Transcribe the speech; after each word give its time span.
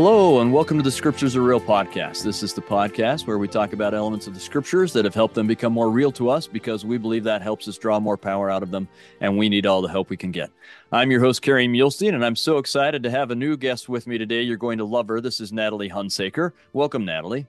Hello, 0.00 0.40
and 0.40 0.52
welcome 0.52 0.76
to 0.76 0.84
the 0.84 0.92
Scriptures 0.92 1.34
Are 1.34 1.42
Real 1.42 1.60
podcast. 1.60 2.22
This 2.22 2.44
is 2.44 2.54
the 2.54 2.62
podcast 2.62 3.26
where 3.26 3.36
we 3.36 3.48
talk 3.48 3.72
about 3.72 3.94
elements 3.94 4.28
of 4.28 4.34
the 4.34 4.38
Scriptures 4.38 4.92
that 4.92 5.04
have 5.04 5.12
helped 5.12 5.34
them 5.34 5.48
become 5.48 5.72
more 5.72 5.90
real 5.90 6.12
to 6.12 6.30
us 6.30 6.46
because 6.46 6.84
we 6.84 6.98
believe 6.98 7.24
that 7.24 7.42
helps 7.42 7.66
us 7.66 7.76
draw 7.76 7.98
more 7.98 8.16
power 8.16 8.48
out 8.48 8.62
of 8.62 8.70
them, 8.70 8.86
and 9.20 9.36
we 9.36 9.48
need 9.48 9.66
all 9.66 9.82
the 9.82 9.88
help 9.88 10.08
we 10.08 10.16
can 10.16 10.30
get. 10.30 10.50
I'm 10.92 11.10
your 11.10 11.20
host, 11.20 11.42
Kerry 11.42 11.66
Muhlestein, 11.66 12.14
and 12.14 12.24
I'm 12.24 12.36
so 12.36 12.58
excited 12.58 13.02
to 13.02 13.10
have 13.10 13.32
a 13.32 13.34
new 13.34 13.56
guest 13.56 13.88
with 13.88 14.06
me 14.06 14.18
today. 14.18 14.42
You're 14.42 14.56
going 14.56 14.78
to 14.78 14.84
love 14.84 15.08
her. 15.08 15.20
This 15.20 15.40
is 15.40 15.52
Natalie 15.52 15.90
Hunsaker. 15.90 16.52
Welcome, 16.72 17.04
Natalie. 17.04 17.48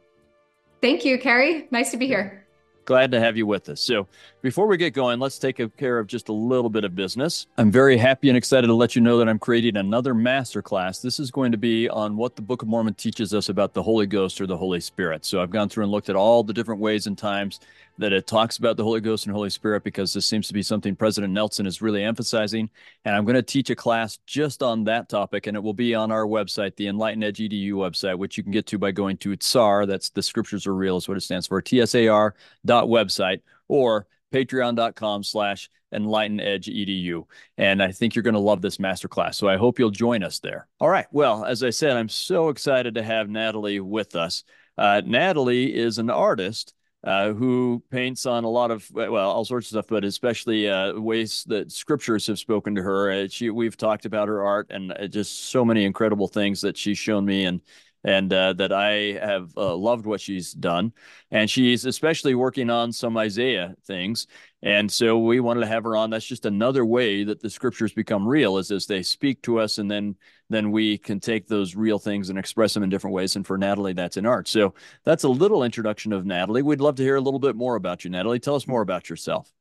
Thank 0.81 1.05
you, 1.05 1.19
Kerry. 1.19 1.67
Nice 1.69 1.91
to 1.91 1.97
be 1.97 2.07
here. 2.07 2.47
Glad 2.89 3.11
to 3.11 3.19
have 3.19 3.37
you 3.37 3.45
with 3.45 3.69
us. 3.69 3.81
So, 3.81 4.07
before 4.41 4.65
we 4.65 4.75
get 4.75 4.95
going, 4.95 5.19
let's 5.19 5.37
take 5.37 5.61
care 5.77 5.99
of 5.99 6.07
just 6.07 6.27
a 6.27 6.33
little 6.33 6.71
bit 6.71 6.83
of 6.83 6.95
business. 6.95 7.45
I'm 7.55 7.69
very 7.69 7.97
happy 7.97 8.29
and 8.29 8.35
excited 8.35 8.65
to 8.65 8.73
let 8.73 8.95
you 8.95 9.01
know 9.03 9.19
that 9.19 9.29
I'm 9.29 9.37
creating 9.37 9.77
another 9.77 10.15
masterclass. 10.15 10.99
This 10.99 11.19
is 11.19 11.29
going 11.29 11.51
to 11.51 11.57
be 11.59 11.87
on 11.87 12.17
what 12.17 12.35
the 12.35 12.41
Book 12.41 12.63
of 12.63 12.67
Mormon 12.67 12.95
teaches 12.95 13.31
us 13.31 13.47
about 13.47 13.75
the 13.75 13.83
Holy 13.83 14.07
Ghost 14.07 14.41
or 14.41 14.47
the 14.47 14.57
Holy 14.57 14.79
Spirit. 14.79 15.23
So, 15.23 15.39
I've 15.39 15.51
gone 15.51 15.69
through 15.69 15.83
and 15.83 15.91
looked 15.91 16.09
at 16.09 16.15
all 16.15 16.43
the 16.43 16.51
different 16.51 16.81
ways 16.81 17.05
and 17.05 17.15
times 17.15 17.59
that 17.99 18.13
it 18.13 18.25
talks 18.25 18.57
about 18.57 18.77
the 18.77 18.83
Holy 18.83 19.01
Ghost 19.01 19.25
and 19.25 19.35
Holy 19.35 19.49
Spirit 19.49 19.83
because 19.83 20.13
this 20.13 20.25
seems 20.25 20.47
to 20.47 20.53
be 20.53 20.63
something 20.63 20.95
President 20.95 21.33
Nelson 21.33 21.65
is 21.65 21.81
really 21.81 22.03
emphasizing. 22.03 22.69
And 23.05 23.15
I'm 23.15 23.25
going 23.25 23.35
to 23.35 23.41
teach 23.41 23.69
a 23.69 23.75
class 23.75 24.17
just 24.25 24.63
on 24.63 24.85
that 24.85 25.09
topic, 25.09 25.47
and 25.47 25.55
it 25.55 25.61
will 25.61 25.73
be 25.73 25.93
on 25.93 26.11
our 26.11 26.25
website, 26.25 26.75
the 26.77 26.87
Enlightened 26.87 27.23
Edge 27.23 27.39
EDU 27.39 27.73
website, 27.73 28.17
which 28.17 28.37
you 28.37 28.43
can 28.43 28.51
get 28.51 28.65
to 28.67 28.77
by 28.77 28.91
going 28.91 29.17
to 29.17 29.35
TSAR. 29.35 29.85
That's 29.85 30.09
the 30.09 30.23
Scriptures 30.23 30.65
are 30.65 30.75
real, 30.75 30.97
is 30.97 31.07
what 31.07 31.17
it 31.17 31.21
stands 31.21 31.45
for. 31.45 31.61
TSAR 31.61 32.31
dot 32.65 32.85
website 32.85 33.41
or 33.67 34.07
patreon.com 34.33 35.23
slash 35.23 35.69
enlightened 35.91 36.39
edge 36.39 36.67
edu 36.67 37.23
and 37.57 37.81
i 37.81 37.91
think 37.91 38.13
you're 38.13 38.21
going 38.21 38.35
to 38.35 38.39
love 38.39 38.61
this 38.61 38.77
masterclass 38.77 39.33
so 39.33 39.49
i 39.49 39.57
hope 39.57 39.79
you'll 39.79 39.89
join 39.89 40.21
us 40.21 40.37
there 40.37 40.67
all 40.79 40.87
right 40.89 41.07
well 41.11 41.43
as 41.43 41.63
i 41.63 41.71
said 41.71 41.97
i'm 41.97 42.07
so 42.07 42.49
excited 42.49 42.93
to 42.93 43.01
have 43.01 43.27
natalie 43.27 43.79
with 43.79 44.15
us 44.15 44.43
uh, 44.77 45.01
natalie 45.03 45.75
is 45.75 45.97
an 45.97 46.11
artist 46.11 46.75
uh, 47.03 47.33
who 47.33 47.81
paints 47.89 48.25
on 48.25 48.43
a 48.43 48.49
lot 48.49 48.71
of 48.71 48.89
well 48.91 49.29
all 49.29 49.45
sorts 49.45 49.67
of 49.67 49.69
stuff, 49.69 49.87
but 49.87 50.03
especially 50.03 50.69
uh, 50.69 50.99
ways 50.99 51.45
that 51.47 51.71
scriptures 51.71 52.27
have 52.27 52.39
spoken 52.39 52.75
to 52.75 52.83
her. 52.83 53.11
Uh, 53.11 53.27
she, 53.29 53.49
we've 53.49 53.77
talked 53.77 54.05
about 54.05 54.27
her 54.27 54.43
art 54.43 54.67
and 54.69 54.91
uh, 54.91 55.07
just 55.07 55.49
so 55.49 55.63
many 55.63 55.85
incredible 55.85 56.27
things 56.27 56.61
that 56.61 56.77
she's 56.77 56.97
shown 56.97 57.25
me 57.25 57.45
and 57.45 57.61
and 58.05 58.31
uh, 58.31 58.53
that 58.53 58.71
I 58.71 59.19
have 59.21 59.51
loved 59.57 60.05
what 60.05 60.21
she's 60.21 60.53
done. 60.53 60.93
And 61.31 61.49
she's 61.49 61.83
especially 61.83 62.33
working 62.33 62.69
on 62.69 62.93
some 62.93 63.17
Isaiah 63.17 63.75
things. 63.85 64.27
And 64.61 64.91
so 64.91 65.17
we 65.19 65.39
wanted 65.39 65.61
to 65.61 65.67
have 65.67 65.83
her 65.85 65.95
on. 65.95 66.09
That's 66.09 66.25
just 66.25 66.45
another 66.45 66.85
way 66.85 67.23
that 67.23 67.39
the 67.39 67.49
scriptures 67.49 67.93
become 67.93 68.27
real 68.27 68.57
is 68.57 68.71
as 68.71 68.85
they 68.87 69.03
speak 69.03 69.41
to 69.43 69.59
us 69.59 69.77
and 69.77 69.89
then 69.89 70.15
then 70.49 70.71
we 70.71 70.97
can 70.97 71.19
take 71.19 71.47
those 71.47 71.75
real 71.75 71.99
things 71.99 72.29
and 72.29 72.39
express 72.39 72.73
them 72.73 72.81
in 72.81 72.89
different 72.89 73.13
ways. 73.13 73.35
And 73.35 73.45
for 73.45 73.57
Natalie, 73.57 73.93
that's 73.93 74.17
in 74.17 74.25
art. 74.25 74.47
So 74.47 74.73
that's 75.03 75.23
a 75.23 75.29
little 75.29 75.63
introduction 75.63 76.11
of 76.11 76.25
Natalie. 76.25 76.63
We'd 76.63 76.81
love 76.81 76.95
to 76.95 77.03
hear 77.03 77.17
a 77.17 77.21
little 77.21 77.39
bit 77.39 77.55
more 77.55 77.75
about 77.75 78.03
you, 78.03 78.09
Natalie. 78.09 78.39
Tell 78.39 78.55
us 78.55 78.67
more 78.67 78.81
about 78.81 79.09
yourself. 79.09 79.53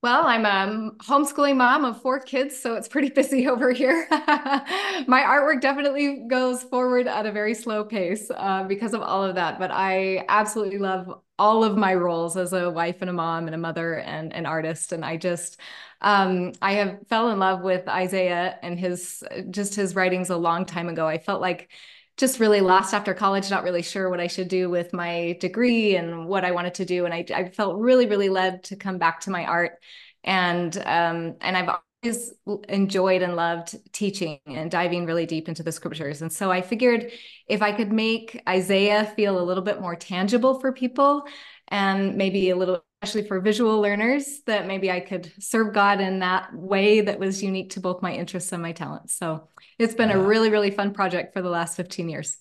Well, 0.00 0.26
I'm 0.26 0.46
a 0.46 0.92
homeschooling 1.02 1.56
mom 1.56 1.84
of 1.84 2.00
four 2.00 2.20
kids, 2.20 2.56
so 2.56 2.74
it's 2.74 2.86
pretty 2.86 3.10
busy 3.10 3.48
over 3.50 3.72
here. 3.72 4.06
My 4.10 5.22
artwork 5.26 5.60
definitely 5.60 6.24
goes 6.28 6.62
forward 6.62 7.06
at 7.08 7.26
a 7.26 7.32
very 7.32 7.54
slow 7.54 7.84
pace 7.84 8.30
uh, 8.34 8.64
because 8.64 8.94
of 8.94 9.02
all 9.02 9.24
of 9.24 9.34
that. 9.34 9.58
But 9.58 9.72
I 9.72 10.24
absolutely 10.28 10.78
love 10.78 11.20
all 11.38 11.64
of 11.64 11.76
my 11.76 11.94
roles 11.94 12.36
as 12.36 12.52
a 12.52 12.70
wife 12.70 13.00
and 13.00 13.10
a 13.10 13.12
mom 13.12 13.46
and 13.46 13.54
a 13.54 13.58
mother 13.58 13.94
and 13.94 14.32
an 14.32 14.46
artist. 14.46 14.92
And 14.92 15.04
I 15.04 15.16
just, 15.16 15.60
um, 16.00 16.52
I 16.60 16.72
have 16.74 16.98
fell 17.08 17.30
in 17.30 17.38
love 17.38 17.62
with 17.62 17.88
Isaiah 17.88 18.58
and 18.62 18.78
his 18.78 19.22
just 19.50 19.74
his 19.74 19.94
writings 19.94 20.30
a 20.30 20.36
long 20.36 20.64
time 20.64 20.88
ago. 20.88 21.06
I 21.06 21.18
felt 21.18 21.40
like 21.40 21.70
just 22.16 22.40
really 22.40 22.60
lost 22.60 22.94
after 22.94 23.14
college, 23.14 23.50
not 23.50 23.62
really 23.62 23.82
sure 23.82 24.10
what 24.10 24.20
I 24.20 24.26
should 24.26 24.48
do 24.48 24.68
with 24.68 24.92
my 24.92 25.36
degree 25.40 25.94
and 25.96 26.26
what 26.26 26.44
I 26.44 26.50
wanted 26.50 26.74
to 26.74 26.84
do. 26.84 27.04
And 27.04 27.14
I, 27.14 27.24
I 27.34 27.48
felt 27.50 27.78
really, 27.78 28.06
really 28.06 28.28
led 28.28 28.64
to 28.64 28.76
come 28.76 28.98
back 28.98 29.20
to 29.20 29.30
my 29.30 29.44
art. 29.44 29.78
And 30.24 30.76
um, 30.78 31.36
and 31.40 31.56
I've 31.56 31.76
always 32.02 32.32
enjoyed 32.68 33.22
and 33.22 33.36
loved 33.36 33.76
teaching 33.92 34.38
and 34.46 34.70
diving 34.70 35.06
really 35.06 35.26
deep 35.26 35.48
into 35.48 35.62
the 35.62 35.72
scriptures. 35.72 36.22
And 36.22 36.32
so 36.32 36.50
I 36.50 36.62
figured 36.62 37.10
if 37.46 37.62
I 37.62 37.72
could 37.72 37.92
make 37.92 38.40
Isaiah 38.48 39.04
feel 39.16 39.38
a 39.38 39.44
little 39.44 39.62
bit 39.62 39.80
more 39.80 39.96
tangible 39.96 40.60
for 40.60 40.72
people 40.72 41.24
and 41.68 42.16
maybe 42.16 42.50
a 42.50 42.56
little 42.56 42.84
especially 43.02 43.28
for 43.28 43.40
visual 43.40 43.80
learners 43.80 44.40
that 44.46 44.66
maybe 44.66 44.90
I 44.90 44.98
could 44.98 45.32
serve 45.38 45.72
God 45.72 46.00
in 46.00 46.18
that 46.18 46.52
way 46.52 47.00
that 47.02 47.20
was 47.20 47.40
unique 47.40 47.70
to 47.70 47.80
both 47.80 48.02
my 48.02 48.12
interests 48.12 48.50
and 48.50 48.60
my 48.60 48.72
talents. 48.72 49.14
So 49.14 49.46
it's 49.78 49.94
been 49.94 50.10
a 50.10 50.18
really, 50.18 50.50
really 50.50 50.72
fun 50.72 50.92
project 50.92 51.32
for 51.32 51.40
the 51.40 51.48
last 51.48 51.76
15 51.76 52.08
years. 52.08 52.36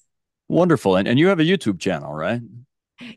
Wonderful. 0.48 0.96
And, 0.96 1.08
and 1.08 1.20
you 1.20 1.28
have 1.28 1.40
a 1.40 1.44
YouTube 1.44 1.80
channel, 1.80 2.12
right? 2.12 2.42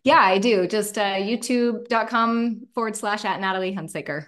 Yeah, 0.04 0.20
I 0.20 0.36
do. 0.36 0.66
Just 0.66 0.98
uh, 0.98 1.14
youtube.com 1.14 2.66
forward 2.74 2.94
slash 2.94 3.24
at 3.24 3.40
Natalie 3.40 3.74
Hunsaker. 3.74 4.26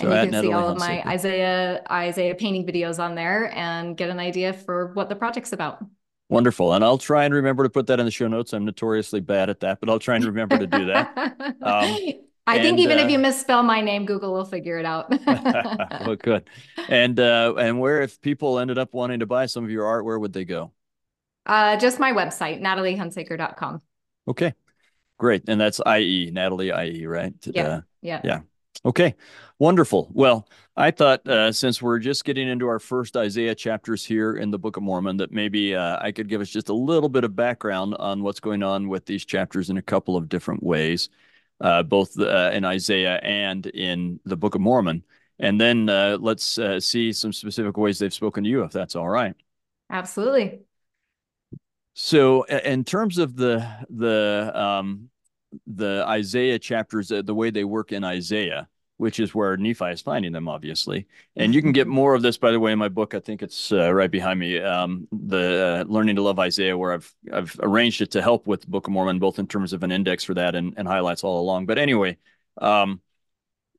And 0.00 0.08
so 0.08 0.22
you 0.22 0.30
can 0.30 0.42
see 0.42 0.52
all 0.52 0.68
of 0.68 0.78
my 0.78 1.02
Isaiah 1.06 1.82
Isaiah 1.90 2.34
painting 2.34 2.66
videos 2.66 2.98
on 2.98 3.14
there 3.14 3.52
and 3.56 3.96
get 3.96 4.10
an 4.10 4.18
idea 4.18 4.52
for 4.52 4.92
what 4.94 5.08
the 5.08 5.16
project's 5.16 5.52
about. 5.52 5.84
Wonderful. 6.28 6.74
And 6.74 6.84
I'll 6.84 6.98
try 6.98 7.24
and 7.24 7.32
remember 7.32 7.62
to 7.62 7.70
put 7.70 7.86
that 7.86 7.98
in 7.98 8.04
the 8.04 8.12
show 8.12 8.28
notes. 8.28 8.52
I'm 8.52 8.64
notoriously 8.64 9.20
bad 9.20 9.48
at 9.48 9.60
that, 9.60 9.80
but 9.80 9.88
I'll 9.88 9.98
try 9.98 10.16
and 10.16 10.24
remember 10.24 10.58
to 10.58 10.66
do 10.66 10.86
that. 10.86 11.34
Um, 11.60 11.96
I 12.46 12.54
and, 12.56 12.62
think 12.62 12.78
even 12.78 12.98
uh, 12.98 13.02
if 13.02 13.10
you 13.10 13.18
misspell 13.18 13.62
my 13.62 13.82
name, 13.82 14.06
Google 14.06 14.32
will 14.32 14.46
figure 14.46 14.78
it 14.78 14.86
out. 14.86 15.10
well, 15.26 16.16
good. 16.16 16.48
And 16.88 17.20
uh, 17.20 17.54
and 17.58 17.78
where 17.78 18.00
if 18.00 18.22
people 18.22 18.58
ended 18.58 18.78
up 18.78 18.94
wanting 18.94 19.20
to 19.20 19.26
buy 19.26 19.44
some 19.44 19.64
of 19.64 19.70
your 19.70 19.84
art, 19.84 20.06
where 20.06 20.18
would 20.18 20.32
they 20.32 20.46
go? 20.46 20.72
Uh, 21.44 21.76
just 21.76 21.98
my 22.00 22.12
website, 22.12 22.62
nataliehunsaker.com. 22.62 23.82
Okay, 24.28 24.54
great. 25.18 25.42
And 25.46 25.60
that's 25.60 25.78
IE, 25.86 26.30
Natalie 26.32 26.70
IE, 26.70 27.06
right? 27.06 27.34
Yeah. 27.44 27.62
Uh, 27.62 27.80
yeah. 28.00 28.20
Yeah. 28.24 28.40
Okay, 28.84 29.14
wonderful. 29.58 30.08
Well, 30.12 30.48
I 30.76 30.92
thought 30.92 31.26
uh, 31.26 31.50
since 31.52 31.82
we're 31.82 31.98
just 31.98 32.24
getting 32.24 32.48
into 32.48 32.68
our 32.68 32.78
first 32.78 33.16
Isaiah 33.16 33.54
chapters 33.54 34.04
here 34.04 34.36
in 34.36 34.50
the 34.50 34.58
Book 34.58 34.76
of 34.76 34.84
Mormon, 34.84 35.16
that 35.16 35.32
maybe 35.32 35.74
uh, 35.74 35.98
I 36.00 36.12
could 36.12 36.28
give 36.28 36.40
us 36.40 36.48
just 36.48 36.68
a 36.68 36.74
little 36.74 37.08
bit 37.08 37.24
of 37.24 37.34
background 37.34 37.96
on 37.98 38.22
what's 38.22 38.40
going 38.40 38.62
on 38.62 38.88
with 38.88 39.04
these 39.04 39.24
chapters 39.24 39.68
in 39.68 39.76
a 39.76 39.82
couple 39.82 40.16
of 40.16 40.28
different 40.28 40.62
ways 40.62 41.08
uh, 41.60 41.82
both 41.82 42.18
uh, 42.18 42.50
in 42.52 42.64
Isaiah 42.64 43.16
and 43.22 43.66
in 43.66 44.20
the 44.24 44.36
Book 44.36 44.54
of 44.54 44.60
Mormon. 44.60 45.02
And 45.38 45.60
then 45.60 45.88
uh, 45.88 46.18
let's 46.20 46.58
uh, 46.58 46.80
see 46.80 47.12
some 47.12 47.32
specific 47.32 47.76
ways 47.76 47.98
they've 47.98 48.12
spoken 48.12 48.44
to 48.44 48.50
you, 48.50 48.62
if 48.64 48.72
that's 48.72 48.96
all 48.96 49.08
right. 49.08 49.34
Absolutely. 49.90 50.60
So, 51.94 52.44
in 52.44 52.84
terms 52.84 53.18
of 53.18 53.34
the 53.34 53.66
the 53.90 54.52
um, 54.54 55.10
the 55.66 56.04
Isaiah 56.06 56.58
chapters, 56.58 57.08
the 57.08 57.34
way 57.34 57.50
they 57.50 57.64
work 57.64 57.92
in 57.92 58.04
Isaiah, 58.04 58.68
which 58.98 59.20
is 59.20 59.34
where 59.34 59.56
Nephi 59.56 59.86
is 59.86 60.02
finding 60.02 60.32
them, 60.32 60.48
obviously. 60.48 61.06
And 61.36 61.54
you 61.54 61.62
can 61.62 61.72
get 61.72 61.86
more 61.86 62.14
of 62.14 62.22
this, 62.22 62.36
by 62.36 62.50
the 62.50 62.60
way, 62.60 62.72
in 62.72 62.78
my 62.78 62.88
book. 62.88 63.14
I 63.14 63.20
think 63.20 63.42
it's 63.42 63.72
uh, 63.72 63.92
right 63.94 64.10
behind 64.10 64.40
me. 64.40 64.58
Um, 64.58 65.08
the 65.12 65.84
uh, 65.88 65.90
Learning 65.90 66.16
to 66.16 66.22
Love 66.22 66.38
Isaiah, 66.38 66.76
where 66.76 66.92
I've 66.92 67.14
I've 67.32 67.58
arranged 67.62 68.02
it 68.02 68.10
to 68.12 68.22
help 68.22 68.46
with 68.46 68.62
the 68.62 68.66
Book 68.66 68.86
of 68.86 68.92
Mormon, 68.92 69.18
both 69.18 69.38
in 69.38 69.46
terms 69.46 69.72
of 69.72 69.82
an 69.82 69.92
index 69.92 70.24
for 70.24 70.34
that 70.34 70.54
and, 70.54 70.74
and 70.76 70.88
highlights 70.88 71.24
all 71.24 71.40
along. 71.40 71.66
But 71.66 71.78
anyway, 71.78 72.18
um, 72.60 73.00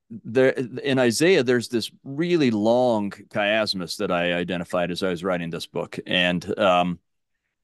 there 0.09 0.49
in 0.49 0.97
Isaiah, 0.97 1.43
there's 1.43 1.67
this 1.67 1.91
really 2.03 2.49
long 2.49 3.11
chiasmus 3.11 3.97
that 3.97 4.11
I 4.11 4.33
identified 4.33 4.89
as 4.89 5.03
I 5.03 5.09
was 5.09 5.23
writing 5.23 5.49
this 5.49 5.67
book, 5.67 5.99
and 6.07 6.57
um, 6.57 6.99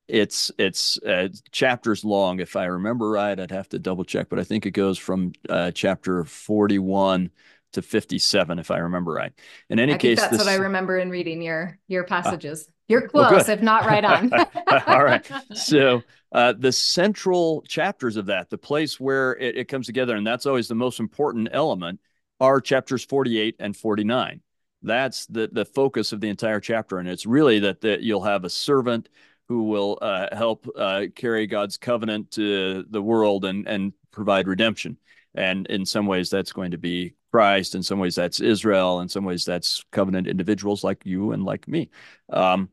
it's 0.07 0.51
it's 0.57 0.97
uh, 1.03 1.29
chapters 1.51 2.03
long. 2.03 2.39
If 2.39 2.55
I 2.55 2.66
remember 2.66 3.09
right, 3.09 3.39
I'd 3.39 3.51
have 3.51 3.69
to 3.69 3.79
double 3.79 4.03
check, 4.03 4.29
but 4.29 4.39
I 4.39 4.43
think 4.43 4.66
it 4.66 4.71
goes 4.71 4.97
from 4.97 5.33
uh, 5.49 5.71
chapter 5.71 6.23
41 6.23 7.31
to 7.73 7.81
57, 7.81 8.59
if 8.59 8.71
I 8.71 8.77
remember 8.77 9.11
right. 9.11 9.33
In 9.69 9.80
any 9.80 9.94
I 9.94 9.97
case, 9.97 10.19
that's 10.19 10.31
this... 10.31 10.39
what 10.39 10.47
I 10.47 10.56
remember 10.56 10.97
in 10.97 11.09
reading 11.09 11.41
your 11.41 11.77
your 11.88 12.03
ah. 12.03 12.07
passages. 12.07 12.68
You're 12.88 13.07
close, 13.07 13.31
well, 13.31 13.50
if 13.50 13.62
not 13.63 13.85
right 13.85 14.06
on. 14.06 14.31
All 14.88 15.03
right. 15.03 15.25
So 15.56 16.03
uh, 16.31 16.53
the 16.53 16.71
central 16.71 17.63
chapters 17.68 18.15
of 18.15 18.27
that, 18.27 18.50
the 18.51 18.59
place 18.59 19.00
where 19.00 19.35
it, 19.38 19.57
it 19.57 19.68
comes 19.68 19.88
together, 19.88 20.15
and 20.15 20.27
that's 20.27 20.45
always 20.45 20.68
the 20.68 20.75
most 20.75 21.00
important 21.00 21.50
element, 21.51 22.00
are 22.39 22.62
chapters 22.62 23.03
48 23.03 23.56
and 23.59 23.75
49. 23.75 24.41
That's 24.83 25.25
the 25.25 25.50
the 25.51 25.65
focus 25.65 26.13
of 26.13 26.21
the 26.21 26.30
entire 26.30 26.59
chapter, 26.59 27.00
and 27.00 27.09
it's 27.09 27.25
really 27.25 27.59
that 27.59 27.81
that 27.81 28.01
you'll 28.01 28.24
have 28.24 28.44
a 28.44 28.50
servant 28.50 29.09
who 29.47 29.63
will 29.63 29.97
uh, 30.01 30.27
help 30.36 30.68
uh, 30.75 31.03
carry 31.15 31.47
God's 31.47 31.77
covenant 31.77 32.31
to 32.31 32.83
the 32.89 33.01
world 33.01 33.45
and 33.45 33.68
and 33.68 33.94
provide 34.12 34.47
redemption. 34.47 34.97
And 35.36 35.68
in 35.68 35.86
some 35.86 36.07
ways, 36.07 36.30
that's 36.30 36.53
going 36.53 36.71
to 36.71 36.77
be 36.77 37.13
Christ. 37.31 37.75
In 37.75 37.83
some 37.83 38.00
ways, 38.00 38.15
that's 38.15 38.39
Israel. 38.39 39.01
In 39.01 39.09
some 39.09 39.25
ways, 39.25 39.44
that's 39.44 39.83
covenant 39.92 40.27
individuals 40.27 40.83
like 40.83 41.06
you 41.06 41.33
and 41.33 41.44
like 41.44 41.68
me. 41.68 41.89
Um, 42.30 42.69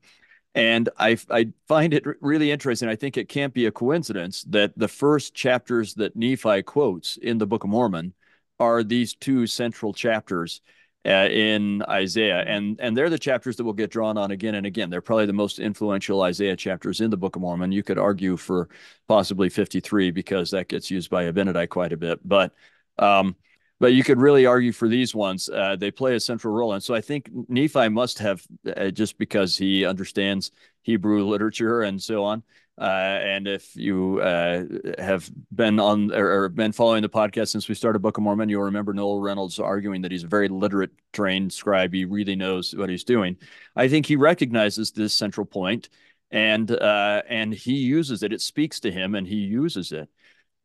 and 0.54 0.88
I, 0.98 1.16
I 1.30 1.48
find 1.66 1.94
it 1.94 2.04
really 2.20 2.50
interesting. 2.50 2.88
I 2.88 2.96
think 2.96 3.16
it 3.16 3.28
can't 3.28 3.54
be 3.54 3.66
a 3.66 3.72
coincidence 3.72 4.44
that 4.50 4.78
the 4.78 4.88
first 4.88 5.34
chapters 5.34 5.94
that 5.94 6.14
Nephi 6.14 6.62
quotes 6.62 7.16
in 7.16 7.38
the 7.38 7.46
Book 7.46 7.64
of 7.64 7.70
Mormon 7.70 8.12
are 8.60 8.84
these 8.84 9.14
two 9.14 9.46
central 9.46 9.92
chapters 9.92 10.60
uh, 11.04 11.28
in 11.30 11.82
Isaiah, 11.88 12.44
and 12.46 12.78
and 12.80 12.96
they're 12.96 13.10
the 13.10 13.18
chapters 13.18 13.56
that 13.56 13.64
will 13.64 13.72
get 13.72 13.90
drawn 13.90 14.16
on 14.16 14.30
again 14.30 14.54
and 14.54 14.66
again. 14.66 14.88
They're 14.88 15.00
probably 15.00 15.26
the 15.26 15.32
most 15.32 15.58
influential 15.58 16.22
Isaiah 16.22 16.56
chapters 16.56 17.00
in 17.00 17.10
the 17.10 17.16
Book 17.16 17.36
of 17.36 17.42
Mormon. 17.42 17.72
You 17.72 17.82
could 17.82 17.98
argue 17.98 18.36
for 18.36 18.68
possibly 19.08 19.48
53 19.48 20.12
because 20.12 20.50
that 20.52 20.68
gets 20.68 20.90
used 20.90 21.10
by 21.10 21.24
Abinadi 21.24 21.68
quite 21.68 21.92
a 21.92 21.96
bit, 21.96 22.20
but 22.26 22.52
um, 22.98 23.34
but 23.80 23.94
you 23.94 24.04
could 24.04 24.20
really 24.20 24.46
argue 24.46 24.70
for 24.70 24.86
these 24.86 25.12
ones. 25.12 25.48
Uh, 25.48 25.74
they 25.74 25.90
play 25.90 26.14
a 26.14 26.20
central 26.20 26.54
role, 26.54 26.72
and 26.72 26.82
so 26.82 26.94
I 26.94 27.00
think 27.00 27.28
Nephi 27.48 27.88
must 27.88 28.20
have 28.20 28.40
uh, 28.76 28.90
just 28.90 29.18
because 29.18 29.56
he 29.56 29.84
understands 29.84 30.52
Hebrew 30.82 31.24
literature 31.24 31.82
and 31.82 32.00
so 32.00 32.22
on. 32.22 32.44
Uh, 32.82 33.20
and 33.22 33.46
if 33.46 33.76
you 33.76 34.20
uh, 34.20 34.64
have 34.98 35.30
been 35.54 35.78
on 35.78 36.12
or, 36.12 36.42
or, 36.42 36.48
been 36.48 36.72
following 36.72 37.00
the 37.00 37.08
podcast 37.08 37.50
since 37.50 37.68
we 37.68 37.76
started 37.76 38.00
Book 38.00 38.18
of 38.18 38.24
Mormon, 38.24 38.48
you'll 38.48 38.64
remember 38.64 38.92
Noel 38.92 39.20
Reynolds 39.20 39.60
arguing 39.60 40.02
that 40.02 40.10
he's 40.10 40.24
a 40.24 40.26
very 40.26 40.48
literate, 40.48 40.90
trained 41.12 41.52
scribe. 41.52 41.94
He 41.94 42.04
really 42.04 42.34
knows 42.34 42.74
what 42.74 42.90
he's 42.90 43.04
doing. 43.04 43.36
I 43.76 43.86
think 43.86 44.06
he 44.06 44.16
recognizes 44.16 44.90
this 44.90 45.14
central 45.14 45.46
point, 45.46 45.90
and 46.32 46.68
uh, 46.72 47.22
and 47.28 47.54
he 47.54 47.74
uses 47.74 48.24
it. 48.24 48.32
It 48.32 48.40
speaks 48.40 48.80
to 48.80 48.90
him, 48.90 49.14
and 49.14 49.28
he 49.28 49.36
uses 49.36 49.92
it. 49.92 50.08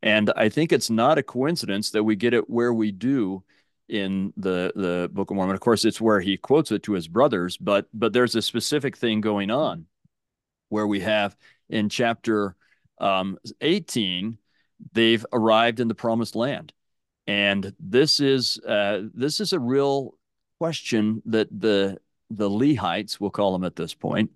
And 0.02 0.32
I 0.34 0.48
think 0.48 0.72
it's 0.72 0.90
not 0.90 1.18
a 1.18 1.22
coincidence 1.22 1.92
that 1.92 2.02
we 2.02 2.16
get 2.16 2.34
it 2.34 2.50
where 2.50 2.74
we 2.74 2.90
do 2.90 3.44
in 3.88 4.32
the 4.36 4.72
the 4.74 5.08
Book 5.12 5.30
of 5.30 5.36
Mormon. 5.36 5.54
Of 5.54 5.60
course, 5.60 5.84
it's 5.84 6.00
where 6.00 6.18
he 6.18 6.36
quotes 6.36 6.72
it 6.72 6.82
to 6.82 6.94
his 6.94 7.06
brothers, 7.06 7.56
but 7.56 7.86
but 7.94 8.12
there's 8.12 8.34
a 8.34 8.42
specific 8.42 8.96
thing 8.96 9.20
going 9.20 9.52
on 9.52 9.86
where 10.68 10.86
we 10.86 10.98
have 11.00 11.36
in 11.68 11.88
chapter 11.88 12.56
um, 12.98 13.38
18, 13.60 14.38
they've 14.92 15.24
arrived 15.32 15.80
in 15.80 15.88
the 15.88 15.94
promised 15.94 16.36
land. 16.36 16.72
And 17.26 17.74
this 17.78 18.20
is 18.20 18.58
uh, 18.66 19.02
this 19.12 19.40
is 19.40 19.52
a 19.52 19.60
real 19.60 20.14
question 20.58 21.22
that 21.26 21.48
the 21.50 21.98
the 22.30 22.48
Lehites, 22.48 23.18
we'll 23.20 23.30
call 23.30 23.52
them 23.52 23.64
at 23.64 23.76
this 23.76 23.94
point, 23.94 24.30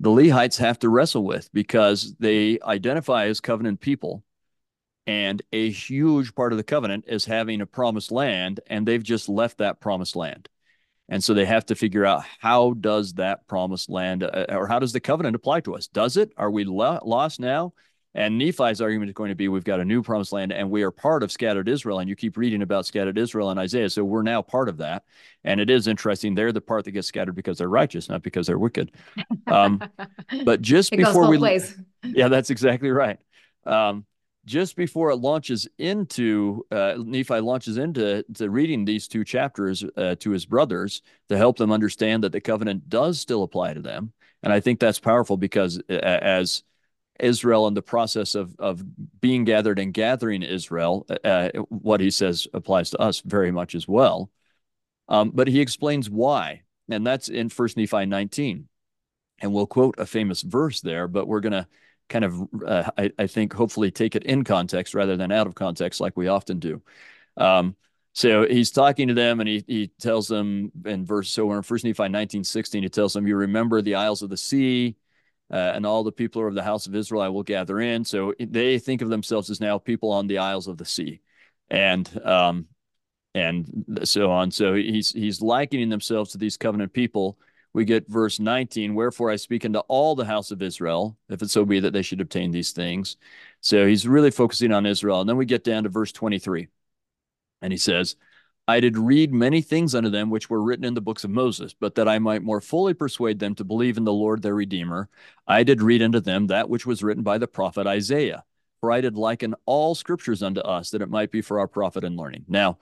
the 0.00 0.10
Lehites 0.10 0.58
have 0.58 0.78
to 0.80 0.88
wrestle 0.88 1.24
with 1.24 1.50
because 1.52 2.14
they 2.18 2.58
identify 2.62 3.26
as 3.26 3.40
covenant 3.40 3.80
people. 3.80 4.22
And 5.06 5.40
a 5.52 5.70
huge 5.70 6.34
part 6.34 6.52
of 6.52 6.58
the 6.58 6.64
covenant 6.64 7.04
is 7.08 7.24
having 7.24 7.62
a 7.62 7.66
promised 7.66 8.12
land, 8.12 8.60
and 8.66 8.86
they've 8.86 9.02
just 9.02 9.28
left 9.30 9.58
that 9.58 9.80
promised 9.80 10.16
land. 10.16 10.50
And 11.08 11.24
so 11.24 11.32
they 11.32 11.46
have 11.46 11.66
to 11.66 11.74
figure 11.74 12.04
out 12.04 12.24
how 12.38 12.74
does 12.74 13.14
that 13.14 13.46
promised 13.46 13.88
land 13.88 14.22
uh, 14.22 14.46
or 14.50 14.66
how 14.66 14.78
does 14.78 14.92
the 14.92 15.00
covenant 15.00 15.36
apply 15.36 15.60
to 15.60 15.74
us? 15.74 15.86
Does 15.86 16.16
it? 16.16 16.32
Are 16.36 16.50
we 16.50 16.64
lo- 16.64 17.00
lost 17.04 17.40
now? 17.40 17.72
And 18.14 18.38
Nephi's 18.38 18.80
argument 18.80 19.10
is 19.10 19.14
going 19.14 19.28
to 19.28 19.34
be 19.34 19.48
we've 19.48 19.64
got 19.64 19.80
a 19.80 19.84
new 19.84 20.02
promised 20.02 20.32
land 20.32 20.52
and 20.52 20.70
we 20.70 20.82
are 20.82 20.90
part 20.90 21.22
of 21.22 21.30
scattered 21.30 21.68
Israel. 21.68 22.00
And 22.00 22.08
you 22.08 22.16
keep 22.16 22.36
reading 22.36 22.62
about 22.62 22.84
scattered 22.84 23.16
Israel 23.16 23.50
in 23.50 23.58
Isaiah. 23.58 23.88
So 23.88 24.02
we're 24.02 24.22
now 24.22 24.42
part 24.42 24.68
of 24.68 24.78
that. 24.78 25.04
And 25.44 25.60
it 25.60 25.70
is 25.70 25.86
interesting. 25.86 26.34
They're 26.34 26.52
the 26.52 26.60
part 26.60 26.84
that 26.84 26.92
gets 26.92 27.06
scattered 27.06 27.36
because 27.36 27.58
they're 27.58 27.68
righteous, 27.68 28.08
not 28.08 28.22
because 28.22 28.46
they're 28.46 28.58
wicked. 28.58 28.90
Um, 29.46 29.82
but 30.44 30.62
just 30.62 30.90
before 30.90 31.28
we. 31.28 31.38
Ways. 31.38 31.76
Yeah, 32.02 32.28
that's 32.28 32.50
exactly 32.50 32.90
right. 32.90 33.18
Um, 33.64 34.04
just 34.48 34.76
before 34.76 35.10
it 35.10 35.16
launches 35.16 35.68
into 35.76 36.64
uh, 36.70 36.94
Nephi 36.96 37.40
launches 37.40 37.76
into 37.76 38.24
to 38.34 38.48
reading 38.48 38.84
these 38.84 39.06
two 39.06 39.22
chapters 39.22 39.84
uh, 39.96 40.14
to 40.20 40.30
his 40.30 40.46
brothers 40.46 41.02
to 41.28 41.36
help 41.36 41.58
them 41.58 41.70
understand 41.70 42.24
that 42.24 42.32
the 42.32 42.40
covenant 42.40 42.88
does 42.88 43.20
still 43.20 43.42
apply 43.42 43.74
to 43.74 43.82
them, 43.82 44.12
and 44.42 44.52
I 44.52 44.60
think 44.60 44.80
that's 44.80 44.98
powerful 44.98 45.36
because 45.36 45.78
uh, 45.90 45.92
as 45.92 46.62
Israel 47.20 47.66
in 47.66 47.74
the 47.74 47.82
process 47.82 48.34
of 48.34 48.56
of 48.58 48.82
being 49.20 49.44
gathered 49.44 49.78
and 49.78 49.92
gathering 49.92 50.42
Israel, 50.42 51.06
uh, 51.10 51.28
uh, 51.28 51.50
what 51.68 52.00
he 52.00 52.10
says 52.10 52.48
applies 52.54 52.90
to 52.90 52.98
us 52.98 53.20
very 53.20 53.52
much 53.52 53.74
as 53.74 53.86
well. 53.86 54.30
Um, 55.08 55.30
but 55.34 55.48
he 55.48 55.60
explains 55.60 56.08
why, 56.08 56.62
and 56.88 57.06
that's 57.06 57.28
in 57.28 57.50
First 57.50 57.76
Nephi 57.76 58.06
19, 58.06 58.66
and 59.40 59.52
we'll 59.52 59.66
quote 59.66 59.96
a 59.98 60.06
famous 60.06 60.40
verse 60.40 60.80
there, 60.80 61.06
but 61.06 61.28
we're 61.28 61.40
gonna 61.40 61.68
kind 62.08 62.24
of, 62.24 62.42
uh, 62.66 62.90
I, 62.96 63.10
I, 63.18 63.26
think, 63.26 63.52
hopefully 63.52 63.90
take 63.90 64.16
it 64.16 64.24
in 64.24 64.44
context 64.44 64.94
rather 64.94 65.16
than 65.16 65.32
out 65.32 65.46
of 65.46 65.54
context 65.54 66.00
like 66.00 66.16
we 66.16 66.28
often 66.28 66.58
do. 66.58 66.82
Um, 67.36 67.76
so 68.12 68.46
he's 68.46 68.70
talking 68.70 69.08
to 69.08 69.14
them 69.14 69.40
and 69.40 69.48
he, 69.48 69.64
he 69.66 69.88
tells 70.00 70.26
them 70.26 70.72
in 70.84 71.04
verse, 71.06 71.30
so 71.30 71.52
in 71.52 71.62
First 71.62 71.84
Nephi 71.84 72.08
19, 72.08 72.42
16, 72.42 72.82
he 72.82 72.88
tells 72.88 73.12
them, 73.12 73.26
you 73.26 73.36
remember 73.36 73.80
the 73.80 73.94
isles 73.94 74.22
of 74.22 74.30
the 74.30 74.36
sea 74.36 74.96
uh, 75.52 75.56
and 75.56 75.86
all 75.86 76.02
the 76.02 76.12
people 76.12 76.46
of 76.46 76.54
the 76.54 76.62
house 76.62 76.86
of 76.86 76.94
Israel 76.94 77.22
I 77.22 77.28
will 77.28 77.42
gather 77.42 77.80
in. 77.80 78.04
So 78.04 78.34
they 78.40 78.78
think 78.78 79.02
of 79.02 79.08
themselves 79.08 79.50
as 79.50 79.60
now 79.60 79.78
people 79.78 80.10
on 80.10 80.26
the 80.26 80.38
isles 80.38 80.66
of 80.66 80.78
the 80.78 80.84
sea. 80.84 81.20
And, 81.70 82.10
um, 82.24 82.66
and 83.34 84.00
so 84.04 84.30
on. 84.30 84.50
So 84.50 84.74
he's, 84.74 85.12
he's 85.12 85.40
likening 85.40 85.90
themselves 85.90 86.32
to 86.32 86.38
these 86.38 86.56
covenant 86.56 86.92
people 86.92 87.38
we 87.72 87.84
get 87.84 88.08
verse 88.08 88.40
19 88.40 88.94
wherefore 88.94 89.30
i 89.30 89.36
speak 89.36 89.64
unto 89.64 89.78
all 89.80 90.14
the 90.14 90.24
house 90.24 90.50
of 90.50 90.62
israel 90.62 91.16
if 91.28 91.42
it 91.42 91.50
so 91.50 91.64
be 91.64 91.80
that 91.80 91.92
they 91.92 92.02
should 92.02 92.20
obtain 92.20 92.50
these 92.50 92.72
things. 92.72 93.16
So 93.60 93.86
he's 93.86 94.06
really 94.06 94.30
focusing 94.30 94.72
on 94.72 94.86
israel. 94.86 95.20
And 95.20 95.28
then 95.28 95.36
we 95.36 95.46
get 95.46 95.64
down 95.64 95.82
to 95.84 95.88
verse 95.88 96.12
23 96.12 96.68
and 97.62 97.72
he 97.72 97.78
says 97.78 98.16
i 98.66 98.80
did 98.80 98.96
read 98.96 99.32
many 99.32 99.62
things 99.62 99.94
unto 99.94 100.10
them 100.10 100.30
which 100.30 100.50
were 100.50 100.62
written 100.62 100.84
in 100.84 100.94
the 100.94 101.00
books 101.00 101.24
of 101.24 101.30
moses 101.30 101.74
but 101.78 101.94
that 101.96 102.08
i 102.08 102.18
might 102.18 102.42
more 102.42 102.60
fully 102.60 102.94
persuade 102.94 103.38
them 103.38 103.54
to 103.54 103.64
believe 103.64 103.96
in 103.96 104.04
the 104.04 104.12
lord 104.12 104.42
their 104.42 104.54
redeemer 104.54 105.08
i 105.46 105.62
did 105.62 105.82
read 105.82 106.02
unto 106.02 106.20
them 106.20 106.46
that 106.46 106.68
which 106.68 106.86
was 106.86 107.02
written 107.02 107.22
by 107.22 107.38
the 107.38 107.48
prophet 107.48 107.86
isaiah. 107.86 108.44
For 108.80 108.92
i 108.92 109.00
did 109.00 109.16
liken 109.16 109.54
all 109.66 109.94
scriptures 109.94 110.42
unto 110.42 110.60
us 110.60 110.90
that 110.90 111.02
it 111.02 111.10
might 111.10 111.32
be 111.32 111.42
for 111.42 111.58
our 111.58 111.66
profit 111.66 112.04
and 112.04 112.16
learning. 112.16 112.44
Now 112.46 112.78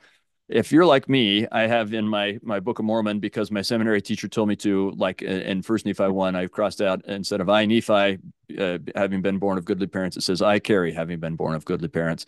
if 0.48 0.70
you're 0.70 0.86
like 0.86 1.08
me, 1.08 1.46
I 1.50 1.62
have 1.62 1.92
in 1.92 2.06
my 2.06 2.38
my 2.42 2.60
Book 2.60 2.78
of 2.78 2.84
Mormon 2.84 3.18
because 3.18 3.50
my 3.50 3.62
seminary 3.62 4.00
teacher 4.00 4.28
told 4.28 4.48
me 4.48 4.56
to, 4.56 4.92
like 4.96 5.22
in 5.22 5.62
First 5.62 5.86
Nephi 5.86 6.08
one, 6.08 6.36
I've 6.36 6.52
crossed 6.52 6.80
out 6.80 7.04
instead 7.06 7.40
of 7.40 7.48
I 7.48 7.66
Nephi, 7.66 8.18
uh, 8.58 8.78
having 8.94 9.22
been 9.22 9.38
born 9.38 9.58
of 9.58 9.64
goodly 9.64 9.88
parents, 9.88 10.16
it 10.16 10.22
says 10.22 10.42
I 10.42 10.58
Kerry, 10.58 10.92
having 10.92 11.18
been 11.18 11.34
born 11.34 11.54
of 11.54 11.64
goodly 11.64 11.88
parents, 11.88 12.26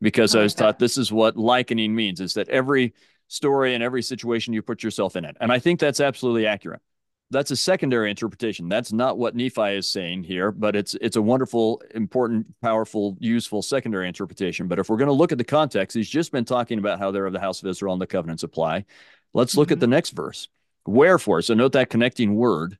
because 0.00 0.34
I, 0.34 0.40
I 0.40 0.42
was 0.42 0.54
taught 0.54 0.78
this 0.78 0.98
is 0.98 1.12
what 1.12 1.36
likening 1.36 1.94
means: 1.94 2.20
is 2.20 2.34
that 2.34 2.48
every 2.48 2.94
story 3.28 3.74
and 3.74 3.82
every 3.84 4.02
situation 4.02 4.52
you 4.52 4.62
put 4.62 4.82
yourself 4.82 5.14
in 5.14 5.24
it, 5.24 5.36
and 5.40 5.52
I 5.52 5.60
think 5.60 5.78
that's 5.78 6.00
absolutely 6.00 6.46
accurate 6.46 6.82
that's 7.30 7.50
a 7.50 7.56
secondary 7.56 8.10
interpretation. 8.10 8.68
That's 8.68 8.92
not 8.92 9.16
what 9.16 9.36
Nephi 9.36 9.76
is 9.76 9.88
saying 9.88 10.24
here, 10.24 10.50
but 10.50 10.74
it's 10.74 10.94
it's 11.00 11.16
a 11.16 11.22
wonderful, 11.22 11.82
important, 11.94 12.46
powerful, 12.60 13.16
useful 13.20 13.62
secondary 13.62 14.08
interpretation. 14.08 14.66
But 14.66 14.78
if 14.78 14.88
we're 14.88 14.96
going 14.96 15.08
to 15.08 15.12
look 15.12 15.30
at 15.32 15.38
the 15.38 15.44
context, 15.44 15.96
he's 15.96 16.08
just 16.08 16.32
been 16.32 16.44
talking 16.44 16.78
about 16.78 16.98
how 16.98 17.10
they're 17.10 17.26
of 17.26 17.32
the 17.32 17.40
house 17.40 17.62
of 17.62 17.68
Israel 17.68 17.92
and 17.92 18.02
the 18.02 18.06
covenants 18.06 18.42
apply. 18.42 18.84
Let's 19.32 19.56
look 19.56 19.68
mm-hmm. 19.68 19.74
at 19.74 19.80
the 19.80 19.86
next 19.86 20.10
verse. 20.10 20.48
Wherefore, 20.86 21.40
so 21.42 21.54
note 21.54 21.72
that 21.72 21.90
connecting 21.90 22.34
word. 22.34 22.78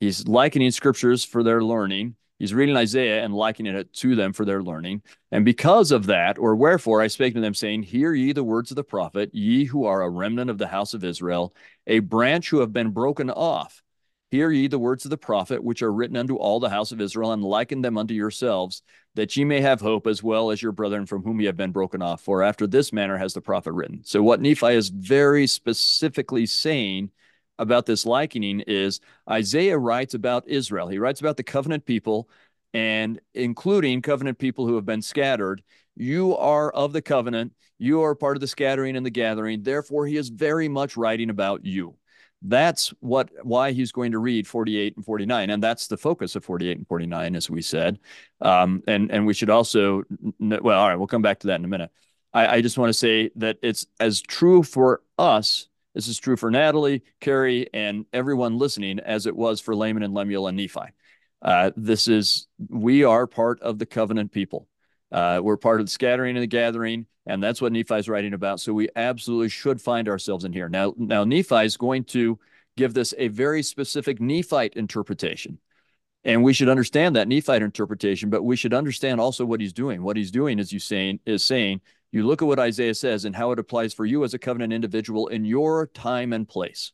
He's 0.00 0.28
likening 0.28 0.70
scriptures 0.70 1.24
for 1.24 1.42
their 1.42 1.62
learning. 1.62 2.14
He's 2.38 2.54
reading 2.54 2.76
Isaiah 2.76 3.24
and 3.24 3.34
likening 3.34 3.74
it 3.74 3.92
to 3.94 4.14
them 4.14 4.32
for 4.32 4.44
their 4.44 4.62
learning. 4.62 5.02
And 5.32 5.44
because 5.44 5.90
of 5.90 6.06
that, 6.06 6.38
or 6.38 6.54
wherefore 6.54 7.00
I 7.00 7.08
spake 7.08 7.34
to 7.34 7.40
them, 7.40 7.54
saying, 7.54 7.82
Hear 7.82 8.14
ye 8.14 8.32
the 8.32 8.44
words 8.44 8.70
of 8.70 8.76
the 8.76 8.84
prophet, 8.84 9.34
ye 9.34 9.64
who 9.64 9.84
are 9.84 10.02
a 10.02 10.10
remnant 10.10 10.48
of 10.48 10.58
the 10.58 10.68
house 10.68 10.94
of 10.94 11.02
Israel, 11.02 11.52
a 11.86 11.98
branch 11.98 12.50
who 12.50 12.60
have 12.60 12.72
been 12.72 12.90
broken 12.90 13.28
off. 13.28 13.82
Hear 14.30 14.50
ye 14.50 14.68
the 14.68 14.78
words 14.78 15.04
of 15.04 15.10
the 15.10 15.16
prophet, 15.16 15.64
which 15.64 15.82
are 15.82 15.92
written 15.92 16.16
unto 16.16 16.36
all 16.36 16.60
the 16.60 16.68
house 16.68 16.92
of 16.92 17.00
Israel, 17.00 17.32
and 17.32 17.42
liken 17.42 17.80
them 17.80 17.98
unto 17.98 18.14
yourselves, 18.14 18.82
that 19.14 19.36
ye 19.36 19.44
may 19.44 19.60
have 19.60 19.80
hope 19.80 20.06
as 20.06 20.22
well 20.22 20.50
as 20.50 20.62
your 20.62 20.70
brethren 20.70 21.06
from 21.06 21.22
whom 21.22 21.40
ye 21.40 21.46
have 21.46 21.56
been 21.56 21.72
broken 21.72 22.02
off. 22.02 22.20
For 22.20 22.42
after 22.42 22.66
this 22.66 22.92
manner 22.92 23.16
has 23.16 23.32
the 23.32 23.40
prophet 23.40 23.72
written. 23.72 24.02
So, 24.04 24.22
what 24.22 24.40
Nephi 24.40 24.74
is 24.74 24.90
very 24.90 25.46
specifically 25.46 26.46
saying 26.46 27.10
about 27.58 27.86
this 27.86 28.06
likening 28.06 28.60
is 28.60 29.00
Isaiah 29.28 29.78
writes 29.78 30.14
about 30.14 30.48
Israel. 30.48 30.88
He 30.88 30.98
writes 30.98 31.20
about 31.20 31.36
the 31.36 31.42
covenant 31.42 31.84
people 31.84 32.28
and 32.74 33.20
including 33.34 34.02
covenant 34.02 34.38
people 34.38 34.66
who 34.66 34.76
have 34.76 34.86
been 34.86 35.02
scattered. 35.02 35.62
You 35.96 36.36
are 36.36 36.70
of 36.70 36.92
the 36.92 37.02
covenant. 37.02 37.52
You 37.78 38.02
are 38.02 38.14
part 38.14 38.36
of 38.36 38.40
the 38.40 38.46
scattering 38.46 38.96
and 38.96 39.04
the 39.04 39.10
gathering. 39.10 39.62
Therefore, 39.62 40.06
he 40.06 40.16
is 40.16 40.28
very 40.28 40.68
much 40.68 40.96
writing 40.96 41.30
about 41.30 41.64
you. 41.64 41.96
That's 42.42 42.88
what 43.00 43.30
why 43.42 43.72
he's 43.72 43.90
going 43.90 44.12
to 44.12 44.18
read 44.18 44.46
48 44.46 44.96
and 44.96 45.04
49, 45.04 45.50
and 45.50 45.62
that's 45.62 45.88
the 45.88 45.96
focus 45.96 46.36
of 46.36 46.44
48 46.44 46.78
and 46.78 46.86
49, 46.86 47.34
as 47.34 47.50
we 47.50 47.62
said. 47.62 47.98
Um, 48.40 48.82
and 48.86 49.10
and 49.10 49.26
we 49.26 49.34
should 49.34 49.50
also 49.50 50.04
well, 50.38 50.78
all 50.78 50.88
right, 50.88 50.96
we'll 50.96 51.08
come 51.08 51.22
back 51.22 51.40
to 51.40 51.48
that 51.48 51.56
in 51.56 51.64
a 51.64 51.68
minute. 51.68 51.90
I, 52.32 52.56
I 52.56 52.60
just 52.60 52.78
want 52.78 52.90
to 52.90 52.94
say 52.94 53.30
that 53.36 53.58
it's 53.62 53.86
as 53.98 54.20
true 54.20 54.62
for 54.62 55.02
us 55.18 55.67
this 55.98 56.06
is 56.06 56.20
true 56.20 56.36
for 56.36 56.48
Natalie, 56.48 57.02
Kerry, 57.20 57.68
and 57.74 58.06
everyone 58.12 58.56
listening, 58.56 59.00
as 59.00 59.26
it 59.26 59.34
was 59.34 59.60
for 59.60 59.74
Laman 59.74 60.04
and 60.04 60.14
Lemuel 60.14 60.46
and 60.46 60.56
Nephi. 60.56 60.92
Uh, 61.42 61.72
this 61.76 62.06
is, 62.06 62.46
we 62.68 63.02
are 63.02 63.26
part 63.26 63.60
of 63.62 63.80
the 63.80 63.84
covenant 63.84 64.30
people. 64.30 64.68
Uh, 65.10 65.40
we're 65.42 65.56
part 65.56 65.80
of 65.80 65.86
the 65.86 65.90
scattering 65.90 66.36
and 66.36 66.42
the 66.44 66.46
gathering, 66.46 67.06
and 67.26 67.42
that's 67.42 67.60
what 67.60 67.72
Nephi 67.72 67.96
is 67.96 68.08
writing 68.08 68.32
about. 68.32 68.60
So 68.60 68.72
we 68.72 68.88
absolutely 68.94 69.48
should 69.48 69.80
find 69.80 70.08
ourselves 70.08 70.44
in 70.44 70.52
here. 70.52 70.68
Now, 70.68 70.94
now 70.96 71.24
Nephi 71.24 71.64
is 71.64 71.76
going 71.76 72.04
to 72.04 72.38
give 72.76 72.94
this 72.94 73.12
a 73.18 73.26
very 73.26 73.64
specific 73.64 74.20
Nephite 74.20 74.74
interpretation. 74.74 75.58
And 76.22 76.44
we 76.44 76.52
should 76.52 76.68
understand 76.68 77.16
that 77.16 77.26
Nephite 77.26 77.62
interpretation, 77.62 78.30
but 78.30 78.44
we 78.44 78.54
should 78.54 78.72
understand 78.72 79.20
also 79.20 79.44
what 79.44 79.60
he's 79.60 79.72
doing. 79.72 80.04
What 80.04 80.16
he's 80.16 80.30
doing 80.30 80.60
is 80.60 80.72
you 80.72 80.78
saying 80.78 81.18
is 81.26 81.42
saying, 81.42 81.80
you 82.10 82.26
look 82.26 82.42
at 82.42 82.48
what 82.48 82.58
Isaiah 82.58 82.94
says 82.94 83.24
and 83.24 83.36
how 83.36 83.52
it 83.52 83.58
applies 83.58 83.92
for 83.92 84.06
you 84.06 84.24
as 84.24 84.34
a 84.34 84.38
covenant 84.38 84.72
individual 84.72 85.28
in 85.28 85.44
your 85.44 85.86
time 85.88 86.32
and 86.32 86.48
place. 86.48 86.92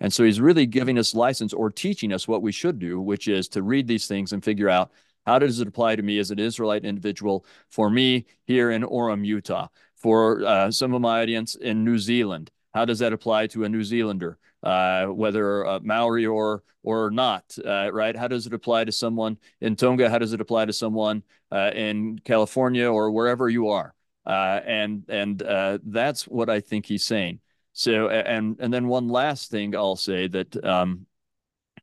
And 0.00 0.12
so 0.12 0.24
he's 0.24 0.40
really 0.40 0.66
giving 0.66 0.98
us 0.98 1.14
license 1.14 1.52
or 1.52 1.70
teaching 1.70 2.12
us 2.12 2.28
what 2.28 2.42
we 2.42 2.52
should 2.52 2.78
do, 2.78 3.00
which 3.00 3.28
is 3.28 3.48
to 3.50 3.62
read 3.62 3.86
these 3.86 4.06
things 4.06 4.32
and 4.32 4.44
figure 4.44 4.68
out 4.68 4.90
how 5.24 5.38
does 5.38 5.60
it 5.60 5.68
apply 5.68 5.96
to 5.96 6.02
me 6.02 6.18
as 6.18 6.30
an 6.30 6.38
Israelite 6.38 6.84
individual 6.84 7.46
for 7.70 7.88
me 7.88 8.26
here 8.44 8.70
in 8.70 8.82
Orem, 8.82 9.24
Utah, 9.24 9.68
for 9.96 10.44
uh, 10.44 10.70
some 10.70 10.92
of 10.92 11.00
my 11.00 11.22
audience 11.22 11.54
in 11.54 11.84
New 11.84 11.98
Zealand. 11.98 12.50
How 12.74 12.84
does 12.84 12.98
that 12.98 13.12
apply 13.12 13.46
to 13.48 13.64
a 13.64 13.68
New 13.68 13.84
Zealander, 13.84 14.36
uh, 14.62 15.06
whether 15.06 15.64
uh, 15.64 15.80
Maori 15.82 16.26
or 16.26 16.64
or 16.82 17.10
not? 17.10 17.56
Uh, 17.64 17.90
right? 17.92 18.16
How 18.16 18.28
does 18.28 18.46
it 18.46 18.52
apply 18.52 18.84
to 18.84 18.92
someone 18.92 19.38
in 19.60 19.76
Tonga? 19.76 20.10
How 20.10 20.18
does 20.18 20.32
it 20.32 20.40
apply 20.40 20.66
to 20.66 20.72
someone 20.72 21.22
uh, 21.50 21.70
in 21.74 22.18
California 22.18 22.90
or 22.90 23.10
wherever 23.12 23.48
you 23.48 23.68
are? 23.68 23.93
Uh, 24.26 24.60
and 24.64 25.04
and 25.08 25.42
that's 25.84 26.26
what 26.26 26.48
I 26.48 26.60
think 26.60 26.86
he's 26.86 27.04
saying. 27.04 27.40
So 27.72 28.08
and 28.08 28.56
and 28.60 28.72
then 28.72 28.86
one 28.88 29.08
last 29.08 29.50
thing 29.50 29.74
I'll 29.74 29.96
say 29.96 30.28
that 30.28 30.64
um, 30.64 31.06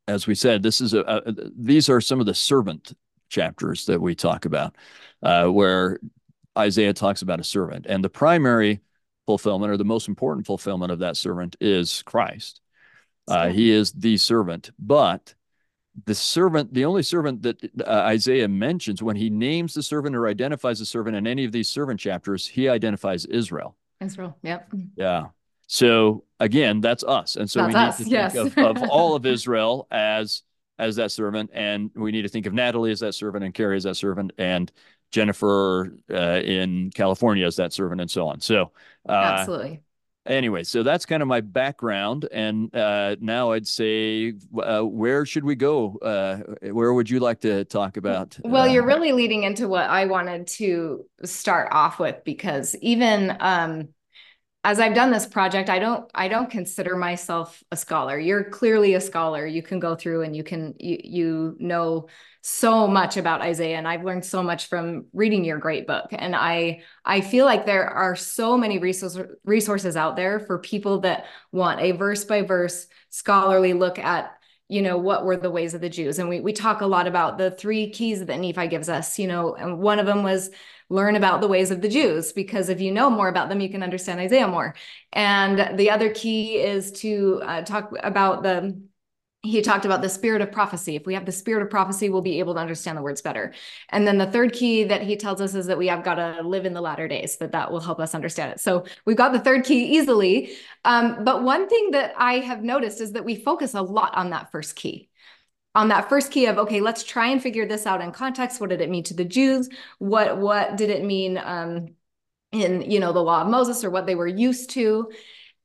as 0.08 0.28
we 0.28 0.36
said, 0.36 0.64
this 0.64 0.82
is 0.82 0.94
a, 0.94 1.02
a, 1.02 1.34
these 1.56 1.90
are 1.90 2.02
some 2.02 2.20
of 2.20 2.26
the 2.26 2.34
servant 2.34 2.94
chapters 3.30 3.86
that 3.86 4.02
we 4.02 4.16
talk 4.16 4.46
about, 4.46 4.76
uh, 5.24 5.48
where 5.48 6.00
Isaiah 6.58 6.94
talks 6.94 7.22
about 7.22 7.40
a 7.40 7.46
servant, 7.46 7.86
and 7.88 8.04
the 8.04 8.10
primary 8.10 8.82
fulfillment 9.26 9.72
or 9.72 9.78
the 9.78 9.86
most 9.86 10.08
important 10.08 10.46
fulfillment 10.46 10.92
of 10.92 11.00
that 11.00 11.18
servant 11.18 11.56
is 11.62 12.02
Christ. 12.04 12.62
Uh, 13.28 13.50
he 13.50 13.72
is 13.72 13.92
the 13.94 14.18
servant, 14.18 14.72
but 14.80 15.36
the 16.06 16.16
servant, 16.16 16.74
the 16.74 16.86
only 16.86 17.04
servant 17.04 17.42
that 17.42 17.64
uh, 17.86 17.90
Isaiah 17.90 18.48
mentions 18.48 19.04
when 19.04 19.16
he 19.16 19.30
names 19.30 19.74
the 19.74 19.84
servant 19.84 20.16
or 20.16 20.28
identifies 20.28 20.80
the 20.80 20.86
servant 20.86 21.16
in 21.18 21.28
any 21.28 21.44
of 21.44 21.52
these 21.52 21.70
servant 21.70 22.00
chapters, 22.00 22.48
he 22.48 22.70
identifies 22.70 23.26
Israel. 23.26 23.76
Israel, 24.00 24.38
yep. 24.42 24.72
Yeah. 24.96 25.28
So 25.68 26.24
again, 26.40 26.82
that's 26.82 27.04
us. 27.04 27.36
And 27.36 27.50
so 27.50 27.62
that's 27.62 27.74
we 27.74 27.80
need 27.80 27.88
us, 27.88 27.98
to 27.98 28.04
think 28.04 28.14
yes. 28.14 28.36
of, 28.36 28.58
of 28.58 28.84
all 28.90 29.16
of 29.16 29.26
Israel 29.26 29.88
as 29.92 30.44
as 30.80 30.96
that 30.96 31.12
servant, 31.12 31.52
and 31.54 31.92
we 31.94 32.12
need 32.12 32.24
to 32.24 32.28
think 32.28 32.48
of 32.48 32.54
Natalie 32.54 32.92
as 32.92 33.02
that 33.02 33.14
servant, 33.14 33.46
and 33.46 33.54
Kerry 33.54 33.78
as 33.78 33.84
that 33.84 33.96
servant, 33.96 34.32
and 34.40 34.72
Jennifer 35.12 35.96
uh, 36.10 36.42
in 36.44 36.90
California 36.90 37.46
as 37.46 37.58
that 37.58 37.72
servant, 37.72 38.02
and 38.02 38.10
so 38.10 38.28
on. 38.28 38.40
So 38.40 38.72
uh, 39.08 39.12
absolutely. 39.12 39.82
Anyway, 40.28 40.64
so 40.64 40.84
that's 40.84 41.06
kind 41.06 41.24
of 41.24 41.28
my 41.28 41.42
background, 41.42 42.28
and 42.32 42.74
uh, 42.76 43.16
now 43.20 43.54
I'd 43.54 43.68
say, 43.68 44.34
uh, 44.62 44.82
where 44.82 45.26
should 45.26 45.44
we 45.44 45.56
go? 45.56 45.98
Uh, 46.00 46.38
where 46.72 46.94
would 46.94 47.10
you 47.10 47.20
like 47.20 47.42
to 47.42 47.66
talk 47.66 47.98
about? 47.98 48.38
Well, 48.44 48.68
you're 48.68 48.84
uh, 48.84 48.88
really 48.88 49.14
leading 49.14 49.44
into 49.44 49.68
what 49.68 49.90
I 49.90 50.06
wanted 50.06 50.46
to 50.48 51.06
start 51.24 51.70
off 51.72 51.98
with 51.98 52.24
because 52.24 52.76
even 52.82 53.36
um, 53.40 53.90
as 54.64 54.80
I've 54.80 54.94
done 54.94 55.10
this 55.10 55.26
project, 55.26 55.70
I 55.70 55.80
don't 55.80 56.10
I 56.14 56.28
don't 56.28 56.50
consider 56.50 56.96
myself 56.96 57.64
a 57.72 57.78
scholar. 57.78 58.20
You're 58.20 58.44
clearly 58.44 58.94
a 58.94 59.02
scholar. 59.02 59.46
You 59.48 59.64
can 59.64 59.80
go 59.80 59.96
through 59.96 60.22
and 60.22 60.36
you 60.36 60.44
can 60.44 60.76
you 60.80 61.00
you 61.04 61.58
know 61.60 62.08
so 62.42 62.88
much 62.88 63.18
about 63.18 63.42
Isaiah 63.42 63.78
and 63.78 63.88
I've 63.88 64.04
learned 64.04 64.26
so 64.26 64.44
much 64.44 64.68
from 64.68 65.06
reading 65.14 65.44
your 65.44 65.58
great 65.58 65.88
book. 65.88 66.08
And 66.12 66.36
I 66.36 66.84
I 67.04 67.22
feel 67.22 67.46
like 67.46 67.66
there 67.66 67.88
are 67.90 68.16
so 68.16 68.56
many 68.56 68.78
resources 68.78 69.26
resources 69.46 69.96
out 69.96 70.16
there 70.16 70.40
for 70.40 70.60
people 70.60 71.00
that 71.02 71.26
want 71.52 71.82
a 71.82 71.94
verse 71.94 72.24
by 72.24 72.44
verse 72.44 72.86
scholarly 73.10 73.74
look 73.74 73.98
at 73.98 74.32
you 74.70 74.82
know 74.82 74.98
what 74.98 75.26
were 75.26 75.38
the 75.38 75.52
ways 75.52 75.74
of 75.74 75.82
the 75.82 75.90
Jews. 75.90 76.20
And 76.20 76.30
we 76.30 76.40
we 76.40 76.54
talk 76.54 76.82
a 76.82 76.86
lot 76.86 77.08
about 77.08 77.40
the 77.40 77.50
three 77.52 77.90
keys 77.90 78.24
that 78.24 78.40
Nephi 78.40 78.68
gives 78.68 78.90
us, 78.90 79.18
you 79.18 79.28
know, 79.28 79.56
and 79.56 79.80
one 79.80 79.98
of 80.00 80.06
them 80.06 80.24
was 80.24 80.52
learn 80.92 81.16
about 81.16 81.40
the 81.42 81.48
ways 81.48 81.72
of 81.72 81.82
the 81.82 81.90
Jews, 81.90 82.34
because 82.34 82.70
if 82.70 82.82
you 82.82 82.92
know 82.92 83.10
more 83.10 83.30
about 83.30 83.50
them, 83.50 83.62
you 83.62 83.70
can 83.70 83.82
understand 83.82 84.20
Isaiah 84.20 84.48
more. 84.48 84.76
And 85.14 85.80
the 85.80 85.90
other 85.90 86.14
key 86.14 86.58
is 86.58 86.92
to 87.04 87.42
uh, 87.44 87.62
talk 87.62 87.94
about 88.04 88.44
the 88.44 88.80
he 89.44 89.60
talked 89.64 89.86
about 89.86 90.04
the 90.04 90.10
spirit 90.10 90.44
of 90.44 90.52
prophecy. 90.52 90.96
If 90.96 91.08
we 91.08 91.16
have 91.16 91.26
the 91.26 91.32
spirit 91.32 91.64
of 91.64 91.72
prophecy, 91.72 92.10
we'll 92.10 92.22
be 92.22 92.38
able 92.38 92.54
to 92.54 92.60
understand 92.60 92.96
the 92.96 93.02
words 93.02 93.24
better. 93.24 93.54
And 93.90 94.06
then 94.06 94.20
the 94.20 94.28
third 94.28 94.54
key 94.54 94.84
that 94.84 95.02
he 95.02 95.16
tells 95.16 95.42
us 95.42 95.56
is 95.56 95.66
that 95.66 95.80
we 95.80 95.88
have 95.88 96.04
got 96.04 96.16
to 96.16 96.44
live 96.44 96.68
in 96.68 96.76
the 96.76 96.82
latter 96.82 97.08
days, 97.08 97.38
that 97.38 97.52
that 97.54 97.72
will 97.72 97.80
help 97.80 98.00
us 98.00 98.14
understand 98.14 98.52
it. 98.52 98.60
So 98.60 98.86
we've 99.04 99.18
got 99.18 99.34
the 99.34 99.40
third 99.40 99.66
key 99.66 99.98
easily. 99.98 100.52
Um, 100.86 101.24
but 101.24 101.42
one 101.42 101.68
thing 101.68 101.90
that 101.90 102.14
I 102.18 102.36
have 102.36 102.62
noticed 102.62 103.02
is 103.02 103.14
that 103.14 103.26
we 103.26 103.36
focus 103.36 103.74
a 103.74 103.82
lot 103.82 104.16
on 104.16 104.30
that 104.30 104.52
first 104.52 104.76
key 104.76 105.10
on 105.74 105.88
that 105.88 106.10
first 106.10 106.32
key 106.32 106.48
of 106.48 106.58
okay 106.58 106.82
let's 106.82 107.04
try 107.04 107.28
and 107.28 107.42
figure 107.42 107.66
this 107.66 107.86
out 107.86 108.02
in 108.02 108.12
context. 108.12 108.60
What 108.60 108.70
did 108.70 108.82
it 108.82 108.90
mean 108.90 109.04
to 109.06 109.14
the 109.14 109.26
jews? 109.26 109.70
What 110.00 110.38
what 110.38 110.78
did 110.78 110.90
it 110.90 111.04
mean 111.04 111.38
um, 111.38 111.90
in 112.52 112.90
you 112.90 113.00
know 113.00 113.14
the 113.14 113.24
law 113.24 113.42
of 113.42 113.48
moses 113.48 113.84
or 113.84 113.90
what 113.90 114.06
they 114.06 114.16
were 114.16 114.28
used 114.28 114.72
to? 114.72 115.12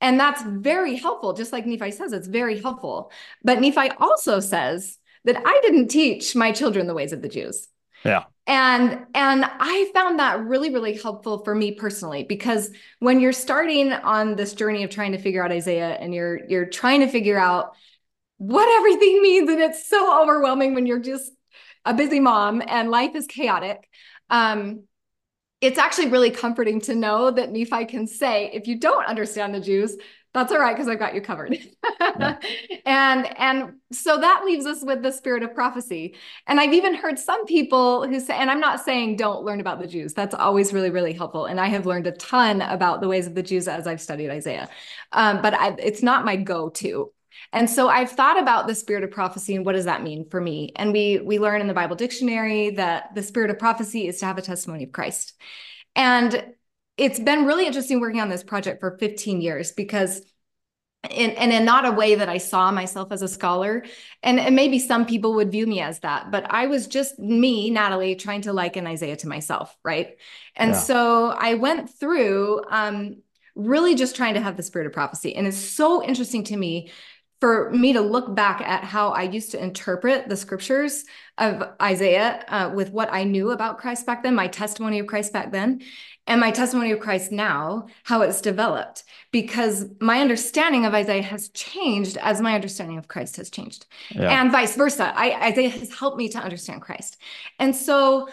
And 0.00 0.20
that's 0.20 0.42
very 0.42 0.96
helpful. 0.96 1.32
Just 1.32 1.52
like 1.52 1.66
nephi 1.66 1.90
says 1.90 2.12
it's 2.12 2.28
very 2.28 2.60
helpful. 2.60 3.10
But 3.42 3.60
nephi 3.60 3.90
also 3.98 4.40
says 4.40 4.98
that 5.24 5.42
i 5.44 5.60
didn't 5.62 5.88
teach 5.88 6.36
my 6.36 6.52
children 6.52 6.86
the 6.86 6.94
ways 6.94 7.12
of 7.12 7.22
the 7.22 7.28
jews. 7.28 7.68
Yeah. 8.04 8.24
And 8.46 9.06
and 9.12 9.44
i 9.44 9.90
found 9.92 10.20
that 10.20 10.44
really 10.44 10.72
really 10.72 10.96
helpful 10.96 11.42
for 11.42 11.52
me 11.52 11.72
personally 11.72 12.22
because 12.22 12.70
when 13.00 13.18
you're 13.18 13.32
starting 13.32 13.92
on 13.92 14.36
this 14.36 14.54
journey 14.54 14.84
of 14.84 14.90
trying 14.90 15.10
to 15.12 15.18
figure 15.18 15.44
out 15.44 15.50
isaiah 15.50 15.96
and 15.98 16.14
you're 16.14 16.48
you're 16.48 16.66
trying 16.66 17.00
to 17.00 17.08
figure 17.08 17.38
out 17.38 17.74
what 18.38 18.68
everything 18.68 19.22
means. 19.22 19.50
And 19.50 19.60
it's 19.60 19.88
so 19.88 20.22
overwhelming 20.22 20.74
when 20.74 20.86
you're 20.86 21.00
just 21.00 21.32
a 21.84 21.94
busy 21.94 22.20
mom 22.20 22.62
and 22.66 22.90
life 22.90 23.14
is 23.14 23.26
chaotic. 23.26 23.88
Um, 24.30 24.84
it's 25.60 25.78
actually 25.78 26.08
really 26.08 26.30
comforting 26.30 26.80
to 26.82 26.94
know 26.94 27.30
that 27.30 27.50
Nephi 27.50 27.86
can 27.86 28.06
say, 28.06 28.50
if 28.52 28.66
you 28.66 28.78
don't 28.78 29.06
understand 29.06 29.54
the 29.54 29.60
Jews, 29.60 29.96
that's 30.36 30.52
all 30.52 30.58
right 30.58 30.76
because 30.76 30.86
I've 30.86 30.98
got 30.98 31.14
you 31.14 31.22
covered. 31.22 31.56
yeah. 32.00 32.38
And 32.84 33.26
and 33.38 33.72
so 33.90 34.20
that 34.20 34.44
leaves 34.44 34.66
us 34.66 34.84
with 34.84 35.02
the 35.02 35.10
spirit 35.10 35.42
of 35.42 35.54
prophecy. 35.54 36.14
And 36.46 36.60
I've 36.60 36.74
even 36.74 36.94
heard 36.94 37.18
some 37.18 37.46
people 37.46 38.06
who 38.06 38.20
say, 38.20 38.36
and 38.36 38.50
I'm 38.50 38.60
not 38.60 38.84
saying 38.84 39.16
don't 39.16 39.44
learn 39.44 39.60
about 39.60 39.80
the 39.80 39.86
Jews. 39.86 40.12
That's 40.12 40.34
always 40.34 40.74
really 40.74 40.90
really 40.90 41.14
helpful. 41.14 41.46
And 41.46 41.58
I 41.58 41.68
have 41.68 41.86
learned 41.86 42.06
a 42.06 42.12
ton 42.12 42.60
about 42.60 43.00
the 43.00 43.08
ways 43.08 43.26
of 43.26 43.34
the 43.34 43.42
Jews 43.42 43.66
as 43.66 43.86
I've 43.86 44.00
studied 44.00 44.30
Isaiah. 44.30 44.68
Um, 45.10 45.40
but 45.40 45.54
I, 45.54 45.74
it's 45.78 46.02
not 46.02 46.26
my 46.26 46.36
go-to. 46.36 47.12
And 47.56 47.70
so 47.70 47.88
I've 47.88 48.10
thought 48.10 48.38
about 48.38 48.66
the 48.66 48.74
spirit 48.74 49.02
of 49.02 49.10
prophecy 49.10 49.56
and 49.56 49.64
what 49.64 49.72
does 49.72 49.86
that 49.86 50.02
mean 50.02 50.28
for 50.28 50.42
me? 50.42 50.72
And 50.76 50.92
we 50.92 51.20
we 51.20 51.38
learn 51.38 51.62
in 51.62 51.68
the 51.68 51.72
Bible 51.72 51.96
dictionary 51.96 52.68
that 52.70 53.14
the 53.14 53.22
spirit 53.22 53.50
of 53.50 53.58
prophecy 53.58 54.06
is 54.06 54.20
to 54.20 54.26
have 54.26 54.36
a 54.36 54.42
testimony 54.42 54.84
of 54.84 54.92
Christ. 54.92 55.32
And 55.94 56.52
it's 56.98 57.18
been 57.18 57.46
really 57.46 57.66
interesting 57.66 57.98
working 57.98 58.20
on 58.20 58.28
this 58.28 58.44
project 58.44 58.80
for 58.80 58.98
15 58.98 59.40
years 59.40 59.72
because 59.72 60.20
in, 61.10 61.30
and 61.30 61.50
in 61.50 61.64
not 61.64 61.86
a 61.86 61.92
way 61.92 62.16
that 62.16 62.28
I 62.28 62.36
saw 62.36 62.70
myself 62.70 63.10
as 63.10 63.22
a 63.22 63.28
scholar. 63.28 63.86
And, 64.22 64.38
and 64.38 64.54
maybe 64.54 64.78
some 64.78 65.06
people 65.06 65.32
would 65.36 65.50
view 65.50 65.66
me 65.66 65.80
as 65.80 66.00
that, 66.00 66.30
but 66.30 66.44
I 66.52 66.66
was 66.66 66.86
just 66.86 67.18
me, 67.18 67.70
Natalie, 67.70 68.16
trying 68.16 68.42
to 68.42 68.52
liken 68.52 68.86
Isaiah 68.86 69.16
to 69.16 69.28
myself. 69.28 69.74
Right. 69.82 70.16
And 70.56 70.72
yeah. 70.72 70.78
so 70.78 71.28
I 71.30 71.54
went 71.54 71.88
through 71.88 72.64
um, 72.68 73.22
really 73.54 73.94
just 73.94 74.14
trying 74.14 74.34
to 74.34 74.42
have 74.42 74.58
the 74.58 74.62
spirit 74.62 74.86
of 74.86 74.92
prophecy. 74.92 75.34
And 75.34 75.46
it's 75.46 75.56
so 75.56 76.04
interesting 76.04 76.44
to 76.44 76.56
me 76.56 76.90
for 77.40 77.70
me 77.70 77.92
to 77.92 78.00
look 78.00 78.34
back 78.34 78.62
at 78.62 78.82
how 78.82 79.10
I 79.10 79.22
used 79.22 79.50
to 79.50 79.62
interpret 79.62 80.28
the 80.28 80.36
scriptures 80.36 81.04
of 81.36 81.62
Isaiah 81.80 82.44
uh, 82.48 82.72
with 82.74 82.90
what 82.90 83.12
I 83.12 83.24
knew 83.24 83.50
about 83.50 83.78
Christ 83.78 84.06
back 84.06 84.22
then, 84.22 84.34
my 84.34 84.48
testimony 84.48 84.98
of 84.98 85.06
Christ 85.06 85.32
back 85.32 85.52
then, 85.52 85.82
and 86.26 86.40
my 86.40 86.50
testimony 86.50 86.92
of 86.92 87.00
Christ 87.00 87.30
now, 87.32 87.88
how 88.04 88.22
it's 88.22 88.40
developed, 88.40 89.04
because 89.32 89.86
my 90.00 90.20
understanding 90.20 90.86
of 90.86 90.94
Isaiah 90.94 91.22
has 91.22 91.50
changed 91.50 92.16
as 92.16 92.40
my 92.40 92.54
understanding 92.54 92.96
of 92.96 93.08
Christ 93.08 93.36
has 93.36 93.50
changed, 93.50 93.86
yeah. 94.10 94.40
and 94.40 94.50
vice 94.50 94.74
versa. 94.74 95.12
I, 95.14 95.50
Isaiah 95.50 95.68
has 95.68 95.94
helped 95.94 96.16
me 96.16 96.30
to 96.30 96.38
understand 96.38 96.80
Christ, 96.80 97.18
and 97.58 97.76
so 97.76 98.28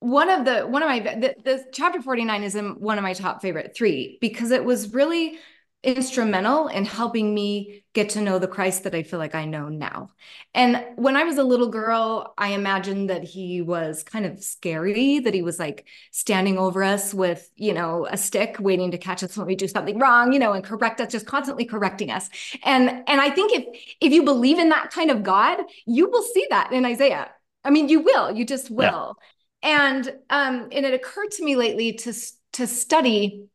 one 0.00 0.30
of 0.30 0.44
the 0.44 0.60
one 0.60 0.82
of 0.82 0.88
my 0.88 1.00
the, 1.00 1.34
the 1.44 1.64
chapter 1.72 2.00
49 2.00 2.42
is 2.44 2.54
in 2.54 2.80
one 2.80 2.98
of 2.98 3.02
my 3.02 3.12
top 3.12 3.42
favorite 3.42 3.74
three 3.74 4.16
because 4.20 4.52
it 4.52 4.64
was 4.64 4.94
really 4.94 5.38
instrumental 5.84 6.66
in 6.66 6.84
helping 6.84 7.32
me 7.32 7.84
get 7.92 8.10
to 8.10 8.20
know 8.20 8.38
the 8.40 8.48
Christ 8.48 8.82
that 8.82 8.96
I 8.96 9.04
feel 9.04 9.20
like 9.20 9.36
I 9.36 9.44
know 9.44 9.68
now. 9.68 10.10
And 10.52 10.84
when 10.96 11.16
I 11.16 11.22
was 11.22 11.38
a 11.38 11.44
little 11.44 11.68
girl, 11.68 12.34
I 12.36 12.48
imagined 12.48 13.10
that 13.10 13.22
he 13.22 13.62
was 13.62 14.02
kind 14.02 14.26
of 14.26 14.42
scary, 14.42 15.20
that 15.20 15.34
he 15.34 15.42
was 15.42 15.58
like 15.58 15.86
standing 16.10 16.58
over 16.58 16.82
us 16.82 17.14
with, 17.14 17.48
you 17.54 17.72
know, 17.72 18.06
a 18.10 18.16
stick 18.16 18.56
waiting 18.58 18.90
to 18.90 18.98
catch 18.98 19.22
us 19.22 19.36
when 19.36 19.46
we 19.46 19.54
do 19.54 19.68
something 19.68 20.00
wrong, 20.00 20.32
you 20.32 20.40
know, 20.40 20.52
and 20.52 20.64
correct 20.64 21.00
us, 21.00 21.12
just 21.12 21.26
constantly 21.26 21.64
correcting 21.64 22.10
us. 22.10 22.28
And 22.64 22.88
and 23.06 23.20
I 23.20 23.30
think 23.30 23.52
if 23.52 23.94
if 24.00 24.12
you 24.12 24.24
believe 24.24 24.58
in 24.58 24.70
that 24.70 24.90
kind 24.90 25.12
of 25.12 25.22
God, 25.22 25.60
you 25.86 26.10
will 26.10 26.22
see 26.22 26.46
that 26.50 26.72
in 26.72 26.84
Isaiah. 26.84 27.30
I 27.62 27.70
mean, 27.70 27.88
you 27.88 28.00
will, 28.00 28.32
you 28.32 28.44
just 28.44 28.68
will. 28.68 29.16
Yeah. 29.62 29.94
And 29.94 30.08
um 30.30 30.68
and 30.72 30.84
it 30.84 30.94
occurred 30.94 31.30
to 31.32 31.44
me 31.44 31.54
lately 31.54 31.92
to 31.92 32.12
to 32.54 32.66
study 32.66 33.46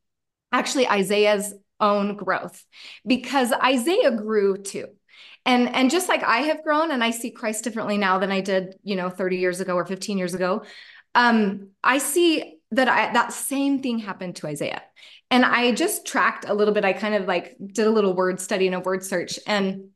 actually 0.53 0.87
Isaiah's 0.87 1.53
own 1.79 2.15
growth 2.15 2.63
because 3.05 3.51
Isaiah 3.51 4.11
grew 4.11 4.57
too. 4.57 4.87
And 5.45 5.69
and 5.69 5.91
just 5.91 6.07
like 6.07 6.23
I 6.23 6.39
have 6.39 6.63
grown 6.63 6.91
and 6.91 7.03
I 7.03 7.11
see 7.11 7.31
Christ 7.31 7.63
differently 7.63 7.97
now 7.97 8.19
than 8.19 8.31
I 8.31 8.41
did, 8.41 8.75
you 8.83 8.95
know, 8.95 9.09
30 9.09 9.37
years 9.37 9.59
ago 9.59 9.75
or 9.75 9.85
15 9.85 10.17
years 10.17 10.33
ago. 10.33 10.63
Um, 11.15 11.69
I 11.83 11.97
see 11.97 12.59
that 12.71 12.87
I 12.87 13.13
that 13.13 13.33
same 13.33 13.81
thing 13.81 13.99
happened 13.99 14.37
to 14.37 14.47
Isaiah. 14.47 14.81
And 15.29 15.43
I 15.43 15.73
just 15.73 16.05
tracked 16.05 16.45
a 16.47 16.53
little 16.53 16.73
bit. 16.73 16.85
I 16.85 16.93
kind 16.93 17.15
of 17.15 17.25
like 17.25 17.55
did 17.59 17.87
a 17.87 17.91
little 17.91 18.13
word 18.13 18.39
study 18.39 18.67
and 18.67 18.75
a 18.75 18.79
word 18.79 19.03
search. 19.03 19.39
And 19.47 19.89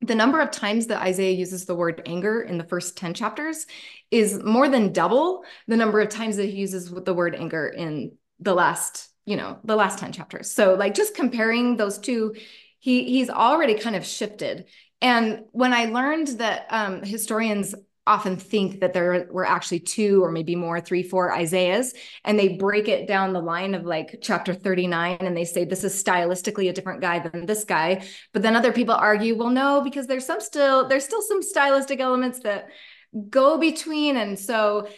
the 0.00 0.14
number 0.14 0.40
of 0.40 0.50
times 0.50 0.86
that 0.86 1.02
Isaiah 1.02 1.32
uses 1.32 1.66
the 1.66 1.74
word 1.74 2.02
anger 2.06 2.40
in 2.42 2.58
the 2.58 2.64
first 2.64 2.96
10 2.96 3.14
chapters 3.14 3.66
is 4.10 4.42
more 4.42 4.68
than 4.68 4.92
double 4.92 5.44
the 5.66 5.76
number 5.76 6.00
of 6.00 6.08
times 6.08 6.36
that 6.36 6.46
he 6.46 6.56
uses 6.56 6.90
the 6.90 7.14
word 7.14 7.34
anger 7.34 7.68
in 7.68 8.12
the 8.38 8.54
last, 8.54 9.09
you 9.26 9.36
know, 9.36 9.58
the 9.64 9.76
last 9.76 9.98
10 9.98 10.12
chapters. 10.12 10.50
So 10.50 10.74
like 10.74 10.94
just 10.94 11.14
comparing 11.14 11.76
those 11.76 11.98
two, 11.98 12.34
he 12.78 13.04
he's 13.04 13.30
already 13.30 13.74
kind 13.74 13.96
of 13.96 14.04
shifted. 14.04 14.66
And 15.02 15.44
when 15.52 15.72
I 15.72 15.86
learned 15.86 16.28
that 16.38 16.66
um, 16.70 17.02
historians 17.02 17.74
often 18.06 18.36
think 18.36 18.80
that 18.80 18.92
there 18.92 19.28
were 19.30 19.46
actually 19.46 19.78
two 19.78 20.24
or 20.24 20.32
maybe 20.32 20.56
more, 20.56 20.80
three, 20.80 21.02
four 21.02 21.32
Isaiahs, 21.32 21.94
and 22.24 22.38
they 22.38 22.56
break 22.56 22.88
it 22.88 23.06
down 23.06 23.32
the 23.32 23.40
line 23.40 23.74
of 23.74 23.84
like 23.84 24.18
chapter 24.22 24.52
39 24.52 25.18
and 25.20 25.36
they 25.36 25.44
say 25.44 25.64
this 25.64 25.84
is 25.84 26.02
stylistically 26.02 26.68
a 26.68 26.72
different 26.72 27.00
guy 27.00 27.20
than 27.20 27.46
this 27.46 27.64
guy. 27.64 28.04
But 28.32 28.42
then 28.42 28.56
other 28.56 28.72
people 28.72 28.94
argue, 28.94 29.36
well, 29.36 29.50
no, 29.50 29.80
because 29.82 30.06
there's 30.06 30.26
some 30.26 30.40
still, 30.40 30.88
there's 30.88 31.04
still 31.04 31.22
some 31.22 31.42
stylistic 31.42 32.00
elements 32.00 32.40
that 32.40 32.68
go 33.28 33.58
between. 33.58 34.16
And 34.16 34.38
so, 34.38 34.88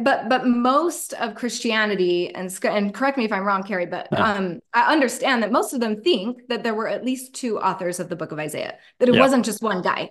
but 0.00 0.28
but 0.28 0.46
most 0.46 1.12
of 1.14 1.34
Christianity, 1.34 2.34
and 2.34 2.56
and 2.64 2.94
correct 2.94 3.16
me 3.16 3.24
if 3.24 3.32
I'm 3.32 3.44
wrong, 3.44 3.62
Kerry, 3.62 3.86
but 3.86 4.08
um, 4.18 4.60
I 4.74 4.92
understand 4.92 5.42
that 5.42 5.52
most 5.52 5.72
of 5.72 5.80
them 5.80 6.02
think 6.02 6.48
that 6.48 6.62
there 6.62 6.74
were 6.74 6.88
at 6.88 7.04
least 7.04 7.34
two 7.34 7.58
authors 7.58 8.00
of 8.00 8.08
the 8.08 8.16
book 8.16 8.32
of 8.32 8.38
Isaiah, 8.38 8.78
that 8.98 9.08
it 9.08 9.14
yeah. 9.14 9.20
wasn't 9.20 9.44
just 9.44 9.62
one 9.62 9.82
guy. 9.82 10.10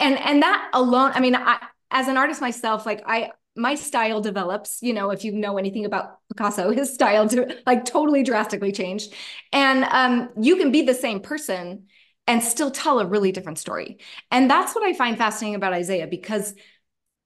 And 0.00 0.18
and 0.18 0.42
that 0.42 0.70
alone, 0.72 1.12
I 1.14 1.20
mean, 1.20 1.34
I 1.34 1.58
as 1.90 2.08
an 2.08 2.16
artist 2.16 2.40
myself, 2.40 2.84
like 2.84 3.02
I 3.06 3.30
my 3.56 3.74
style 3.74 4.20
develops 4.20 4.78
you 4.82 4.92
know 4.92 5.10
if 5.10 5.24
you 5.24 5.32
know 5.32 5.56
anything 5.56 5.84
about 5.86 6.18
picasso 6.28 6.70
his 6.72 6.92
style 6.92 7.28
to 7.28 7.56
like 7.66 7.84
totally 7.84 8.22
drastically 8.22 8.70
changed 8.70 9.14
and 9.52 9.84
um, 9.84 10.28
you 10.38 10.56
can 10.56 10.70
be 10.70 10.82
the 10.82 10.94
same 10.94 11.20
person 11.20 11.84
and 12.26 12.42
still 12.42 12.70
tell 12.70 13.00
a 13.00 13.06
really 13.06 13.32
different 13.32 13.58
story 13.58 13.98
and 14.30 14.50
that's 14.50 14.74
what 14.74 14.84
i 14.84 14.92
find 14.92 15.16
fascinating 15.16 15.54
about 15.54 15.72
isaiah 15.72 16.06
because 16.06 16.54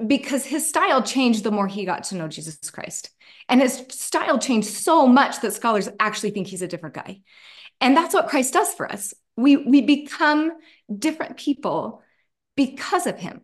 because 0.06 0.44
his 0.44 0.68
style 0.68 1.02
changed 1.02 1.44
the 1.44 1.50
more 1.50 1.66
he 1.66 1.84
got 1.84 2.04
to 2.04 2.16
know 2.16 2.28
jesus 2.28 2.70
christ. 2.70 3.10
And 3.48 3.60
his 3.60 3.84
style 3.90 4.38
changed 4.38 4.68
so 4.68 5.06
much 5.06 5.40
that 5.40 5.52
scholars 5.52 5.88
actually 5.98 6.30
think 6.30 6.46
he's 6.46 6.62
a 6.62 6.68
different 6.68 6.94
guy. 6.94 7.20
And 7.80 7.96
that's 7.96 8.14
what 8.14 8.28
christ 8.28 8.52
does 8.52 8.72
for 8.74 8.90
us. 8.90 9.14
We 9.36 9.56
we 9.56 9.82
become 9.82 10.52
different 10.96 11.36
people 11.36 12.02
because 12.56 13.06
of 13.06 13.18
him. 13.18 13.42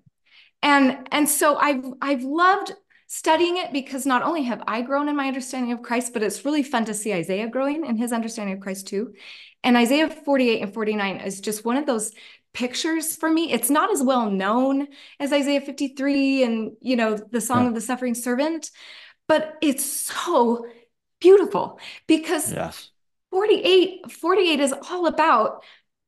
And 0.62 1.08
and 1.12 1.28
so 1.28 1.56
I've 1.56 1.84
I've 2.00 2.22
loved 2.22 2.72
studying 3.06 3.56
it 3.56 3.72
because 3.72 4.04
not 4.04 4.22
only 4.22 4.42
have 4.42 4.62
I 4.66 4.82
grown 4.82 5.08
in 5.08 5.16
my 5.16 5.28
understanding 5.28 5.72
of 5.72 5.82
Christ, 5.82 6.12
but 6.12 6.22
it's 6.22 6.44
really 6.44 6.62
fun 6.62 6.84
to 6.86 6.94
see 6.94 7.12
Isaiah 7.12 7.48
growing 7.48 7.86
in 7.86 7.96
his 7.96 8.12
understanding 8.12 8.56
of 8.56 8.60
Christ 8.60 8.88
too. 8.88 9.14
And 9.62 9.76
Isaiah 9.76 10.08
48 10.10 10.62
and 10.62 10.74
49 10.74 11.16
is 11.18 11.40
just 11.40 11.64
one 11.64 11.76
of 11.76 11.86
those 11.86 12.12
pictures 12.56 13.14
for 13.14 13.30
me. 13.30 13.52
It's 13.52 13.68
not 13.68 13.92
as 13.92 14.02
well 14.02 14.30
known 14.30 14.88
as 15.20 15.30
Isaiah 15.30 15.60
53 15.60 16.42
and 16.42 16.72
you 16.80 16.96
know 16.96 17.18
the 17.30 17.40
song 17.40 17.62
yeah. 17.62 17.68
of 17.68 17.74
the 17.74 17.82
suffering 17.82 18.14
servant, 18.14 18.70
but 19.28 19.56
it's 19.60 19.84
so 19.84 20.66
beautiful 21.20 21.78
because 22.06 22.50
yes. 22.50 22.90
48 23.30 24.10
48 24.10 24.60
is 24.60 24.74
all 24.90 25.06
about 25.06 25.62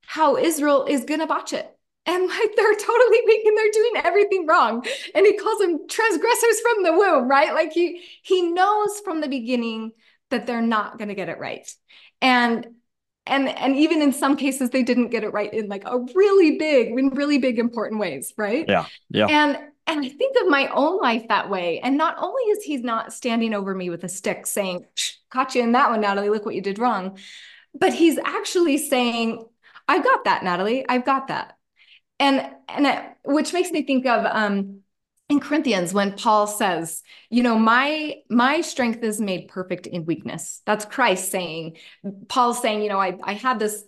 how 0.06 0.38
Israel 0.38 0.86
is 0.86 1.04
going 1.04 1.20
to 1.20 1.26
botch 1.26 1.52
it 1.52 1.70
and 2.06 2.26
like 2.26 2.56
they're 2.56 2.74
totally 2.74 3.18
making 3.26 3.54
they're 3.54 3.70
doing 3.72 3.92
everything 4.04 4.46
wrong 4.46 4.84
and 5.14 5.26
he 5.26 5.36
calls 5.36 5.58
them 5.58 5.86
transgressors 5.88 6.60
from 6.60 6.82
the 6.82 6.92
womb 6.92 7.28
right 7.28 7.52
like 7.54 7.72
he 7.72 8.02
he 8.22 8.50
knows 8.52 9.00
from 9.00 9.20
the 9.20 9.28
beginning 9.28 9.92
that 10.30 10.46
they're 10.46 10.62
not 10.62 10.98
going 10.98 11.08
to 11.08 11.14
get 11.14 11.28
it 11.28 11.38
right 11.38 11.70
and 12.20 12.66
and 13.28 13.48
and 13.48 13.76
even 13.76 14.02
in 14.02 14.12
some 14.12 14.36
cases 14.36 14.70
they 14.70 14.82
didn't 14.82 15.08
get 15.08 15.24
it 15.24 15.32
right 15.32 15.52
in 15.52 15.68
like 15.68 15.84
a 15.86 15.98
really 16.14 16.58
big 16.58 16.98
in 16.98 17.10
really 17.10 17.38
big 17.38 17.58
important 17.58 18.00
ways 18.00 18.34
right? 18.36 18.64
Yeah 18.68 18.86
yeah. 19.10 19.26
And 19.26 19.58
and 19.86 20.04
i 20.04 20.08
think 20.08 20.36
of 20.40 20.48
my 20.48 20.68
own 20.68 20.98
life 20.98 21.26
that 21.28 21.48
way. 21.48 21.80
And 21.80 21.96
not 21.96 22.16
only 22.18 22.42
is 22.44 22.64
he 22.64 22.76
not 22.78 23.12
standing 23.12 23.54
over 23.54 23.74
me 23.74 23.90
with 23.90 24.04
a 24.04 24.08
stick 24.08 24.46
saying 24.46 24.86
caught 25.30 25.54
you 25.54 25.62
in 25.62 25.72
that 25.72 25.90
one 25.90 26.00
natalie. 26.00 26.30
Look 26.30 26.44
what 26.44 26.54
you 26.54 26.62
did 26.62 26.78
wrong 26.78 27.18
but 27.78 27.92
he's 27.92 28.18
actually 28.18 28.78
saying 28.78 29.44
i've 29.86 30.04
got 30.04 30.24
that 30.24 30.42
natalie. 30.42 30.88
I've 30.88 31.04
got 31.04 31.28
that. 31.28 31.56
And 32.20 32.50
and 32.68 32.86
it, 32.86 33.04
which 33.24 33.52
makes 33.52 33.70
me 33.70 33.82
think 33.82 34.06
of 34.06 34.26
um 34.26 34.80
in 35.28 35.40
Corinthians 35.40 35.92
when 35.92 36.12
Paul 36.12 36.46
says, 36.46 37.02
you 37.28 37.42
know, 37.42 37.58
my 37.58 38.14
my 38.30 38.60
strength 38.62 39.02
is 39.02 39.20
made 39.20 39.48
perfect 39.48 39.86
in 39.86 40.06
weakness. 40.06 40.62
That's 40.64 40.84
Christ 40.84 41.30
saying. 41.30 41.76
Paul's 42.28 42.60
saying, 42.60 42.82
you 42.82 42.88
know, 42.88 43.00
I 43.00 43.18
I 43.22 43.34
had 43.34 43.58
this 43.58 43.84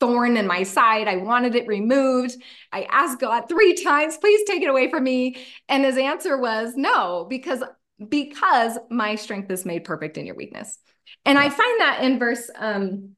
thorn 0.00 0.36
in 0.36 0.46
my 0.46 0.62
side. 0.62 1.08
I 1.08 1.16
wanted 1.16 1.56
it 1.56 1.66
removed. 1.66 2.36
I 2.72 2.82
asked 2.90 3.18
God 3.18 3.48
three 3.48 3.74
times, 3.74 4.16
please 4.16 4.46
take 4.46 4.62
it 4.62 4.70
away 4.70 4.88
from 4.88 5.02
me. 5.02 5.44
And 5.68 5.84
his 5.84 5.98
answer 5.98 6.38
was 6.38 6.74
no, 6.76 7.26
because 7.28 7.62
because 8.08 8.78
my 8.90 9.16
strength 9.16 9.50
is 9.50 9.64
made 9.64 9.82
perfect 9.82 10.16
in 10.16 10.26
your 10.26 10.36
weakness. 10.36 10.78
And 11.24 11.36
I 11.36 11.48
find 11.50 11.80
that 11.80 12.04
in 12.04 12.18
verse 12.20 12.48
um 12.54 13.16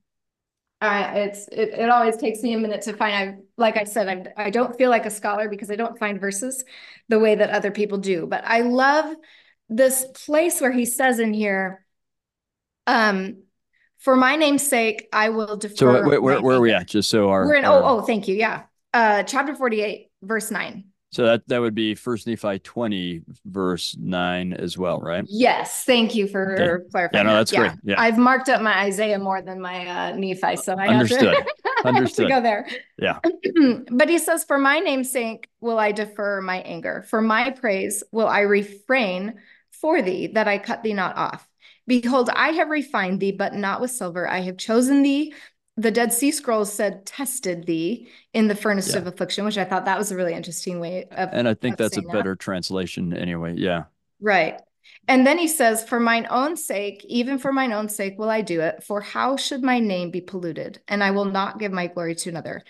uh, 0.80 1.10
it's 1.14 1.48
it, 1.48 1.70
it 1.70 1.90
always 1.90 2.16
takes 2.16 2.42
me 2.42 2.54
a 2.54 2.58
minute 2.58 2.82
to 2.82 2.92
find. 2.94 3.14
I 3.14 3.36
like 3.56 3.76
I 3.76 3.84
said, 3.84 4.08
I'm 4.08 4.26
I 4.36 4.50
don't 4.50 4.76
feel 4.76 4.90
like 4.90 5.06
a 5.06 5.10
scholar 5.10 5.48
because 5.48 5.70
I 5.70 5.76
don't 5.76 5.98
find 5.98 6.20
verses 6.20 6.64
the 7.08 7.18
way 7.18 7.34
that 7.34 7.50
other 7.50 7.70
people 7.70 7.98
do. 7.98 8.26
But 8.26 8.44
I 8.46 8.60
love 8.60 9.14
this 9.68 10.06
place 10.26 10.60
where 10.60 10.72
he 10.72 10.84
says 10.84 11.18
in 11.18 11.32
here, 11.32 11.84
um, 12.86 13.42
for 13.98 14.16
my 14.16 14.36
name's 14.36 14.66
sake, 14.66 15.08
I 15.12 15.28
will 15.28 15.56
defer. 15.56 15.76
So 15.76 15.86
where, 15.86 16.20
where, 16.20 16.40
where 16.42 16.56
are 16.56 16.60
we 16.60 16.72
at? 16.72 16.88
Just 16.88 17.10
so 17.10 17.30
our 17.30 17.46
we're 17.46 17.54
in. 17.54 17.64
Our... 17.64 17.82
Oh, 17.82 17.98
oh, 17.98 18.02
thank 18.02 18.28
you. 18.28 18.34
Yeah, 18.34 18.62
uh, 18.94 19.22
chapter 19.24 19.54
forty-eight, 19.54 20.10
verse 20.22 20.50
nine. 20.50 20.89
So 21.12 21.24
that 21.24 21.46
that 21.48 21.60
would 21.60 21.74
be 21.74 21.96
First 21.96 22.28
Nephi 22.28 22.60
twenty, 22.60 23.22
verse 23.44 23.96
nine 23.98 24.52
as 24.52 24.78
well, 24.78 25.00
right? 25.00 25.24
Yes. 25.28 25.82
Thank 25.84 26.14
you 26.14 26.28
for 26.28 26.54
okay. 26.54 26.84
clarifying. 26.90 27.26
Yeah, 27.26 27.30
no, 27.30 27.36
that's 27.36 27.52
yeah. 27.52 27.58
great. 27.58 27.72
Yeah, 27.82 28.00
I've 28.00 28.16
marked 28.16 28.48
up 28.48 28.62
my 28.62 28.84
Isaiah 28.84 29.18
more 29.18 29.42
than 29.42 29.60
my 29.60 29.86
uh, 29.86 30.16
Nephi, 30.16 30.56
so 30.56 30.74
I 30.74 30.88
understood. 30.88 31.34
Have 31.82 31.94
to, 31.94 31.98
understood. 31.98 32.28
to 32.28 32.34
go 32.34 32.40
there. 32.40 32.68
Yeah. 32.98 33.18
but 33.90 34.08
he 34.08 34.18
says, 34.18 34.44
"For 34.44 34.58
my 34.58 34.78
name's 34.78 35.10
sake 35.10 35.48
will 35.60 35.78
I 35.78 35.90
defer 35.92 36.40
my 36.40 36.58
anger; 36.60 37.04
for 37.08 37.20
my 37.20 37.50
praise 37.50 38.04
will 38.12 38.28
I 38.28 38.40
refrain 38.40 39.34
for 39.72 40.02
thee, 40.02 40.28
that 40.34 40.46
I 40.46 40.58
cut 40.58 40.84
thee 40.84 40.94
not 40.94 41.16
off." 41.16 41.48
Behold, 41.88 42.30
I 42.32 42.50
have 42.50 42.68
refined 42.68 43.18
thee, 43.18 43.32
but 43.32 43.52
not 43.52 43.80
with 43.80 43.90
silver. 43.90 44.28
I 44.28 44.42
have 44.42 44.58
chosen 44.58 45.02
thee 45.02 45.34
the 45.80 45.90
Dead 45.90 46.12
Sea 46.12 46.30
Scrolls 46.30 46.70
said 46.70 47.06
tested 47.06 47.64
thee 47.64 48.08
in 48.34 48.48
the 48.48 48.54
furnace 48.54 48.92
yeah. 48.92 48.98
of 48.98 49.06
affliction, 49.06 49.46
which 49.46 49.56
I 49.56 49.64
thought 49.64 49.86
that 49.86 49.98
was 49.98 50.12
a 50.12 50.16
really 50.16 50.34
interesting 50.34 50.78
way 50.78 51.04
of. 51.10 51.30
And 51.32 51.48
I 51.48 51.54
think 51.54 51.78
that's 51.78 51.96
a 51.96 52.02
better 52.02 52.36
translation 52.36 53.16
anyway. 53.16 53.54
Yeah. 53.56 53.84
Right. 54.20 54.60
And 55.08 55.26
then 55.26 55.38
he 55.38 55.48
says, 55.48 55.82
For 55.82 55.98
mine 55.98 56.26
own 56.28 56.58
sake, 56.58 57.02
even 57.08 57.38
for 57.38 57.50
mine 57.50 57.72
own 57.72 57.88
sake, 57.88 58.18
will 58.18 58.28
I 58.28 58.42
do 58.42 58.60
it. 58.60 58.84
For 58.84 59.00
how 59.00 59.36
should 59.36 59.62
my 59.62 59.78
name 59.78 60.10
be 60.10 60.20
polluted? 60.20 60.80
And 60.86 61.02
I 61.02 61.12
will 61.12 61.24
not 61.24 61.58
give 61.58 61.72
my 61.72 61.86
glory 61.86 62.14
to 62.16 62.28
another. 62.28 62.62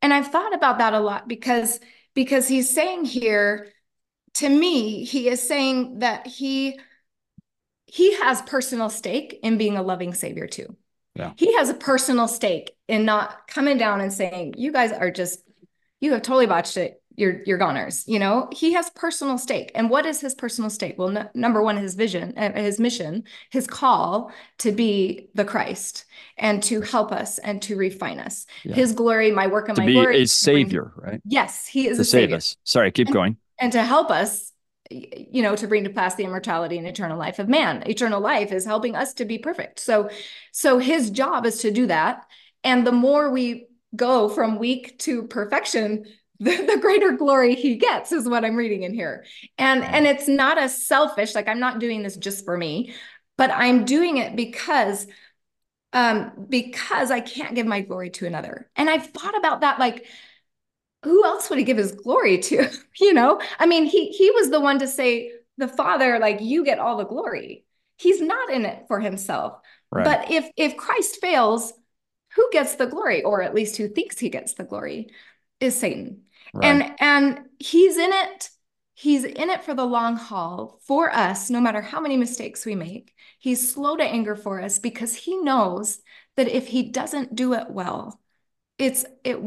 And 0.00 0.14
I've 0.14 0.28
thought 0.28 0.54
about 0.54 0.78
that 0.78 0.94
a 0.94 1.00
lot 1.00 1.28
because 1.28 1.80
because 2.14 2.48
he's 2.48 2.74
saying 2.74 3.04
here, 3.04 3.68
to 4.34 4.48
me, 4.48 5.04
he 5.04 5.28
is 5.28 5.46
saying 5.46 5.98
that 5.98 6.26
he 6.26 6.80
he 7.84 8.14
has 8.14 8.40
personal 8.42 8.88
stake 8.88 9.38
in 9.42 9.58
being 9.58 9.76
a 9.76 9.82
loving 9.82 10.14
savior 10.14 10.46
too. 10.46 10.74
Yeah. 11.14 11.32
He 11.36 11.54
has 11.56 11.68
a 11.68 11.74
personal 11.74 12.28
stake 12.28 12.72
in 12.88 13.04
not 13.04 13.46
coming 13.46 13.78
down 13.78 14.00
and 14.00 14.12
saying, 14.12 14.54
you 14.56 14.72
guys 14.72 14.92
are 14.92 15.10
just, 15.10 15.40
you 16.00 16.12
have 16.12 16.22
totally 16.22 16.46
botched 16.46 16.76
it. 16.76 17.00
You're, 17.16 17.44
you're 17.46 17.58
goners. 17.58 18.02
You 18.08 18.18
know, 18.18 18.48
he 18.50 18.72
has 18.72 18.90
personal 18.90 19.38
stake. 19.38 19.70
And 19.76 19.88
what 19.88 20.04
is 20.04 20.20
his 20.20 20.34
personal 20.34 20.68
stake? 20.68 20.96
Well, 20.98 21.30
number 21.32 21.62
one, 21.62 21.76
his 21.76 21.94
vision, 21.94 22.34
uh, 22.36 22.52
his 22.54 22.80
mission, 22.80 23.22
his 23.52 23.68
call 23.68 24.32
to 24.58 24.72
be 24.72 25.28
the 25.32 25.44
Christ 25.44 26.06
and 26.36 26.60
to 26.64 26.80
help 26.80 27.12
us 27.12 27.38
and 27.38 27.62
to 27.62 27.76
refine 27.76 28.18
us. 28.18 28.46
Yeah. 28.64 28.74
His 28.74 28.92
glory, 28.92 29.30
my 29.30 29.46
work 29.46 29.68
and 29.68 29.76
to 29.76 29.82
my 29.82 29.86
be 29.86 29.92
glory. 29.92 30.22
a 30.22 30.26
savior, 30.26 30.92
right? 30.96 31.20
Yes, 31.24 31.68
he 31.68 31.86
is 31.86 31.98
to 31.98 32.02
a 32.02 32.04
save 32.04 32.22
savior. 32.22 32.36
us. 32.38 32.56
Sorry, 32.64 32.90
keep 32.90 33.06
and, 33.06 33.14
going. 33.14 33.36
And 33.60 33.70
to 33.70 33.82
help 33.84 34.10
us 34.10 34.52
you 35.30 35.42
know 35.42 35.56
to 35.56 35.66
bring 35.66 35.84
to 35.84 35.90
pass 35.90 36.14
the 36.14 36.24
immortality 36.24 36.78
and 36.78 36.86
eternal 36.86 37.18
life 37.18 37.38
of 37.38 37.48
man. 37.48 37.82
Eternal 37.86 38.20
life 38.20 38.52
is 38.52 38.64
helping 38.64 38.94
us 38.94 39.14
to 39.14 39.24
be 39.24 39.38
perfect. 39.38 39.80
So 39.80 40.08
so 40.52 40.78
his 40.78 41.10
job 41.10 41.46
is 41.46 41.58
to 41.58 41.70
do 41.70 41.86
that. 41.86 42.26
And 42.62 42.86
the 42.86 42.92
more 42.92 43.30
we 43.30 43.66
go 43.94 44.28
from 44.28 44.58
weak 44.58 44.98
to 45.00 45.24
perfection 45.24 46.04
the, 46.40 46.66
the 46.66 46.78
greater 46.80 47.12
glory 47.12 47.54
he 47.54 47.76
gets 47.76 48.10
is 48.10 48.28
what 48.28 48.44
i'm 48.44 48.56
reading 48.56 48.82
in 48.82 48.92
here. 48.92 49.24
And 49.56 49.84
and 49.84 50.06
it's 50.06 50.26
not 50.26 50.62
a 50.62 50.68
selfish 50.68 51.34
like 51.34 51.48
i'm 51.48 51.60
not 51.60 51.78
doing 51.78 52.02
this 52.02 52.16
just 52.16 52.44
for 52.44 52.56
me 52.56 52.92
but 53.36 53.50
i'm 53.50 53.84
doing 53.84 54.16
it 54.18 54.34
because 54.34 55.06
um 55.92 56.32
because 56.48 57.12
i 57.12 57.20
can't 57.20 57.54
give 57.54 57.66
my 57.66 57.82
glory 57.82 58.10
to 58.10 58.26
another. 58.26 58.68
And 58.74 58.90
i've 58.90 59.06
thought 59.06 59.38
about 59.38 59.60
that 59.60 59.78
like 59.78 60.06
who 61.04 61.24
else 61.24 61.48
would 61.48 61.58
he 61.58 61.64
give 61.64 61.76
his 61.76 61.92
glory 61.92 62.38
to? 62.38 62.68
you 63.00 63.12
know, 63.12 63.40
I 63.58 63.66
mean, 63.66 63.84
he 63.84 64.08
he 64.08 64.30
was 64.30 64.50
the 64.50 64.60
one 64.60 64.78
to 64.80 64.88
say, 64.88 65.30
the 65.56 65.68
Father, 65.68 66.18
like 66.18 66.40
you 66.40 66.64
get 66.64 66.78
all 66.78 66.96
the 66.96 67.04
glory. 67.04 67.64
He's 67.96 68.20
not 68.20 68.50
in 68.50 68.64
it 68.64 68.84
for 68.88 68.98
himself. 68.98 69.60
Right. 69.90 70.04
But 70.04 70.30
if 70.30 70.50
if 70.56 70.76
Christ 70.76 71.20
fails, 71.20 71.72
who 72.34 72.48
gets 72.50 72.74
the 72.74 72.86
glory, 72.86 73.22
or 73.22 73.42
at 73.42 73.54
least 73.54 73.76
who 73.76 73.88
thinks 73.88 74.18
he 74.18 74.28
gets 74.28 74.54
the 74.54 74.64
glory, 74.64 75.10
is 75.60 75.76
Satan. 75.76 76.22
Right. 76.52 76.66
And 76.66 76.94
and 77.00 77.40
he's 77.58 77.96
in 77.96 78.10
it. 78.12 78.50
He's 78.96 79.24
in 79.24 79.50
it 79.50 79.64
for 79.64 79.74
the 79.74 79.84
long 79.84 80.16
haul 80.16 80.80
for 80.86 81.10
us, 81.10 81.50
no 81.50 81.60
matter 81.60 81.82
how 81.82 82.00
many 82.00 82.16
mistakes 82.16 82.64
we 82.64 82.76
make. 82.76 83.12
He's 83.40 83.72
slow 83.72 83.96
to 83.96 84.04
anger 84.04 84.36
for 84.36 84.60
us 84.60 84.78
because 84.78 85.14
he 85.14 85.36
knows 85.36 85.98
that 86.36 86.48
if 86.48 86.68
he 86.68 86.90
doesn't 86.90 87.34
do 87.34 87.54
it 87.54 87.70
well, 87.70 88.20
it's 88.78 89.04
it 89.24 89.38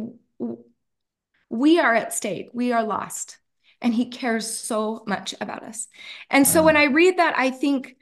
we 1.49 1.79
are 1.79 1.93
at 1.93 2.13
stake. 2.13 2.49
We 2.53 2.71
are 2.71 2.83
lost. 2.83 3.37
And 3.81 3.93
he 3.93 4.09
cares 4.09 4.49
so 4.49 5.03
much 5.05 5.35
about 5.39 5.63
us. 5.63 5.87
And 6.31 6.47
so 6.47 6.63
when 6.63 6.75
I 6.75 6.85
read 6.85 7.19
that, 7.19 7.37
I 7.37 7.51
think 7.51 7.95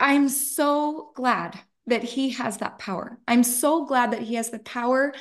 I'm 0.00 0.28
so 0.30 1.12
glad 1.14 1.58
that 1.86 2.02
he 2.02 2.30
has 2.30 2.58
that 2.58 2.78
power. 2.78 3.18
I'm 3.28 3.44
so 3.44 3.84
glad 3.84 4.12
that 4.12 4.22
he 4.22 4.34
has 4.34 4.50
the 4.50 4.58
power 4.58 5.12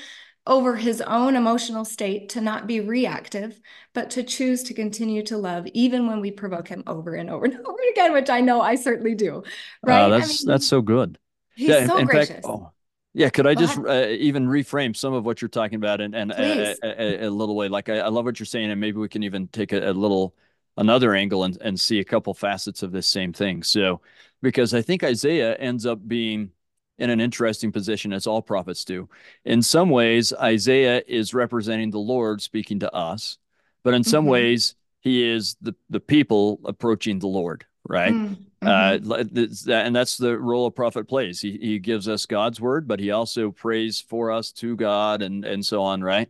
over 0.47 0.75
his 0.75 1.01
own 1.01 1.35
emotional 1.35 1.85
state 1.85 2.29
to 2.29 2.41
not 2.41 2.67
be 2.67 2.79
reactive, 2.79 3.59
but 3.93 4.11
to 4.11 4.23
choose 4.23 4.63
to 4.63 4.73
continue 4.73 5.23
to 5.23 5.37
love, 5.37 5.65
even 5.73 6.07
when 6.07 6.21
we 6.21 6.31
provoke 6.31 6.67
him 6.67 6.83
over 6.85 7.15
and 7.15 7.29
over 7.29 7.45
and 7.45 7.55
over 7.65 7.79
again, 7.91 8.13
which 8.13 8.29
I 8.29 8.41
know 8.41 8.61
I 8.61 8.75
certainly 8.75 9.15
do. 9.15 9.43
Right? 9.83 10.03
Uh, 10.03 10.09
that's 10.09 10.25
I 10.25 10.27
mean, 10.27 10.53
that's 10.53 10.67
so 10.67 10.81
good. 10.81 11.17
He's 11.55 11.69
yeah, 11.69 11.87
so 11.87 11.95
in, 11.95 12.01
in 12.01 12.07
gracious. 12.07 12.35
Fact, 12.35 12.45
oh, 12.45 12.71
yeah, 13.15 13.29
could 13.29 13.47
I 13.47 13.55
just 13.55 13.79
uh, 13.79 14.07
even 14.09 14.45
reframe 14.45 14.93
some 14.93 15.13
of 15.13 15.25
what 15.25 15.41
you're 15.41 15.47
talking 15.47 15.77
about 15.77 16.01
and, 16.01 16.13
and 16.13 16.31
a, 16.31 16.75
a, 16.83 17.27
a, 17.27 17.29
little 17.29 17.55
way? 17.55 17.69
Like, 17.69 17.87
I, 17.87 17.99
I, 17.99 18.07
love 18.09 18.25
what 18.25 18.37
you're 18.41 18.45
saying, 18.45 18.69
and 18.69 18.81
maybe 18.81 18.97
we 18.97 19.07
can 19.07 19.23
even 19.23 19.47
take 19.47 19.71
a, 19.71 19.89
a 19.89 19.93
little 19.93 20.35
another 20.75 21.15
angle 21.15 21.45
and, 21.45 21.57
and 21.61 21.79
see 21.79 21.99
a 21.99 22.03
couple 22.03 22.33
facets 22.33 22.83
of 22.83 22.91
this 22.91 23.07
same 23.07 23.31
thing. 23.31 23.63
So, 23.63 24.01
because 24.41 24.73
I 24.73 24.81
think 24.81 25.01
Isaiah 25.01 25.55
ends 25.55 25.85
up 25.85 26.05
being 26.05 26.51
in 26.97 27.09
an 27.09 27.21
interesting 27.21 27.71
position, 27.71 28.11
as 28.11 28.27
all 28.27 28.41
prophets 28.41 28.83
do. 28.83 29.07
In 29.45 29.61
some 29.61 29.89
ways, 29.89 30.33
Isaiah 30.33 31.01
is 31.07 31.33
representing 31.33 31.91
the 31.91 31.99
Lord 31.99 32.41
speaking 32.41 32.79
to 32.81 32.93
us, 32.93 33.37
but 33.83 33.93
in 33.93 34.03
some 34.03 34.25
mm-hmm. 34.25 34.31
ways, 34.31 34.75
he 34.99 35.23
is 35.23 35.55
the, 35.61 35.73
the 35.89 36.01
people 36.01 36.59
approaching 36.65 37.19
the 37.19 37.27
Lord, 37.27 37.65
right? 37.87 38.13
Mm. 38.13 38.37
Uh, 38.65 38.97
mm-hmm. 38.97 39.71
Uh, 39.71 39.73
and 39.73 39.95
that's 39.95 40.17
the 40.17 40.37
role 40.37 40.65
a 40.65 40.71
prophet 40.71 41.07
plays. 41.07 41.39
He, 41.39 41.57
he 41.61 41.79
gives 41.79 42.07
us 42.07 42.25
God's 42.25 42.59
word, 42.59 42.87
but 42.87 42.99
he 42.99 43.11
also 43.11 43.51
prays 43.51 44.01
for 44.01 44.31
us 44.31 44.51
to 44.53 44.75
God 44.75 45.21
and, 45.21 45.45
and 45.45 45.65
so 45.65 45.83
on, 45.83 46.01
right? 46.01 46.29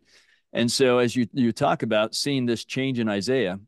And 0.53 0.71
so, 0.71 0.99
as 0.99 1.15
you, 1.15 1.27
you 1.33 1.51
talk 1.51 1.83
about 1.83 2.15
seeing 2.15 2.45
this 2.45 2.65
change 2.65 2.99
in 2.99 3.09
Isaiah, 3.09 3.59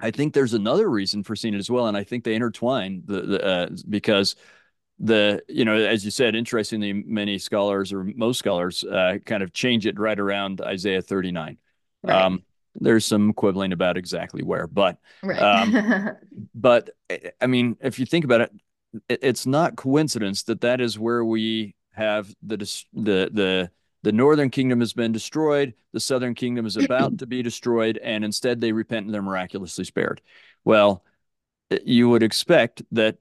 I 0.00 0.10
think 0.10 0.34
there's 0.34 0.54
another 0.54 0.88
reason 0.88 1.22
for 1.22 1.36
seeing 1.36 1.54
it 1.54 1.58
as 1.58 1.70
well. 1.70 1.86
And 1.86 1.96
I 1.96 2.04
think 2.04 2.24
they 2.24 2.34
intertwine 2.34 3.02
the, 3.06 3.22
the 3.22 3.44
uh, 3.44 3.68
because 3.88 4.36
the 4.98 5.42
you 5.48 5.64
know 5.64 5.74
as 5.74 6.04
you 6.04 6.10
said 6.10 6.34
interestingly 6.34 6.92
many 6.92 7.38
scholars 7.38 7.92
or 7.92 8.04
most 8.16 8.38
scholars 8.38 8.82
uh, 8.84 9.18
kind 9.24 9.42
of 9.42 9.52
change 9.52 9.86
it 9.86 9.98
right 9.98 10.18
around 10.18 10.60
isaiah 10.62 11.02
39 11.02 11.58
right. 12.02 12.22
um, 12.22 12.42
there's 12.80 13.04
some 13.04 13.32
quibbling 13.32 13.72
about 13.72 13.96
exactly 13.96 14.42
where, 14.42 14.66
but 14.66 14.98
right. 15.22 15.40
um, 15.40 16.16
but 16.54 16.90
eh, 17.10 17.30
I 17.40 17.46
mean, 17.46 17.76
if 17.80 17.98
you 17.98 18.06
think 18.06 18.24
about 18.24 18.42
it, 18.42 18.52
it, 19.08 19.18
it's 19.22 19.46
not 19.46 19.76
coincidence 19.76 20.44
that 20.44 20.60
that 20.62 20.80
is 20.80 20.98
where 20.98 21.24
we 21.24 21.74
have 21.92 22.34
the 22.42 22.56
the 22.92 23.30
the 23.32 23.70
the 24.02 24.12
northern 24.12 24.50
kingdom 24.50 24.80
has 24.80 24.92
been 24.92 25.10
destroyed, 25.10 25.74
the 25.92 26.00
southern 26.00 26.34
kingdom 26.34 26.64
is 26.64 26.76
about 26.76 27.18
to 27.18 27.26
be 27.26 27.42
destroyed, 27.42 27.98
and 27.98 28.24
instead 28.24 28.60
they 28.60 28.72
repent 28.72 29.06
and 29.06 29.14
they're 29.14 29.22
miraculously 29.22 29.84
spared. 29.84 30.20
Well, 30.64 31.02
eh, 31.70 31.78
you 31.84 32.08
would 32.10 32.22
expect 32.22 32.82
that 32.92 33.16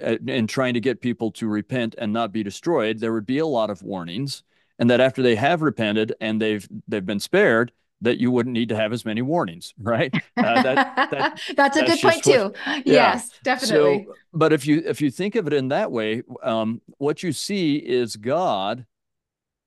eh, 0.00 0.18
in 0.26 0.46
trying 0.46 0.74
to 0.74 0.80
get 0.80 1.00
people 1.00 1.32
to 1.32 1.48
repent 1.48 1.94
and 1.98 2.12
not 2.12 2.32
be 2.32 2.42
destroyed, 2.42 2.98
there 3.00 3.12
would 3.12 3.26
be 3.26 3.38
a 3.38 3.46
lot 3.46 3.70
of 3.70 3.82
warnings, 3.82 4.42
and 4.78 4.90
that 4.90 5.00
after 5.00 5.22
they 5.22 5.34
have 5.34 5.62
repented 5.62 6.14
and 6.20 6.40
they've 6.40 6.68
they've 6.86 7.06
been 7.06 7.20
spared, 7.20 7.72
that 8.00 8.18
you 8.18 8.30
wouldn't 8.30 8.52
need 8.52 8.68
to 8.68 8.76
have 8.76 8.92
as 8.92 9.04
many 9.04 9.22
warnings, 9.22 9.74
right? 9.78 10.14
Uh, 10.36 10.62
that, 10.62 11.10
that, 11.10 11.40
that's 11.56 11.76
a 11.76 11.80
that's 11.80 12.00
good 12.00 12.00
point 12.00 12.24
too. 12.24 12.52
yeah. 12.66 12.82
Yes, 12.84 13.30
definitely. 13.42 14.06
So, 14.06 14.14
but 14.32 14.52
if 14.52 14.66
you 14.66 14.82
if 14.84 15.00
you 15.00 15.10
think 15.10 15.34
of 15.34 15.46
it 15.46 15.52
in 15.52 15.68
that 15.68 15.90
way, 15.90 16.22
um, 16.42 16.80
what 16.98 17.22
you 17.22 17.32
see 17.32 17.76
is 17.76 18.16
God 18.16 18.86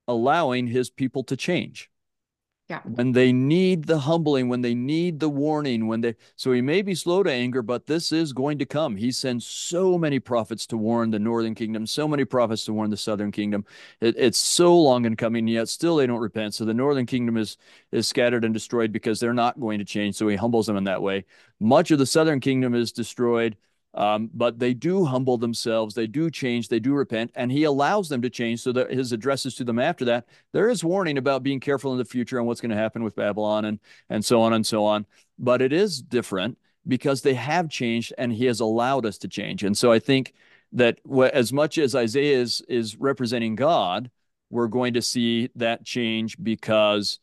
allowing 0.08 0.66
His 0.66 0.90
people 0.90 1.24
to 1.24 1.36
change. 1.36 1.90
Yeah. 2.72 2.80
When 2.84 3.12
they 3.12 3.34
need 3.34 3.84
the 3.84 3.98
humbling, 3.98 4.48
when 4.48 4.62
they 4.62 4.74
need 4.74 5.20
the 5.20 5.28
warning, 5.28 5.88
when 5.88 6.00
they 6.00 6.14
so 6.36 6.52
he 6.52 6.62
may 6.62 6.80
be 6.80 6.94
slow 6.94 7.22
to 7.22 7.30
anger, 7.30 7.60
but 7.60 7.84
this 7.84 8.12
is 8.12 8.32
going 8.32 8.58
to 8.60 8.64
come. 8.64 8.96
He 8.96 9.12
sends 9.12 9.46
so 9.46 9.98
many 9.98 10.18
prophets 10.18 10.64
to 10.68 10.78
warn 10.78 11.10
the 11.10 11.18
northern 11.18 11.54
kingdom, 11.54 11.86
so 11.86 12.08
many 12.08 12.24
prophets 12.24 12.64
to 12.64 12.72
warn 12.72 12.88
the 12.88 12.96
southern 12.96 13.30
kingdom. 13.30 13.66
It, 14.00 14.14
it's 14.16 14.38
so 14.38 14.74
long 14.74 15.04
in 15.04 15.16
coming, 15.16 15.46
yet 15.48 15.68
still 15.68 15.96
they 15.96 16.06
don't 16.06 16.18
repent. 16.18 16.54
So 16.54 16.64
the 16.64 16.72
northern 16.72 17.04
kingdom 17.04 17.36
is 17.36 17.58
is 17.90 18.08
scattered 18.08 18.42
and 18.42 18.54
destroyed 18.54 18.90
because 18.90 19.20
they're 19.20 19.34
not 19.34 19.60
going 19.60 19.78
to 19.78 19.84
change. 19.84 20.14
So 20.14 20.26
he 20.28 20.36
humbles 20.36 20.64
them 20.66 20.78
in 20.78 20.84
that 20.84 21.02
way. 21.02 21.26
Much 21.60 21.90
of 21.90 21.98
the 21.98 22.06
southern 22.06 22.40
kingdom 22.40 22.74
is 22.74 22.90
destroyed 22.90 23.54
um, 23.94 24.30
but 24.32 24.58
they 24.58 24.72
do 24.72 25.04
humble 25.04 25.36
themselves, 25.36 25.94
they 25.94 26.06
do 26.06 26.30
change, 26.30 26.68
they 26.68 26.80
do 26.80 26.94
repent, 26.94 27.30
and 27.34 27.52
he 27.52 27.64
allows 27.64 28.08
them 28.08 28.22
to 28.22 28.30
change. 28.30 28.60
So 28.60 28.72
that 28.72 28.90
his 28.90 29.12
addresses 29.12 29.54
to 29.56 29.64
them 29.64 29.78
after 29.78 30.04
that, 30.06 30.26
there 30.52 30.70
is 30.70 30.82
warning 30.82 31.18
about 31.18 31.42
being 31.42 31.60
careful 31.60 31.92
in 31.92 31.98
the 31.98 32.04
future 32.04 32.38
and 32.38 32.46
what's 32.46 32.60
going 32.60 32.70
to 32.70 32.76
happen 32.76 33.04
with 33.04 33.16
Babylon 33.16 33.64
and 33.64 33.78
and 34.08 34.24
so 34.24 34.40
on 34.40 34.52
and 34.52 34.66
so 34.66 34.84
on. 34.84 35.06
But 35.38 35.60
it 35.60 35.72
is 35.72 36.00
different 36.00 36.58
because 36.88 37.22
they 37.22 37.34
have 37.34 37.68
changed, 37.68 38.12
and 38.16 38.32
he 38.32 38.46
has 38.46 38.60
allowed 38.60 39.04
us 39.06 39.18
to 39.18 39.28
change. 39.28 39.62
And 39.62 39.76
so 39.76 39.92
I 39.92 39.98
think 39.98 40.32
that 40.72 40.98
as 41.32 41.52
much 41.52 41.76
as 41.78 41.94
Isaiah 41.94 42.40
is 42.40 42.62
is 42.68 42.96
representing 42.96 43.56
God, 43.56 44.10
we're 44.48 44.68
going 44.68 44.94
to 44.94 45.02
see 45.02 45.50
that 45.56 45.84
change 45.84 46.36
because 46.42 47.18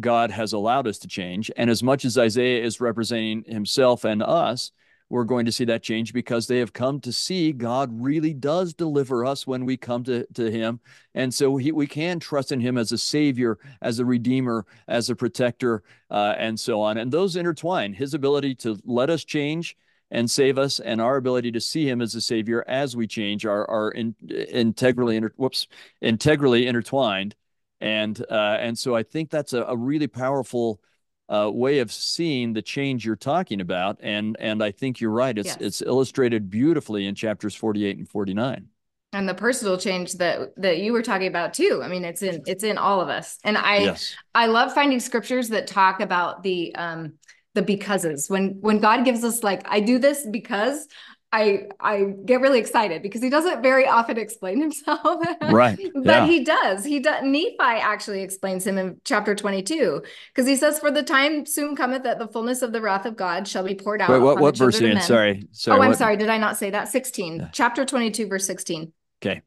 God 0.00 0.30
has 0.30 0.52
allowed 0.52 0.86
us 0.86 0.98
to 0.98 1.08
change. 1.08 1.50
And 1.56 1.70
as 1.70 1.82
much 1.82 2.04
as 2.04 2.18
Isaiah 2.18 2.62
is 2.64 2.80
representing 2.80 3.44
himself 3.46 4.04
and 4.04 4.22
us, 4.22 4.72
we're 5.12 5.24
going 5.24 5.44
to 5.44 5.52
see 5.52 5.66
that 5.66 5.82
change 5.82 6.14
because 6.14 6.46
they 6.46 6.58
have 6.58 6.72
come 6.72 6.98
to 6.98 7.12
see 7.12 7.52
God 7.52 7.90
really 7.92 8.32
does 8.32 8.72
deliver 8.72 9.26
us 9.26 9.46
when 9.46 9.66
we 9.66 9.76
come 9.76 10.02
to, 10.04 10.26
to 10.32 10.50
Him. 10.50 10.80
And 11.14 11.34
so 11.34 11.58
he, 11.58 11.70
we 11.70 11.86
can 11.86 12.18
trust 12.18 12.50
in 12.50 12.60
Him 12.60 12.78
as 12.78 12.92
a 12.92 12.98
Savior, 12.98 13.58
as 13.82 13.98
a 13.98 14.06
Redeemer, 14.06 14.64
as 14.88 15.10
a 15.10 15.14
protector, 15.14 15.82
uh, 16.10 16.34
and 16.38 16.58
so 16.58 16.80
on. 16.80 16.96
And 16.96 17.12
those 17.12 17.36
intertwine 17.36 17.92
His 17.92 18.14
ability 18.14 18.54
to 18.56 18.78
let 18.86 19.10
us 19.10 19.22
change 19.22 19.76
and 20.10 20.30
save 20.30 20.56
us, 20.56 20.80
and 20.80 20.98
our 20.98 21.16
ability 21.16 21.52
to 21.52 21.60
see 21.60 21.86
Him 21.86 22.00
as 22.00 22.14
a 22.14 22.20
Savior 22.22 22.64
as 22.66 22.96
we 22.96 23.06
change 23.06 23.44
are, 23.44 23.68
are 23.68 23.90
in, 23.90 24.14
integrally, 24.30 25.16
inter, 25.16 25.32
whoops, 25.36 25.68
integrally 26.00 26.66
intertwined. 26.66 27.34
And, 27.82 28.18
uh, 28.30 28.56
and 28.60 28.78
so 28.78 28.96
I 28.96 29.02
think 29.02 29.28
that's 29.28 29.52
a, 29.52 29.64
a 29.64 29.76
really 29.76 30.06
powerful 30.06 30.80
uh, 31.32 31.50
way 31.50 31.78
of 31.78 31.90
seeing 31.90 32.52
the 32.52 32.62
change 32.62 33.06
you're 33.06 33.16
talking 33.16 33.60
about, 33.60 33.98
and 34.00 34.36
and 34.38 34.62
I 34.62 34.70
think 34.70 35.00
you're 35.00 35.10
right. 35.10 35.36
It's 35.36 35.48
yes. 35.48 35.56
it's 35.60 35.82
illustrated 35.82 36.50
beautifully 36.50 37.06
in 37.06 37.14
chapters 37.14 37.54
48 37.54 37.98
and 37.98 38.08
49 38.08 38.68
and 39.12 39.28
the 39.28 39.34
personal 39.34 39.76
change 39.76 40.14
that 40.14 40.54
that 40.56 40.78
you 40.78 40.92
were 40.92 41.02
talking 41.02 41.26
about 41.26 41.52
too 41.52 41.80
i 41.84 41.88
mean 41.88 42.04
it's 42.04 42.22
in 42.22 42.42
it's 42.46 42.64
in 42.64 42.78
all 42.78 43.00
of 43.00 43.08
us 43.08 43.38
and 43.44 43.58
i 43.58 43.78
yes. 43.78 44.14
i 44.34 44.46
love 44.46 44.72
finding 44.72 45.00
scriptures 45.00 45.50
that 45.50 45.66
talk 45.66 46.00
about 46.00 46.42
the 46.42 46.74
um 46.76 47.12
the 47.54 47.62
becauses 47.62 48.30
when 48.30 48.56
when 48.60 48.78
god 48.78 49.04
gives 49.04 49.22
us 49.22 49.42
like 49.42 49.62
i 49.66 49.80
do 49.80 49.98
this 49.98 50.26
because 50.30 50.88
I 51.32 51.68
I 51.80 52.14
get 52.26 52.42
really 52.42 52.58
excited 52.58 53.02
because 53.02 53.22
he 53.22 53.30
doesn't 53.30 53.62
very 53.62 53.86
often 53.86 54.18
explain 54.18 54.60
himself. 54.60 55.24
right. 55.50 55.78
but 55.94 56.04
yeah. 56.04 56.26
he 56.26 56.44
does. 56.44 56.84
He 56.84 57.00
does 57.00 57.22
Nephi 57.24 57.56
actually 57.58 58.22
explains 58.22 58.66
him 58.66 58.76
in 58.76 59.00
chapter 59.04 59.34
22 59.34 60.02
because 60.32 60.46
he 60.46 60.56
says, 60.56 60.78
For 60.78 60.90
the 60.90 61.02
time 61.02 61.46
soon 61.46 61.74
cometh 61.74 62.02
that 62.02 62.18
the 62.18 62.28
fullness 62.28 62.60
of 62.60 62.72
the 62.72 62.82
wrath 62.82 63.06
of 63.06 63.16
God 63.16 63.48
shall 63.48 63.64
be 63.64 63.74
poured 63.74 64.02
out. 64.02 64.10
Wait, 64.10 64.18
what, 64.18 64.38
what 64.40 64.56
verse 64.56 64.80
are 64.80 64.86
you 64.86 64.92
in? 64.92 65.00
Sorry. 65.00 65.48
Sorry. 65.52 65.78
Oh, 65.78 65.82
I'm 65.82 65.94
sorry. 65.94 66.18
Did 66.18 66.28
I 66.28 66.36
not 66.36 66.58
say 66.58 66.70
that? 66.70 66.88
16. 66.88 67.36
Yeah. 67.36 67.48
Chapter 67.52 67.86
22, 67.86 68.26
verse 68.26 68.46
16. 68.46 68.92
Okay. 69.24 69.40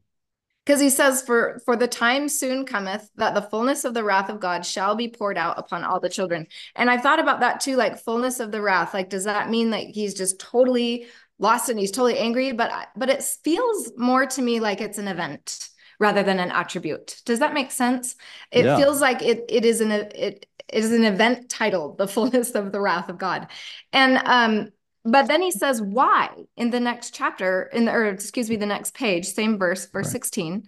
Because 0.64 0.80
he 0.80 0.90
says, 0.90 1.22
For 1.22 1.60
for 1.64 1.76
the 1.76 1.86
time 1.86 2.28
soon 2.28 2.66
cometh 2.66 3.08
that 3.14 3.34
the 3.34 3.42
fullness 3.42 3.84
of 3.84 3.94
the 3.94 4.02
wrath 4.02 4.28
of 4.28 4.40
God 4.40 4.66
shall 4.66 4.96
be 4.96 5.06
poured 5.06 5.38
out 5.38 5.56
upon 5.56 5.84
all 5.84 6.00
the 6.00 6.08
children. 6.08 6.48
And 6.74 6.90
I 6.90 6.98
thought 6.98 7.20
about 7.20 7.38
that 7.40 7.60
too, 7.60 7.76
like 7.76 8.02
fullness 8.02 8.40
of 8.40 8.50
the 8.50 8.60
wrath. 8.60 8.92
Like, 8.92 9.08
does 9.08 9.24
that 9.24 9.48
mean 9.48 9.70
that 9.70 9.84
he's 9.84 10.14
just 10.14 10.40
totally 10.40 11.06
lost 11.38 11.68
and 11.68 11.78
he's 11.78 11.90
totally 11.90 12.18
angry 12.18 12.52
but 12.52 12.70
but 12.96 13.08
it 13.08 13.22
feels 13.22 13.92
more 13.96 14.26
to 14.26 14.42
me 14.42 14.60
like 14.60 14.80
it's 14.80 14.98
an 14.98 15.08
event 15.08 15.68
rather 15.98 16.22
than 16.22 16.38
an 16.38 16.50
attribute 16.50 17.20
does 17.24 17.38
that 17.38 17.54
make 17.54 17.70
sense 17.70 18.16
it 18.50 18.64
yeah. 18.64 18.76
feels 18.76 19.00
like 19.00 19.22
it 19.22 19.44
it 19.48 19.64
is 19.64 19.80
an 19.80 19.90
it 19.90 20.46
is 20.72 20.92
an 20.92 21.04
event 21.04 21.48
titled 21.48 21.98
the 21.98 22.08
fullness 22.08 22.50
of 22.50 22.72
the 22.72 22.80
wrath 22.80 23.08
of 23.08 23.18
god 23.18 23.48
and 23.92 24.18
um 24.24 24.68
but 25.04 25.28
then 25.28 25.40
he 25.40 25.50
says 25.50 25.80
why 25.80 26.30
in 26.56 26.70
the 26.70 26.80
next 26.80 27.14
chapter 27.14 27.70
in 27.72 27.84
the 27.84 27.92
or 27.92 28.06
excuse 28.06 28.50
me 28.50 28.56
the 28.56 28.66
next 28.66 28.94
page 28.94 29.26
same 29.26 29.58
verse 29.58 29.86
verse 29.86 30.06
right. 30.06 30.12
16 30.12 30.66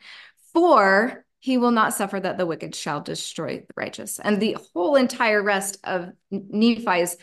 for 0.53 1.25
he 1.41 1.57
will 1.57 1.71
not 1.71 1.95
suffer 1.95 2.19
that 2.19 2.37
the 2.37 2.47
wicked 2.47 2.75
shall 2.75 3.01
destroy 3.01 3.59
the 3.59 3.75
righteous. 3.77 4.19
And 4.19 4.41
the 4.41 4.57
whole 4.75 4.97
entire 4.97 5.43
rest 5.43 5.79
of 5.85 6.11
Nephi's 6.31 7.17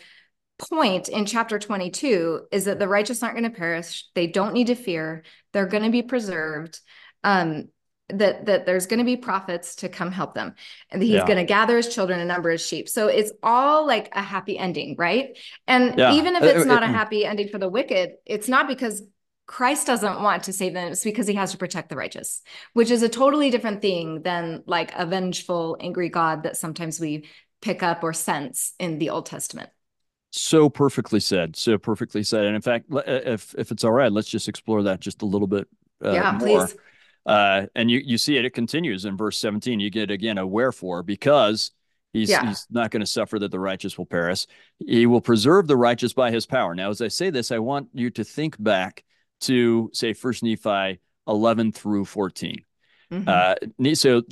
point 0.58 1.08
in 1.08 1.26
chapter 1.26 1.58
22 1.58 2.46
is 2.50 2.64
that 2.64 2.78
the 2.78 2.88
righteous 2.88 3.22
aren't 3.22 3.36
going 3.36 3.50
to 3.50 3.56
perish. 3.56 4.06
They 4.14 4.26
don't 4.26 4.54
need 4.54 4.68
to 4.68 4.74
fear. 4.74 5.22
They're 5.52 5.66
going 5.66 5.84
to 5.84 5.90
be 5.90 6.02
preserved. 6.02 6.80
Um, 7.24 7.68
that 8.08 8.46
that 8.46 8.66
there's 8.66 8.86
going 8.86 9.00
to 9.00 9.04
be 9.04 9.16
prophets 9.16 9.74
to 9.74 9.88
come 9.88 10.12
help 10.12 10.32
them 10.32 10.54
and 10.90 11.02
he's 11.02 11.14
yeah. 11.14 11.26
going 11.26 11.38
to 11.38 11.44
gather 11.44 11.76
his 11.76 11.92
children 11.92 12.20
and 12.20 12.28
number 12.28 12.50
his 12.50 12.64
sheep 12.64 12.88
so 12.88 13.08
it's 13.08 13.32
all 13.42 13.84
like 13.84 14.08
a 14.14 14.22
happy 14.22 14.56
ending 14.56 14.94
right 14.96 15.36
and 15.66 15.98
yeah. 15.98 16.12
even 16.12 16.36
if 16.36 16.42
uh, 16.44 16.46
it's 16.46 16.60
uh, 16.60 16.64
not 16.66 16.84
a 16.84 16.86
uh, 16.86 16.88
mm. 16.88 16.92
happy 16.92 17.24
ending 17.24 17.48
for 17.48 17.58
the 17.58 17.68
wicked 17.68 18.12
it's 18.24 18.46
not 18.46 18.68
because 18.68 19.02
Christ 19.46 19.86
doesn't 19.86 20.22
want 20.22 20.44
to 20.44 20.52
save 20.52 20.74
them. 20.74 20.90
It's 20.90 21.04
because 21.04 21.28
he 21.28 21.34
has 21.34 21.52
to 21.52 21.56
protect 21.56 21.88
the 21.88 21.96
righteous, 21.96 22.42
which 22.72 22.90
is 22.90 23.02
a 23.02 23.08
totally 23.08 23.50
different 23.50 23.80
thing 23.80 24.22
than 24.22 24.64
like 24.66 24.92
a 24.96 25.06
vengeful, 25.06 25.76
angry 25.80 26.08
God 26.08 26.42
that 26.42 26.56
sometimes 26.56 26.98
we 26.98 27.28
pick 27.62 27.82
up 27.82 28.02
or 28.02 28.12
sense 28.12 28.74
in 28.80 28.98
the 28.98 29.10
Old 29.10 29.26
Testament. 29.26 29.70
So 30.30 30.68
perfectly 30.68 31.20
said. 31.20 31.56
So 31.56 31.78
perfectly 31.78 32.22
said. 32.22 32.44
And 32.44 32.56
in 32.56 32.62
fact, 32.62 32.86
uh, 32.92 33.02
if 33.06 33.54
if 33.56 33.70
it's 33.70 33.84
all 33.84 33.92
right, 33.92 34.12
let's 34.12 34.28
just 34.28 34.48
explore 34.48 34.82
that 34.84 35.00
just 35.00 35.22
a 35.22 35.26
little 35.26 35.48
bit. 35.48 35.68
Uh, 36.04 36.12
yeah, 36.12 36.32
more. 36.32 36.66
please. 36.66 36.76
Uh, 37.24 37.66
and 37.74 37.90
you 37.90 38.00
you 38.04 38.18
see 38.18 38.36
it. 38.36 38.44
It 38.44 38.54
continues 38.54 39.04
in 39.04 39.16
verse 39.16 39.38
seventeen. 39.38 39.80
You 39.80 39.90
get 39.90 40.10
again 40.10 40.38
a 40.38 40.46
wherefore 40.46 41.02
because 41.02 41.70
He's, 42.16 42.30
yeah. 42.30 42.46
he's 42.46 42.66
not 42.70 42.90
going 42.90 43.00
to 43.00 43.06
suffer 43.06 43.38
that 43.38 43.50
the 43.50 43.60
righteous 43.60 43.98
will 43.98 44.06
perish. 44.06 44.46
He 44.78 45.04
will 45.04 45.20
preserve 45.20 45.66
the 45.66 45.76
righteous 45.76 46.14
by 46.14 46.30
his 46.30 46.46
power. 46.46 46.74
Now, 46.74 46.88
as 46.88 47.02
I 47.02 47.08
say 47.08 47.28
this, 47.28 47.52
I 47.52 47.58
want 47.58 47.88
you 47.92 48.08
to 48.10 48.24
think 48.24 48.56
back 48.62 49.04
to 49.42 49.90
say 49.92 50.14
First 50.14 50.42
Nephi 50.42 50.98
11 51.28 51.72
through 51.72 52.06
14. 52.06 52.64
Mm-hmm. 53.12 53.28
Uh, 53.28 53.94
so 53.94 54.22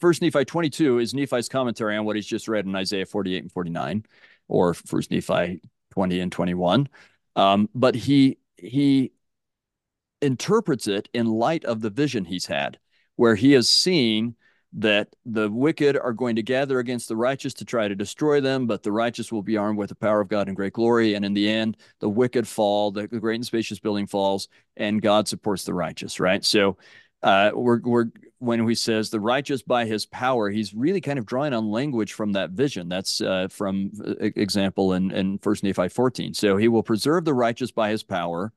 First 0.00 0.20
Nephi 0.20 0.44
22 0.44 0.98
is 0.98 1.14
Nephi's 1.14 1.48
commentary 1.48 1.96
on 1.96 2.04
what 2.04 2.16
he's 2.16 2.26
just 2.26 2.46
read 2.46 2.66
in 2.66 2.76
Isaiah 2.76 3.06
48 3.06 3.42
and 3.42 3.52
49, 3.52 4.04
or 4.50 4.74
First 4.74 5.10
Nephi 5.10 5.62
20 5.92 6.20
and 6.20 6.32
21. 6.32 6.88
Um, 7.36 7.70
but 7.74 7.94
he 7.94 8.38
he 8.56 9.12
interprets 10.20 10.86
it 10.86 11.08
in 11.14 11.26
light 11.26 11.64
of 11.64 11.80
the 11.80 11.90
vision 11.90 12.24
he's 12.24 12.46
had, 12.46 12.78
where 13.16 13.34
he 13.34 13.52
has 13.52 13.68
seen 13.68 14.34
that 14.72 15.08
the 15.24 15.50
wicked 15.50 15.96
are 15.96 16.12
going 16.12 16.36
to 16.36 16.42
gather 16.42 16.78
against 16.78 17.08
the 17.08 17.16
righteous 17.16 17.54
to 17.54 17.64
try 17.64 17.88
to 17.88 17.94
destroy 17.96 18.40
them, 18.40 18.66
but 18.66 18.82
the 18.82 18.92
righteous 18.92 19.32
will 19.32 19.42
be 19.42 19.56
armed 19.56 19.78
with 19.78 19.88
the 19.88 19.96
power 19.96 20.20
of 20.20 20.28
God 20.28 20.46
and 20.46 20.56
great 20.56 20.74
glory. 20.74 21.14
And 21.14 21.24
in 21.24 21.34
the 21.34 21.48
end, 21.48 21.76
the 21.98 22.08
wicked 22.08 22.46
fall, 22.46 22.92
the, 22.92 23.08
the 23.08 23.18
great 23.18 23.36
and 23.36 23.46
spacious 23.46 23.80
building 23.80 24.06
falls, 24.06 24.48
and 24.76 25.02
God 25.02 25.26
supports 25.26 25.64
the 25.64 25.74
righteous, 25.74 26.20
right? 26.20 26.44
So 26.44 26.76
uh, 27.22 27.50
we're, 27.54 27.80
we're 27.80 28.06
when 28.38 28.66
he 28.66 28.74
says 28.74 29.10
the 29.10 29.20
righteous 29.20 29.62
by 29.62 29.84
his 29.84 30.06
power, 30.06 30.48
he's 30.48 30.72
really 30.72 31.02
kind 31.02 31.18
of 31.18 31.26
drawing 31.26 31.52
on 31.52 31.70
language 31.70 32.14
from 32.14 32.32
that 32.32 32.50
vision. 32.50 32.88
That's 32.88 33.20
uh, 33.20 33.48
from 33.50 33.92
uh, 34.02 34.14
example 34.18 34.94
in, 34.94 35.10
in 35.10 35.38
First 35.38 35.62
Nephi 35.62 35.88
14. 35.88 36.32
So 36.32 36.56
he 36.56 36.68
will 36.68 36.82
preserve 36.82 37.26
the 37.26 37.34
righteous 37.34 37.70
by 37.70 37.90
his 37.90 38.02
power, 38.02 38.52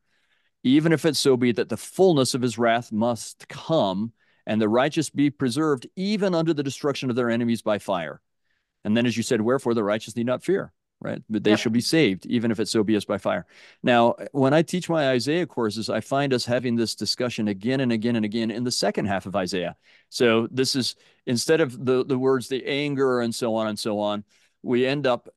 even 0.64 0.94
if 0.94 1.04
it 1.06 1.18
so 1.18 1.36
be 1.36 1.52
that 1.52 1.68
the 1.68 1.78
fullness 1.78 2.34
of 2.34 2.42
his 2.42 2.58
wrath 2.58 2.94
must 2.94 3.48
come 3.50 4.14
and 4.46 4.62
the 4.62 4.70
righteous 4.70 5.10
be 5.10 5.30
preserved 5.30 5.88
even 5.98 6.34
under 6.34 6.54
the 6.54 6.64
destruction 6.64 7.10
of 7.10 7.18
their 7.18 7.30
enemies 7.30 7.62
by 7.62 7.78
fire. 7.78 8.22
And 8.86 8.96
then, 8.96 9.06
as 9.06 9.16
you 9.16 9.24
said, 9.24 9.42
wherefore 9.42 9.74
the 9.74 9.84
righteous 9.84 10.16
need 10.16 10.26
not 10.26 10.44
fear, 10.44 10.72
right? 11.04 11.22
But 11.30 11.44
they 11.44 11.52
yep. 11.52 11.60
shall 11.60 11.72
be 11.72 11.82
saved, 11.82 12.26
even 12.26 12.50
if 12.50 12.60
it 12.60 12.68
so 12.68 12.84
be 12.84 12.96
as 12.96 13.06
by 13.06 13.18
fire. 13.18 13.46
Now, 13.84 14.16
when 14.32 14.54
I 14.54 14.62
teach 14.62 14.90
my 14.90 15.10
Isaiah 15.10 15.46
courses, 15.46 15.90
I 15.90 16.00
find 16.00 16.34
us 16.34 16.46
having 16.46 16.76
this 16.76 16.96
discussion 16.96 17.48
again 17.48 17.82
and 17.82 17.92
again 17.92 18.16
and 18.16 18.26
again 18.26 18.50
in 18.50 18.64
the 18.64 18.72
second 18.72 19.06
half 19.06 19.26
of 19.26 19.36
Isaiah. 19.36 19.76
So 20.10 20.48
this 20.52 20.76
is 20.76 20.96
instead 21.26 21.62
of 21.62 21.86
the, 21.86 22.04
the 22.06 22.18
words, 22.18 22.48
the 22.48 22.66
anger 22.66 23.22
and 23.22 23.34
so 23.34 23.56
on 23.56 23.68
and 23.68 23.78
so 23.78 24.00
on, 24.00 24.24
we 24.64 24.86
end 24.86 25.06
up 25.06 25.28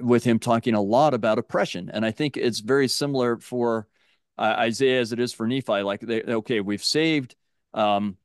with 0.00 0.22
him 0.22 0.38
talking 0.38 0.74
a 0.74 0.80
lot 0.80 1.12
about 1.12 1.38
oppression. 1.38 1.90
And 1.92 2.06
I 2.06 2.12
think 2.12 2.36
it's 2.36 2.60
very 2.60 2.86
similar 2.86 3.38
for 3.38 3.88
uh, 4.38 4.54
Isaiah 4.58 5.00
as 5.00 5.12
it 5.12 5.18
is 5.18 5.32
for 5.32 5.46
Nephi. 5.46 5.82
Like, 5.82 6.00
they, 6.00 6.22
okay, 6.22 6.60
we've 6.60 6.84
saved. 6.84 7.34
Um, 7.74 8.16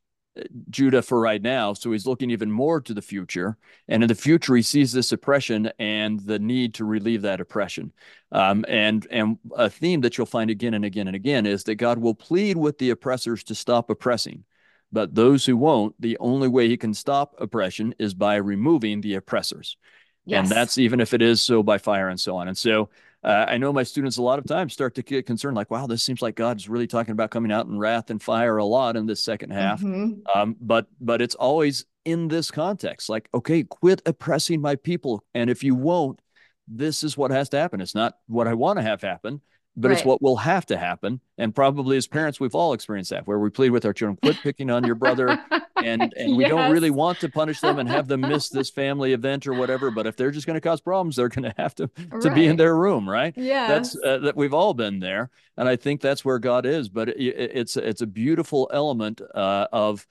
Judah 0.69 1.01
for 1.01 1.19
right 1.19 1.41
now. 1.41 1.73
So 1.73 1.91
he's 1.91 2.05
looking 2.05 2.31
even 2.31 2.51
more 2.51 2.79
to 2.81 2.93
the 2.93 3.01
future. 3.01 3.57
And 3.87 4.03
in 4.03 4.07
the 4.07 4.15
future, 4.15 4.55
he 4.55 4.61
sees 4.61 4.91
this 4.91 5.11
oppression 5.11 5.71
and 5.79 6.19
the 6.19 6.39
need 6.39 6.73
to 6.75 6.85
relieve 6.85 7.23
that 7.23 7.41
oppression. 7.41 7.91
Um, 8.31 8.63
and, 8.67 9.05
and 9.11 9.37
a 9.55 9.69
theme 9.69 10.01
that 10.01 10.17
you'll 10.17 10.25
find 10.27 10.49
again 10.49 10.73
and 10.73 10.85
again 10.85 11.07
and 11.07 11.15
again 11.15 11.45
is 11.45 11.63
that 11.65 11.75
God 11.75 11.97
will 11.97 12.15
plead 12.15 12.57
with 12.57 12.77
the 12.77 12.91
oppressors 12.91 13.43
to 13.45 13.55
stop 13.55 13.89
oppressing. 13.89 14.45
But 14.91 15.15
those 15.15 15.45
who 15.45 15.55
won't, 15.55 15.95
the 15.99 16.17
only 16.19 16.47
way 16.47 16.67
he 16.67 16.77
can 16.77 16.93
stop 16.93 17.35
oppression 17.37 17.95
is 17.97 18.13
by 18.13 18.35
removing 18.35 19.01
the 19.01 19.15
oppressors. 19.15 19.77
Yes. 20.25 20.39
And 20.43 20.49
that's 20.49 20.77
even 20.77 20.99
if 20.99 21.13
it 21.13 21.21
is 21.21 21.41
so 21.41 21.63
by 21.63 21.77
fire 21.77 22.09
and 22.09 22.19
so 22.19 22.37
on. 22.37 22.47
And 22.47 22.57
so 22.57 22.89
uh, 23.23 23.45
I 23.47 23.57
know 23.57 23.71
my 23.71 23.83
students 23.83 24.17
a 24.17 24.21
lot 24.21 24.39
of 24.39 24.45
times 24.45 24.73
start 24.73 24.95
to 24.95 25.03
get 25.03 25.25
concerned, 25.25 25.55
like, 25.55 25.69
wow, 25.69 25.85
this 25.85 26.03
seems 26.03 26.21
like 26.21 26.35
God's 26.35 26.67
really 26.67 26.87
talking 26.87 27.11
about 27.11 27.29
coming 27.29 27.51
out 27.51 27.67
in 27.67 27.77
wrath 27.77 28.09
and 28.09 28.21
fire 28.21 28.57
a 28.57 28.65
lot 28.65 28.95
in 28.95 29.05
this 29.05 29.23
second 29.23 29.51
half. 29.51 29.81
Mm-hmm. 29.81 30.21
Um, 30.35 30.55
but 30.59 30.87
but 30.99 31.21
it's 31.21 31.35
always 31.35 31.85
in 32.03 32.27
this 32.27 32.49
context, 32.49 33.09
like, 33.09 33.29
okay, 33.33 33.63
quit 33.63 34.01
oppressing 34.05 34.59
my 34.59 34.75
people, 34.75 35.23
and 35.35 35.49
if 35.49 35.63
you 35.63 35.75
won't, 35.75 36.19
this 36.67 37.03
is 37.03 37.15
what 37.15 37.31
has 37.31 37.49
to 37.49 37.57
happen. 37.57 37.81
It's 37.81 37.95
not 37.95 38.15
what 38.27 38.47
I 38.47 38.55
want 38.55 38.79
to 38.79 38.83
have 38.83 39.01
happen, 39.01 39.41
but 39.75 39.89
right. 39.89 39.97
it's 39.97 40.05
what 40.05 40.21
will 40.21 40.37
have 40.37 40.65
to 40.65 40.77
happen. 40.77 41.21
And 41.37 41.55
probably 41.55 41.95
as 41.95 42.07
parents, 42.07 42.39
we've 42.39 42.55
all 42.55 42.73
experienced 42.73 43.11
that, 43.11 43.25
where 43.25 43.39
we 43.39 43.49
plead 43.49 43.69
with 43.69 43.85
our 43.85 43.93
children, 43.93 44.17
quit 44.21 44.37
picking 44.43 44.69
on 44.69 44.83
your 44.83 44.95
brother. 44.95 45.39
And, 45.77 46.13
and 46.17 46.35
we 46.35 46.43
yes. 46.43 46.49
don't 46.49 46.71
really 46.71 46.89
want 46.89 47.19
to 47.21 47.29
punish 47.29 47.61
them 47.61 47.79
and 47.79 47.87
have 47.87 48.07
them 48.07 48.21
miss 48.21 48.49
this 48.49 48.69
family 48.81 49.13
event 49.13 49.47
or 49.47 49.53
whatever. 49.53 49.89
But 49.89 50.07
if 50.07 50.17
they're 50.17 50.31
just 50.31 50.45
going 50.45 50.55
to 50.55 50.61
cause 50.61 50.81
problems, 50.81 51.15
they're 51.15 51.29
going 51.29 51.49
to 51.49 51.55
have 51.57 51.73
to, 51.75 51.89
to 52.21 52.31
be 52.33 52.47
in 52.47 52.57
their 52.57 52.75
room, 52.75 53.09
right? 53.09 53.33
Yeah. 53.37 53.67
That's 53.67 53.95
uh, 53.95 54.19
that 54.19 54.35
we've 54.35 54.53
all 54.53 54.73
been 54.73 54.99
there. 54.99 55.29
And 55.55 55.69
I 55.69 55.77
think 55.77 56.01
that's 56.01 56.25
where 56.25 56.39
God 56.39 56.65
is. 56.65 56.89
But 56.89 57.09
it, 57.09 57.19
it's, 57.19 57.77
it's 57.77 58.01
a 58.01 58.07
beautiful 58.07 58.69
element 58.73 59.21
uh, 59.33 59.67
of, 59.71 60.05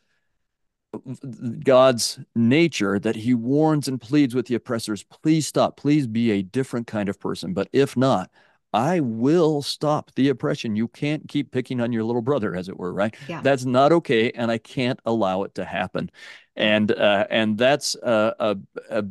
God's 1.64 2.18
nature 2.34 2.98
that 2.98 3.14
he 3.14 3.32
warns 3.32 3.86
and 3.86 4.00
pleads 4.00 4.34
with 4.34 4.46
the 4.46 4.56
oppressors, 4.56 5.04
please 5.04 5.46
stop, 5.46 5.76
please 5.76 6.08
be 6.08 6.32
a 6.32 6.42
different 6.42 6.88
kind 6.88 7.08
of 7.08 7.20
person. 7.20 7.54
But 7.54 7.68
if 7.72 7.96
not, 7.96 8.28
I 8.72 9.00
will 9.00 9.62
stop 9.62 10.12
the 10.14 10.28
oppression. 10.28 10.76
You 10.76 10.88
can't 10.88 11.28
keep 11.28 11.50
picking 11.50 11.80
on 11.80 11.92
your 11.92 12.04
little 12.04 12.22
brother, 12.22 12.54
as 12.54 12.68
it 12.68 12.78
were, 12.78 12.92
right? 12.92 13.14
Yeah. 13.28 13.40
That's 13.42 13.64
not 13.64 13.92
okay, 13.92 14.30
and 14.33 14.50
I 14.50 14.59
can't 14.59 15.00
allow 15.04 15.42
it 15.42 15.54
to 15.56 15.64
happen. 15.64 16.11
And 16.56 16.92
uh, 16.92 17.26
and 17.30 17.59
that's 17.59 17.94
a, 17.96 18.35
a, 18.38 18.56
a, 18.90 19.04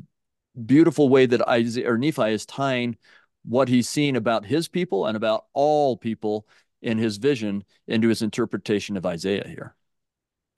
beautiful 0.65 1.09
way 1.09 1.25
that 1.25 1.47
Isaiah 1.47 1.91
or 1.91 1.97
Nephi 1.97 2.33
is 2.33 2.45
tying 2.45 2.97
what 3.43 3.69
he's 3.69 3.87
seen 3.87 4.15
about 4.15 4.45
his 4.45 4.67
people 4.67 5.05
and 5.05 5.15
about 5.15 5.45
all 5.53 5.95
people 5.95 6.47
in 6.81 6.97
his 6.97 7.17
vision 7.17 7.63
into 7.87 8.09
his 8.09 8.21
interpretation 8.21 8.97
of 8.97 9.05
Isaiah 9.05 9.47
here. 9.47 9.75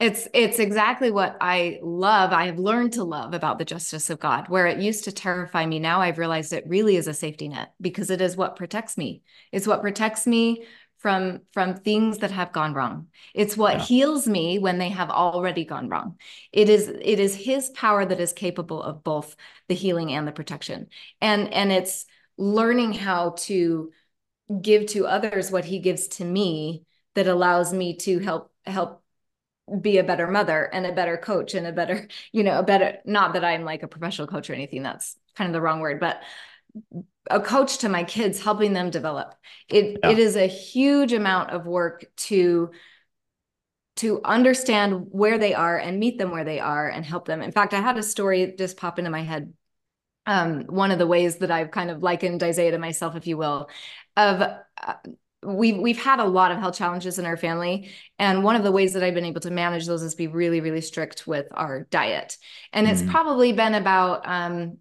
It's 0.01 0.27
it's 0.33 0.57
exactly 0.57 1.11
what 1.11 1.37
I 1.39 1.79
love. 1.83 2.33
I 2.33 2.47
have 2.47 2.57
learned 2.57 2.93
to 2.93 3.03
love 3.03 3.35
about 3.35 3.59
the 3.59 3.65
justice 3.65 4.09
of 4.09 4.19
God. 4.19 4.49
Where 4.49 4.65
it 4.65 4.79
used 4.79 5.03
to 5.03 5.11
terrify 5.11 5.63
me, 5.67 5.77
now 5.77 6.01
I've 6.01 6.17
realized 6.17 6.53
it 6.53 6.63
really 6.67 6.95
is 6.95 7.05
a 7.07 7.13
safety 7.13 7.47
net 7.47 7.75
because 7.79 8.09
it 8.09 8.19
is 8.19 8.35
what 8.35 8.55
protects 8.55 8.97
me. 8.97 9.21
It's 9.51 9.67
what 9.67 9.81
protects 9.81 10.25
me 10.25 10.65
from 10.97 11.41
from 11.53 11.75
things 11.75 12.17
that 12.17 12.31
have 12.31 12.51
gone 12.51 12.73
wrong. 12.73 13.09
It's 13.35 13.55
what 13.55 13.77
yeah. 13.77 13.83
heals 13.83 14.27
me 14.27 14.57
when 14.57 14.79
they 14.79 14.89
have 14.89 15.11
already 15.11 15.65
gone 15.65 15.87
wrong. 15.87 16.17
It 16.51 16.67
is 16.67 16.87
it 16.87 17.19
is 17.19 17.35
his 17.35 17.69
power 17.69 18.03
that 18.03 18.19
is 18.19 18.33
capable 18.33 18.81
of 18.81 19.03
both 19.03 19.35
the 19.67 19.75
healing 19.75 20.11
and 20.11 20.27
the 20.27 20.31
protection. 20.31 20.87
And 21.21 21.53
and 21.53 21.71
it's 21.71 22.07
learning 22.39 22.93
how 22.93 23.35
to 23.41 23.91
give 24.63 24.87
to 24.87 25.05
others 25.05 25.51
what 25.51 25.65
he 25.65 25.77
gives 25.77 26.07
to 26.07 26.25
me 26.25 26.85
that 27.13 27.27
allows 27.27 27.71
me 27.71 27.97
to 27.97 28.17
help 28.17 28.51
help 28.65 29.03
be 29.79 29.97
a 29.97 30.03
better 30.03 30.27
mother 30.27 30.69
and 30.73 30.85
a 30.85 30.91
better 30.91 31.17
coach 31.17 31.53
and 31.53 31.65
a 31.65 31.71
better, 31.71 32.07
you 32.31 32.43
know, 32.43 32.59
a 32.59 32.63
better, 32.63 32.97
not 33.05 33.33
that 33.33 33.45
I'm 33.45 33.63
like 33.63 33.83
a 33.83 33.87
professional 33.87 34.27
coach 34.27 34.49
or 34.49 34.53
anything, 34.53 34.83
that's 34.83 35.17
kind 35.35 35.47
of 35.47 35.53
the 35.53 35.61
wrong 35.61 35.79
word, 35.79 35.99
but 35.99 36.21
a 37.29 37.39
coach 37.39 37.79
to 37.79 37.89
my 37.89 38.03
kids, 38.03 38.41
helping 38.41 38.73
them 38.73 38.89
develop. 38.89 39.35
It 39.69 39.99
yeah. 40.03 40.09
it 40.09 40.19
is 40.19 40.35
a 40.35 40.47
huge 40.47 41.13
amount 41.13 41.51
of 41.51 41.65
work 41.65 42.05
to 42.17 42.71
to 43.97 44.21
understand 44.23 45.07
where 45.11 45.37
they 45.37 45.53
are 45.53 45.77
and 45.77 45.99
meet 45.99 46.17
them 46.17 46.31
where 46.31 46.43
they 46.43 46.59
are 46.59 46.89
and 46.89 47.05
help 47.05 47.25
them. 47.25 47.41
In 47.41 47.51
fact, 47.51 47.73
I 47.73 47.81
had 47.81 47.97
a 47.97 48.03
story 48.03 48.55
just 48.57 48.77
pop 48.77 48.97
into 48.97 49.11
my 49.11 49.21
head. 49.21 49.53
Um, 50.25 50.61
one 50.67 50.91
of 50.91 50.99
the 50.99 51.07
ways 51.07 51.37
that 51.37 51.51
I've 51.51 51.71
kind 51.71 51.91
of 51.91 52.01
likened 52.01 52.43
Isaiah 52.43 52.71
to 52.71 52.77
myself, 52.77 53.15
if 53.15 53.27
you 53.27 53.37
will, 53.37 53.69
of 54.15 54.41
uh, 54.41 54.93
we've 55.43 55.77
we've 55.77 56.01
had 56.01 56.19
a 56.19 56.25
lot 56.25 56.51
of 56.51 56.59
health 56.59 56.77
challenges 56.77 57.17
in 57.17 57.25
our 57.25 57.37
family 57.37 57.89
and 58.19 58.43
one 58.43 58.55
of 58.55 58.63
the 58.63 58.71
ways 58.71 58.93
that 58.93 59.03
i've 59.03 59.15
been 59.15 59.25
able 59.25 59.41
to 59.41 59.51
manage 59.51 59.87
those 59.87 60.03
is 60.03 60.13
be 60.13 60.27
really 60.27 60.61
really 60.61 60.81
strict 60.81 61.25
with 61.25 61.47
our 61.51 61.87
diet 61.89 62.37
and 62.73 62.85
mm-hmm. 62.85 62.93
it's 62.93 63.11
probably 63.11 63.51
been 63.51 63.73
about 63.73 64.21
um, 64.27 64.77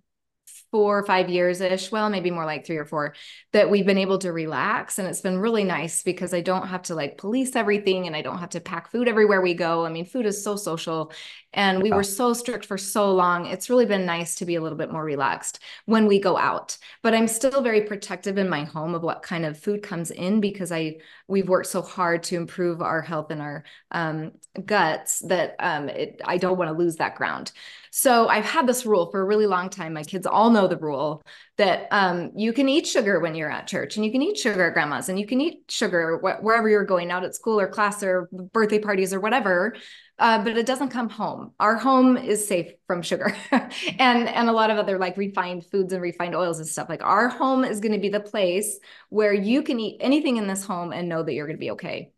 four 0.70 0.98
or 0.98 1.04
five 1.04 1.28
years 1.28 1.60
ish, 1.60 1.90
well, 1.90 2.08
maybe 2.10 2.30
more 2.30 2.44
like 2.44 2.64
three 2.64 2.76
or 2.76 2.84
four, 2.84 3.14
that 3.52 3.70
we've 3.70 3.86
been 3.86 3.98
able 3.98 4.18
to 4.18 4.32
relax. 4.32 4.98
And 4.98 5.08
it's 5.08 5.20
been 5.20 5.38
really 5.38 5.64
nice 5.64 6.02
because 6.02 6.32
I 6.32 6.40
don't 6.40 6.68
have 6.68 6.82
to 6.82 6.94
like 6.94 7.18
police 7.18 7.56
everything 7.56 8.06
and 8.06 8.14
I 8.14 8.22
don't 8.22 8.38
have 8.38 8.50
to 8.50 8.60
pack 8.60 8.90
food 8.90 9.08
everywhere 9.08 9.40
we 9.40 9.54
go. 9.54 9.84
I 9.84 9.88
mean, 9.88 10.04
food 10.04 10.26
is 10.26 10.42
so 10.44 10.56
social 10.56 11.12
and 11.52 11.82
we 11.82 11.90
were 11.90 12.04
so 12.04 12.32
strict 12.32 12.64
for 12.64 12.78
so 12.78 13.12
long. 13.12 13.46
It's 13.46 13.68
really 13.68 13.86
been 13.86 14.06
nice 14.06 14.36
to 14.36 14.44
be 14.44 14.54
a 14.54 14.60
little 14.60 14.78
bit 14.78 14.92
more 14.92 15.04
relaxed 15.04 15.58
when 15.86 16.06
we 16.06 16.20
go 16.20 16.38
out. 16.38 16.78
But 17.02 17.14
I'm 17.14 17.26
still 17.26 17.62
very 17.62 17.82
protective 17.82 18.38
in 18.38 18.48
my 18.48 18.62
home 18.62 18.94
of 18.94 19.02
what 19.02 19.22
kind 19.22 19.44
of 19.44 19.58
food 19.58 19.82
comes 19.82 20.12
in 20.12 20.40
because 20.40 20.70
I 20.70 20.98
we've 21.26 21.48
worked 21.48 21.68
so 21.68 21.82
hard 21.82 22.22
to 22.24 22.36
improve 22.36 22.82
our 22.82 23.02
health 23.02 23.30
and 23.30 23.42
our 23.42 23.64
um, 23.90 24.32
guts 24.64 25.20
that 25.20 25.56
um, 25.58 25.88
it, 25.88 26.20
I 26.24 26.38
don't 26.38 26.58
want 26.58 26.70
to 26.70 26.78
lose 26.78 26.96
that 26.96 27.16
ground. 27.16 27.50
So 27.90 28.28
I've 28.28 28.44
had 28.44 28.66
this 28.68 28.86
rule 28.86 29.10
for 29.10 29.20
a 29.20 29.24
really 29.24 29.46
long 29.46 29.68
time. 29.68 29.92
My 29.92 30.04
kids 30.04 30.26
all 30.26 30.50
know 30.50 30.68
the 30.68 30.76
rule 30.76 31.22
that 31.58 31.88
um, 31.90 32.30
you 32.36 32.52
can 32.52 32.68
eat 32.68 32.86
sugar 32.86 33.18
when 33.18 33.34
you're 33.34 33.50
at 33.50 33.66
church 33.66 33.96
and 33.96 34.04
you 34.04 34.12
can 34.12 34.22
eat 34.22 34.38
sugar 34.38 34.68
at 34.68 34.74
grandma's 34.74 35.08
and 35.08 35.18
you 35.18 35.26
can 35.26 35.40
eat 35.40 35.64
sugar 35.68 36.18
wh- 36.18 36.42
wherever 36.42 36.68
you're 36.68 36.84
going 36.84 37.10
out 37.10 37.24
at 37.24 37.34
school 37.34 37.58
or 37.58 37.66
class 37.66 38.02
or 38.02 38.28
birthday 38.52 38.78
parties 38.78 39.12
or 39.12 39.18
whatever. 39.18 39.74
Uh, 40.20 40.42
but 40.44 40.56
it 40.56 40.66
doesn't 40.66 40.90
come 40.90 41.08
home. 41.08 41.52
Our 41.58 41.76
home 41.76 42.16
is 42.16 42.46
safe 42.46 42.72
from 42.86 43.02
sugar 43.02 43.34
and 43.50 44.28
and 44.28 44.48
a 44.48 44.52
lot 44.52 44.70
of 44.70 44.76
other 44.78 44.98
like 44.98 45.16
refined 45.16 45.66
foods 45.66 45.92
and 45.92 46.02
refined 46.02 46.36
oils 46.36 46.58
and 46.58 46.68
stuff. 46.68 46.88
Like 46.88 47.02
our 47.02 47.28
home 47.28 47.64
is 47.64 47.80
going 47.80 47.92
to 47.92 47.98
be 47.98 48.10
the 48.10 48.20
place 48.20 48.78
where 49.08 49.32
you 49.32 49.62
can 49.62 49.80
eat 49.80 49.96
anything 50.00 50.36
in 50.36 50.46
this 50.46 50.64
home 50.64 50.92
and 50.92 51.08
know 51.08 51.22
that 51.22 51.32
you're 51.32 51.46
going 51.46 51.56
to 51.56 51.60
be 51.60 51.72
okay 51.72 52.12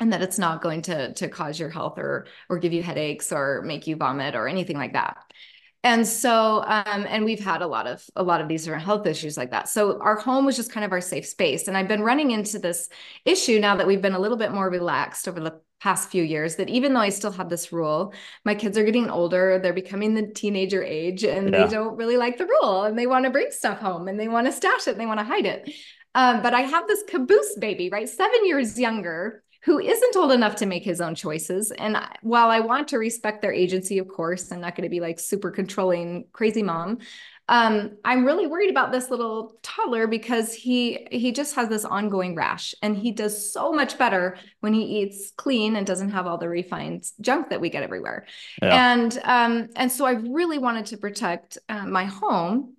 and 0.00 0.12
that 0.12 0.22
it's 0.22 0.38
not 0.38 0.62
going 0.62 0.82
to 0.82 1.12
to 1.14 1.28
cause 1.28 1.58
your 1.58 1.70
health 1.70 1.98
or 1.98 2.26
or 2.48 2.58
give 2.58 2.72
you 2.72 2.82
headaches 2.82 3.32
or 3.32 3.62
make 3.62 3.86
you 3.86 3.96
vomit 3.96 4.34
or 4.34 4.48
anything 4.48 4.76
like 4.76 4.92
that. 4.92 5.16
And 5.84 6.06
so 6.06 6.62
um, 6.66 7.06
and 7.08 7.24
we've 7.24 7.44
had 7.44 7.62
a 7.62 7.66
lot 7.66 7.86
of 7.86 8.04
a 8.16 8.22
lot 8.22 8.40
of 8.40 8.48
these 8.48 8.64
different 8.64 8.84
health 8.84 9.06
issues 9.06 9.36
like 9.36 9.50
that. 9.52 9.68
So 9.68 10.00
our 10.00 10.16
home 10.16 10.44
was 10.44 10.56
just 10.56 10.72
kind 10.72 10.84
of 10.84 10.92
our 10.92 11.00
safe 11.00 11.26
space. 11.26 11.68
And 11.68 11.76
i've 11.76 11.88
been 11.88 12.02
running 12.02 12.30
into 12.30 12.58
this 12.58 12.88
issue 13.24 13.58
now 13.60 13.76
that 13.76 13.86
we've 13.86 14.02
been 14.02 14.14
a 14.14 14.18
little 14.18 14.36
bit 14.36 14.52
more 14.52 14.68
relaxed 14.70 15.28
over 15.28 15.40
the 15.40 15.60
past 15.80 16.10
few 16.10 16.24
years 16.24 16.56
that 16.56 16.68
even 16.68 16.92
though 16.92 17.00
i 17.00 17.08
still 17.08 17.30
have 17.30 17.48
this 17.48 17.72
rule 17.72 18.12
my 18.44 18.52
kids 18.52 18.76
are 18.76 18.84
getting 18.84 19.08
older 19.08 19.60
they're 19.62 19.72
becoming 19.72 20.12
the 20.12 20.26
teenager 20.26 20.82
age 20.82 21.22
and 21.22 21.52
yeah. 21.52 21.64
they 21.64 21.70
don't 21.70 21.96
really 21.96 22.16
like 22.16 22.36
the 22.36 22.46
rule 22.46 22.82
and 22.82 22.98
they 22.98 23.06
want 23.06 23.24
to 23.24 23.30
bring 23.30 23.50
stuff 23.50 23.78
home 23.78 24.08
and 24.08 24.18
they 24.18 24.26
want 24.26 24.44
to 24.44 24.52
stash 24.52 24.88
it 24.88 24.92
and 24.92 25.00
they 25.00 25.06
want 25.06 25.20
to 25.20 25.24
hide 25.24 25.46
it. 25.46 25.72
Um, 26.16 26.42
but 26.42 26.52
i 26.52 26.62
have 26.62 26.88
this 26.88 27.04
caboose 27.08 27.56
baby 27.60 27.90
right? 27.90 28.08
Seven 28.08 28.44
years 28.44 28.78
younger 28.78 29.44
who 29.68 29.78
isn't 29.78 30.16
old 30.16 30.32
enough 30.32 30.54
to 30.56 30.64
make 30.64 30.82
his 30.82 30.98
own 30.98 31.14
choices. 31.14 31.70
And 31.72 31.98
while 32.22 32.48
I 32.48 32.60
want 32.60 32.88
to 32.88 32.96
respect 32.96 33.42
their 33.42 33.52
agency, 33.52 33.98
of 33.98 34.08
course, 34.08 34.50
I'm 34.50 34.62
not 34.62 34.74
going 34.74 34.84
to 34.84 34.88
be 34.88 35.00
like 35.00 35.20
super 35.20 35.50
controlling, 35.50 36.24
crazy 36.32 36.62
mom. 36.62 37.00
Um, 37.50 37.98
I'm 38.02 38.24
really 38.24 38.46
worried 38.46 38.70
about 38.70 38.92
this 38.92 39.10
little 39.10 39.58
toddler 39.62 40.06
because 40.06 40.54
he 40.54 41.06
he 41.10 41.32
just 41.32 41.54
has 41.54 41.68
this 41.68 41.84
ongoing 41.84 42.34
rash, 42.34 42.74
and 42.80 42.96
he 42.96 43.12
does 43.12 43.52
so 43.52 43.70
much 43.70 43.98
better 43.98 44.38
when 44.60 44.72
he 44.72 45.02
eats 45.02 45.32
clean 45.36 45.76
and 45.76 45.86
doesn't 45.86 46.12
have 46.12 46.26
all 46.26 46.38
the 46.38 46.48
refined 46.48 47.04
junk 47.20 47.50
that 47.50 47.60
we 47.60 47.68
get 47.68 47.82
everywhere. 47.82 48.24
Yeah. 48.62 48.92
And 48.94 49.20
um, 49.24 49.68
and 49.76 49.92
so 49.92 50.06
I 50.06 50.12
really 50.12 50.58
wanted 50.58 50.86
to 50.86 50.96
protect 50.96 51.58
uh, 51.68 51.84
my 51.86 52.06
home 52.06 52.74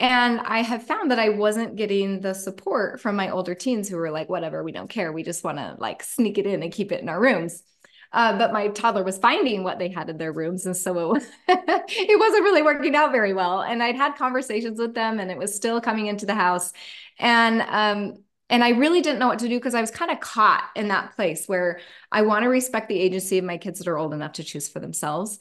and 0.00 0.40
I 0.40 0.62
have 0.62 0.84
found 0.84 1.10
that 1.10 1.18
I 1.18 1.30
wasn't 1.30 1.76
getting 1.76 2.20
the 2.20 2.32
support 2.32 3.00
from 3.00 3.16
my 3.16 3.30
older 3.30 3.54
teens 3.54 3.88
who 3.88 3.96
were 3.96 4.12
like, 4.12 4.28
whatever, 4.28 4.62
we 4.62 4.70
don't 4.70 4.88
care. 4.88 5.12
We 5.12 5.24
just 5.24 5.42
want 5.42 5.58
to 5.58 5.76
like 5.78 6.04
sneak 6.04 6.38
it 6.38 6.46
in 6.46 6.62
and 6.62 6.72
keep 6.72 6.92
it 6.92 7.00
in 7.00 7.08
our 7.08 7.20
rooms. 7.20 7.64
Uh, 8.12 8.38
but 8.38 8.52
my 8.52 8.68
toddler 8.68 9.02
was 9.02 9.18
finding 9.18 9.64
what 9.64 9.78
they 9.78 9.88
had 9.88 10.08
in 10.08 10.16
their 10.16 10.32
rooms. 10.32 10.66
And 10.66 10.76
so 10.76 10.98
it, 10.98 11.08
was 11.08 11.26
it 11.48 12.18
wasn't 12.18 12.44
really 12.44 12.62
working 12.62 12.94
out 12.94 13.10
very 13.10 13.34
well. 13.34 13.60
And 13.60 13.82
I'd 13.82 13.96
had 13.96 14.16
conversations 14.16 14.78
with 14.78 14.94
them 14.94 15.18
and 15.18 15.30
it 15.30 15.36
was 15.36 15.54
still 15.54 15.80
coming 15.80 16.06
into 16.06 16.26
the 16.26 16.34
house. 16.34 16.72
And, 17.18 17.60
um, 17.62 18.22
and 18.48 18.64
I 18.64 18.70
really 18.70 19.02
didn't 19.02 19.18
know 19.18 19.28
what 19.28 19.40
to 19.40 19.48
do 19.48 19.58
because 19.58 19.74
I 19.74 19.80
was 19.80 19.90
kind 19.90 20.10
of 20.10 20.20
caught 20.20 20.64
in 20.74 20.88
that 20.88 21.16
place 21.16 21.46
where 21.46 21.80
I 22.10 22.22
want 22.22 22.44
to 22.44 22.48
respect 22.48 22.88
the 22.88 22.98
agency 22.98 23.36
of 23.36 23.44
my 23.44 23.58
kids 23.58 23.78
that 23.80 23.88
are 23.88 23.98
old 23.98 24.14
enough 24.14 24.34
to 24.34 24.44
choose 24.44 24.68
for 24.68 24.78
themselves 24.78 25.38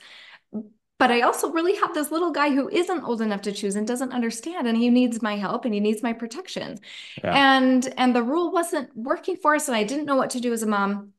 but 1.00 1.12
I 1.12 1.22
also 1.22 1.52
really 1.52 1.76
have 1.76 1.94
this 1.94 2.12
little 2.12 2.32
guy 2.32 2.50
who 2.50 2.70
isn't 2.70 3.04
old 3.04 3.22
enough 3.22 3.42
to 3.44 3.52
choose 3.52 3.76
and 3.76 3.86
doesn't 3.88 4.14
understand 4.14 4.68
and 4.68 4.78
he 4.78 4.90
needs 4.90 5.22
my 5.22 5.36
help 5.38 5.66
and 5.66 5.74
he 5.74 5.80
needs 5.80 6.02
my 6.02 6.14
protection. 6.14 6.80
Yeah. 7.24 7.34
And 7.36 7.94
and 7.98 8.16
the 8.16 8.24
rule 8.24 8.52
wasn't 8.52 8.96
working 8.96 9.38
for 9.38 9.56
us 9.56 9.68
and 9.68 9.78
I 9.78 9.84
didn't 9.84 10.06
know 10.06 10.16
what 10.16 10.32
to 10.32 10.40
do 10.40 10.54
as 10.54 10.64
a 10.64 10.68
mom. 10.68 11.14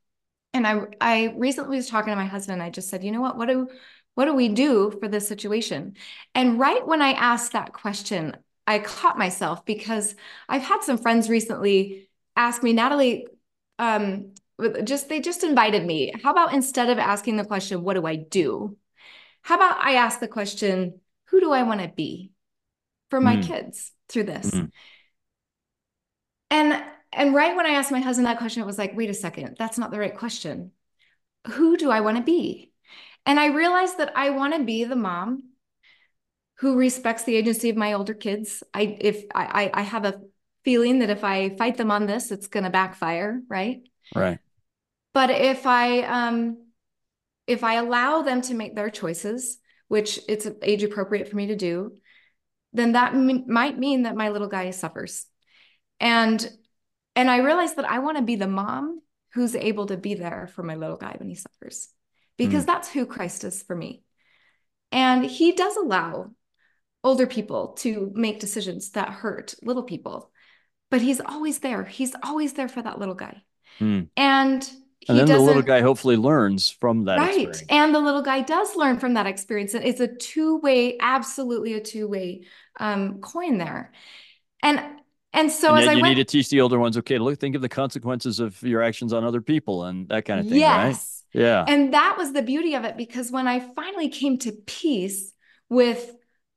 And 0.54 0.66
I 0.66 0.80
I 1.00 1.34
recently 1.36 1.76
was 1.76 1.88
talking 1.88 2.10
to 2.10 2.16
my 2.16 2.24
husband 2.26 2.62
I 2.62 2.70
just 2.70 2.88
said, 2.88 3.04
"You 3.04 3.12
know 3.12 3.20
what? 3.20 3.36
What 3.36 3.48
do 3.48 3.68
what 4.14 4.24
do 4.24 4.34
we 4.34 4.48
do 4.48 4.90
for 5.00 5.08
this 5.08 5.28
situation?" 5.28 5.94
And 6.34 6.58
right 6.58 6.86
when 6.86 7.02
I 7.02 7.12
asked 7.12 7.52
that 7.52 7.72
question, 7.72 8.36
I 8.66 8.80
caught 8.80 9.18
myself 9.18 9.64
because 9.64 10.14
I've 10.48 10.62
had 10.62 10.82
some 10.82 10.98
friends 10.98 11.28
recently 11.30 12.08
ask 12.36 12.62
me, 12.62 12.72
"Natalie, 12.72 13.26
um 13.78 14.34
just 14.84 15.08
they 15.08 15.20
just 15.20 15.44
invited 15.44 15.86
me. 15.86 16.12
How 16.22 16.32
about 16.32 16.52
instead 16.52 16.90
of 16.90 16.98
asking 16.98 17.36
the 17.36 17.44
question, 17.44 17.82
what 17.84 17.94
do 17.94 18.06
I 18.06 18.16
do?" 18.16 18.76
How 19.42 19.56
about 19.56 19.78
I 19.78 19.94
ask 19.94 20.20
the 20.20 20.28
question, 20.28 21.00
who 21.26 21.40
do 21.40 21.52
I 21.52 21.62
want 21.62 21.80
to 21.80 21.88
be 21.88 22.32
for 23.10 23.20
my 23.20 23.36
mm. 23.36 23.46
kids 23.46 23.92
through 24.08 24.24
this? 24.24 24.50
Mm. 24.50 24.70
And 26.50 26.84
and 27.12 27.34
right 27.34 27.56
when 27.56 27.66
I 27.66 27.70
asked 27.70 27.90
my 27.90 28.00
husband 28.00 28.26
that 28.26 28.38
question, 28.38 28.62
it 28.62 28.66
was 28.66 28.78
like, 28.78 28.96
wait 28.96 29.10
a 29.10 29.14
second, 29.14 29.56
that's 29.58 29.78
not 29.78 29.90
the 29.90 29.98
right 29.98 30.16
question. 30.16 30.72
Who 31.48 31.76
do 31.76 31.90
I 31.90 32.00
want 32.00 32.18
to 32.18 32.22
be? 32.22 32.72
And 33.24 33.38
I 33.40 33.46
realized 33.46 33.98
that 33.98 34.12
I 34.16 34.30
want 34.30 34.54
to 34.54 34.64
be 34.64 34.84
the 34.84 34.96
mom 34.96 35.44
who 36.58 36.76
respects 36.76 37.24
the 37.24 37.36
agency 37.36 37.70
of 37.70 37.76
my 37.76 37.92
older 37.92 38.14
kids. 38.14 38.62
I 38.74 38.96
if 39.00 39.24
I 39.34 39.70
I 39.72 39.82
have 39.82 40.04
a 40.04 40.20
feeling 40.64 40.98
that 41.00 41.10
if 41.10 41.24
I 41.24 41.56
fight 41.56 41.76
them 41.76 41.90
on 41.90 42.06
this, 42.06 42.30
it's 42.30 42.48
gonna 42.48 42.70
backfire, 42.70 43.40
right? 43.48 43.82
Right. 44.14 44.38
But 45.14 45.30
if 45.30 45.66
I 45.66 46.00
um 46.02 46.67
if 47.48 47.64
I 47.64 47.74
allow 47.74 48.22
them 48.22 48.42
to 48.42 48.54
make 48.54 48.76
their 48.76 48.90
choices, 48.90 49.58
which 49.88 50.20
it's 50.28 50.46
age 50.62 50.84
appropriate 50.84 51.28
for 51.28 51.36
me 51.36 51.46
to 51.46 51.56
do, 51.56 51.96
then 52.74 52.92
that 52.92 53.14
m- 53.14 53.44
might 53.48 53.78
mean 53.78 54.02
that 54.02 54.14
my 54.14 54.28
little 54.28 54.48
guy 54.48 54.70
suffers. 54.70 55.26
And 55.98 56.48
and 57.16 57.28
I 57.28 57.38
realized 57.38 57.76
that 57.76 57.90
I 57.90 57.98
want 57.98 58.18
to 58.18 58.22
be 58.22 58.36
the 58.36 58.46
mom 58.46 59.00
who's 59.32 59.56
able 59.56 59.86
to 59.86 59.96
be 59.96 60.14
there 60.14 60.48
for 60.54 60.62
my 60.62 60.76
little 60.76 60.96
guy 60.96 61.16
when 61.18 61.28
he 61.28 61.34
suffers. 61.34 61.88
Because 62.36 62.62
mm. 62.62 62.66
that's 62.66 62.88
who 62.88 63.06
Christ 63.06 63.42
is 63.42 63.62
for 63.62 63.74
me. 63.74 64.04
And 64.92 65.24
he 65.24 65.52
does 65.52 65.76
allow 65.76 66.30
older 67.02 67.26
people 67.26 67.68
to 67.78 68.12
make 68.14 68.40
decisions 68.40 68.90
that 68.90 69.08
hurt 69.08 69.54
little 69.62 69.82
people. 69.82 70.30
But 70.90 71.00
he's 71.00 71.20
always 71.20 71.58
there. 71.58 71.84
He's 71.84 72.14
always 72.22 72.52
there 72.52 72.68
for 72.68 72.82
that 72.82 72.98
little 72.98 73.14
guy. 73.14 73.42
Mm. 73.80 74.08
And 74.16 74.70
and 75.08 75.18
then 75.18 75.26
the 75.26 75.38
little 75.38 75.62
guy 75.62 75.80
hopefully 75.80 76.16
learns 76.16 76.70
from 76.70 77.04
that 77.04 77.18
right. 77.18 77.48
experience. 77.48 77.62
and 77.70 77.94
the 77.94 78.00
little 78.00 78.22
guy 78.22 78.42
does 78.42 78.76
learn 78.76 78.98
from 78.98 79.14
that 79.14 79.26
experience. 79.26 79.74
And 79.74 79.84
it's 79.84 80.00
a 80.00 80.08
two-way 80.08 80.98
absolutely 81.00 81.74
a 81.74 81.80
two-way 81.80 82.42
um, 82.78 83.20
coin 83.20 83.58
there. 83.58 83.92
And 84.62 84.82
and 85.32 85.50
so 85.50 85.74
and 85.74 85.82
as 85.82 85.88
I 85.88 85.92
you 85.92 86.02
went, 86.02 86.16
need 86.16 86.26
to 86.26 86.30
teach 86.30 86.48
the 86.48 86.60
older 86.60 86.78
ones 86.78 86.96
okay 86.98 87.18
look 87.18 87.38
think 87.38 87.54
of 87.54 87.62
the 87.62 87.68
consequences 87.68 88.40
of 88.40 88.60
your 88.62 88.82
actions 88.82 89.12
on 89.12 89.24
other 89.24 89.40
people 89.40 89.84
and 89.84 90.08
that 90.08 90.24
kind 90.24 90.40
of 90.40 90.48
thing 90.48 90.58
yes. 90.58 91.24
Right? 91.34 91.42
yeah. 91.42 91.64
And 91.68 91.92
that 91.92 92.16
was 92.16 92.32
the 92.32 92.42
beauty 92.42 92.74
of 92.74 92.84
it 92.84 92.96
because 92.96 93.30
when 93.30 93.46
i 93.46 93.60
finally 93.60 94.08
came 94.08 94.38
to 94.38 94.52
peace 94.52 95.32
with 95.68 96.14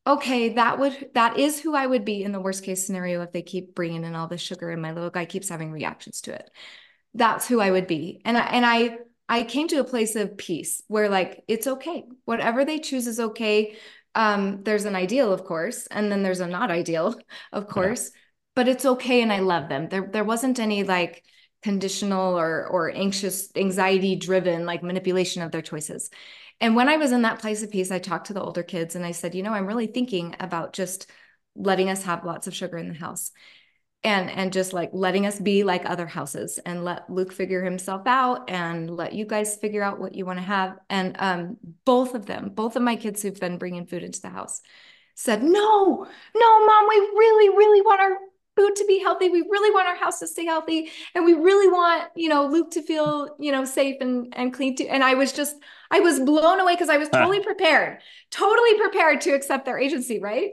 okay 0.07 0.53
that 0.53 0.79
would 0.79 1.09
that 1.13 1.37
is 1.37 1.59
who 1.59 1.75
i 1.75 1.85
would 1.85 2.05
be 2.05 2.23
in 2.23 2.31
the 2.31 2.39
worst 2.39 2.63
case 2.63 2.85
scenario 2.85 3.21
if 3.21 3.31
they 3.31 3.41
keep 3.41 3.75
bringing 3.75 4.03
in 4.03 4.15
all 4.15 4.27
the 4.27 4.37
sugar 4.37 4.71
and 4.71 4.81
my 4.81 4.93
little 4.93 5.09
guy 5.09 5.25
keeps 5.25 5.49
having 5.49 5.71
reactions 5.71 6.21
to 6.21 6.33
it 6.33 6.49
that's 7.13 7.47
who 7.47 7.59
I 7.59 7.71
would 7.71 7.87
be. 7.87 8.21
And 8.25 8.37
I, 8.37 8.41
and 8.41 8.65
I 8.65 8.97
I 9.31 9.43
came 9.43 9.69
to 9.69 9.79
a 9.79 9.85
place 9.85 10.17
of 10.17 10.35
peace 10.35 10.83
where 10.89 11.07
like 11.07 11.45
it's 11.47 11.65
okay. 11.65 12.03
Whatever 12.25 12.65
they 12.65 12.79
choose 12.79 13.07
is 13.07 13.19
okay. 13.19 13.77
Um, 14.13 14.61
there's 14.63 14.83
an 14.83 14.95
ideal, 14.95 15.31
of 15.31 15.45
course, 15.45 15.87
and 15.87 16.11
then 16.11 16.21
there's 16.21 16.41
a 16.41 16.47
not 16.47 16.69
ideal, 16.69 17.15
of 17.53 17.69
course, 17.69 18.11
yeah. 18.13 18.19
but 18.55 18.67
it's 18.67 18.85
okay 18.85 19.21
and 19.21 19.31
I 19.31 19.39
love 19.39 19.69
them. 19.69 19.87
There 19.87 20.09
there 20.11 20.25
wasn't 20.25 20.59
any 20.59 20.83
like 20.83 21.23
conditional 21.63 22.37
or 22.37 22.67
or 22.67 22.91
anxious, 22.93 23.49
anxiety 23.55 24.17
driven 24.17 24.65
like 24.65 24.83
manipulation 24.83 25.43
of 25.43 25.51
their 25.51 25.61
choices. 25.61 26.09
And 26.59 26.75
when 26.75 26.89
I 26.89 26.97
was 26.97 27.13
in 27.13 27.21
that 27.21 27.39
place 27.39 27.63
of 27.63 27.71
peace, 27.71 27.89
I 27.89 27.99
talked 27.99 28.27
to 28.27 28.33
the 28.33 28.43
older 28.43 28.63
kids 28.63 28.95
and 28.95 29.05
I 29.05 29.11
said, 29.11 29.33
you 29.33 29.43
know, 29.43 29.53
I'm 29.53 29.65
really 29.65 29.87
thinking 29.87 30.35
about 30.41 30.73
just 30.73 31.09
letting 31.55 31.89
us 31.89 32.03
have 32.03 32.25
lots 32.25 32.47
of 32.47 32.55
sugar 32.55 32.77
in 32.77 32.89
the 32.89 32.93
house 32.93 33.31
and 34.03 34.31
and 34.31 34.51
just 34.51 34.73
like 34.73 34.89
letting 34.93 35.25
us 35.25 35.39
be 35.39 35.63
like 35.63 35.85
other 35.85 36.07
houses 36.07 36.59
and 36.65 36.83
let 36.83 37.09
Luke 37.09 37.31
figure 37.31 37.63
himself 37.63 38.07
out 38.07 38.49
and 38.49 38.89
let 38.89 39.13
you 39.13 39.25
guys 39.25 39.57
figure 39.57 39.83
out 39.83 39.99
what 39.99 40.15
you 40.15 40.25
want 40.25 40.39
to 40.39 40.45
have. 40.45 40.77
And 40.89 41.15
um 41.19 41.57
both 41.85 42.15
of 42.15 42.25
them 42.25 42.49
both 42.49 42.75
of 42.75 42.81
my 42.81 42.95
kids 42.95 43.21
who've 43.21 43.39
been 43.39 43.57
bringing 43.57 43.85
food 43.85 44.03
into 44.03 44.21
the 44.21 44.29
house 44.29 44.61
said 45.15 45.43
no 45.43 46.07
no 46.35 46.65
mom 46.65 46.87
we 46.89 46.95
really 46.95 47.49
really 47.49 47.81
want 47.81 48.01
our 48.01 48.17
food 48.55 48.75
to 48.75 48.85
be 48.85 48.99
healthy. 48.99 49.29
We 49.29 49.41
really 49.41 49.71
want 49.71 49.87
our 49.87 49.95
house 49.95 50.19
to 50.19 50.27
stay 50.27 50.45
healthy. 50.45 50.91
And 51.15 51.25
we 51.25 51.33
really 51.33 51.67
want 51.67 52.09
you 52.15 52.29
know 52.29 52.47
Luke 52.47 52.71
to 52.71 52.81
feel 52.81 53.35
you 53.39 53.51
know 53.51 53.65
safe 53.65 53.97
and 54.01 54.33
and 54.35 54.53
clean 54.53 54.75
too. 54.75 54.87
And 54.89 55.03
I 55.03 55.13
was 55.13 55.31
just 55.31 55.55
I 55.89 55.99
was 55.99 56.19
blown 56.19 56.59
away 56.59 56.73
because 56.73 56.89
I 56.89 56.97
was 56.97 57.09
totally 57.13 57.43
prepared 57.43 57.99
totally 58.29 58.77
prepared 58.79 59.21
to 59.21 59.31
accept 59.31 59.65
their 59.65 59.79
agency 59.79 60.19
right 60.19 60.51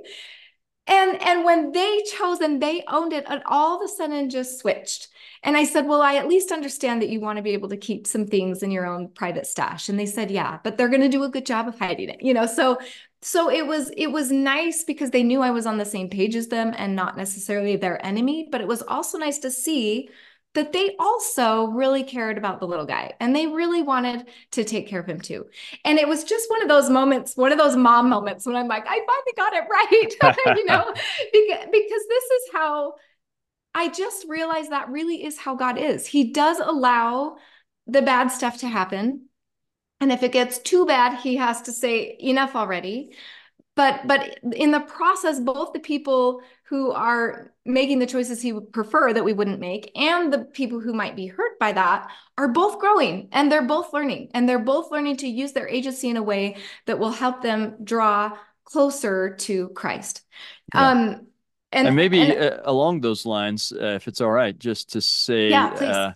And 0.89 1.21
and 1.23 1.45
when 1.45 1.73
they 1.73 2.03
chose 2.17 2.41
and 2.41 2.61
they 2.61 2.83
owned 2.89 3.13
it, 3.13 3.25
and 3.29 3.43
all 3.47 3.77
of 3.77 3.85
a 3.85 3.89
sudden 3.89 4.31
just 4.31 4.59
switched. 4.59 5.09
And 5.43 5.57
I 5.57 5.65
said, 5.65 5.87
Well, 5.87 6.03
I 6.03 6.17
at 6.17 6.29
least 6.29 6.51
understand 6.51 7.03
that 7.03 7.11
you 7.11 7.21
want 7.21 7.37
to 7.37 7.43
be 7.43 7.51
able 7.51 7.69
to 7.69 7.77
keep 7.77 8.07
some 8.07 8.27
things 8.27 8.63
in 8.63 8.71
your 8.71 8.87
own 8.87 9.09
private 9.09 9.47
stash. 9.47 9.89
And 9.89 9.99
they 9.99 10.07
said, 10.07 10.31
Yeah, 10.31 10.59
but 10.65 10.77
they're 10.77 10.89
going 10.89 11.03
to 11.03 11.09
do 11.09 11.25
a 11.25 11.29
good 11.29 11.47
job 11.47 11.69
of 11.69 11.79
hiding 11.79 12.09
it. 12.09 12.23
You 12.23 12.35
know, 12.35 12.47
so 12.47 12.79
so 13.21 13.51
it 13.51 13.67
was 13.67 13.91
it 13.97 14.09
was 14.09 14.31
nice 14.33 14.85
because 14.85 15.11
they 15.11 15.23
knew 15.23 15.43
I 15.43 15.51
was 15.51 15.67
on 15.67 15.79
the 15.79 15.85
same 15.85 16.09
page 16.09 16.37
as 16.37 16.49
them 16.49 16.73
and 16.77 16.97
not 16.97 17.17
necessarily 17.17 17.77
their 17.77 18.05
enemy, 18.05 18.49
but 18.51 18.61
it 18.61 18.69
was 18.69 18.83
also 18.83 19.19
nice 19.19 19.39
to 19.41 19.51
see 19.51 20.09
that 20.59 20.73
they 20.73 20.97
also 20.99 21.69
really 21.69 22.03
cared 22.03 22.37
about 22.37 22.59
the 22.59 22.67
little 22.67 22.85
guy 22.85 23.13
and 23.21 23.35
they 23.35 23.47
really 23.47 23.81
wanted 23.81 24.27
to 24.51 24.65
take 24.65 24.89
care 24.89 24.99
of 24.99 25.07
him 25.07 25.21
too. 25.21 25.47
And 25.85 26.01
it 26.01 26.09
was 26.09 26.25
just 26.25 26.51
one 26.51 26.63
of 26.63 26.69
those 26.69 26.91
moments, 26.91 27.37
one 27.37 27.53
of 27.53 27.59
those 27.59 27.77
mom 27.77 28.09
moments 28.09 28.45
when 28.45 28.57
I'm 28.57 28.67
like, 28.67 28.85
I 28.85 28.99
finally 28.99 29.35
got 29.37 29.53
it 29.53 29.65
right, 29.71 30.57
you 30.57 30.65
know, 30.65 30.85
because, 31.33 31.67
because 31.71 32.03
this 32.09 32.25
is 32.25 32.43
how 32.53 32.95
I 33.73 33.89
just 33.89 34.27
realized 34.29 34.73
that 34.73 34.91
really 34.91 35.25
is 35.25 35.39
how 35.39 35.55
God 35.55 35.79
is. 35.79 36.09
He 36.09 36.33
does 36.33 36.59
allow 36.59 37.37
the 37.87 38.03
bad 38.03 38.33
stuff 38.33 38.59
to 38.59 38.69
happen. 38.69 39.27
And 40.01 40.11
if 40.11 40.25
it 40.25 40.33
gets 40.33 40.59
too 40.59 40.87
bad, 40.87 41.21
he 41.21 41.37
has 41.37 41.63
to 41.63 41.73
say 41.73 42.17
enough 42.19 42.57
already 42.57 43.13
but 43.79 44.05
but 44.09 44.41
in 44.57 44.73
the 44.73 44.81
process 44.81 45.39
both 45.39 45.73
the 45.73 45.79
people 45.79 46.43
who 46.65 46.91
are 46.91 47.53
making 47.65 48.01
the 48.01 48.07
choices 48.07 48.43
he 48.43 48.53
would 48.53 48.73
prefer 48.73 49.13
that 49.13 49.25
we 49.25 49.33
wouldn't 49.33 49.61
make 49.61 49.93
and 49.95 50.33
the 50.33 50.41
people 50.41 50.81
who 50.81 50.93
might 50.93 51.15
be 51.15 51.29
hurt 51.29 51.57
by 51.61 51.71
that 51.71 52.11
are 52.37 52.49
both 52.49 52.81
growing 52.81 53.29
and 53.31 53.51
they're 53.51 53.67
both 53.67 53.93
learning 53.93 54.29
and 54.35 54.49
they're 54.49 54.59
both 54.59 54.91
learning 54.91 55.17
to 55.17 55.29
use 55.29 55.53
their 55.53 55.69
agency 55.69 56.09
in 56.09 56.17
a 56.17 56.23
way 56.23 56.57
that 56.87 56.99
will 56.99 57.13
help 57.13 57.41
them 57.41 57.77
draw 57.85 58.37
closer 58.65 59.37
to 59.37 59.69
christ 59.69 60.23
yeah. 60.75 60.91
um 60.91 61.27
and, 61.71 61.87
and 61.87 61.97
maybe 61.97 62.21
and, 62.21 62.33
uh, 62.33 62.61
along 62.65 63.01
those 63.01 63.25
lines 63.25 63.73
uh, 63.73 63.95
if 63.95 64.09
it's 64.09 64.21
all 64.21 64.31
right 64.31 64.59
just 64.59 64.93
to 64.93 65.01
say 65.01 65.51
yeah, 65.51 65.71
please. 65.71 65.83
Uh, 65.83 66.13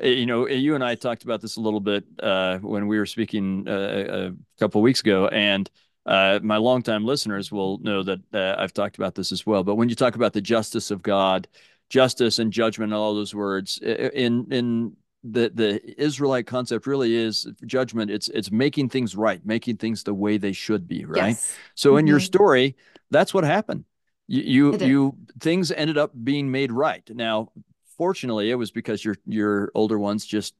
you 0.00 0.26
know 0.26 0.48
you 0.48 0.76
and 0.76 0.84
i 0.84 0.94
talked 0.94 1.24
about 1.24 1.40
this 1.40 1.56
a 1.56 1.60
little 1.60 1.80
bit 1.80 2.04
uh, 2.20 2.58
when 2.58 2.86
we 2.86 2.98
were 2.98 3.06
speaking 3.06 3.66
uh, 3.66 4.30
a 4.30 4.60
couple 4.60 4.80
weeks 4.80 5.00
ago 5.00 5.26
and 5.28 5.70
uh, 6.06 6.40
my 6.42 6.56
longtime 6.56 7.04
listeners 7.04 7.50
will 7.50 7.78
know 7.78 8.02
that 8.02 8.20
uh, 8.32 8.56
I've 8.58 8.72
talked 8.72 8.96
about 8.96 9.14
this 9.14 9.32
as 9.32 9.46
well. 9.46 9.64
But 9.64 9.76
when 9.76 9.88
you 9.88 9.94
talk 9.94 10.16
about 10.16 10.32
the 10.32 10.40
justice 10.40 10.90
of 10.90 11.02
God, 11.02 11.48
justice 11.88 12.38
and 12.38 12.52
judgment, 12.52 12.92
and 12.92 12.98
all 13.00 13.14
those 13.14 13.34
words 13.34 13.78
in 13.78 14.46
in 14.50 14.96
the 15.24 15.50
the 15.54 16.00
Israelite 16.00 16.46
concept 16.46 16.86
really 16.86 17.14
is 17.14 17.46
judgment. 17.64 18.10
It's 18.10 18.28
it's 18.28 18.50
making 18.50 18.90
things 18.90 19.16
right, 19.16 19.44
making 19.44 19.78
things 19.78 20.02
the 20.02 20.14
way 20.14 20.36
they 20.36 20.52
should 20.52 20.86
be, 20.86 21.04
right? 21.06 21.28
Yes. 21.28 21.56
So 21.74 21.90
mm-hmm. 21.90 22.00
in 22.00 22.06
your 22.06 22.18
mm-hmm. 22.18 22.24
story, 22.24 22.76
that's 23.10 23.32
what 23.32 23.44
happened. 23.44 23.84
You 24.28 24.76
you, 24.76 24.86
you 24.86 25.16
things 25.40 25.72
ended 25.72 25.96
up 25.96 26.12
being 26.22 26.50
made 26.50 26.70
right. 26.70 27.08
Now, 27.10 27.50
fortunately, 27.96 28.50
it 28.50 28.56
was 28.56 28.70
because 28.70 29.04
your 29.04 29.16
your 29.26 29.70
older 29.74 29.98
ones 29.98 30.26
just 30.26 30.54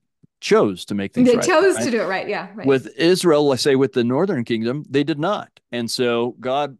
chose 0.44 0.84
to 0.84 0.94
make 0.94 1.12
things 1.12 1.26
they 1.26 1.36
right. 1.36 1.42
They 1.42 1.52
chose 1.52 1.76
right? 1.76 1.84
to 1.84 1.90
do 1.90 2.02
it 2.02 2.06
right. 2.06 2.28
Yeah. 2.28 2.48
Right. 2.54 2.66
With 2.66 2.94
Israel, 2.98 3.48
let's 3.48 3.62
say 3.62 3.74
with 3.74 3.94
the 3.94 4.04
northern 4.04 4.44
kingdom, 4.44 4.84
they 4.88 5.02
did 5.02 5.18
not. 5.18 5.48
And 5.72 5.90
so 5.90 6.36
God 6.38 6.76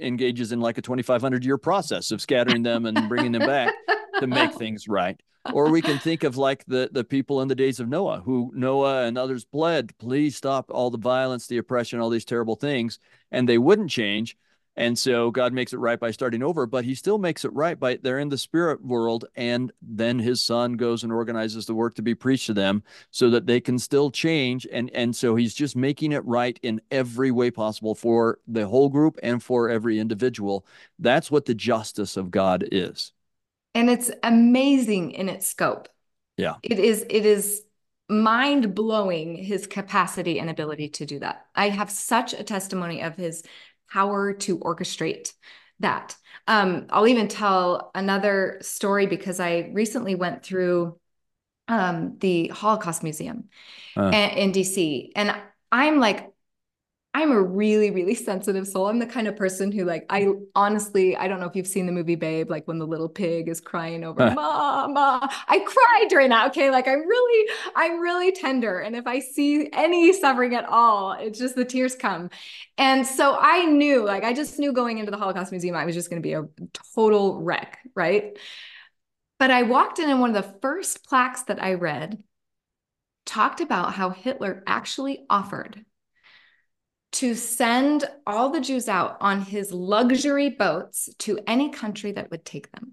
engages 0.00 0.52
in 0.52 0.60
like 0.60 0.78
a 0.78 0.82
2,500 0.82 1.44
year 1.44 1.58
process 1.58 2.10
of 2.10 2.20
scattering 2.20 2.62
them 2.62 2.86
and 2.86 3.08
bringing 3.08 3.32
them 3.32 3.46
back 3.46 3.74
to 4.20 4.26
make 4.26 4.52
things 4.52 4.86
right. 4.86 5.18
Or 5.52 5.70
we 5.70 5.80
can 5.80 5.98
think 5.98 6.24
of 6.24 6.36
like 6.36 6.64
the, 6.66 6.90
the 6.92 7.04
people 7.04 7.40
in 7.40 7.48
the 7.48 7.54
days 7.54 7.80
of 7.80 7.88
Noah, 7.88 8.20
who 8.20 8.50
Noah 8.54 9.06
and 9.06 9.16
others 9.16 9.44
pled, 9.44 9.96
please 9.98 10.36
stop 10.36 10.70
all 10.70 10.90
the 10.90 10.98
violence, 10.98 11.46
the 11.46 11.58
oppression, 11.58 12.00
all 12.00 12.10
these 12.10 12.24
terrible 12.24 12.56
things. 12.56 12.98
And 13.30 13.48
they 13.48 13.58
wouldn't 13.58 13.90
change. 13.90 14.36
And 14.76 14.98
so 14.98 15.30
God 15.30 15.52
makes 15.52 15.72
it 15.72 15.78
right 15.78 15.98
by 15.98 16.10
starting 16.10 16.42
over, 16.42 16.66
but 16.66 16.84
he 16.84 16.94
still 16.94 17.18
makes 17.18 17.44
it 17.44 17.52
right 17.52 17.78
by 17.78 17.98
they're 18.02 18.18
in 18.18 18.28
the 18.28 18.38
spirit 18.38 18.84
world. 18.84 19.24
And 19.34 19.72
then 19.80 20.18
his 20.18 20.42
son 20.42 20.74
goes 20.74 21.02
and 21.02 21.12
organizes 21.12 21.66
the 21.66 21.74
work 21.74 21.94
to 21.94 22.02
be 22.02 22.14
preached 22.14 22.46
to 22.46 22.54
them 22.54 22.82
so 23.10 23.30
that 23.30 23.46
they 23.46 23.60
can 23.60 23.78
still 23.78 24.10
change. 24.10 24.66
And, 24.70 24.90
and 24.90 25.16
so 25.16 25.34
he's 25.34 25.54
just 25.54 25.76
making 25.76 26.12
it 26.12 26.24
right 26.24 26.58
in 26.62 26.80
every 26.90 27.30
way 27.30 27.50
possible 27.50 27.94
for 27.94 28.38
the 28.46 28.66
whole 28.66 28.90
group 28.90 29.18
and 29.22 29.42
for 29.42 29.70
every 29.70 29.98
individual. 29.98 30.66
That's 30.98 31.30
what 31.30 31.46
the 31.46 31.54
justice 31.54 32.16
of 32.16 32.30
God 32.30 32.68
is. 32.70 33.12
And 33.74 33.88
it's 33.88 34.10
amazing 34.22 35.12
in 35.12 35.28
its 35.28 35.46
scope. 35.46 35.88
Yeah. 36.36 36.56
It 36.62 36.78
is, 36.78 37.04
it 37.08 37.24
is 37.24 37.62
mind 38.08 38.74
blowing 38.74 39.36
his 39.36 39.66
capacity 39.66 40.38
and 40.38 40.48
ability 40.48 40.88
to 40.90 41.06
do 41.06 41.18
that. 41.18 41.46
I 41.54 41.70
have 41.70 41.90
such 41.90 42.34
a 42.34 42.44
testimony 42.44 43.02
of 43.02 43.16
his 43.16 43.42
power 43.90 44.32
to 44.32 44.58
orchestrate 44.58 45.32
that. 45.80 46.16
Um, 46.46 46.86
I'll 46.90 47.08
even 47.08 47.28
tell 47.28 47.90
another 47.94 48.58
story 48.62 49.06
because 49.06 49.40
I 49.40 49.70
recently 49.72 50.14
went 50.14 50.42
through 50.42 50.98
um, 51.68 52.16
the 52.18 52.48
Holocaust 52.48 53.02
Museum 53.02 53.44
uh. 53.96 54.10
in 54.10 54.52
DC, 54.52 55.10
and 55.16 55.34
I'm 55.72 55.98
like 55.98 56.30
I'm 57.16 57.32
a 57.32 57.42
really, 57.42 57.90
really 57.90 58.14
sensitive 58.14 58.68
soul. 58.68 58.88
I'm 58.88 58.98
the 58.98 59.06
kind 59.06 59.26
of 59.26 59.36
person 59.36 59.72
who, 59.72 59.86
like, 59.86 60.04
I 60.10 60.28
honestly, 60.54 61.16
I 61.16 61.28
don't 61.28 61.40
know 61.40 61.46
if 61.46 61.56
you've 61.56 61.66
seen 61.66 61.86
the 61.86 61.92
movie 61.92 62.14
Babe, 62.14 62.50
like 62.50 62.68
when 62.68 62.78
the 62.78 62.86
little 62.86 63.08
pig 63.08 63.48
is 63.48 63.58
crying 63.58 64.04
over 64.04 64.32
Mama. 64.32 65.26
I 65.48 65.58
cry 65.60 66.06
during 66.10 66.28
that. 66.28 66.48
Okay. 66.48 66.70
Like, 66.70 66.86
I'm 66.86 67.08
really, 67.08 67.50
I'm 67.74 68.00
really 68.00 68.32
tender. 68.32 68.80
And 68.80 68.94
if 68.94 69.06
I 69.06 69.20
see 69.20 69.70
any 69.72 70.12
suffering 70.12 70.54
at 70.54 70.66
all, 70.66 71.12
it's 71.12 71.38
just 71.38 71.56
the 71.56 71.64
tears 71.64 71.96
come. 71.96 72.28
And 72.76 73.06
so 73.06 73.38
I 73.40 73.64
knew, 73.64 74.04
like, 74.04 74.22
I 74.22 74.34
just 74.34 74.58
knew 74.58 74.74
going 74.74 74.98
into 74.98 75.10
the 75.10 75.16
Holocaust 75.16 75.52
Museum, 75.52 75.74
I 75.74 75.86
was 75.86 75.94
just 75.94 76.10
going 76.10 76.20
to 76.20 76.26
be 76.26 76.34
a 76.34 76.44
total 76.94 77.40
wreck. 77.40 77.78
Right. 77.94 78.38
But 79.38 79.50
I 79.50 79.62
walked 79.62 80.00
in, 80.00 80.10
and 80.10 80.20
one 80.20 80.36
of 80.36 80.44
the 80.44 80.58
first 80.60 81.06
plaques 81.08 81.44
that 81.44 81.62
I 81.62 81.74
read 81.74 82.22
talked 83.24 83.62
about 83.62 83.94
how 83.94 84.10
Hitler 84.10 84.62
actually 84.66 85.24
offered 85.30 85.82
to 87.16 87.34
send 87.34 88.04
all 88.26 88.50
the 88.50 88.60
Jews 88.60 88.88
out 88.88 89.16
on 89.20 89.40
his 89.40 89.72
luxury 89.72 90.50
boats 90.50 91.08
to 91.20 91.38
any 91.46 91.70
country 91.70 92.12
that 92.12 92.30
would 92.30 92.44
take 92.44 92.70
them. 92.72 92.92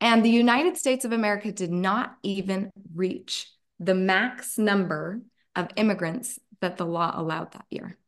And 0.00 0.24
the 0.24 0.30
United 0.30 0.78
States 0.78 1.04
of 1.04 1.12
America 1.12 1.52
did 1.52 1.70
not 1.70 2.16
even 2.22 2.70
reach 2.94 3.50
the 3.78 3.94
max 3.94 4.56
number 4.56 5.20
of 5.54 5.68
immigrants 5.76 6.38
that 6.62 6.78
the 6.78 6.86
law 6.86 7.12
allowed 7.14 7.52
that 7.52 7.66
year. 7.68 7.98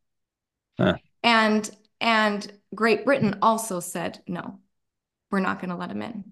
Huh. 0.79 0.97
And 1.23 1.71
and 2.01 2.51
Great 2.75 3.05
Britain 3.05 3.41
also 3.43 3.81
said 3.81 4.23
no. 4.27 4.59
We're 5.31 5.41
not 5.41 5.61
going 5.61 5.69
to 5.69 5.77
let 5.77 5.91
them 5.91 6.01
in. 6.01 6.25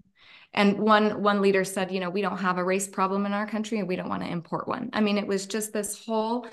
And 0.55 0.78
one 0.78 1.22
one 1.22 1.43
leader 1.43 1.62
said, 1.62 1.93
you 1.93 2.01
know, 2.01 2.09
we 2.09 2.22
don't 2.22 2.39
have 2.39 2.57
a 2.57 2.64
race 2.64 2.89
problem 2.89 3.26
in 3.26 3.34
our 3.34 3.47
country 3.47 3.80
and 3.80 3.86
we 3.86 3.97
don't 3.97 4.09
want 4.09 4.22
to 4.22 4.32
import 4.32 4.66
one. 4.66 4.89
I 4.95 5.03
mean, 5.03 5.18
it 5.18 5.26
was 5.26 5.47
just 5.47 5.74
this 5.74 6.03
whole 6.07 6.47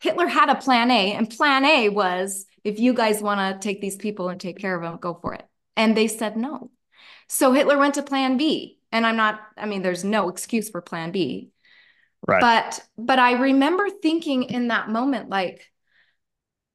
Hitler 0.00 0.26
had 0.26 0.48
a 0.48 0.54
plan 0.54 0.90
A, 0.90 1.12
and 1.12 1.28
plan 1.28 1.64
A 1.64 1.88
was 1.88 2.46
if 2.64 2.78
you 2.78 2.94
guys 2.94 3.22
want 3.22 3.40
to 3.40 3.66
take 3.66 3.80
these 3.80 3.96
people 3.96 4.28
and 4.28 4.40
take 4.40 4.58
care 4.58 4.74
of 4.74 4.82
them, 4.82 4.98
go 5.00 5.18
for 5.20 5.34
it. 5.34 5.44
And 5.76 5.96
they 5.96 6.08
said 6.08 6.36
no. 6.36 6.70
So 7.28 7.52
Hitler 7.52 7.78
went 7.78 7.94
to 7.94 8.02
plan 8.02 8.36
B. 8.36 8.78
And 8.90 9.06
I'm 9.06 9.16
not, 9.16 9.40
I 9.56 9.66
mean, 9.66 9.82
there's 9.82 10.04
no 10.04 10.28
excuse 10.28 10.70
for 10.70 10.80
plan 10.80 11.10
B. 11.10 11.50
Right. 12.26 12.40
But 12.40 12.80
but 12.96 13.18
I 13.18 13.32
remember 13.32 13.88
thinking 13.90 14.44
in 14.44 14.68
that 14.68 14.88
moment, 14.88 15.28
like, 15.28 15.70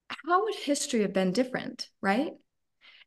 how 0.08 0.44
would 0.44 0.56
history 0.56 1.02
have 1.02 1.14
been 1.14 1.32
different? 1.32 1.90
Right. 2.02 2.32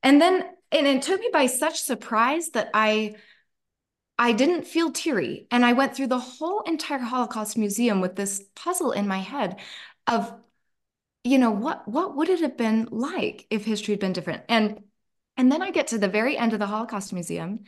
And 0.03 0.21
then 0.21 0.45
and 0.73 0.87
it 0.87 1.03
took 1.03 1.21
me 1.21 1.31
by 1.33 1.47
such 1.47 1.81
surprise 1.81 2.51
that 2.51 2.71
I 2.75 3.15
I 4.19 4.33
didn't 4.33 4.67
feel 4.67 4.91
teary. 4.91 5.47
And 5.51 5.65
I 5.65 5.73
went 5.73 5.95
through 5.95 6.09
the 6.09 6.19
whole 6.19 6.63
entire 6.63 6.99
Holocaust 6.99 7.57
Museum 7.57 8.01
with 8.01 8.17
this 8.17 8.43
puzzle 8.55 8.93
in 8.93 9.07
my 9.07 9.19
head 9.19 9.57
of 10.07 10.33
you 11.25 11.39
know 11.39 11.51
what 11.51 11.87
what 11.89 12.17
would 12.17 12.29
it 12.29 12.41
have 12.41 12.57
been 12.57 12.89
like 12.91 13.47
if 13.51 13.65
history 13.65 13.93
had 13.93 14.01
been 14.01 14.13
different 14.13 14.43
and 14.49 14.81
and 15.37 15.51
then 15.51 15.63
i 15.63 15.71
get 15.71 15.89
to 15.89 15.99
the 15.99 16.09
very 16.09 16.37
end 16.37 16.53
of 16.53 16.59
the 16.59 16.67
holocaust 16.67 17.13
museum 17.13 17.61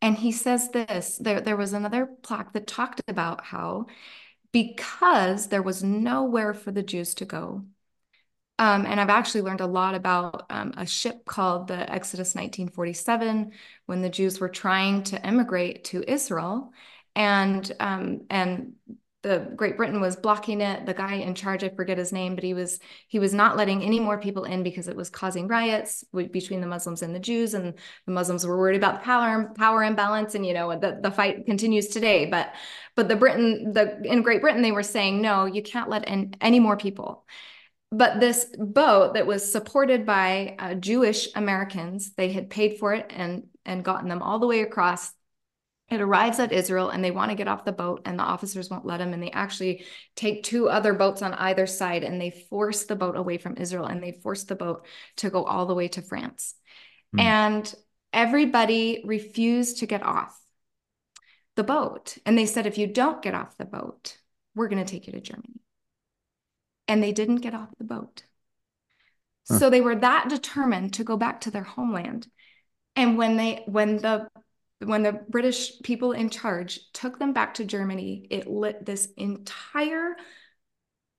and 0.00 0.16
he 0.16 0.32
says 0.32 0.70
this 0.70 1.18
there 1.18 1.40
there 1.40 1.56
was 1.56 1.72
another 1.72 2.06
plaque 2.22 2.52
that 2.52 2.66
talked 2.66 3.02
about 3.08 3.44
how 3.44 3.86
because 4.52 5.48
there 5.48 5.62
was 5.62 5.82
nowhere 5.82 6.54
for 6.54 6.70
the 6.70 6.82
jews 6.82 7.14
to 7.14 7.24
go 7.24 7.64
um, 8.58 8.86
and 8.86 9.00
I've 9.00 9.08
actually 9.08 9.40
learned 9.40 9.60
a 9.60 9.66
lot 9.66 9.96
about 9.96 10.46
um, 10.48 10.72
a 10.76 10.86
ship 10.86 11.24
called 11.24 11.66
the 11.66 11.90
Exodus 11.90 12.36
1947 12.36 13.50
when 13.86 14.02
the 14.02 14.08
Jews 14.08 14.38
were 14.38 14.48
trying 14.48 15.02
to 15.04 15.26
emigrate 15.26 15.82
to 15.84 16.08
Israel. 16.08 16.72
And 17.16 17.70
um, 17.80 18.26
and 18.30 18.74
the 19.22 19.52
Great 19.56 19.76
Britain 19.76 20.00
was 20.00 20.16
blocking 20.16 20.60
it. 20.60 20.84
The 20.84 20.94
guy 20.94 21.14
in 21.14 21.34
charge, 21.34 21.62
I 21.64 21.68
forget 21.68 21.98
his 21.98 22.12
name, 22.12 22.34
but 22.34 22.44
he 22.44 22.54
was 22.54 22.80
he 23.08 23.18
was 23.18 23.32
not 23.32 23.56
letting 23.56 23.82
any 23.82 24.00
more 24.00 24.18
people 24.18 24.44
in 24.44 24.62
because 24.62 24.88
it 24.88 24.96
was 24.96 25.10
causing 25.10 25.48
riots 25.48 26.04
between 26.12 26.60
the 26.60 26.66
Muslims 26.66 27.02
and 27.02 27.14
the 27.14 27.20
Jews, 27.20 27.54
and 27.54 27.74
the 28.06 28.12
Muslims 28.12 28.46
were 28.46 28.58
worried 28.58 28.76
about 28.76 29.00
the 29.00 29.04
power 29.04 29.52
power 29.56 29.84
imbalance, 29.84 30.34
and 30.34 30.44
you 30.44 30.54
know 30.54 30.78
the 30.78 30.98
the 31.02 31.10
fight 31.10 31.46
continues 31.46 31.88
today. 31.88 32.26
But 32.26 32.52
but 32.96 33.08
the 33.08 33.16
Britain 33.16 33.72
the 33.72 34.00
in 34.04 34.22
Great 34.22 34.40
Britain 34.40 34.62
they 34.62 34.72
were 34.72 34.82
saying 34.82 35.22
no, 35.22 35.44
you 35.46 35.62
can't 35.62 35.88
let 35.90 36.08
in 36.08 36.34
any 36.40 36.60
more 36.60 36.76
people. 36.76 37.24
but 37.90 38.20
this 38.20 38.46
boat 38.58 39.14
that 39.14 39.26
was 39.26 39.50
supported 39.50 40.06
by 40.06 40.56
uh, 40.58 40.74
Jewish 40.74 41.28
Americans, 41.34 42.12
they 42.16 42.32
had 42.32 42.50
paid 42.50 42.78
for 42.78 42.94
it 42.94 43.06
and 43.10 43.44
and 43.64 43.84
gotten 43.84 44.08
them 44.08 44.22
all 44.22 44.38
the 44.38 44.46
way 44.46 44.62
across. 44.62 45.12
It 45.92 46.00
arrives 46.00 46.38
at 46.38 46.52
Israel 46.52 46.88
and 46.88 47.04
they 47.04 47.10
want 47.10 47.30
to 47.30 47.36
get 47.36 47.48
off 47.48 47.64
the 47.64 47.72
boat 47.72 48.02
and 48.04 48.18
the 48.18 48.22
officers 48.24 48.70
won't 48.70 48.86
let 48.86 48.98
them 48.98 49.12
and 49.12 49.22
they 49.22 49.30
actually 49.30 49.84
take 50.16 50.42
two 50.42 50.68
other 50.68 50.94
boats 50.94 51.22
on 51.22 51.34
either 51.34 51.66
side 51.66 52.02
and 52.02 52.20
they 52.20 52.30
force 52.30 52.84
the 52.84 52.96
boat 52.96 53.16
away 53.16 53.38
from 53.38 53.56
Israel 53.56 53.86
and 53.86 54.02
they 54.02 54.12
force 54.12 54.44
the 54.44 54.54
boat 54.54 54.86
to 55.16 55.30
go 55.30 55.44
all 55.44 55.66
the 55.66 55.74
way 55.74 55.88
to 55.88 56.02
France. 56.02 56.54
Mm. 57.14 57.20
And 57.20 57.74
everybody 58.12 59.02
refused 59.04 59.78
to 59.78 59.86
get 59.86 60.02
off 60.02 60.38
the 61.56 61.64
boat. 61.64 62.16
And 62.24 62.38
they 62.38 62.46
said 62.46 62.66
if 62.66 62.78
you 62.78 62.86
don't 62.86 63.22
get 63.22 63.34
off 63.34 63.58
the 63.58 63.64
boat, 63.64 64.18
we're 64.54 64.68
going 64.68 64.84
to 64.84 64.90
take 64.90 65.06
you 65.06 65.12
to 65.12 65.20
Germany 65.20 65.60
and 66.88 67.02
they 67.02 67.12
didn't 67.12 67.36
get 67.36 67.54
off 67.54 67.70
the 67.78 67.84
boat. 67.84 68.24
Huh. 69.48 69.58
So 69.58 69.70
they 69.70 69.80
were 69.80 69.96
that 69.96 70.28
determined 70.28 70.94
to 70.94 71.04
go 71.04 71.16
back 71.16 71.42
to 71.42 71.50
their 71.50 71.62
homeland. 71.62 72.28
And 72.96 73.16
when 73.16 73.36
they 73.36 73.62
when 73.66 73.96
the 73.96 74.28
when 74.84 75.02
the 75.02 75.12
British 75.28 75.80
people 75.82 76.12
in 76.12 76.30
charge 76.30 76.80
took 76.92 77.18
them 77.18 77.32
back 77.32 77.54
to 77.54 77.64
Germany, 77.64 78.26
it 78.30 78.46
lit 78.46 78.84
this 78.84 79.08
entire 79.16 80.16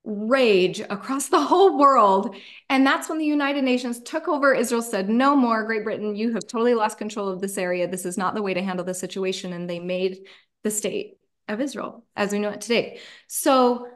rage 0.03 0.79
across 0.81 1.29
the 1.29 1.39
whole 1.41 1.77
world. 1.77 2.35
And 2.69 2.85
that's 2.85 3.09
when 3.09 3.17
the 3.17 3.25
United 3.25 3.63
Nations 3.63 4.01
took 4.01 4.27
over 4.27 4.53
Israel, 4.53 4.81
said, 4.81 5.09
No 5.09 5.35
more, 5.35 5.63
Great 5.63 5.83
Britain, 5.83 6.15
you 6.15 6.33
have 6.33 6.47
totally 6.47 6.73
lost 6.73 6.97
control 6.97 7.29
of 7.29 7.41
this 7.41 7.57
area. 7.57 7.87
This 7.87 8.05
is 8.05 8.17
not 8.17 8.35
the 8.35 8.41
way 8.41 8.53
to 8.53 8.61
handle 8.61 8.85
the 8.85 8.93
situation. 8.93 9.53
And 9.53 9.69
they 9.69 9.79
made 9.79 10.27
the 10.63 10.71
state 10.71 11.17
of 11.47 11.61
Israel 11.61 12.05
as 12.15 12.31
we 12.31 12.39
know 12.39 12.49
it 12.49 12.61
today. 12.61 12.99
So 13.27 13.87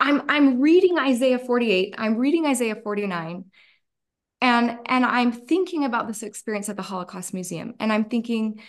I'm 0.00 0.22
I'm 0.28 0.60
reading 0.60 0.98
Isaiah 0.98 1.38
48, 1.38 1.94
I'm 1.98 2.16
reading 2.16 2.46
Isaiah 2.46 2.76
49, 2.76 3.44
and 4.40 4.78
and 4.86 5.04
I'm 5.04 5.32
thinking 5.32 5.84
about 5.84 6.06
this 6.06 6.22
experience 6.22 6.68
at 6.68 6.76
the 6.76 6.82
Holocaust 6.82 7.34
Museum, 7.34 7.74
and 7.80 7.92
I'm 7.92 8.04
thinking 8.04 8.60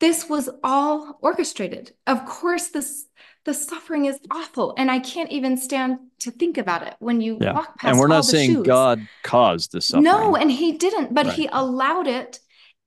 this 0.00 0.28
was 0.28 0.48
all 0.64 1.18
orchestrated. 1.20 1.92
Of 2.06 2.24
course, 2.24 2.68
this 2.68 3.06
the 3.44 3.54
suffering 3.54 4.06
is 4.06 4.18
awful, 4.30 4.74
and 4.76 4.90
I 4.90 4.98
can't 4.98 5.30
even 5.30 5.56
stand 5.56 5.98
to 6.20 6.30
think 6.30 6.58
about 6.58 6.86
it 6.86 6.94
when 6.98 7.20
you 7.20 7.38
yeah. 7.40 7.52
walk 7.52 7.78
past. 7.78 7.90
And 7.90 7.98
we're 7.98 8.08
not 8.08 8.24
saying 8.24 8.50
shoes. 8.50 8.66
God 8.66 9.06
caused 9.22 9.72
the 9.72 9.80
suffering. 9.80 10.04
No, 10.04 10.36
and 10.36 10.50
He 10.50 10.72
didn't, 10.72 11.14
but 11.14 11.26
right. 11.26 11.34
He 11.34 11.48
allowed 11.52 12.06
it, 12.06 12.40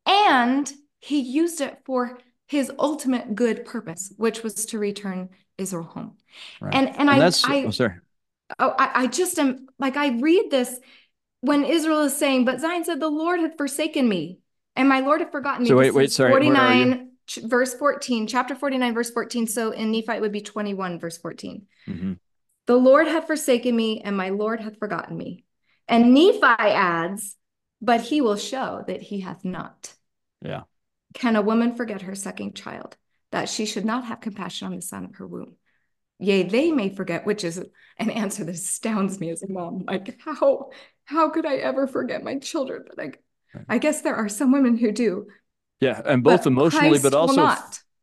and 0.06 0.72
He 1.00 1.20
used 1.22 1.62
it 1.62 1.80
for 1.86 2.20
His 2.48 2.72
ultimate 2.78 3.36
good 3.36 3.66
purpose, 3.66 4.12
which 4.18 4.44
was 4.44 4.66
to 4.68 4.80
return 4.80 5.30
Israel 5.58 5.84
home. 5.84 6.18
Right. 6.60 6.74
And 6.74 6.90
and, 6.90 6.98
and 6.98 7.10
I, 7.10 7.20
that's, 7.20 7.44
I 7.44 7.64
oh, 7.66 7.72
sorry. 7.72 7.96
Oh, 8.60 8.74
I, 8.78 9.04
I 9.04 9.08
just 9.08 9.40
am 9.40 9.68
like 9.80 9.98
I 9.98 10.18
read 10.20 10.50
this 10.50 10.80
when 11.44 11.66
Israel 11.66 12.04
is 12.04 12.16
saying, 12.16 12.46
but 12.46 12.60
Zion 12.60 12.84
said 12.84 13.00
the 13.00 13.10
Lord 13.10 13.40
had 13.40 13.58
forsaken 13.58 14.08
me, 14.08 14.40
and 14.76 14.90
my 14.90 15.00
Lord 15.00 15.22
had 15.22 15.32
forgotten 15.32 15.64
me. 15.64 15.70
So 15.70 15.78
wait, 15.78 15.94
wait, 15.94 16.12
sorry. 16.12 16.32
49 16.32 17.10
verse 17.44 17.74
14, 17.74 18.28
chapter 18.28 18.54
49, 18.54 18.94
verse 18.94 19.10
14. 19.10 19.48
So 19.48 19.72
in 19.72 19.92
Nephi 19.92 20.14
it 20.14 20.22
would 20.22 20.32
be 20.32 20.42
21, 20.42 21.00
verse 21.00 21.18
14. 21.18 21.66
Mm-hmm. 21.88 22.14
The 22.66 22.76
Lord 22.76 23.08
hath 23.08 23.28
forsaken 23.28 23.76
me, 23.76 24.02
and 24.02 24.18
my 24.18 24.30
Lord 24.30 24.60
hath 24.60 24.78
forgotten 24.78 25.18
me. 25.18 25.46
And 25.88 26.14
Nephi 26.14 26.42
adds, 26.42 27.36
but 27.82 28.02
he 28.02 28.22
will 28.22 28.38
show 28.38 28.84
that 28.88 29.02
he 29.02 29.22
hath 29.22 29.46
not. 29.46 29.94
Yeah. 30.42 30.64
Can 31.14 31.36
a 31.36 31.42
woman 31.42 31.76
forget 31.76 32.04
her 32.04 32.16
second 32.16 32.56
child? 32.56 32.98
that 33.34 33.50
she 33.50 33.66
should 33.66 33.84
not 33.84 34.06
have 34.06 34.22
compassion 34.22 34.68
on 34.68 34.76
the 34.76 34.82
son 34.82 35.06
of 35.06 35.16
her 35.16 35.26
womb. 35.26 35.56
Yea, 36.20 36.44
they 36.44 36.72
may 36.72 36.94
forget, 36.94 37.26
which 37.26 37.44
is 37.44 37.58
an 37.98 38.10
answer 38.10 38.44
that 38.44 38.56
astounds 38.56 39.20
me 39.20 39.30
as 39.30 39.44
a 39.44 39.52
mom. 39.52 39.84
Like, 39.86 40.20
how 40.24 40.70
how 41.06 41.30
could 41.30 41.46
I 41.46 41.58
ever 41.58 41.88
forget 41.88 42.24
my 42.24 42.38
children? 42.40 42.84
But 42.88 42.98
like, 42.98 43.24
I 43.68 43.78
guess 43.78 44.02
there 44.02 44.16
are 44.16 44.30
some 44.30 44.52
women 44.52 44.78
who 44.78 44.92
do. 44.92 45.28
Yeah, 45.80 46.02
and 46.06 46.24
both 46.24 46.48
emotionally, 46.48 46.90
Christ 46.90 47.04
but 47.04 47.14
also 47.14 47.58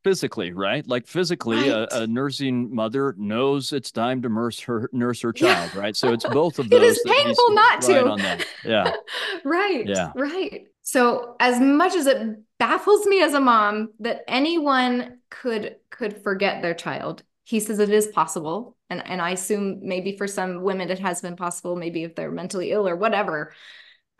physically, 0.05 0.53
right? 0.53 0.87
Like 0.87 1.07
physically, 1.07 1.57
right. 1.57 1.89
a, 1.93 2.03
a, 2.03 2.07
nursing 2.07 2.75
mother 2.75 3.15
knows 3.19 3.73
it's 3.73 3.91
time 3.91 4.23
to 4.23 4.29
nurse 4.29 4.61
her 4.61 4.89
nurse 4.93 5.21
her 5.23 5.33
child, 5.33 5.71
yeah. 5.75 5.81
right? 5.81 5.97
So 5.97 6.13
it's 6.13 6.25
both 6.33 6.59
of 6.59 6.69
those. 6.69 6.81
it 6.81 6.85
is 6.85 7.03
painful 7.07 7.51
not 7.51 7.81
to. 7.83 8.07
On 8.07 8.19
that. 8.19 8.47
Yeah. 8.65 8.93
right. 9.45 9.87
Yeah. 9.87 10.13
Right. 10.15 10.67
So 10.83 11.37
as 11.41 11.61
much 11.61 11.95
as 11.95 12.07
it 12.07 12.39
baffles 12.59 13.07
me 13.07 13.23
as 13.23 13.35
a 13.35 13.41
mom 13.41 13.91
that 14.01 14.23
anyone 14.29 15.19
could 15.31 15.77
could 15.91 16.23
forget 16.23 16.63
their 16.63 16.75
child, 16.75 17.23
he 17.51 17.59
says 17.59 17.81
it 17.81 17.91
is 17.91 18.07
possible. 18.07 18.77
And 18.89 19.05
and 19.05 19.21
I 19.21 19.31
assume 19.31 19.81
maybe 19.83 20.17
for 20.17 20.29
some 20.29 20.63
women 20.63 20.89
it 20.89 21.01
has 21.01 21.21
been 21.21 21.35
possible, 21.35 21.75
maybe 21.75 22.05
if 22.05 22.15
they're 22.15 22.31
mentally 22.31 22.71
ill 22.71 22.87
or 22.87 22.95
whatever. 22.95 23.53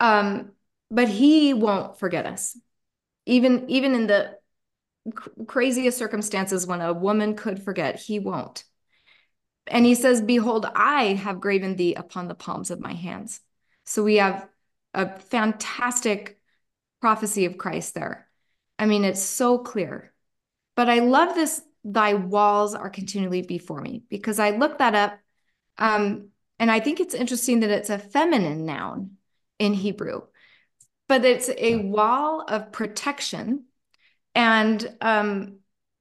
Um, 0.01 0.51
but 0.89 1.07
he 1.07 1.53
won't 1.53 1.97
forget 1.97 2.25
us. 2.25 2.57
Even 3.25 3.69
even 3.69 3.95
in 3.95 4.07
the 4.07 4.37
craziest 5.47 5.97
circumstances 5.97 6.67
when 6.67 6.81
a 6.81 6.93
woman 6.93 7.35
could 7.35 7.63
forget, 7.63 7.99
he 7.99 8.19
won't. 8.19 8.65
And 9.65 9.85
he 9.85 9.95
says, 9.95 10.21
Behold, 10.21 10.65
I 10.75 11.13
have 11.13 11.39
graven 11.39 11.77
thee 11.77 11.95
upon 11.95 12.27
the 12.27 12.35
palms 12.35 12.69
of 12.69 12.81
my 12.81 12.93
hands. 12.93 13.39
So 13.85 14.03
we 14.03 14.15
have 14.17 14.45
a 14.93 15.17
fantastic 15.19 16.37
prophecy 16.99 17.45
of 17.45 17.57
Christ 17.57 17.93
there. 17.95 18.27
I 18.77 18.87
mean, 18.87 19.05
it's 19.05 19.21
so 19.21 19.57
clear. 19.57 20.11
But 20.75 20.89
I 20.89 20.99
love 20.99 21.33
this, 21.35 21.61
thy 21.83 22.13
walls 22.13 22.75
are 22.75 22.89
continually 22.89 23.41
before 23.41 23.81
me, 23.81 24.03
because 24.09 24.39
I 24.39 24.51
looked 24.51 24.79
that 24.79 24.95
up. 24.95 25.19
Um, 25.77 26.29
and 26.59 26.69
I 26.69 26.79
think 26.79 26.99
it's 26.99 27.15
interesting 27.15 27.61
that 27.61 27.69
it's 27.71 27.89
a 27.89 27.97
feminine 27.97 28.65
noun 28.65 29.11
in 29.57 29.73
Hebrew, 29.73 30.21
but 31.07 31.25
it's 31.25 31.49
a 31.57 31.77
wall 31.77 32.45
of 32.47 32.71
protection 32.71 33.65
and 34.35 34.95
um, 35.01 35.57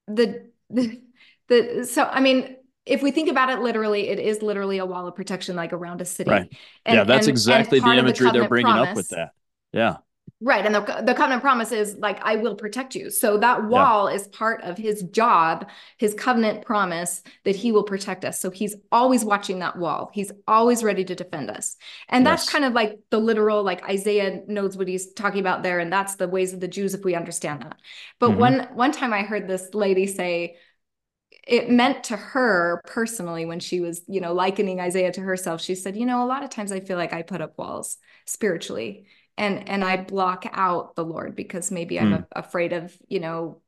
the, 0.07 0.51
the 0.69 1.03
the 1.49 1.85
so 1.85 2.05
I 2.05 2.21
mean 2.21 2.57
if 2.87 3.03
we 3.03 3.11
think 3.11 3.29
about 3.29 3.51
it 3.51 3.61
literally, 3.61 4.09
it 4.09 4.19
is 4.19 4.43
literally 4.43 4.79
a 4.79 4.87
wall 4.87 5.07
of 5.07 5.15
protection, 5.15 5.55
like 5.55 5.73
around 5.73 6.01
a 6.01 6.05
city. 6.05 6.31
Right. 6.31 6.53
And, 6.85 6.97
yeah, 6.97 7.05
that's 7.05 7.27
and, 7.27 7.35
exactly 7.35 7.79
and 7.79 7.87
the 7.87 7.99
imagery 7.99 8.27
the 8.29 8.33
they're 8.33 8.49
bringing 8.49 8.73
promise, 8.73 8.89
up 8.89 8.97
with 8.97 9.09
that. 9.11 9.31
Yeah. 9.73 9.99
Right. 10.43 10.65
And 10.65 10.75
the, 10.75 11.03
the 11.05 11.13
covenant 11.13 11.43
promise 11.43 11.71
is 11.71 11.97
like, 11.97 12.19
I 12.23 12.37
will 12.37 12.55
protect 12.55 12.95
you. 12.95 13.11
So 13.11 13.37
that 13.39 13.65
wall 13.65 14.09
yeah. 14.09 14.17
is 14.17 14.27
part 14.29 14.63
of 14.63 14.79
his 14.79 15.03
job, 15.03 15.69
his 15.99 16.15
covenant 16.15 16.65
promise 16.65 17.23
that 17.45 17.57
he 17.57 17.73
will 17.73 17.83
protect 17.83 18.25
us. 18.25 18.41
So 18.41 18.49
he's 18.49 18.75
always 18.91 19.23
watching 19.23 19.59
that 19.59 19.77
wall. 19.77 20.11
He's 20.15 20.33
always 20.49 20.83
ready 20.83 21.05
to 21.05 21.15
defend 21.15 21.51
us. 21.51 21.77
And 22.09 22.25
that's 22.25 22.47
yes. 22.47 22.53
kind 22.53 22.65
of 22.65 22.73
like 22.73 23.01
the 23.11 23.19
literal, 23.19 23.63
like 23.63 23.87
Isaiah 23.87 24.41
knows 24.47 24.79
what 24.79 24.89
he's 24.89 25.13
talking 25.13 25.41
about 25.41 25.63
there. 25.63 25.79
And 25.79 25.93
that's 25.93 26.15
the 26.15 26.29
ways 26.29 26.55
of 26.55 26.61
the 26.61 26.69
Jews, 26.69 26.95
if 26.95 27.05
we 27.05 27.15
understand 27.15 27.61
that. 27.61 27.77
But 28.19 28.31
mm-hmm. 28.31 28.41
one, 28.41 28.69
one 28.73 28.93
time 28.93 29.13
I 29.13 29.25
heard 29.25 29.47
this 29.47 29.75
lady 29.75 30.07
say, 30.07 30.57
it 31.47 31.71
meant 31.71 32.05
to 32.05 32.17
her 32.17 32.83
personally 32.87 33.45
when 33.45 33.61
she 33.61 33.81
was 33.81 34.03
you 34.07 34.21
know 34.21 34.35
likening 34.35 34.79
isaiah 34.79 35.11
to 35.11 35.23
herself 35.23 35.61
she 35.61 35.75
said 35.75 35.97
you 35.97 36.05
know 36.05 36.23
a 36.23 36.27
lot 36.27 36.43
of 36.43 36.51
times 36.51 36.71
i 36.71 36.81
feel 36.81 36.99
like 36.99 37.15
i 37.15 37.23
put 37.23 37.41
up 37.41 37.57
walls 37.57 37.97
spiritually 38.27 39.07
and 39.41 39.69
and 39.69 39.83
I 39.83 39.97
block 39.97 40.47
out 40.53 40.95
the 40.95 41.05
Lord 41.05 41.35
because 41.35 41.71
maybe 41.71 41.99
I'm 41.99 42.13
mm. 42.13 42.27
a, 42.33 42.41
afraid 42.41 42.73
of 42.73 42.97
you 43.09 43.21
know 43.21 43.61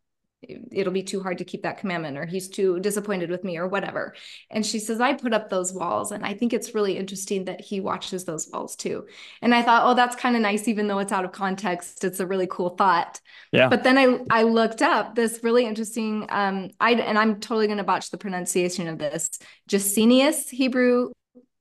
it'll 0.73 0.93
be 0.93 1.05
too 1.05 1.23
hard 1.23 1.39
to 1.39 1.45
keep 1.45 1.62
that 1.62 1.79
commandment 1.79 2.18
or 2.18 2.27
he's 2.27 2.49
too 2.49 2.81
disappointed 2.81 3.31
with 3.31 3.45
me 3.45 3.57
or 3.57 3.68
whatever. 3.68 4.12
And 4.51 4.66
she 4.66 4.81
says 4.81 5.01
i 5.01 5.12
put 5.14 5.33
up 5.33 5.49
those 5.49 5.73
walls. 5.73 6.11
And 6.11 6.27
i 6.27 6.35
think 6.35 6.53
it's 6.53 6.75
really 6.75 6.99
interesting 6.99 7.45
that 7.45 7.61
he 7.61 7.81
watches 7.81 8.25
those 8.25 8.49
walls 8.53 8.77
too. 8.77 9.07
And 9.41 9.55
i 9.55 9.62
thought 9.62 9.85
oh 9.87 9.95
that's 9.95 10.16
kind 10.16 10.37
of 10.37 10.43
nice 10.43 10.68
even 10.68 10.89
though 10.89 10.99
it's 10.99 11.12
out 11.12 11.25
of 11.25 11.33
context. 11.33 12.05
It's 12.05 12.20
a 12.20 12.27
really 12.27 12.49
cool 12.49 12.70
thought. 12.70 13.20
Yeah. 13.53 13.68
But 13.68 13.85
then 13.85 13.97
i 13.99 14.18
i 14.31 14.43
looked 14.43 14.83
up 14.83 15.14
this 15.14 15.41
really 15.43 15.64
interesting 15.64 16.27
um 16.29 16.70
i 16.81 16.93
and 16.93 17.18
i'm 17.18 17.41
totally 17.41 17.66
going 17.66 17.79
to 17.79 17.85
botch 17.85 18.11
the 18.11 18.18
pronunciation 18.18 18.89
of 18.89 18.99
this 18.99 19.31
Gesenius 19.70 20.51
hebrew 20.51 21.12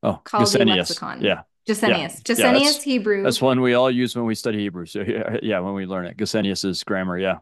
oh 0.03 0.19
lexicon. 0.33 1.21
Yeah 1.21 1.43
Gesenius. 1.67 2.27
Yeah. 2.27 2.35
Gesenius 2.35 2.77
yeah, 2.77 2.83
Hebrew. 2.83 3.23
That's 3.23 3.41
one 3.41 3.61
we 3.61 3.73
all 3.73 3.91
use 3.91 4.15
when 4.15 4.25
we 4.25 4.35
study 4.35 4.59
Hebrew. 4.59 4.85
So 4.85 5.01
yeah, 5.07 5.37
yeah 5.41 5.59
when 5.59 5.73
we 5.73 5.85
learn 5.85 6.05
it. 6.05 6.17
Gesenius 6.17 6.65
is 6.65 6.83
grammar. 6.83 7.17
Yeah. 7.17 7.37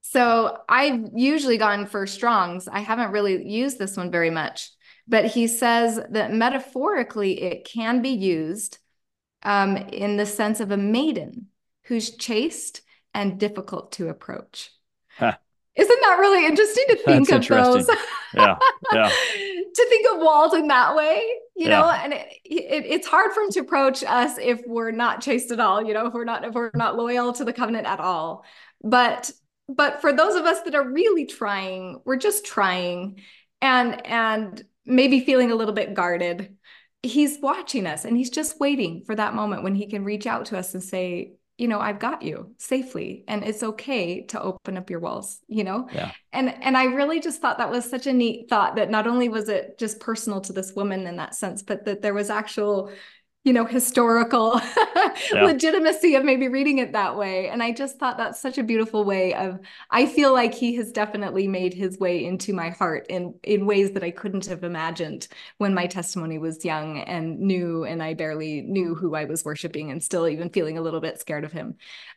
So 0.00 0.58
I've 0.68 1.10
usually 1.14 1.56
gone 1.56 1.86
for 1.86 2.06
Strong's. 2.06 2.68
I 2.68 2.80
haven't 2.80 3.10
really 3.10 3.46
used 3.48 3.78
this 3.78 3.96
one 3.96 4.10
very 4.10 4.30
much, 4.30 4.70
but 5.08 5.24
he 5.24 5.46
says 5.46 5.98
that 6.10 6.32
metaphorically 6.32 7.42
it 7.42 7.64
can 7.64 8.02
be 8.02 8.10
used 8.10 8.78
um, 9.42 9.76
in 9.76 10.16
the 10.16 10.26
sense 10.26 10.60
of 10.60 10.70
a 10.70 10.76
maiden 10.76 11.46
who's 11.84 12.16
chaste 12.16 12.82
and 13.14 13.40
difficult 13.40 13.92
to 13.92 14.08
approach. 14.08 14.70
Huh. 15.16 15.36
Isn't 15.76 16.00
that 16.02 16.18
really 16.18 16.46
interesting 16.46 16.84
to 16.88 16.96
think 16.96 17.28
That's 17.28 17.50
of 17.50 17.86
those? 17.86 17.90
yeah, 18.34 18.56
yeah. 18.92 19.08
to 19.74 19.86
think 19.88 20.06
of 20.12 20.20
Walt 20.20 20.54
in 20.54 20.68
that 20.68 20.94
way, 20.94 21.22
you 21.56 21.68
yeah. 21.68 21.80
know, 21.80 21.90
and 21.90 22.12
it, 22.12 22.26
it, 22.44 22.84
it's 22.86 23.06
hard 23.06 23.32
for 23.32 23.42
him 23.42 23.50
to 23.50 23.60
approach 23.60 24.04
us 24.04 24.38
if 24.38 24.60
we're 24.66 24.90
not 24.90 25.20
chaste 25.20 25.50
at 25.50 25.60
all, 25.60 25.84
you 25.84 25.94
know, 25.94 26.06
if 26.06 26.14
we're 26.14 26.24
not 26.24 26.44
if 26.44 26.54
we're 26.54 26.70
not 26.74 26.96
loyal 26.96 27.32
to 27.34 27.44
the 27.44 27.52
covenant 27.52 27.86
at 27.86 28.00
all. 28.00 28.44
But 28.82 29.30
but 29.68 30.00
for 30.00 30.12
those 30.12 30.34
of 30.34 30.44
us 30.44 30.60
that 30.62 30.74
are 30.74 30.88
really 30.88 31.26
trying, 31.26 32.00
we're 32.04 32.16
just 32.16 32.44
trying, 32.44 33.20
and 33.62 34.06
and 34.06 34.62
maybe 34.84 35.20
feeling 35.20 35.50
a 35.50 35.54
little 35.54 35.74
bit 35.74 35.94
guarded 35.94 36.56
he's 37.04 37.38
watching 37.40 37.86
us 37.86 38.04
and 38.04 38.16
he's 38.16 38.30
just 38.30 38.58
waiting 38.58 39.04
for 39.04 39.14
that 39.14 39.34
moment 39.34 39.62
when 39.62 39.74
he 39.74 39.86
can 39.86 40.04
reach 40.04 40.26
out 40.26 40.46
to 40.46 40.58
us 40.58 40.72
and 40.72 40.82
say, 40.82 41.34
you 41.56 41.68
know, 41.68 41.78
I've 41.78 42.00
got 42.00 42.22
you 42.22 42.52
safely 42.58 43.24
and 43.28 43.44
it's 43.44 43.62
okay 43.62 44.22
to 44.26 44.42
open 44.42 44.76
up 44.76 44.90
your 44.90 44.98
walls, 44.98 45.40
you 45.46 45.62
know? 45.62 45.88
Yeah. 45.92 46.10
And 46.32 46.52
and 46.64 46.76
I 46.76 46.84
really 46.84 47.20
just 47.20 47.40
thought 47.40 47.58
that 47.58 47.70
was 47.70 47.88
such 47.88 48.08
a 48.08 48.12
neat 48.12 48.48
thought 48.48 48.74
that 48.74 48.90
not 48.90 49.06
only 49.06 49.28
was 49.28 49.48
it 49.48 49.78
just 49.78 50.00
personal 50.00 50.40
to 50.42 50.52
this 50.52 50.72
woman 50.74 51.06
in 51.06 51.16
that 51.16 51.34
sense, 51.34 51.62
but 51.62 51.84
that 51.84 52.02
there 52.02 52.14
was 52.14 52.28
actual 52.28 52.90
you 53.44 53.52
know 53.52 53.64
historical 53.64 54.60
yeah. 55.32 55.44
legitimacy 55.44 56.14
of 56.14 56.24
maybe 56.24 56.48
reading 56.48 56.78
it 56.78 56.92
that 56.92 57.16
way. 57.16 57.48
And 57.48 57.62
i 57.62 57.72
just 57.72 57.98
thought 57.98 58.16
that's 58.16 58.40
such 58.40 58.58
a 58.58 58.62
beautiful 58.62 59.04
way 59.04 59.34
of 59.34 59.60
i 59.90 60.06
feel 60.06 60.32
like 60.32 60.54
he 60.54 60.74
has 60.76 60.90
definitely 60.92 61.46
made 61.46 61.74
his 61.74 61.98
way 61.98 62.24
into 62.24 62.52
my 62.52 62.70
heart 62.70 63.06
in 63.08 63.34
in 63.42 63.66
ways 63.66 63.92
that 63.92 64.02
i 64.02 64.10
couldn't 64.10 64.46
have 64.46 64.64
imagined 64.64 65.28
when 65.58 65.74
my 65.74 65.86
testimony 65.86 66.38
was 66.38 66.64
young 66.64 67.00
and 67.00 67.38
new 67.38 67.84
and 67.84 68.02
i 68.02 68.14
barely 68.14 68.62
knew 68.62 68.94
who 68.94 69.14
i 69.14 69.24
was 69.24 69.44
worshiping 69.44 69.90
and 69.90 70.02
still 70.02 70.26
even 70.28 70.48
feeling 70.50 70.78
a 70.78 70.82
little 70.82 71.00
bit 71.00 71.20
scared 71.20 71.44
of 71.44 71.52
him. 71.52 71.76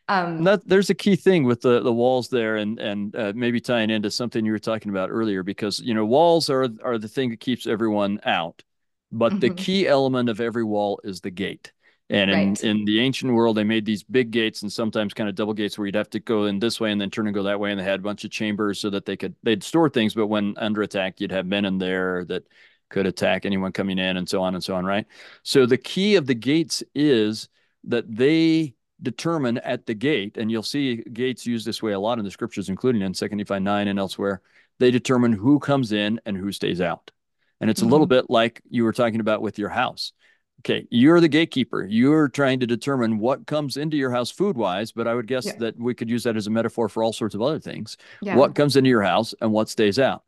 Um, 0.09 0.43
that, 0.45 0.67
there's 0.67 0.89
a 0.89 0.95
key 0.95 1.15
thing 1.15 1.43
with 1.43 1.61
the 1.61 1.81
the 1.81 1.91
walls 1.93 2.29
there 2.29 2.55
and 2.55 2.79
and 2.79 3.15
uh, 3.15 3.33
maybe 3.35 3.59
tying 3.59 3.89
into 3.89 4.09
something 4.09 4.45
you 4.45 4.53
were 4.53 4.59
talking 4.59 4.89
about 4.89 5.09
earlier 5.09 5.43
because 5.43 5.79
you 5.81 5.93
know 5.93 6.05
walls 6.05 6.49
are 6.49 6.69
are 6.83 6.97
the 6.97 7.09
thing 7.09 7.29
that 7.31 7.39
keeps 7.41 7.67
everyone 7.67 8.19
out 8.23 8.63
but 9.11 9.31
mm-hmm. 9.31 9.39
the 9.39 9.49
key 9.51 9.87
element 9.87 10.29
of 10.29 10.41
every 10.41 10.63
wall 10.63 10.99
is 11.03 11.21
the 11.21 11.31
gate. 11.31 11.71
And 12.09 12.31
in, 12.31 12.49
right. 12.49 12.63
in 12.63 12.85
the 12.85 13.01
ancient 13.01 13.33
world, 13.33 13.57
they 13.57 13.65
made 13.65 13.85
these 13.85 14.03
big 14.03 14.31
gates 14.31 14.61
and 14.61 14.71
sometimes 14.71 15.13
kind 15.13 15.27
of 15.27 15.35
double 15.35 15.53
gates 15.53 15.77
where 15.77 15.85
you'd 15.85 15.95
have 15.95 16.09
to 16.11 16.21
go 16.21 16.45
in 16.45 16.57
this 16.57 16.79
way 16.79 16.91
and 16.91 17.01
then 17.01 17.09
turn 17.09 17.27
and 17.27 17.33
go 17.33 17.43
that 17.43 17.59
way. 17.59 17.71
And 17.71 17.79
they 17.79 17.83
had 17.83 17.99
a 17.99 18.03
bunch 18.03 18.23
of 18.23 18.31
chambers 18.31 18.79
so 18.79 18.89
that 18.91 19.05
they 19.05 19.17
could 19.17 19.35
they'd 19.43 19.63
store 19.63 19.89
things, 19.89 20.13
but 20.13 20.27
when 20.27 20.53
under 20.57 20.83
attack, 20.83 21.19
you'd 21.19 21.33
have 21.33 21.45
men 21.45 21.65
in 21.65 21.77
there 21.77 22.23
that 22.25 22.47
could 22.89 23.05
attack 23.05 23.45
anyone 23.45 23.73
coming 23.73 23.99
in 23.99 24.15
and 24.15 24.29
so 24.29 24.41
on 24.41 24.55
and 24.55 24.63
so 24.63 24.75
on, 24.75 24.85
right? 24.85 25.05
So 25.43 25.65
the 25.65 25.77
key 25.77 26.15
of 26.15 26.25
the 26.25 26.35
gates 26.35 26.81
is 26.95 27.49
that 27.85 28.05
they 28.13 28.75
determine 29.01 29.57
at 29.59 29.85
the 29.85 29.93
gate, 29.93 30.37
and 30.37 30.49
you'll 30.49 30.63
see 30.63 31.03
gates 31.13 31.45
used 31.45 31.67
this 31.67 31.83
way 31.83 31.91
a 31.91 31.99
lot 31.99 32.19
in 32.19 32.25
the 32.25 32.31
scriptures, 32.31 32.69
including 32.69 33.01
in 33.01 33.13
Second 33.13 33.37
Nephi 33.39 33.59
9 33.59 33.87
and 33.87 33.99
elsewhere, 33.99 34.41
they 34.79 34.91
determine 34.91 35.33
who 35.33 35.59
comes 35.59 35.91
in 35.91 36.19
and 36.25 36.37
who 36.37 36.51
stays 36.51 36.81
out. 36.81 37.11
And 37.59 37.69
it's 37.69 37.81
mm-hmm. 37.81 37.89
a 37.89 37.91
little 37.91 38.07
bit 38.07 38.29
like 38.29 38.61
you 38.69 38.83
were 38.83 38.93
talking 38.93 39.19
about 39.19 39.41
with 39.41 39.57
your 39.57 39.69
house. 39.69 40.13
Okay, 40.61 40.87
you're 40.89 41.21
the 41.21 41.27
gatekeeper. 41.27 41.85
You're 41.85 42.29
trying 42.29 42.59
to 42.61 42.67
determine 42.67 43.19
what 43.19 43.45
comes 43.45 43.77
into 43.77 43.95
your 43.95 44.11
house 44.11 44.31
food 44.31 44.57
wise, 44.57 44.91
but 44.91 45.07
I 45.07 45.13
would 45.13 45.27
guess 45.27 45.45
yeah. 45.45 45.55
that 45.59 45.79
we 45.79 45.93
could 45.93 46.09
use 46.09 46.23
that 46.23 46.35
as 46.35 46.47
a 46.47 46.49
metaphor 46.49 46.89
for 46.89 47.03
all 47.03 47.13
sorts 47.13 47.35
of 47.35 47.41
other 47.41 47.59
things. 47.59 47.95
Yeah. 48.21 48.35
What 48.35 48.55
comes 48.55 48.75
into 48.75 48.89
your 48.89 49.03
house 49.03 49.35
and 49.39 49.51
what 49.51 49.69
stays 49.69 49.99
out. 49.99 50.23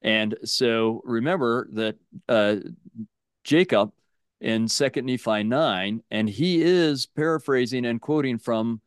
And 0.00 0.36
so 0.44 1.02
remember 1.04 1.68
that 1.72 1.96
uh, 2.28 2.56
Jacob 3.44 3.92
in 4.40 4.68
Second 4.68 5.06
Nephi 5.06 5.42
9, 5.42 6.02
and 6.10 6.28
he 6.28 6.62
is 6.62 7.06
paraphrasing 7.06 7.86
and 7.86 8.00
quoting 8.00 8.38
from 8.38 8.80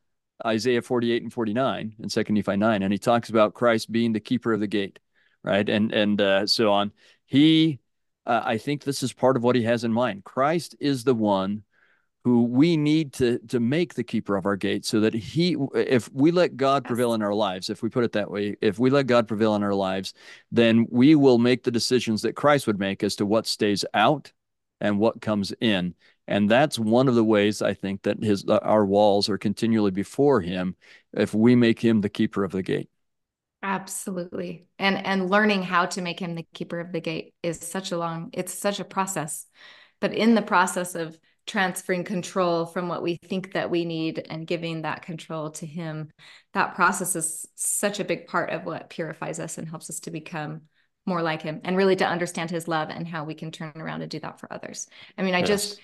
Isaiah 0.46 0.82
48 0.82 1.22
and 1.22 1.32
49 1.32 1.96
in 1.98 2.08
Second 2.08 2.34
Nephi 2.36 2.56
9, 2.56 2.82
and 2.82 2.92
he 2.92 2.98
talks 2.98 3.28
about 3.28 3.54
Christ 3.54 3.90
being 3.90 4.12
the 4.12 4.20
keeper 4.20 4.52
of 4.52 4.60
the 4.60 4.66
gate, 4.66 4.98
right? 5.42 5.68
And 5.68 5.92
and 5.92 6.20
uh, 6.20 6.46
so 6.46 6.72
on. 6.72 6.92
He 7.26 7.80
uh, 8.28 8.42
I 8.44 8.58
think 8.58 8.84
this 8.84 9.02
is 9.02 9.12
part 9.12 9.36
of 9.36 9.42
what 9.42 9.56
he 9.56 9.62
has 9.62 9.82
in 9.84 9.92
mind. 9.92 10.24
Christ 10.24 10.76
is 10.78 11.02
the 11.02 11.14
one 11.14 11.64
who 12.24 12.42
we 12.42 12.76
need 12.76 13.14
to 13.14 13.38
to 13.48 13.58
make 13.58 13.94
the 13.94 14.04
keeper 14.04 14.36
of 14.36 14.44
our 14.44 14.56
gate 14.56 14.84
so 14.84 15.00
that 15.00 15.14
he 15.14 15.56
if 15.74 16.12
we 16.12 16.30
let 16.30 16.56
god 16.56 16.84
prevail 16.84 17.14
in 17.14 17.22
our 17.22 17.32
lives 17.32 17.70
if 17.70 17.80
we 17.80 17.88
put 17.88 18.04
it 18.04 18.12
that 18.12 18.30
way 18.30 18.56
if 18.60 18.78
we 18.78 18.90
let 18.90 19.06
god 19.06 19.28
prevail 19.28 19.54
in 19.54 19.62
our 19.62 19.72
lives 19.72 20.12
then 20.50 20.84
we 20.90 21.14
will 21.14 21.38
make 21.38 21.62
the 21.62 21.70
decisions 21.70 22.20
that 22.20 22.34
christ 22.34 22.66
would 22.66 22.78
make 22.78 23.02
as 23.02 23.16
to 23.16 23.24
what 23.24 23.46
stays 23.46 23.84
out 23.94 24.32
and 24.80 24.98
what 24.98 25.20
comes 25.20 25.52
in. 25.60 25.94
And 26.26 26.48
that's 26.50 26.78
one 26.78 27.08
of 27.08 27.14
the 27.14 27.24
ways 27.24 27.62
i 27.62 27.72
think 27.72 28.02
that 28.02 28.22
his 28.22 28.44
our 28.46 28.84
walls 28.84 29.30
are 29.30 29.38
continually 29.38 29.92
before 29.92 30.40
him 30.42 30.76
if 31.14 31.32
we 31.32 31.54
make 31.56 31.80
him 31.80 32.02
the 32.02 32.10
keeper 32.10 32.44
of 32.44 32.52
the 32.52 32.62
gate 32.62 32.90
Absolutely. 33.62 34.66
And 34.78 35.04
and 35.04 35.30
learning 35.30 35.62
how 35.62 35.86
to 35.86 36.00
make 36.02 36.20
him 36.20 36.34
the 36.34 36.46
keeper 36.54 36.78
of 36.78 36.92
the 36.92 37.00
gate 37.00 37.34
is 37.42 37.58
such 37.58 37.90
a 37.90 37.98
long 37.98 38.30
it's 38.32 38.54
such 38.54 38.78
a 38.78 38.84
process. 38.84 39.46
But 40.00 40.14
in 40.14 40.34
the 40.34 40.42
process 40.42 40.94
of 40.94 41.18
transferring 41.46 42.04
control 42.04 42.66
from 42.66 42.88
what 42.88 43.02
we 43.02 43.16
think 43.16 43.54
that 43.54 43.70
we 43.70 43.84
need 43.84 44.24
and 44.30 44.46
giving 44.46 44.82
that 44.82 45.02
control 45.02 45.50
to 45.50 45.66
him, 45.66 46.10
that 46.52 46.76
process 46.76 47.16
is 47.16 47.46
such 47.56 47.98
a 47.98 48.04
big 48.04 48.28
part 48.28 48.50
of 48.50 48.64
what 48.64 48.90
purifies 48.90 49.40
us 49.40 49.58
and 49.58 49.68
helps 49.68 49.90
us 49.90 50.00
to 50.00 50.10
become 50.10 50.62
more 51.06 51.22
like 51.22 51.42
him 51.42 51.60
and 51.64 51.76
really 51.76 51.96
to 51.96 52.06
understand 52.06 52.50
his 52.50 52.68
love 52.68 52.90
and 52.90 53.08
how 53.08 53.24
we 53.24 53.34
can 53.34 53.50
turn 53.50 53.72
around 53.74 54.02
and 54.02 54.10
do 54.10 54.20
that 54.20 54.38
for 54.38 54.52
others. 54.52 54.86
I 55.16 55.22
mean, 55.22 55.34
I 55.34 55.38
yes. 55.40 55.48
just 55.48 55.80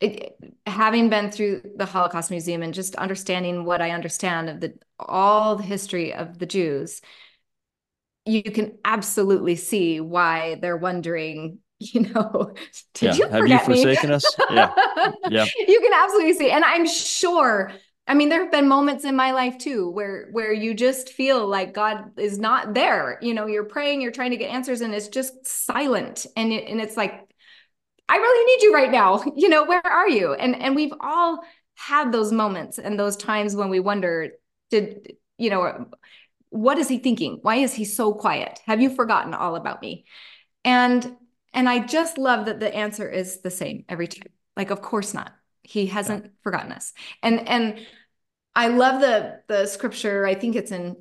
it, 0.00 0.36
having 0.66 1.10
been 1.10 1.30
through 1.30 1.62
the 1.76 1.86
Holocaust 1.86 2.30
Museum 2.30 2.62
and 2.62 2.72
just 2.72 2.94
understanding 2.96 3.64
what 3.64 3.82
I 3.82 3.90
understand 3.90 4.48
of 4.48 4.60
the 4.60 4.74
all 4.98 5.56
the 5.56 5.62
history 5.62 6.14
of 6.14 6.38
the 6.38 6.46
Jews, 6.46 7.00
you 8.24 8.42
can 8.42 8.78
absolutely 8.84 9.56
see 9.56 10.00
why 10.00 10.56
they're 10.60 10.76
wondering. 10.76 11.58
You 11.82 12.02
know, 12.02 12.52
did 12.92 13.16
yeah. 13.18 13.24
you 13.24 13.28
have 13.30 13.48
you 13.48 13.58
forsaken 13.60 14.10
me? 14.10 14.16
us? 14.16 14.36
Yeah, 14.50 14.70
yeah. 15.30 15.46
You 15.66 15.80
can 15.80 15.92
absolutely 15.94 16.34
see, 16.34 16.50
and 16.50 16.62
I'm 16.62 16.86
sure 16.86 17.72
I 18.10 18.14
mean, 18.14 18.28
there 18.28 18.42
have 18.42 18.50
been 18.50 18.66
moments 18.66 19.04
in 19.04 19.14
my 19.14 19.30
life 19.30 19.56
too 19.56 19.88
where 19.88 20.28
where 20.32 20.52
you 20.52 20.74
just 20.74 21.10
feel 21.10 21.46
like 21.46 21.72
God 21.72 22.18
is 22.18 22.40
not 22.40 22.74
there. 22.74 23.20
You 23.22 23.34
know, 23.34 23.46
you're 23.46 23.64
praying, 23.64 24.00
you're 24.00 24.10
trying 24.10 24.32
to 24.32 24.36
get 24.36 24.50
answers, 24.50 24.80
and 24.80 24.92
it's 24.92 25.06
just 25.06 25.46
silent. 25.46 26.26
And 26.36 26.52
it, 26.52 26.68
and 26.68 26.80
it's 26.80 26.96
like 26.96 27.29
I 28.10 28.16
really 28.16 28.44
need 28.44 28.62
you 28.64 28.74
right 28.74 28.90
now. 28.90 29.22
You 29.36 29.48
know, 29.48 29.64
where 29.64 29.86
are 29.86 30.08
you? 30.08 30.34
And 30.34 30.56
and 30.56 30.74
we've 30.74 30.92
all 31.00 31.40
had 31.74 32.12
those 32.12 32.32
moments 32.32 32.78
and 32.78 32.98
those 32.98 33.16
times 33.16 33.56
when 33.56 33.70
we 33.70 33.80
wonder, 33.80 34.32
did 34.70 35.14
you 35.38 35.48
know, 35.48 35.86
what 36.50 36.78
is 36.78 36.88
he 36.88 36.98
thinking? 36.98 37.38
Why 37.42 37.56
is 37.56 37.72
he 37.72 37.84
so 37.84 38.12
quiet? 38.12 38.60
Have 38.66 38.82
you 38.82 38.94
forgotten 38.94 39.32
all 39.32 39.56
about 39.56 39.80
me? 39.80 40.04
And 40.64 41.16
and 41.54 41.68
I 41.68 41.78
just 41.86 42.18
love 42.18 42.46
that 42.46 42.60
the 42.60 42.74
answer 42.74 43.08
is 43.08 43.40
the 43.40 43.50
same 43.50 43.84
every 43.88 44.08
time. 44.08 44.32
Like, 44.56 44.70
of 44.70 44.82
course 44.82 45.14
not. 45.14 45.32
He 45.62 45.86
hasn't 45.86 46.24
yeah. 46.24 46.30
forgotten 46.42 46.72
us. 46.72 46.92
And 47.22 47.48
and 47.48 47.86
I 48.54 48.68
love 48.68 49.00
the 49.00 49.42
the 49.48 49.66
scripture. 49.66 50.26
I 50.26 50.34
think 50.34 50.56
it's 50.56 50.72
in 50.72 50.96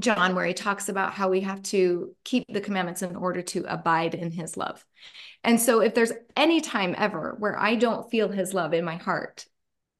John 0.00 0.34
where 0.34 0.46
he 0.46 0.54
talks 0.54 0.88
about 0.88 1.12
how 1.12 1.28
we 1.28 1.40
have 1.40 1.62
to 1.64 2.14
keep 2.24 2.44
the 2.48 2.60
commandments 2.60 3.02
in 3.02 3.16
order 3.16 3.42
to 3.42 3.64
abide 3.68 4.14
in 4.14 4.30
his 4.30 4.56
love. 4.56 4.84
And 5.44 5.60
so 5.60 5.80
if 5.80 5.94
there's 5.94 6.12
any 6.36 6.60
time 6.60 6.94
ever 6.96 7.36
where 7.38 7.58
I 7.58 7.76
don't 7.76 8.10
feel 8.10 8.28
his 8.28 8.54
love 8.54 8.74
in 8.74 8.84
my 8.84 8.96
heart, 8.96 9.46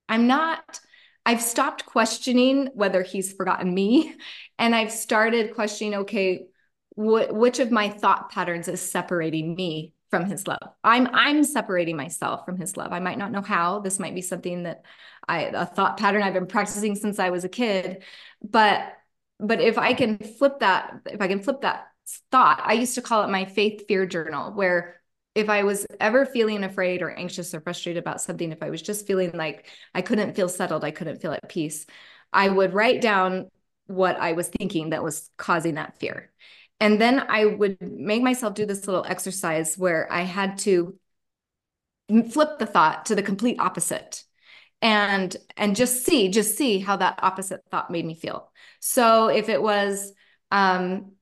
I'm 0.08 0.26
not 0.26 0.80
I've 1.26 1.42
stopped 1.42 1.84
questioning 1.84 2.70
whether 2.72 3.02
he's 3.02 3.34
forgotten 3.34 3.74
me 3.74 4.16
and 4.58 4.74
I've 4.74 4.92
started 4.92 5.54
questioning 5.54 5.94
okay, 6.00 6.46
wh- 6.94 7.30
which 7.30 7.58
of 7.58 7.70
my 7.70 7.90
thought 7.90 8.30
patterns 8.30 8.66
is 8.66 8.80
separating 8.80 9.54
me 9.54 9.92
from 10.10 10.24
his 10.24 10.46
love. 10.46 10.70
I'm 10.82 11.06
I'm 11.12 11.44
separating 11.44 11.96
myself 11.96 12.46
from 12.46 12.56
his 12.56 12.76
love. 12.76 12.92
I 12.92 13.00
might 13.00 13.18
not 13.18 13.30
know 13.30 13.42
how. 13.42 13.80
This 13.80 13.98
might 13.98 14.14
be 14.14 14.22
something 14.22 14.62
that 14.62 14.84
I 15.28 15.42
a 15.42 15.66
thought 15.66 15.98
pattern 15.98 16.22
I've 16.22 16.32
been 16.32 16.46
practicing 16.46 16.94
since 16.94 17.18
I 17.18 17.30
was 17.30 17.44
a 17.44 17.48
kid, 17.48 18.02
but 18.42 18.92
but 19.40 19.60
if 19.60 19.78
I 19.78 19.94
can 19.94 20.18
flip 20.18 20.60
that, 20.60 21.00
if 21.06 21.20
I 21.20 21.28
can 21.28 21.42
flip 21.42 21.62
that 21.62 21.88
thought, 22.30 22.60
I 22.64 22.74
used 22.74 22.94
to 22.96 23.02
call 23.02 23.22
it 23.24 23.30
my 23.30 23.44
faith 23.44 23.86
fear 23.86 24.06
journal, 24.06 24.52
where 24.52 25.00
if 25.34 25.48
I 25.48 25.62
was 25.62 25.86
ever 26.00 26.26
feeling 26.26 26.64
afraid 26.64 27.02
or 27.02 27.10
anxious 27.10 27.54
or 27.54 27.60
frustrated 27.60 28.02
about 28.02 28.20
something, 28.20 28.50
if 28.50 28.62
I 28.62 28.70
was 28.70 28.82
just 28.82 29.06
feeling 29.06 29.32
like 29.32 29.66
I 29.94 30.02
couldn't 30.02 30.34
feel 30.34 30.48
settled, 30.48 30.84
I 30.84 30.90
couldn't 30.90 31.20
feel 31.20 31.32
at 31.32 31.48
peace, 31.48 31.86
I 32.32 32.48
would 32.48 32.74
write 32.74 33.00
down 33.00 33.48
what 33.86 34.18
I 34.20 34.32
was 34.32 34.48
thinking 34.48 34.90
that 34.90 35.04
was 35.04 35.30
causing 35.36 35.74
that 35.74 35.98
fear. 35.98 36.30
And 36.80 37.00
then 37.00 37.20
I 37.28 37.44
would 37.44 37.80
make 37.80 38.22
myself 38.22 38.54
do 38.54 38.66
this 38.66 38.86
little 38.86 39.04
exercise 39.06 39.76
where 39.76 40.12
I 40.12 40.22
had 40.22 40.58
to 40.58 40.98
flip 42.30 42.58
the 42.58 42.66
thought 42.66 43.06
to 43.06 43.14
the 43.14 43.22
complete 43.22 43.58
opposite 43.60 44.24
and 44.80 45.36
and 45.56 45.76
just 45.76 46.04
see 46.04 46.28
just 46.28 46.56
see 46.56 46.78
how 46.78 46.96
that 46.96 47.18
opposite 47.22 47.62
thought 47.70 47.90
made 47.90 48.04
me 48.04 48.14
feel 48.14 48.50
so 48.80 49.28
if 49.28 49.48
it 49.48 49.60
was 49.60 50.12
um 50.50 51.12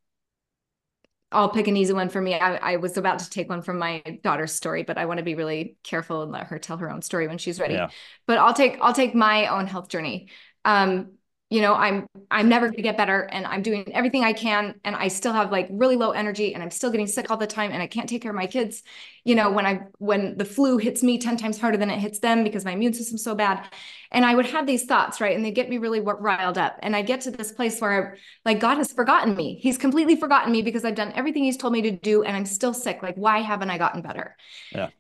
I'll 1.33 1.51
pick 1.51 1.67
an 1.67 1.77
easy 1.77 1.93
one 1.93 2.09
for 2.09 2.21
me. 2.21 2.35
I, 2.35 2.75
I, 2.75 2.77
was 2.77 2.97
about 2.97 3.19
to 3.19 3.29
take 3.29 3.49
one 3.49 3.61
from 3.61 3.79
my 3.79 4.01
daughter's 4.23 4.53
story, 4.53 4.85
but 4.85 4.97
I 4.97 5.07
want 5.07 5.19
to 5.19 5.25
be 5.25 5.35
really 5.35 5.77
careful 5.83 6.23
and 6.23 6.31
let 6.31 6.47
her 6.47 6.59
tell 6.61 6.77
her 6.77 6.91
own 6.91 7.03
story 7.03 7.27
when 7.27 7.39
she's 7.39 7.59
ready. 7.59 7.75
Yeah. 7.75 7.89
But 8.27 8.39
I'll 8.39 8.55
take 8.55 8.79
I'll 8.81 8.93
take 8.93 9.15
my 9.15 9.49
own 9.49 9.67
health 9.67 9.89
journey. 9.89 10.29
Um, 10.65 11.16
you 11.49 11.61
know 11.61 11.75
i'm 11.75 12.07
i'm 12.31 12.49
never 12.49 12.67
going 12.67 12.77
to 12.77 12.83
get 12.83 12.97
better 12.97 13.23
and 13.31 13.47
i'm 13.47 13.63
doing 13.63 13.85
everything 13.95 14.25
i 14.25 14.33
can 14.33 14.75
and 14.85 14.97
i 14.97 15.07
still 15.07 15.33
have 15.33 15.53
like 15.53 15.69
really 15.71 15.97
low 15.97 16.11
energy 16.11 16.55
and 16.55 16.63
i'm 16.63 16.71
still 16.71 16.91
getting 16.91 17.07
sick 17.07 17.31
all 17.31 17.37
the 17.37 17.47
time 17.47 17.71
and 17.71 17.81
i 17.81 17.87
can't 17.87 18.09
take 18.09 18.23
care 18.23 18.33
of 18.33 18.37
my 18.37 18.47
kids. 18.47 18.83
You 19.25 19.35
know 19.35 19.51
when 19.51 19.67
i 19.67 19.81
when 19.99 20.37
the 20.37 20.45
flu 20.45 20.79
hits 20.79 21.03
me 21.03 21.19
10 21.19 21.37
times 21.37 21.59
harder 21.59 21.77
than 21.77 21.91
it 21.91 21.99
hits 21.99 22.19
them 22.19 22.43
because 22.43 22.65
my 22.65 22.73
immune 22.73 22.95
system's 22.95 23.23
so 23.23 23.35
bad. 23.35 23.69
And 24.11 24.25
i 24.25 24.35
would 24.35 24.47
have 24.47 24.67
these 24.67 24.85
thoughts 24.85 25.21
right 25.21 25.37
and 25.37 25.45
they 25.45 25.51
get 25.51 25.69
me 25.69 25.79
really 25.79 26.01
riled 26.01 26.59
up. 26.59 26.79
And 26.83 26.97
i 26.97 27.03
get 27.03 27.21
to 27.23 27.31
this 27.31 27.53
place 27.53 27.81
where 27.81 28.15
I, 28.15 28.19
like 28.45 28.61
god 28.61 28.79
has 28.79 28.93
forgotten 28.93 29.37
me. 29.37 29.59
He's 29.61 29.79
completely 29.79 30.17
forgotten 30.17 30.53
me 30.53 30.63
because 30.63 30.85
i've 30.85 30.95
done 30.95 31.13
everything 31.15 31.45
he's 31.45 31.57
told 31.57 31.73
me 31.73 31.83
to 31.83 31.93
do 31.93 32.25
and 32.25 32.37
i'm 32.37 32.47
still 32.47 32.75
sick. 32.75 33.03
Like 33.03 33.17
why 33.17 33.39
haven't 33.41 33.71
i 33.71 33.79
gotten 33.79 34.03
better? 34.03 34.37
Yeah. 34.73 34.91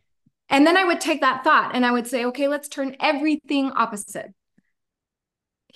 And 0.48 0.64
then 0.64 0.76
I 0.76 0.84
would 0.84 1.00
take 1.00 1.22
that 1.22 1.42
thought 1.42 1.74
and 1.74 1.84
I 1.84 1.90
would 1.90 2.06
say, 2.06 2.26
okay, 2.26 2.46
let's 2.46 2.68
turn 2.68 2.94
everything 3.00 3.72
opposite. 3.72 4.32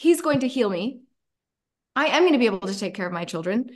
He's 0.00 0.22
going 0.22 0.40
to 0.40 0.48
heal 0.48 0.70
me. 0.70 1.02
I 1.94 2.06
am 2.06 2.22
going 2.22 2.32
to 2.32 2.38
be 2.38 2.46
able 2.46 2.60
to 2.60 2.78
take 2.78 2.94
care 2.94 3.06
of 3.06 3.12
my 3.12 3.26
children. 3.26 3.68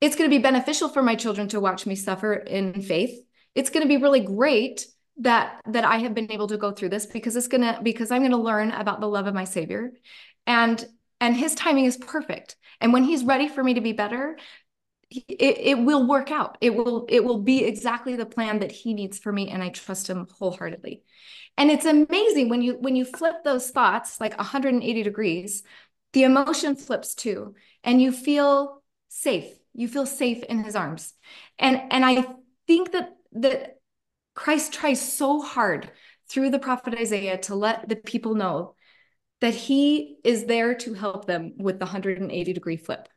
It's 0.00 0.16
going 0.16 0.28
to 0.28 0.36
be 0.36 0.42
beneficial 0.42 0.88
for 0.88 1.04
my 1.04 1.14
children 1.14 1.46
to 1.50 1.60
watch 1.60 1.86
me 1.86 1.94
suffer 1.94 2.34
in 2.34 2.82
faith. 2.82 3.16
It's 3.54 3.70
going 3.70 3.84
to 3.84 3.88
be 3.88 4.02
really 4.02 4.18
great 4.18 4.86
that 5.18 5.62
that 5.66 5.84
I 5.84 5.98
have 5.98 6.14
been 6.16 6.32
able 6.32 6.48
to 6.48 6.56
go 6.56 6.72
through 6.72 6.88
this 6.88 7.06
because 7.06 7.36
it's 7.36 7.46
going 7.46 7.60
to 7.60 7.78
because 7.80 8.10
I'm 8.10 8.22
going 8.22 8.32
to 8.32 8.38
learn 8.38 8.72
about 8.72 9.00
the 9.00 9.06
love 9.06 9.28
of 9.28 9.34
my 9.34 9.44
savior 9.44 9.92
and 10.48 10.84
and 11.20 11.36
his 11.36 11.54
timing 11.54 11.84
is 11.84 11.96
perfect. 11.96 12.56
And 12.80 12.92
when 12.92 13.04
he's 13.04 13.22
ready 13.22 13.46
for 13.46 13.62
me 13.62 13.74
to 13.74 13.80
be 13.80 13.92
better, 13.92 14.36
it, 15.10 15.58
it 15.58 15.78
will 15.78 16.08
work 16.08 16.32
out. 16.32 16.58
It 16.60 16.74
will 16.74 17.06
it 17.08 17.22
will 17.24 17.38
be 17.38 17.62
exactly 17.62 18.16
the 18.16 18.26
plan 18.26 18.58
that 18.58 18.72
he 18.72 18.94
needs 18.94 19.20
for 19.20 19.30
me 19.30 19.50
and 19.50 19.62
I 19.62 19.68
trust 19.68 20.10
him 20.10 20.26
wholeheartedly. 20.40 21.04
And 21.58 21.70
it's 21.70 21.86
amazing 21.86 22.48
when 22.48 22.62
you 22.62 22.74
when 22.78 22.96
you 22.96 23.04
flip 23.04 23.42
those 23.44 23.70
thoughts 23.70 24.20
like 24.20 24.36
180 24.36 25.02
degrees, 25.02 25.62
the 26.12 26.24
emotion 26.24 26.76
flips 26.76 27.14
too 27.14 27.54
and 27.82 28.00
you 28.00 28.12
feel 28.12 28.82
safe. 29.08 29.46
You 29.72 29.88
feel 29.88 30.06
safe 30.06 30.42
in 30.44 30.64
his 30.64 30.76
arms. 30.76 31.14
And 31.58 31.80
and 31.90 32.04
I 32.04 32.26
think 32.66 32.92
that 32.92 33.16
that 33.32 33.80
Christ 34.34 34.72
tries 34.72 35.00
so 35.00 35.40
hard 35.40 35.90
through 36.28 36.50
the 36.50 36.58
prophet 36.58 36.94
Isaiah 36.94 37.38
to 37.38 37.54
let 37.54 37.88
the 37.88 37.96
people 37.96 38.34
know 38.34 38.74
that 39.40 39.54
he 39.54 40.16
is 40.24 40.46
there 40.46 40.74
to 40.74 40.94
help 40.94 41.26
them 41.26 41.52
with 41.58 41.78
the 41.78 41.84
180 41.84 42.52
degree 42.52 42.76
flip. 42.76 43.08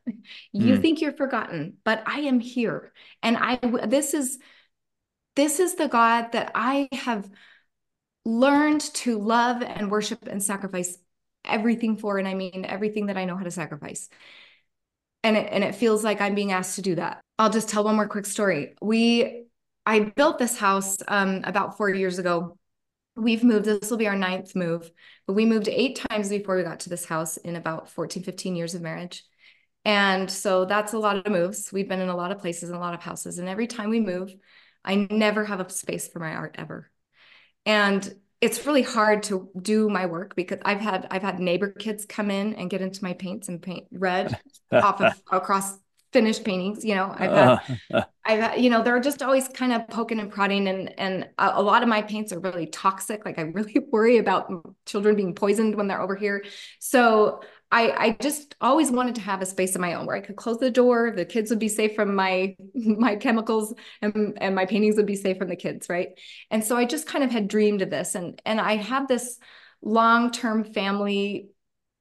You 0.52 0.76
mm. 0.76 0.82
think 0.82 1.00
you're 1.00 1.12
forgotten, 1.12 1.78
but 1.84 2.02
I 2.06 2.20
am 2.20 2.40
here. 2.40 2.92
And 3.22 3.36
I 3.36 3.58
this 3.86 4.14
is 4.14 4.38
this 5.36 5.60
is 5.60 5.74
the 5.74 5.88
God 5.88 6.32
that 6.32 6.52
I 6.54 6.88
have 6.92 7.28
learned 8.38 8.80
to 8.80 9.18
love 9.18 9.62
and 9.62 9.90
worship 9.90 10.26
and 10.26 10.42
sacrifice 10.42 10.96
everything 11.44 11.96
for 11.96 12.18
and 12.18 12.28
I 12.28 12.34
mean 12.34 12.64
everything 12.68 13.06
that 13.06 13.16
I 13.16 13.24
know 13.24 13.36
how 13.36 13.44
to 13.44 13.50
sacrifice. 13.50 14.08
And 15.22 15.36
it 15.36 15.48
and 15.52 15.64
it 15.64 15.74
feels 15.74 16.04
like 16.04 16.20
I'm 16.20 16.34
being 16.34 16.52
asked 16.52 16.76
to 16.76 16.82
do 16.82 16.94
that. 16.94 17.20
I'll 17.38 17.50
just 17.50 17.68
tell 17.68 17.84
one 17.84 17.96
more 17.96 18.08
quick 18.08 18.26
story. 18.26 18.74
We 18.80 19.44
I 19.84 20.00
built 20.00 20.38
this 20.38 20.58
house 20.58 20.98
um, 21.08 21.42
about 21.44 21.76
4 21.76 21.90
years 21.90 22.18
ago 22.18 22.56
we've 23.16 23.44
moved 23.44 23.66
this 23.66 23.90
will 23.90 23.98
be 23.98 24.06
our 24.06 24.16
ninth 24.16 24.54
move 24.54 24.90
but 25.26 25.32
we 25.32 25.44
moved 25.44 25.68
eight 25.68 26.00
times 26.08 26.28
before 26.28 26.56
we 26.56 26.62
got 26.62 26.80
to 26.80 26.88
this 26.88 27.04
house 27.04 27.36
in 27.36 27.56
about 27.56 27.90
14 27.90 28.22
15 28.22 28.56
years 28.56 28.74
of 28.74 28.82
marriage 28.82 29.24
and 29.84 30.30
so 30.30 30.64
that's 30.64 30.92
a 30.92 30.98
lot 30.98 31.16
of 31.16 31.32
moves 31.32 31.72
we've 31.72 31.88
been 31.88 32.00
in 32.00 32.08
a 32.08 32.16
lot 32.16 32.32
of 32.32 32.38
places 32.38 32.70
and 32.70 32.78
a 32.78 32.80
lot 32.80 32.94
of 32.94 33.02
houses 33.02 33.38
and 33.38 33.48
every 33.48 33.66
time 33.66 33.90
we 33.90 34.00
move 34.00 34.32
i 34.84 34.94
never 35.10 35.44
have 35.44 35.60
a 35.60 35.68
space 35.68 36.08
for 36.08 36.18
my 36.18 36.34
art 36.34 36.54
ever 36.58 36.90
and 37.66 38.14
it's 38.40 38.64
really 38.66 38.82
hard 38.82 39.22
to 39.24 39.50
do 39.60 39.88
my 39.90 40.06
work 40.06 40.34
because 40.34 40.58
I've 40.64 40.80
had 40.80 41.06
I've 41.10 41.22
had 41.22 41.38
neighbor 41.40 41.70
kids 41.70 42.04
come 42.06 42.30
in 42.30 42.54
and 42.54 42.70
get 42.70 42.80
into 42.80 43.02
my 43.04 43.12
paints 43.12 43.48
and 43.48 43.60
paint 43.60 43.86
red 43.92 44.38
off 44.72 45.00
of 45.00 45.20
across 45.30 45.78
finished 46.12 46.42
paintings 46.42 46.84
you 46.84 46.92
know 46.92 47.14
i've 47.16 47.30
had, 47.30 47.60
uh, 47.94 48.04
i've 48.24 48.40
had, 48.40 48.60
you 48.60 48.68
know 48.68 48.82
they're 48.82 48.98
just 48.98 49.22
always 49.22 49.46
kind 49.46 49.72
of 49.72 49.86
poking 49.88 50.18
and 50.18 50.32
prodding 50.32 50.66
and 50.66 50.98
and 50.98 51.28
a, 51.38 51.52
a, 51.54 51.62
lot 51.62 51.84
of 51.84 51.88
my 51.88 52.02
paints 52.02 52.32
are 52.32 52.40
really 52.40 52.66
toxic. 52.66 53.24
Like 53.24 53.38
i 53.38 53.42
really 53.42 53.76
worry 53.92 54.18
about 54.18 54.50
children 54.86 55.14
being 55.14 55.34
poisoned 55.34 55.76
when 55.76 55.86
they're 55.86 56.02
over 56.02 56.16
here. 56.16 56.44
So 56.80 57.42
i 57.70 57.90
i 57.90 58.16
just 58.20 58.54
always 58.60 58.90
wanted 58.90 59.14
to 59.14 59.20
have 59.20 59.42
a 59.42 59.46
space 59.46 59.74
of 59.74 59.80
my 59.80 59.94
own 59.94 60.06
where 60.06 60.16
i 60.16 60.20
could 60.20 60.36
close 60.36 60.58
the 60.58 60.70
door 60.70 61.12
the 61.14 61.24
kids 61.24 61.50
would 61.50 61.58
be 61.58 61.68
safe 61.68 61.94
from 61.94 62.14
my 62.14 62.56
my 62.74 63.16
chemicals 63.16 63.74
and 64.02 64.36
and 64.40 64.54
my 64.54 64.66
paintings 64.66 64.96
would 64.96 65.06
be 65.06 65.16
safe 65.16 65.36
from 65.36 65.48
the 65.48 65.56
kids 65.56 65.88
right 65.88 66.08
and 66.50 66.64
so 66.64 66.76
i 66.76 66.84
just 66.84 67.06
kind 67.06 67.24
of 67.24 67.30
had 67.30 67.48
dreamed 67.48 67.82
of 67.82 67.90
this 67.90 68.14
and 68.14 68.40
and 68.44 68.60
i 68.60 68.76
had 68.76 69.08
this 69.08 69.38
long-term 69.82 70.64
family 70.64 71.48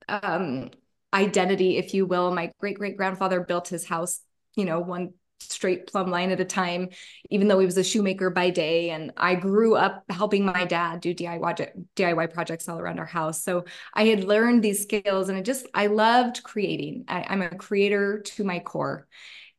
um 0.07 0.70
identity, 1.13 1.78
if 1.78 1.93
you 1.93 2.05
will. 2.05 2.32
My 2.34 2.51
great 2.59 2.78
great 2.78 2.97
grandfather 2.97 3.41
built 3.41 3.70
his 3.70 3.86
house, 3.86 4.22
you 4.55 4.65
know, 4.65 4.80
one 4.80 5.13
straight 5.39 5.87
plumb 5.87 6.09
line 6.09 6.31
at 6.31 6.39
a 6.39 6.45
time, 6.45 6.89
even 7.29 7.47
though 7.47 7.59
he 7.59 7.65
was 7.65 7.77
a 7.77 7.83
shoemaker 7.83 8.29
by 8.29 8.49
day. 8.49 8.91
And 8.91 9.11
I 9.17 9.35
grew 9.35 9.75
up 9.75 10.03
helping 10.09 10.45
my 10.45 10.65
dad 10.65 11.01
do 11.01 11.13
DIY 11.13 11.85
DIY 11.95 12.33
projects 12.33 12.67
all 12.69 12.79
around 12.79 12.99
our 12.99 13.05
house. 13.05 13.41
So 13.41 13.65
I 13.93 14.05
had 14.05 14.23
learned 14.23 14.63
these 14.63 14.81
skills, 14.81 15.29
and 15.29 15.37
I 15.37 15.41
just 15.41 15.67
I 15.73 15.87
loved 15.87 16.43
creating. 16.43 17.05
I, 17.07 17.25
I'm 17.27 17.41
a 17.41 17.49
creator 17.49 18.21
to 18.21 18.43
my 18.43 18.59
core, 18.59 19.07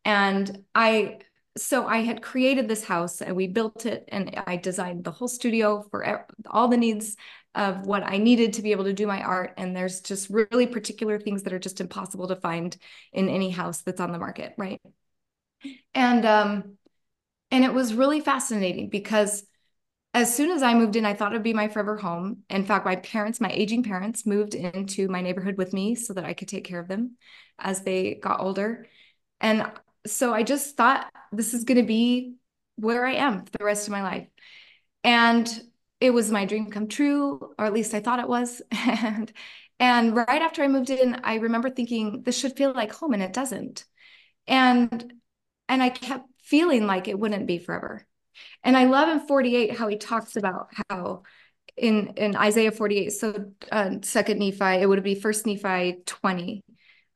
and 0.04 0.64
I 0.74 1.18
so 1.56 1.86
I 1.86 1.98
had 1.98 2.22
created 2.22 2.68
this 2.68 2.84
house 2.84 3.20
and 3.20 3.34
we 3.34 3.48
built 3.48 3.84
it 3.84 4.08
and 4.08 4.40
I 4.46 4.56
designed 4.56 5.02
the 5.04 5.10
whole 5.10 5.28
studio 5.28 5.84
for 5.90 6.26
all 6.48 6.68
the 6.68 6.76
needs 6.76 7.16
of 7.54 7.86
what 7.86 8.04
I 8.04 8.18
needed 8.18 8.54
to 8.54 8.62
be 8.62 8.72
able 8.72 8.84
to 8.84 8.92
do 8.92 9.06
my 9.06 9.22
art. 9.22 9.54
And 9.56 9.74
there's 9.74 10.00
just 10.00 10.30
really 10.30 10.66
particular 10.66 11.18
things 11.18 11.42
that 11.42 11.52
are 11.52 11.58
just 11.58 11.80
impossible 11.80 12.28
to 12.28 12.36
find 12.36 12.76
in 13.12 13.28
any 13.28 13.50
house 13.50 13.82
that's 13.82 14.00
on 14.00 14.12
the 14.12 14.18
market, 14.18 14.54
right? 14.56 14.80
And 15.94 16.24
um, 16.24 16.76
and 17.50 17.64
it 17.64 17.72
was 17.74 17.94
really 17.94 18.20
fascinating 18.20 18.88
because 18.88 19.44
as 20.12 20.34
soon 20.34 20.50
as 20.50 20.62
I 20.62 20.74
moved 20.74 20.96
in, 20.96 21.04
I 21.04 21.14
thought 21.14 21.32
it'd 21.32 21.42
be 21.42 21.54
my 21.54 21.68
forever 21.68 21.96
home. 21.96 22.38
In 22.50 22.64
fact, 22.64 22.84
my 22.84 22.96
parents, 22.96 23.40
my 23.40 23.50
aging 23.50 23.84
parents, 23.84 24.26
moved 24.26 24.54
into 24.54 25.08
my 25.08 25.20
neighborhood 25.20 25.56
with 25.56 25.72
me 25.72 25.94
so 25.94 26.14
that 26.14 26.24
I 26.24 26.34
could 26.34 26.48
take 26.48 26.64
care 26.64 26.80
of 26.80 26.88
them 26.88 27.16
as 27.58 27.82
they 27.82 28.14
got 28.14 28.40
older. 28.40 28.86
And 29.40 29.70
so 30.06 30.34
I 30.34 30.42
just 30.42 30.76
thought 30.76 31.10
this 31.30 31.54
is 31.54 31.64
going 31.64 31.78
to 31.78 31.86
be 31.86 32.34
where 32.76 33.06
I 33.06 33.14
am 33.14 33.44
for 33.44 33.52
the 33.52 33.64
rest 33.64 33.86
of 33.86 33.92
my 33.92 34.02
life. 34.02 34.26
And 35.04 35.48
it 36.00 36.10
was 36.10 36.30
my 36.30 36.44
dream 36.44 36.70
come 36.70 36.88
true, 36.88 37.54
or 37.58 37.64
at 37.64 37.72
least 37.72 37.94
I 37.94 38.00
thought 38.00 38.20
it 38.20 38.28
was. 38.28 38.62
and 38.70 39.32
and 39.78 40.14
right 40.14 40.42
after 40.42 40.62
I 40.62 40.68
moved 40.68 40.90
in, 40.90 41.20
I 41.24 41.36
remember 41.36 41.70
thinking 41.70 42.22
this 42.22 42.38
should 42.38 42.56
feel 42.56 42.72
like 42.72 42.92
home, 42.92 43.14
and 43.14 43.22
it 43.22 43.32
doesn't. 43.32 43.84
And 44.46 45.19
and 45.70 45.82
I 45.82 45.88
kept 45.88 46.28
feeling 46.42 46.86
like 46.86 47.08
it 47.08 47.18
wouldn't 47.18 47.46
be 47.46 47.58
forever. 47.58 48.06
And 48.62 48.76
I 48.76 48.84
love 48.84 49.08
in 49.08 49.26
48 49.26 49.76
how 49.76 49.88
he 49.88 49.96
talks 49.96 50.36
about 50.36 50.68
how 50.88 51.22
in 51.76 52.08
in 52.16 52.36
Isaiah 52.36 52.72
48, 52.72 53.10
so 53.10 53.52
uh, 53.72 53.90
second 54.02 54.38
Nephi, 54.38 54.82
it 54.82 54.88
would 54.88 55.02
be 55.02 55.14
first 55.14 55.46
Nephi 55.46 56.02
20, 56.04 56.62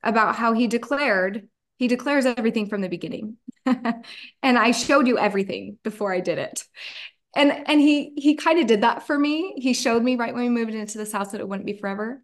about 0.01 0.35
how 0.35 0.53
he 0.53 0.67
declared, 0.67 1.47
he 1.77 1.87
declares 1.87 2.25
everything 2.25 2.67
from 2.67 2.81
the 2.81 2.89
beginning. 2.89 3.37
and 3.65 4.57
I 4.57 4.71
showed 4.71 5.07
you 5.07 5.19
everything 5.19 5.77
before 5.83 6.13
I 6.13 6.21
did 6.21 6.39
it 6.39 6.63
and 7.35 7.51
and 7.67 7.81
he 7.81 8.13
he 8.15 8.35
kind 8.35 8.59
of 8.59 8.67
did 8.67 8.81
that 8.81 9.05
for 9.05 9.17
me 9.17 9.53
he 9.57 9.73
showed 9.73 10.01
me 10.01 10.15
right 10.15 10.33
when 10.33 10.43
we 10.43 10.49
moved 10.49 10.73
into 10.73 10.97
this 10.97 11.11
house 11.11 11.31
that 11.31 11.41
it 11.41 11.47
wouldn't 11.47 11.65
be 11.65 11.77
forever 11.77 12.23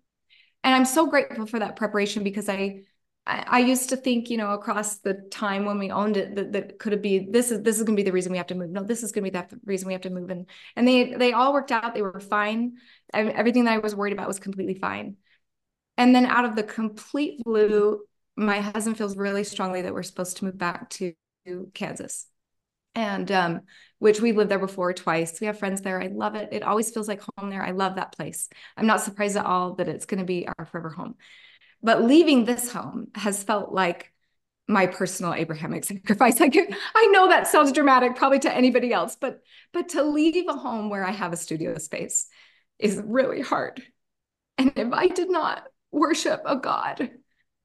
and 0.63 0.73
i'm 0.73 0.85
so 0.85 1.07
grateful 1.07 1.45
for 1.45 1.59
that 1.59 1.75
preparation 1.75 2.23
because 2.23 2.47
i 2.47 2.81
i, 3.27 3.59
used 3.59 3.89
to 3.89 3.95
think 3.95 4.29
you 4.29 4.37
know 4.37 4.51
across 4.51 4.97
the 4.99 5.13
time 5.31 5.65
when 5.65 5.77
we 5.77 5.91
owned 5.91 6.17
it 6.17 6.35
that, 6.35 6.51
that 6.51 6.79
could 6.79 6.93
it 6.93 7.01
be 7.01 7.27
this 7.29 7.51
is 7.51 7.61
this 7.61 7.77
is 7.77 7.83
going 7.83 7.95
to 7.95 8.01
be 8.01 8.05
the 8.05 8.11
reason 8.11 8.31
we 8.31 8.37
have 8.37 8.47
to 8.47 8.55
move 8.55 8.69
no 8.69 8.83
this 8.83 9.03
is 9.03 9.11
going 9.11 9.23
to 9.23 9.31
be 9.31 9.37
the 9.37 9.59
reason 9.65 9.87
we 9.87 9.93
have 9.93 10.01
to 10.01 10.09
move 10.09 10.29
and 10.29 10.49
and 10.75 10.87
they 10.87 11.13
they 11.13 11.33
all 11.33 11.53
worked 11.53 11.71
out 11.71 11.93
they 11.93 12.01
were 12.01 12.19
fine 12.19 12.73
everything 13.13 13.65
that 13.65 13.73
i 13.73 13.77
was 13.77 13.95
worried 13.95 14.13
about 14.13 14.27
was 14.27 14.39
completely 14.39 14.75
fine 14.75 15.15
and 15.97 16.15
then 16.15 16.25
out 16.25 16.45
of 16.45 16.55
the 16.55 16.63
complete 16.63 17.43
blue 17.43 17.99
my 18.35 18.59
husband 18.59 18.97
feels 18.97 19.15
really 19.15 19.43
strongly 19.43 19.81
that 19.81 19.93
we're 19.93 20.03
supposed 20.03 20.37
to 20.37 20.45
move 20.45 20.57
back 20.57 20.89
to 20.89 21.13
kansas 21.73 22.27
and 22.95 23.31
um, 23.31 23.61
which 23.99 24.19
we 24.19 24.31
lived 24.31 24.51
there 24.51 24.59
before 24.59 24.93
twice. 24.93 25.39
We 25.39 25.47
have 25.47 25.59
friends 25.59 25.81
there. 25.81 26.01
I 26.01 26.07
love 26.07 26.35
it. 26.35 26.49
It 26.51 26.63
always 26.63 26.91
feels 26.91 27.07
like 27.07 27.21
home 27.37 27.49
there. 27.49 27.63
I 27.63 27.71
love 27.71 27.95
that 27.95 28.11
place. 28.15 28.49
I'm 28.75 28.87
not 28.87 29.01
surprised 29.01 29.37
at 29.37 29.45
all 29.45 29.75
that 29.75 29.87
it's 29.87 30.05
going 30.05 30.19
to 30.19 30.25
be 30.25 30.47
our 30.47 30.65
forever 30.65 30.89
home. 30.89 31.15
But 31.83 32.03
leaving 32.03 32.45
this 32.45 32.71
home 32.71 33.07
has 33.15 33.43
felt 33.43 33.71
like 33.71 34.11
my 34.67 34.87
personal 34.87 35.33
Abrahamic 35.33 35.83
sacrifice. 35.85 36.39
Like 36.39 36.55
I 36.95 37.07
know 37.07 37.27
that 37.27 37.47
sounds 37.47 37.71
dramatic, 37.71 38.15
probably 38.15 38.39
to 38.39 38.53
anybody 38.53 38.93
else, 38.93 39.15
but 39.19 39.39
but 39.73 39.89
to 39.89 40.03
leave 40.03 40.47
a 40.47 40.53
home 40.53 40.89
where 40.89 41.05
I 41.05 41.11
have 41.11 41.33
a 41.33 41.37
studio 41.37 41.77
space 41.77 42.27
is 42.79 43.01
really 43.03 43.41
hard. 43.41 43.83
And 44.57 44.73
if 44.75 44.93
I 44.93 45.07
did 45.07 45.29
not 45.29 45.63
worship 45.91 46.41
a 46.45 46.55
God 46.55 47.11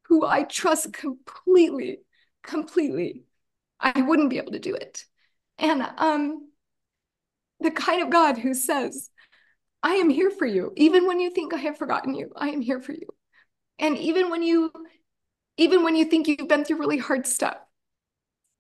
who 0.09 0.25
I 0.25 0.45
trust 0.45 0.93
completely, 0.93 1.99
completely, 2.43 3.25
I 3.81 4.03
wouldn't 4.03 4.31
be 4.31 4.39
able 4.39 4.53
to 4.53 4.59
do 4.59 4.75
it. 4.75 5.05
And 5.59 5.83
um, 5.99 6.49
the 7.61 7.71
kind 7.71 8.03
of 8.03 8.11
God 8.11 8.39
who 8.39 8.55
says, 8.55 9.11
I 9.83 9.95
am 9.95 10.11
here 10.11 10.31
for 10.31 10.47
you. 10.47 10.73
Even 10.77 11.07
when 11.07 11.21
you 11.21 11.31
think 11.31 11.55
I 11.55 11.59
have 11.59 11.79
forgotten 11.79 12.15
you, 12.15 12.31
I 12.37 12.51
am 12.51 12.61
here 12.61 12.81
for 12.81 12.93
you. 12.93 13.07
And 13.79 13.97
even 13.99 14.31
when 14.31 14.43
you 14.43 14.73
even 15.57 15.83
when 15.83 15.97
you 15.97 16.05
think 16.05 16.29
you've 16.29 16.49
been 16.49 16.65
through 16.65 16.79
really 16.79 16.99
hard 16.99 17.27
stuff, 17.27 17.57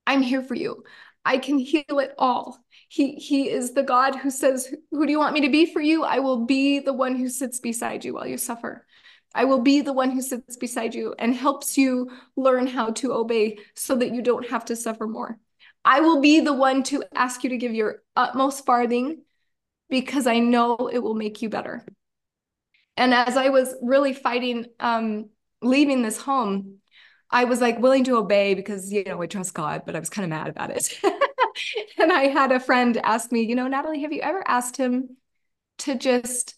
I'm 0.07 0.23
here 0.23 0.43
for 0.43 0.55
you. 0.55 0.85
I 1.25 1.39
can 1.39 1.59
heal 1.59 1.99
it 1.99 2.15
all. 2.19 2.59
He 2.89 3.17
he 3.17 3.51
is 3.51 3.75
the 3.75 3.83
God 3.83 4.17
who 4.17 4.31
says, 4.31 4.73
"Who 4.93 5.07
do 5.07 5.13
you 5.13 5.19
want 5.19 5.35
me 5.35 5.41
to 5.43 5.51
be 5.51 5.67
for 5.67 5.81
you? 5.81 6.05
I 6.05 6.21
will 6.21 6.47
be 6.47 6.79
the 6.79 6.93
one 6.93 7.17
who 7.17 7.29
sits 7.29 7.59
beside 7.59 8.05
you 8.05 8.15
while 8.15 8.27
you 8.27 8.39
suffer. 8.39 8.87
I 9.35 9.45
will 9.45 9.61
be 9.61 9.81
the 9.83 9.93
one 9.93 10.13
who 10.13 10.23
sits 10.23 10.57
beside 10.57 10.95
you 10.95 11.15
and 11.19 11.35
helps 11.35 11.77
you 11.77 12.11
learn 12.37 12.67
how 12.67 12.91
to 12.93 13.13
obey 13.13 13.59
so 13.75 13.97
that 13.97 14.15
you 14.15 14.23
don't 14.23 14.49
have 14.49 14.65
to 14.67 14.77
suffer 14.77 15.07
more. 15.07 15.39
I 15.85 16.01
will 16.01 16.21
be 16.21 16.41
the 16.41 16.55
one 16.55 16.83
to 16.85 17.05
ask 17.15 17.45
you 17.45 17.51
to 17.51 17.59
give 17.59 17.75
your 17.75 18.03
utmost 18.17 18.65
farthing 18.65 19.23
because 19.91 20.27
I 20.27 20.39
know 20.39 20.89
it 20.93 20.99
will 20.99 21.15
make 21.15 21.43
you 21.43 21.49
better. 21.49 21.85
And 22.97 23.13
as 23.13 23.37
I 23.37 23.51
was 23.51 23.75
really 23.83 24.13
fighting 24.13 24.67
um, 24.81 25.31
leaving 25.63 26.03
this 26.03 26.19
home, 26.19 26.79
I 27.31 27.45
was 27.45 27.61
like 27.61 27.79
willing 27.79 28.05
to 28.05 28.17
obey 28.17 28.55
because, 28.55 28.93
you 28.93 29.05
know, 29.05 29.21
I 29.21 29.27
trust 29.27 29.55
God, 29.55 29.83
but 29.85 29.97
I 29.97 29.99
was 29.99 30.11
kind 30.11 30.25
of 30.25 30.31
mad 30.31 30.49
about 30.49 30.71
it. 30.71 30.99
and 31.99 32.13
I 32.13 32.29
had 32.29 32.53
a 32.53 32.61
friend 32.61 32.97
ask 33.03 33.33
me, 33.33 33.43
you 33.43 33.55
know, 33.55 33.67
Natalie, 33.67 34.03
have 34.03 34.13
you 34.13 34.21
ever 34.23 34.43
asked 34.47 34.77
him 34.77 35.17
to 35.79 35.97
just 35.97 36.55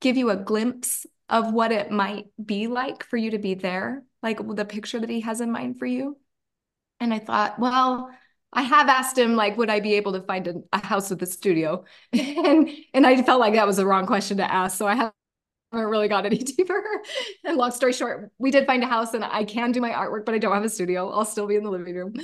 give 0.00 0.16
you 0.16 0.30
a 0.30 0.36
glimpse 0.36 1.06
of 1.28 1.52
what 1.52 1.70
it 1.70 1.90
might 1.90 2.26
be 2.44 2.66
like 2.66 3.04
for 3.04 3.16
you 3.16 3.30
to 3.30 3.38
be 3.38 3.54
there? 3.54 4.02
Like 4.22 4.44
the 4.56 4.64
picture 4.64 4.98
that 4.98 5.10
he 5.10 5.20
has 5.20 5.40
in 5.40 5.52
mind 5.52 5.78
for 5.78 5.86
you? 5.86 6.16
And 6.98 7.14
I 7.14 7.18
thought, 7.20 7.58
well, 7.58 8.10
I 8.52 8.62
have 8.62 8.88
asked 8.88 9.16
him 9.16 9.36
like, 9.36 9.56
would 9.56 9.70
I 9.70 9.80
be 9.80 9.94
able 9.94 10.12
to 10.12 10.22
find 10.22 10.46
a, 10.48 10.54
a 10.72 10.84
house 10.84 11.08
with 11.08 11.22
a 11.22 11.26
studio? 11.26 11.84
and 12.12 12.68
and 12.92 13.06
I 13.06 13.22
felt 13.22 13.40
like 13.40 13.54
that 13.54 13.66
was 13.66 13.76
the 13.76 13.86
wrong 13.86 14.06
question 14.06 14.38
to 14.38 14.52
ask. 14.52 14.76
So 14.76 14.88
I 14.88 15.12
haven't 15.72 15.90
really 15.90 16.08
got 16.08 16.26
any 16.26 16.38
deeper. 16.38 16.82
and 17.44 17.56
long 17.56 17.70
story 17.72 17.92
short, 17.92 18.30
we 18.38 18.50
did 18.50 18.66
find 18.66 18.82
a 18.82 18.86
house 18.86 19.14
and 19.14 19.24
I 19.24 19.44
can 19.44 19.72
do 19.72 19.80
my 19.80 19.90
artwork, 19.90 20.24
but 20.24 20.34
I 20.34 20.38
don't 20.38 20.54
have 20.54 20.64
a 20.64 20.68
studio. 20.68 21.10
I'll 21.10 21.24
still 21.24 21.46
be 21.46 21.56
in 21.56 21.64
the 21.64 21.70
living 21.70 21.94
room. 21.94 22.14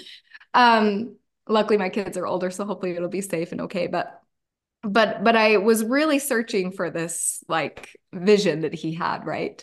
Um, 0.55 1.17
luckily 1.49 1.79
my 1.79 1.89
kids 1.89 2.17
are 2.17 2.27
older, 2.27 2.51
so 2.51 2.65
hopefully 2.65 2.93
it'll 2.93 3.09
be 3.09 3.21
safe 3.21 3.53
and 3.53 3.63
okay. 3.63 3.87
But 3.87 4.21
but 4.83 5.25
but 5.25 5.37
I 5.37 5.57
was 5.57 5.85
really 5.85 6.19
searching 6.19 6.71
for 6.71 6.91
this 6.91 7.43
like 7.49 7.97
vision 8.13 8.61
that 8.63 8.75
he 8.75 8.95
had, 8.95 9.27
right? 9.27 9.63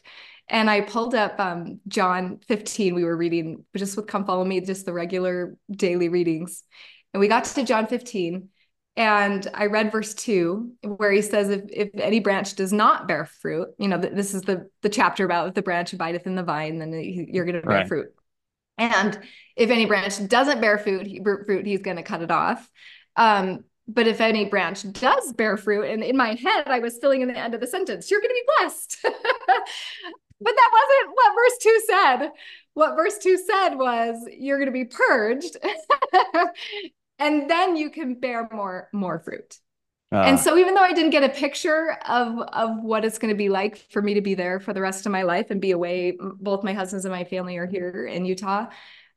And 0.50 0.70
I 0.70 0.82
pulled 0.82 1.16
up 1.16 1.40
um, 1.40 1.80
John 1.88 2.40
15. 2.48 2.96
We 2.96 3.06
were 3.06 3.16
reading 3.16 3.64
just 3.76 3.96
with 3.96 4.08
Come 4.08 4.26
Follow 4.26 4.44
Me, 4.44 4.60
just 4.60 4.86
the 4.86 4.94
regular 4.94 5.56
daily 5.72 6.10
readings. 6.10 6.64
And 7.14 7.22
we 7.22 7.28
got 7.28 7.46
to 7.46 7.64
John 7.64 7.88
15. 7.88 8.50
And 8.96 9.48
I 9.54 9.66
read 9.66 9.91
verse 9.91 10.14
two, 10.14 10.74
where 10.84 11.12
he 11.12 11.22
says, 11.22 11.50
if, 11.50 11.62
if 11.72 11.89
any 11.96 12.20
branch 12.20 12.56
does 12.56 12.72
not 12.72 13.08
bear 13.08 13.26
fruit, 13.26 13.70
you 13.80 13.88
know, 13.88 13.98
this 13.98 14.36
is 14.36 14.44
the, 14.44 14.70
the 14.82 14.89
chapter 14.89 15.26
about 15.26 15.48
if 15.48 15.54
the 15.56 15.64
branch 15.64 15.94
abideth 15.94 16.28
in 16.28 16.36
the 16.36 16.44
vine, 16.44 16.78
then 16.78 16.94
you're 16.94 17.46
going 17.46 17.60
to 17.60 17.68
bear 17.68 17.78
right. 17.80 17.88
fruit. 17.88 18.14
And 18.78 19.20
if 19.56 19.70
any 19.70 19.86
branch 19.86 20.26
doesn't 20.28 20.62
bear 20.62 20.78
fruit, 20.78 21.08
fruit 21.24 21.66
he's 21.66 21.82
going 21.82 21.98
to 21.98 22.04
cut 22.04 22.22
it 22.22 22.32
off. 22.32 22.70
Um, 23.16 23.64
but 23.88 24.08
if 24.08 24.22
any 24.22 24.46
branch 24.46 24.89
does 24.94 25.34
bear 25.34 25.58
fruit, 25.58 25.89
and 25.89 26.04
in 26.04 26.16
my 26.16 26.36
head, 26.36 26.68
I 26.68 26.80
was 26.80 26.98
filling 27.00 27.22
in 27.22 27.28
the 27.28 27.38
end 27.38 27.54
of 27.54 27.62
the 27.62 27.68
sentence, 27.68 28.10
you're 28.10 28.22
going 28.22 28.30
to 28.30 28.34
be 28.34 28.54
blessed. 28.60 28.98
but 29.04 30.56
that 30.56 30.72
wasn't 30.72 31.16
what 31.16 31.36
verse 31.36 31.58
two 31.62 31.82
said. 31.88 32.30
What 32.76 32.96
verse 32.96 33.18
two 33.18 33.38
said 33.38 33.76
was, 33.76 34.26
you're 34.32 34.58
going 34.58 34.68
to 34.68 34.72
be 34.72 34.86
purged, 34.86 35.58
and 37.20 37.49
then 37.49 37.76
you 37.76 37.89
can 37.89 38.20
bear 38.20 38.47
more 38.51 38.89
more 38.93 39.20
fruit. 39.20 39.59
Uh, 40.11 40.18
and 40.18 40.39
so 40.39 40.57
even 40.57 40.76
though 40.76 40.82
I 40.82 40.93
didn't 40.93 41.09
get 41.09 41.24
a 41.24 41.30
picture 41.30 41.97
of 42.07 42.39
of 42.39 42.84
what 42.84 43.05
it's 43.05 43.18
going 43.18 43.34
to 43.34 43.38
be 43.38 43.49
like 43.49 43.78
for 43.89 44.01
me 44.01 44.14
to 44.14 44.22
be 44.22 44.36
there 44.36 44.59
for 44.59 44.74
the 44.74 44.82
rest 44.82 45.05
of 45.05 45.11
my 45.11 45.24
life 45.24 45.49
and 45.49 45.59
be 45.59 45.72
away, 45.72 46.18
both 46.20 46.64
my 46.64 46.74
husbands 46.74 47.05
and 47.05 47.11
my 47.11 47.24
family 47.24 47.57
are 47.57 47.66
here 47.66 48.05
in 48.05 48.26
Utah. 48.26 48.68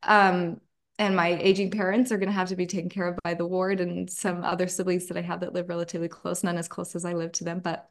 Um, 0.03 0.61
and 0.99 1.15
my 1.15 1.29
aging 1.29 1.71
parents 1.71 2.11
are 2.11 2.17
going 2.17 2.31
to 2.31 2.35
have 2.35 2.49
to 2.49 2.57
be 2.57 2.67
taken 2.67 2.89
care 2.89 3.07
of 3.07 3.19
by 3.23 3.35
the 3.35 3.47
ward 3.47 3.81
and 3.81 4.09
some 4.09 4.45
other 4.45 4.67
siblings 4.67 5.07
that 5.07 5.19
I 5.19 5.21
have 5.21 5.41
that 5.41 5.53
live 5.53 5.69
relatively 5.69 6.09
close, 6.09 6.43
none 6.43 6.57
as 6.57 6.69
close 6.69 6.97
as 6.97 7.05
I 7.05 7.13
live 7.13 7.33
to 7.33 7.45
them. 7.45 7.61
But 7.61 7.91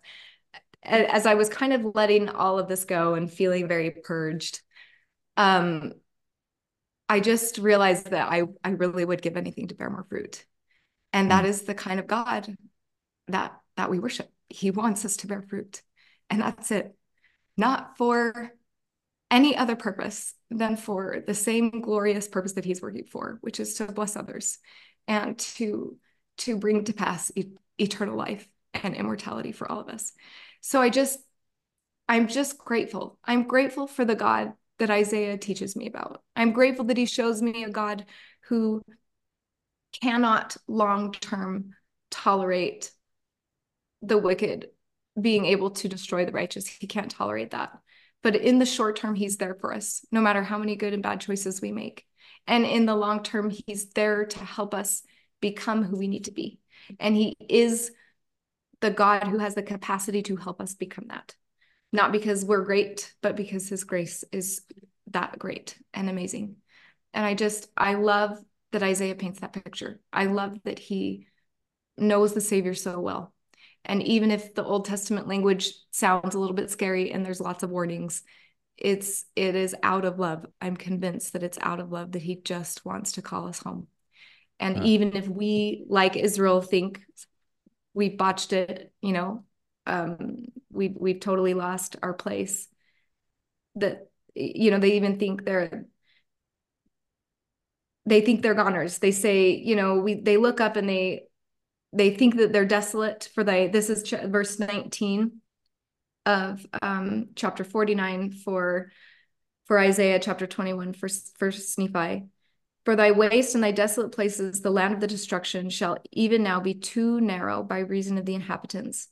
as 0.82 1.26
I 1.26 1.36
was 1.36 1.50
kind 1.50 1.74
of 1.74 1.94
letting 1.96 2.30
all 2.30 2.58
of 2.58 2.68
this 2.68 2.86
go 2.86 3.14
and 3.14 3.32
feeling 3.32 3.68
very 3.68 3.92
purged, 3.92 4.62
um, 5.38 5.94
I 7.08 7.20
just 7.20 7.58
realized 7.58 8.12
that 8.12 8.32
I 8.32 8.44
I 8.64 8.70
really 8.72 9.06
would 9.06 9.22
give 9.22 9.38
anything 9.38 9.68
to 9.68 9.76
bear 9.76 9.90
more 9.90 10.06
fruit, 10.10 10.46
and 11.14 11.32
that 11.32 11.46
mm. 11.46 11.66
the 11.66 11.76
kind 11.76 12.00
of 12.00 12.08
God 12.08 12.56
that 13.28 13.54
that 13.78 13.90
we 13.90 14.00
worship. 14.00 14.30
He 14.50 14.72
wants 14.72 15.06
us 15.06 15.18
to 15.18 15.28
bear 15.28 15.42
fruit, 15.42 15.82
and 16.30 16.42
that's 16.42 16.72
it, 16.72 16.96
not 17.58 17.98
for 17.98 18.52
any 19.32 19.58
other 19.58 19.76
purpose 19.76 20.34
than 20.52 20.78
for 20.78 21.24
the 21.26 21.34
same 21.34 21.82
glorious 21.82 22.28
purpose 22.28 22.54
that 22.54 22.66
he's 22.66 22.82
working 22.82 23.06
for, 23.06 23.40
which 23.42 23.60
is 23.60 23.76
to 23.76 23.92
bless 23.92 24.16
others 24.16 24.60
and 25.08 25.38
to 25.38 25.98
to 26.38 26.58
bring 26.58 26.84
to 26.86 26.94
pass 26.94 27.32
e- 27.36 27.54
eternal 27.80 28.16
life 28.16 28.48
and 28.74 28.96
immortality 28.96 29.52
for 29.52 29.72
all 29.72 29.80
of 29.80 29.90
us. 29.90 30.14
So 30.62 30.82
I 30.82 30.90
just 30.90 31.20
I'm 32.08 32.28
just 32.28 32.58
grateful. 32.58 33.18
I'm 33.26 33.48
grateful 33.48 33.88
for 33.88 34.06
the 34.06 34.16
God 34.16 34.54
that 34.80 34.90
Isaiah 34.90 35.38
teaches 35.38 35.76
me 35.76 35.88
about. 35.88 36.22
I'm 36.36 36.52
grateful 36.52 36.86
that 36.86 36.98
he 36.98 37.06
shows 37.06 37.42
me 37.42 37.64
a 37.64 37.70
God 37.70 38.06
who 38.48 38.82
cannot 40.02 40.58
long 40.68 41.12
term 41.14 41.72
tolerate 42.12 42.92
the 44.02 44.18
wicked 44.18 44.68
being 45.20 45.46
able 45.46 45.72
to 45.72 45.88
destroy 45.88 46.26
the 46.26 46.32
righteous. 46.32 46.68
He 46.68 46.88
can't 46.88 47.10
tolerate 47.10 47.52
that. 47.52 47.78
But 48.22 48.36
in 48.36 48.60
the 48.60 48.66
short 48.66 48.98
term, 48.98 49.16
he's 49.16 49.38
there 49.38 49.56
for 49.56 49.74
us, 49.74 50.04
no 50.12 50.20
matter 50.20 50.44
how 50.44 50.58
many 50.58 50.76
good 50.76 50.94
and 50.94 51.04
bad 51.04 51.22
choices 51.22 51.62
we 51.62 51.72
make. 51.72 52.06
And 52.48 52.66
in 52.66 52.86
the 52.86 52.96
long 52.96 53.24
term, 53.24 53.50
he's 53.50 53.90
there 53.90 54.26
to 54.26 54.40
help 54.40 54.74
us 54.74 55.04
become 55.42 55.84
who 55.84 55.98
we 55.98 56.08
need 56.08 56.26
to 56.26 56.32
be. 56.32 56.60
And 57.00 57.16
he 57.16 57.36
is 57.50 57.92
the 58.82 58.92
God 58.92 59.24
who 59.26 59.38
has 59.38 59.56
the 59.56 59.64
capacity 59.64 60.22
to 60.24 60.36
help 60.36 60.62
us 60.62 60.74
become 60.74 61.06
that. 61.10 61.36
Not 61.96 62.12
because 62.12 62.44
we're 62.44 62.66
great, 62.66 63.14
but 63.22 63.38
because 63.38 63.70
his 63.70 63.86
grace 63.86 64.26
is 64.34 64.62
that 65.12 65.40
great 65.40 65.78
and 65.94 66.10
amazing. 66.10 66.58
And 67.14 67.26
I 67.26 67.36
just, 67.36 67.70
I 67.78 67.94
love 67.94 68.38
that 68.74 68.84
Isaiah 68.84 69.16
paints 69.16 69.40
that 69.40 69.54
picture. 69.54 70.02
I 70.12 70.26
love 70.26 70.58
that 70.66 70.78
he 70.78 71.28
knows 71.98 72.34
the 72.34 72.42
Savior 72.42 72.74
so 72.74 73.00
well. 73.00 73.34
And 73.86 74.04
even 74.04 74.30
if 74.30 74.54
the 74.54 74.64
Old 74.66 74.84
Testament 74.84 75.30
language 75.30 75.72
sounds 75.92 76.36
a 76.36 76.40
little 76.40 76.56
bit 76.56 76.70
scary 76.70 77.12
and 77.14 77.26
there's 77.26 77.40
lots 77.40 77.64
of 77.64 77.70
warnings, 77.70 78.24
it's 78.78 79.24
it 79.38 79.56
is 79.56 79.74
out 79.82 80.04
of 80.04 80.20
love. 80.20 80.46
I'm 80.60 80.76
convinced 80.76 81.32
that 81.32 81.44
it's 81.44 81.60
out 81.62 81.80
of 81.80 81.94
love 81.94 82.12
that 82.12 82.22
he 82.22 82.36
just 82.36 82.84
wants 82.84 83.14
to 83.14 83.22
call 83.22 83.48
us 83.48 83.60
home. 83.60 83.88
And 84.60 84.84
even 84.84 85.16
if 85.16 85.30
we, 85.30 85.86
like 85.88 86.18
Israel, 86.18 86.62
think 86.62 87.00
we 87.94 88.10
botched 88.10 88.52
it, 88.52 88.92
you 89.02 89.14
know, 89.14 89.46
um, 89.86 90.46
we've 90.72 90.96
we've 91.00 91.20
totally 91.20 91.54
lost 91.54 91.96
our 92.02 92.14
place. 92.14 92.68
That 93.76 94.08
you 94.34 94.72
know, 94.72 94.80
they 94.80 94.94
even 94.94 95.20
think 95.20 95.46
they're 95.46 95.86
they 98.06 98.22
think 98.22 98.42
they're 98.42 98.54
goners. 98.54 99.00
They 99.00 99.12
say, 99.12 99.52
you 99.52 99.76
know, 99.76 100.00
we 100.00 100.16
they 100.16 100.38
look 100.38 100.62
up 100.62 100.76
and 100.76 100.88
they 100.88 101.28
they 101.94 102.12
think 102.12 102.36
that 102.38 102.52
they're 102.52 102.66
desolate 102.66 103.30
for 103.34 103.44
they 103.44 103.68
this 103.68 103.90
is 103.90 104.04
ch- 104.04 104.26
verse 104.26 104.60
19 104.60 105.40
of 106.26 106.66
um, 106.82 107.30
chapter 107.36 107.64
49 107.64 108.32
for 108.32 108.92
for 109.66 109.80
Isaiah 109.80 110.20
chapter 110.20 110.46
21 110.46 110.94
for 110.94 111.08
first 111.38 111.78
Nephi 111.80 112.26
for 112.84 112.96
thy 112.96 113.12
waste 113.12 113.56
and 113.56 113.64
thy 113.64 113.72
desolate 113.72 114.12
places 114.12 114.62
the 114.62 114.72
land 114.72 114.94
of 114.94 115.00
the 115.00 115.08
destruction 115.08 115.70
shall 115.70 115.98
even 116.12 116.44
now 116.44 116.60
be 116.60 116.74
too 116.74 117.22
narrow 117.22 117.64
by 117.64 117.80
reason 117.80 118.18
of 118.18 118.26
the 118.26 118.36
inhabitants 118.36 119.08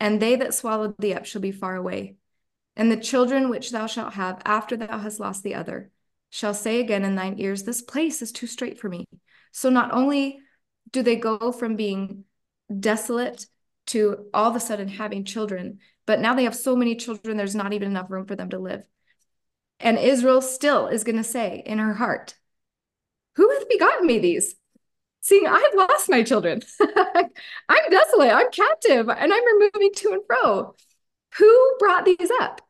and 0.00 0.20
they 0.20 0.36
that 0.36 0.54
swallowed 0.54 0.96
thee 0.98 1.14
up 1.14 1.26
shall 1.26 1.40
be 1.40 1.52
far 1.52 1.76
away. 1.76 2.16
And 2.76 2.90
the 2.90 2.96
children 2.96 3.48
which 3.50 3.70
thou 3.70 3.86
shalt 3.86 4.14
have 4.14 4.40
after 4.44 4.76
thou 4.76 4.98
hast 4.98 5.18
lost 5.18 5.42
the 5.42 5.54
other 5.54 5.90
shall 6.30 6.54
say 6.54 6.80
again 6.80 7.04
in 7.04 7.14
thine 7.14 7.36
ears 7.38 7.64
this 7.64 7.82
place 7.82 8.22
is 8.22 8.32
too 8.32 8.46
strait 8.46 8.78
for 8.78 8.88
me. 8.88 9.04
So 9.50 9.70
not 9.70 9.92
only 9.92 10.38
do 10.92 11.02
they 11.02 11.16
go 11.16 11.52
from 11.52 11.76
being 11.76 12.24
desolate 12.78 13.46
to 13.88 14.26
all 14.34 14.50
of 14.50 14.56
a 14.56 14.60
sudden 14.60 14.88
having 14.88 15.24
children 15.24 15.78
but 16.06 16.20
now 16.20 16.34
they 16.34 16.44
have 16.44 16.54
so 16.56 16.76
many 16.76 16.96
children 16.96 17.36
there's 17.36 17.54
not 17.54 17.72
even 17.72 17.88
enough 17.88 18.10
room 18.10 18.26
for 18.26 18.36
them 18.36 18.50
to 18.50 18.58
live. 18.58 18.86
And 19.80 19.98
israel 19.98 20.40
still 20.40 20.86
is 20.86 21.04
going 21.04 21.16
to 21.16 21.24
say 21.24 21.62
in 21.64 21.78
her 21.78 21.94
heart 21.94 22.34
who 23.36 23.48
hath 23.50 23.68
begotten 23.68 24.06
me 24.06 24.18
these 24.18 24.54
seeing 25.28 25.46
i've 25.46 25.74
lost 25.74 26.08
my 26.08 26.22
children 26.22 26.60
i'm 27.68 27.90
desolate 27.90 28.32
i'm 28.32 28.50
captive 28.50 29.08
and 29.08 29.32
i'm 29.32 29.44
removing 29.46 29.90
to 29.94 30.12
and 30.12 30.22
fro 30.26 30.74
who 31.36 31.76
brought 31.78 32.04
these 32.04 32.30
up 32.40 32.60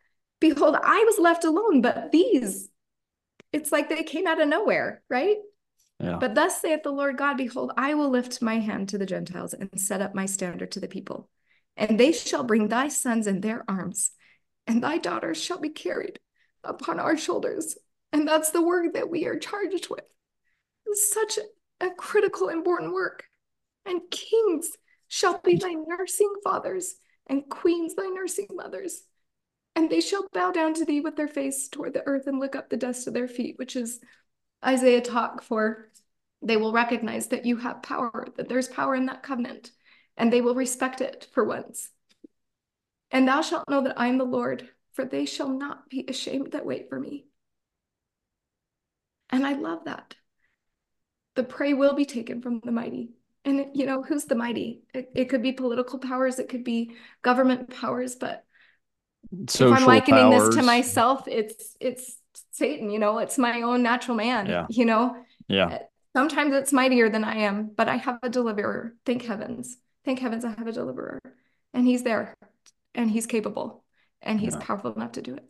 behold 0.40 0.76
i 0.82 1.04
was 1.06 1.18
left 1.18 1.44
alone 1.44 1.80
but 1.80 2.10
these 2.12 2.68
it's 3.52 3.72
like 3.72 3.88
they 3.88 4.02
came 4.02 4.26
out 4.26 4.40
of 4.40 4.48
nowhere 4.48 5.02
right 5.08 5.36
Yeah. 6.00 6.18
but 6.20 6.34
thus 6.34 6.60
saith 6.60 6.82
the 6.84 6.92
Lord 6.92 7.16
God, 7.18 7.36
Behold, 7.36 7.72
I 7.76 7.94
will 7.94 8.10
lift 8.10 8.40
my 8.42 8.60
hand 8.60 8.90
to 8.90 8.98
the 8.98 9.06
Gentiles 9.14 9.52
and 9.54 9.68
set 9.80 10.00
up 10.00 10.14
my 10.14 10.26
standard 10.26 10.70
to 10.72 10.80
the 10.80 10.86
people. 10.86 11.28
And 11.76 11.98
they 11.98 12.12
shall 12.12 12.44
bring 12.44 12.68
thy 12.68 12.86
sons 12.88 13.26
in 13.26 13.40
their 13.40 13.64
arms, 13.68 14.12
and 14.68 14.80
thy 14.82 14.98
daughters 14.98 15.42
shall 15.42 15.58
be 15.58 15.70
carried 15.70 16.20
upon 16.62 17.00
our 17.00 17.16
shoulders. 17.16 17.76
And 18.12 18.28
that's 18.28 18.50
the 18.52 18.62
work 18.62 18.94
that 18.94 19.10
we 19.10 19.26
are 19.26 19.38
charged 19.38 19.88
with. 19.90 20.06
Such 20.92 21.38
a 21.80 21.90
critical, 21.90 22.48
important 22.48 22.92
work. 22.92 23.24
And 23.86 24.02
kings 24.10 24.70
shall 25.08 25.38
be 25.38 25.56
thy 25.56 25.72
nursing 25.72 26.32
fathers, 26.44 26.96
and 27.26 27.48
queens 27.48 27.94
thy 27.94 28.06
nursing 28.06 28.48
mothers. 28.52 29.02
And 29.74 29.88
they 29.88 30.00
shall 30.00 30.26
bow 30.32 30.50
down 30.50 30.74
to 30.74 30.84
thee 30.84 31.00
with 31.00 31.16
their 31.16 31.28
face 31.28 31.68
toward 31.68 31.94
the 31.94 32.06
earth 32.06 32.26
and 32.26 32.40
lick 32.40 32.56
up 32.56 32.68
the 32.68 32.76
dust 32.76 33.06
of 33.06 33.14
their 33.14 33.28
feet, 33.28 33.58
which 33.58 33.76
is 33.76 34.00
Isaiah 34.64 35.00
talk 35.00 35.42
for 35.42 35.88
they 36.42 36.56
will 36.56 36.72
recognize 36.72 37.28
that 37.28 37.46
you 37.46 37.56
have 37.56 37.82
power, 37.82 38.26
that 38.36 38.48
there's 38.48 38.68
power 38.68 38.94
in 38.94 39.06
that 39.06 39.22
covenant, 39.22 39.70
and 40.16 40.32
they 40.32 40.40
will 40.40 40.54
respect 40.54 41.00
it 41.00 41.26
for 41.32 41.44
once. 41.44 41.90
And 43.10 43.26
thou 43.26 43.42
shalt 43.42 43.68
know 43.68 43.82
that 43.82 43.98
I 43.98 44.08
am 44.08 44.18
the 44.18 44.24
Lord, 44.24 44.68
for 44.92 45.04
they 45.04 45.24
shall 45.24 45.48
not 45.48 45.88
be 45.88 46.04
ashamed 46.08 46.52
that 46.52 46.66
wait 46.66 46.88
for 46.88 46.98
me. 46.98 47.26
And 49.30 49.46
I 49.46 49.54
love 49.54 49.84
that. 49.86 50.14
The 51.38 51.44
prey 51.44 51.72
will 51.72 51.94
be 51.94 52.04
taken 52.04 52.42
from 52.42 52.60
the 52.64 52.72
mighty. 52.72 53.10
And, 53.44 53.66
you 53.72 53.86
know, 53.86 54.02
who's 54.02 54.24
the 54.24 54.34
mighty? 54.34 54.82
It, 54.92 55.12
it 55.14 55.24
could 55.26 55.40
be 55.40 55.52
political 55.52 56.00
powers, 56.00 56.40
it 56.40 56.48
could 56.48 56.64
be 56.64 56.96
government 57.22 57.70
powers, 57.70 58.16
but 58.16 58.44
Social 59.48 59.72
if 59.72 59.78
I'm 59.78 59.86
likening 59.86 60.32
powers. 60.32 60.46
this 60.48 60.56
to 60.56 60.62
myself, 60.64 61.28
it's 61.28 61.76
it's 61.78 62.16
Satan, 62.50 62.90
you 62.90 62.98
know, 62.98 63.18
it's 63.18 63.38
my 63.38 63.62
own 63.62 63.84
natural 63.84 64.16
man, 64.16 64.46
yeah. 64.46 64.66
you 64.68 64.84
know. 64.84 65.14
Yeah. 65.46 65.66
Uh, 65.66 65.78
sometimes 66.16 66.54
it's 66.54 66.72
mightier 66.72 67.08
than 67.08 67.22
I 67.22 67.36
am, 67.36 67.70
but 67.76 67.88
I 67.88 67.98
have 67.98 68.18
a 68.24 68.28
deliverer. 68.28 68.96
Thank 69.06 69.22
heavens. 69.24 69.76
Thank 70.04 70.18
heavens 70.18 70.44
I 70.44 70.50
have 70.50 70.66
a 70.66 70.72
deliverer. 70.72 71.20
And 71.72 71.86
he's 71.86 72.02
there 72.02 72.34
and 72.96 73.08
he's 73.08 73.26
capable 73.26 73.84
and 74.22 74.40
he's 74.40 74.54
yeah. 74.54 74.60
powerful 74.60 74.92
enough 74.92 75.12
to 75.12 75.22
do 75.22 75.36
it. 75.36 75.48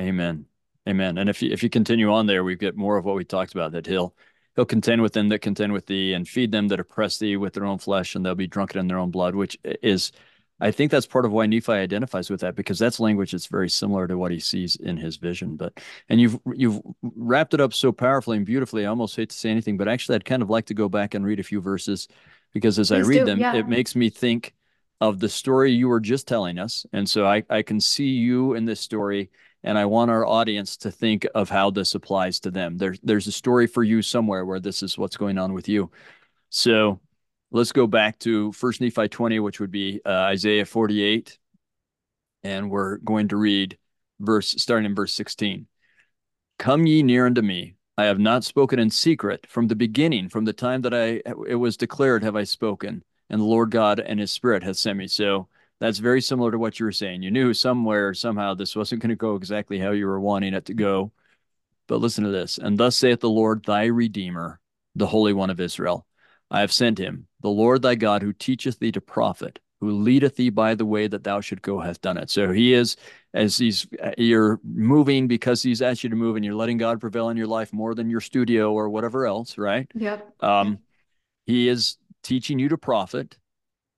Amen. 0.00 0.46
Amen. 0.88 1.16
And 1.16 1.30
if 1.30 1.42
you 1.42 1.52
if 1.52 1.62
you 1.62 1.70
continue 1.70 2.12
on 2.12 2.26
there, 2.26 2.42
we 2.42 2.56
get 2.56 2.76
more 2.76 2.96
of 2.96 3.04
what 3.04 3.14
we 3.14 3.24
talked 3.24 3.54
about 3.54 3.70
that 3.70 3.86
he'll 3.86 4.16
he'll 4.56 4.64
contend 4.64 5.02
with 5.02 5.12
them 5.12 5.28
that 5.28 5.40
contend 5.40 5.72
with 5.72 5.86
thee 5.86 6.12
and 6.12 6.28
feed 6.28 6.52
them 6.52 6.68
that 6.68 6.80
oppress 6.80 7.18
thee 7.18 7.36
with 7.36 7.54
their 7.54 7.64
own 7.64 7.78
flesh 7.78 8.14
and 8.14 8.24
they'll 8.24 8.34
be 8.34 8.46
drunken 8.46 8.80
in 8.80 8.88
their 8.88 8.98
own 8.98 9.10
blood, 9.10 9.34
which 9.34 9.58
is 9.82 10.12
I 10.60 10.70
think 10.70 10.90
that's 10.90 11.06
part 11.06 11.24
of 11.24 11.32
why 11.32 11.46
Nephi 11.46 11.72
identifies 11.72 12.30
with 12.30 12.40
that 12.40 12.54
because 12.54 12.78
that's 12.78 13.00
language 13.00 13.32
that's 13.32 13.46
very 13.46 13.68
similar 13.68 14.06
to 14.06 14.16
what 14.16 14.30
he 14.30 14.38
sees 14.38 14.76
in 14.76 14.96
his 14.96 15.16
vision. 15.16 15.56
But 15.56 15.80
and 16.08 16.20
you've 16.20 16.38
you've 16.54 16.80
wrapped 17.02 17.54
it 17.54 17.60
up 17.60 17.74
so 17.74 17.90
powerfully 17.92 18.36
and 18.36 18.46
beautifully. 18.46 18.86
I 18.86 18.88
almost 18.88 19.16
hate 19.16 19.30
to 19.30 19.36
say 19.36 19.50
anything, 19.50 19.76
but 19.76 19.88
actually, 19.88 20.14
I'd 20.16 20.24
kind 20.24 20.42
of 20.42 20.50
like 20.50 20.66
to 20.66 20.74
go 20.74 20.88
back 20.88 21.14
and 21.14 21.24
read 21.24 21.40
a 21.40 21.44
few 21.44 21.60
verses 21.60 22.08
because 22.52 22.78
as 22.78 22.88
Please 22.88 22.96
I 23.04 23.08
read 23.08 23.18
do, 23.20 23.24
them, 23.24 23.40
yeah. 23.40 23.56
it 23.56 23.68
makes 23.68 23.96
me 23.96 24.10
think 24.10 24.54
of 25.00 25.18
the 25.18 25.28
story 25.28 25.72
you 25.72 25.88
were 25.88 26.00
just 26.00 26.28
telling 26.28 26.58
us, 26.58 26.86
and 26.92 27.08
so 27.08 27.26
I 27.26 27.42
I 27.50 27.62
can 27.62 27.80
see 27.80 28.10
you 28.10 28.54
in 28.54 28.64
this 28.64 28.80
story, 28.80 29.30
and 29.64 29.78
I 29.78 29.86
want 29.86 30.10
our 30.10 30.26
audience 30.26 30.76
to 30.78 30.90
think 30.90 31.26
of 31.34 31.48
how 31.48 31.70
this 31.70 31.94
applies 31.94 32.38
to 32.40 32.50
them. 32.50 32.76
There's 32.76 33.00
there's 33.02 33.26
a 33.26 33.32
story 33.32 33.66
for 33.66 33.82
you 33.82 34.02
somewhere 34.02 34.44
where 34.44 34.60
this 34.60 34.82
is 34.82 34.98
what's 34.98 35.16
going 35.16 35.38
on 35.38 35.54
with 35.54 35.68
you. 35.68 35.90
So 36.50 37.00
let's 37.50 37.72
go 37.72 37.86
back 37.86 38.18
to 38.20 38.52
First 38.52 38.80
Nephi 38.80 39.08
20, 39.08 39.40
which 39.40 39.60
would 39.60 39.70
be 39.70 40.00
uh, 40.04 40.10
Isaiah 40.10 40.66
48, 40.66 41.38
and 42.44 42.70
we're 42.70 42.98
going 42.98 43.28
to 43.28 43.36
read 43.36 43.78
verse 44.20 44.54
starting 44.58 44.86
in 44.86 44.94
verse 44.94 45.14
16. 45.14 45.66
Come 46.58 46.86
ye 46.86 47.02
near 47.02 47.26
unto 47.26 47.42
me. 47.42 47.74
I 47.96 48.04
have 48.04 48.18
not 48.18 48.44
spoken 48.44 48.78
in 48.78 48.90
secret 48.90 49.46
from 49.46 49.68
the 49.68 49.76
beginning, 49.76 50.28
from 50.28 50.44
the 50.44 50.52
time 50.52 50.82
that 50.82 50.92
I 50.92 51.22
it 51.48 51.58
was 51.58 51.78
declared, 51.78 52.22
have 52.22 52.36
I 52.36 52.44
spoken, 52.44 53.02
and 53.30 53.40
the 53.40 53.46
Lord 53.46 53.70
God 53.70 53.98
and 53.98 54.20
His 54.20 54.30
Spirit 54.30 54.62
hath 54.62 54.76
sent 54.76 54.98
me. 54.98 55.06
So 55.06 55.48
that's 55.80 55.98
very 55.98 56.20
similar 56.20 56.50
to 56.50 56.58
what 56.58 56.78
you 56.78 56.86
were 56.86 56.92
saying. 56.92 57.22
You 57.22 57.30
knew 57.30 57.52
somewhere 57.52 58.14
somehow 58.14 58.54
this 58.54 58.76
wasn't 58.76 59.02
going 59.02 59.10
to 59.10 59.16
go 59.16 59.36
exactly 59.36 59.78
how 59.78 59.90
you 59.90 60.06
were 60.06 60.20
wanting 60.20 60.54
it 60.54 60.66
to 60.66 60.74
go. 60.74 61.12
But 61.86 62.00
listen 62.00 62.24
to 62.24 62.30
this. 62.30 62.58
And 62.58 62.78
thus 62.78 62.96
saith 62.96 63.20
the 63.20 63.28
Lord 63.28 63.64
thy 63.64 63.86
Redeemer, 63.86 64.60
the 64.94 65.06
Holy 65.06 65.32
One 65.32 65.50
of 65.50 65.60
Israel. 65.60 66.06
I 66.50 66.60
have 66.60 66.72
sent 66.72 66.98
him, 66.98 67.26
the 67.42 67.50
Lord 67.50 67.82
thy 67.82 67.94
God, 67.96 68.22
who 68.22 68.32
teacheth 68.32 68.78
thee 68.78 68.92
to 68.92 69.00
profit, 69.00 69.58
who 69.80 69.90
leadeth 69.90 70.36
thee 70.36 70.50
by 70.50 70.74
the 70.74 70.86
way 70.86 71.06
that 71.06 71.24
thou 71.24 71.40
should 71.40 71.60
go, 71.60 71.80
hath 71.80 72.00
done 72.00 72.16
it. 72.16 72.30
So 72.30 72.52
he 72.52 72.72
is, 72.72 72.96
as 73.34 73.58
he's, 73.58 73.86
you're 74.16 74.60
moving 74.64 75.26
because 75.26 75.62
he's 75.62 75.82
asked 75.82 76.04
you 76.04 76.10
to 76.10 76.16
move 76.16 76.36
and 76.36 76.44
you're 76.44 76.54
letting 76.54 76.78
God 76.78 77.00
prevail 77.00 77.28
in 77.28 77.36
your 77.36 77.46
life 77.46 77.72
more 77.72 77.94
than 77.94 78.08
your 78.08 78.20
studio 78.20 78.72
or 78.72 78.88
whatever 78.88 79.26
else, 79.26 79.58
right? 79.58 79.90
Yep. 79.94 80.42
Um, 80.42 80.78
he 81.44 81.68
is 81.68 81.98
teaching 82.22 82.58
you 82.58 82.70
to 82.70 82.78
profit 82.78 83.36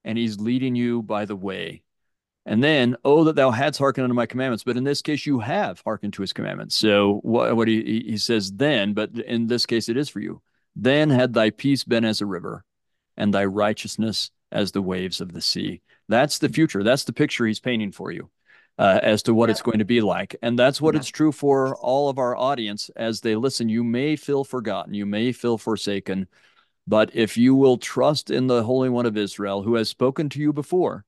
and 0.07 0.17
he's 0.17 0.41
leading 0.41 0.75
you 0.75 1.03
by 1.03 1.27
the 1.27 1.37
way. 1.37 1.83
And 2.47 2.63
then, 2.63 2.97
oh, 3.05 3.25
that 3.25 3.35
thou 3.35 3.51
hadst 3.51 3.81
hearkened 3.81 4.05
unto 4.05 4.15
my 4.15 4.25
commandments. 4.25 4.63
But 4.63 4.77
in 4.77 4.85
this 4.85 5.03
case, 5.03 5.27
you 5.27 5.41
have 5.41 5.83
hearkened 5.85 6.13
to 6.15 6.23
his 6.23 6.33
commandments. 6.33 6.77
So 6.77 7.19
what, 7.25 7.57
what 7.57 7.67
he, 7.67 8.05
he 8.07 8.17
says 8.17 8.53
then, 8.53 8.95
but 8.95 9.11
in 9.19 9.49
this 9.49 9.67
case, 9.67 9.89
it 9.89 9.97
is 9.97 10.09
for 10.09 10.21
you. 10.21 10.41
Then 10.77 11.11
had 11.11 11.35
thy 11.35 11.51
peace 11.51 11.83
been 11.83 12.05
as 12.05 12.21
a 12.21 12.27
river, 12.27 12.65
and 13.17 13.35
thy 13.35 13.45
righteousness 13.47 14.31
as 14.53 14.73
the 14.73 14.83
waves 14.83 15.21
of 15.21 15.33
the 15.33 15.41
sea. 15.41 15.83
That's 16.09 16.39
the 16.39 16.49
future. 16.49 16.85
That's 16.85 17.05
the 17.05 17.13
picture 17.13 17.47
he's 17.47 17.61
painting 17.61 17.91
for 17.93 18.13
you 18.13 18.31
uh, 18.79 19.01
as 19.03 19.23
to 19.25 19.35
what 19.35 19.49
yep. 19.49 19.55
it's 19.55 19.63
going 19.63 19.79
to 19.79 19.85
be 19.85 20.01
like. 20.01 20.37
And 20.43 20.59
that's 20.59 20.81
what 20.81 20.95
yep. 20.95 21.01
it's 21.01 21.09
true 21.09 21.33
for 21.33 21.77
all 21.77 22.09
of 22.09 22.19
our 22.19 22.37
audience 22.37 22.91
as 22.95 23.21
they 23.21 23.35
listen. 23.35 23.69
You 23.69 23.83
may 23.83 24.17
feel 24.17 24.45
forgotten, 24.45 24.95
you 24.95 25.07
may 25.07 25.33
feel 25.33 25.59
forsaken, 25.59 26.29
but 26.87 27.11
if 27.14 27.37
you 27.37 27.55
will 27.55 27.78
trust 27.78 28.30
in 28.30 28.47
the 28.47 28.62
Holy 28.62 28.89
One 28.89 29.07
of 29.07 29.16
Israel 29.16 29.62
who 29.62 29.74
has 29.74 29.89
spoken 29.89 30.28
to 30.30 30.41
you 30.41 30.53
before, 30.53 31.05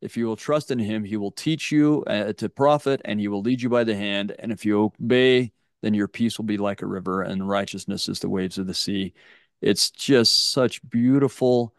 if 0.00 0.16
you 0.16 0.26
will 0.26 0.36
trust 0.36 0.70
in 0.70 0.78
him, 0.78 1.04
he 1.04 1.16
will 1.16 1.32
teach 1.32 1.72
you 1.72 2.04
uh, 2.06 2.32
to 2.34 2.48
profit 2.48 3.00
and 3.04 3.18
he 3.18 3.28
will 3.28 3.42
lead 3.42 3.60
you 3.60 3.68
by 3.68 3.84
the 3.84 3.96
hand. 3.96 4.34
And 4.38 4.52
if 4.52 4.64
you 4.64 4.80
obey 4.82 5.52
then 5.82 5.94
your 5.94 6.08
peace 6.08 6.38
will 6.38 6.44
be 6.44 6.56
like 6.56 6.82
a 6.82 6.86
river 6.86 7.22
and 7.22 7.48
righteousness 7.48 8.08
is 8.08 8.20
the 8.20 8.28
waves 8.28 8.58
of 8.58 8.66
the 8.66 8.74
sea. 8.74 9.14
It's 9.60 9.90
just 9.90 10.52
such 10.52 10.88
beautiful 10.88 11.74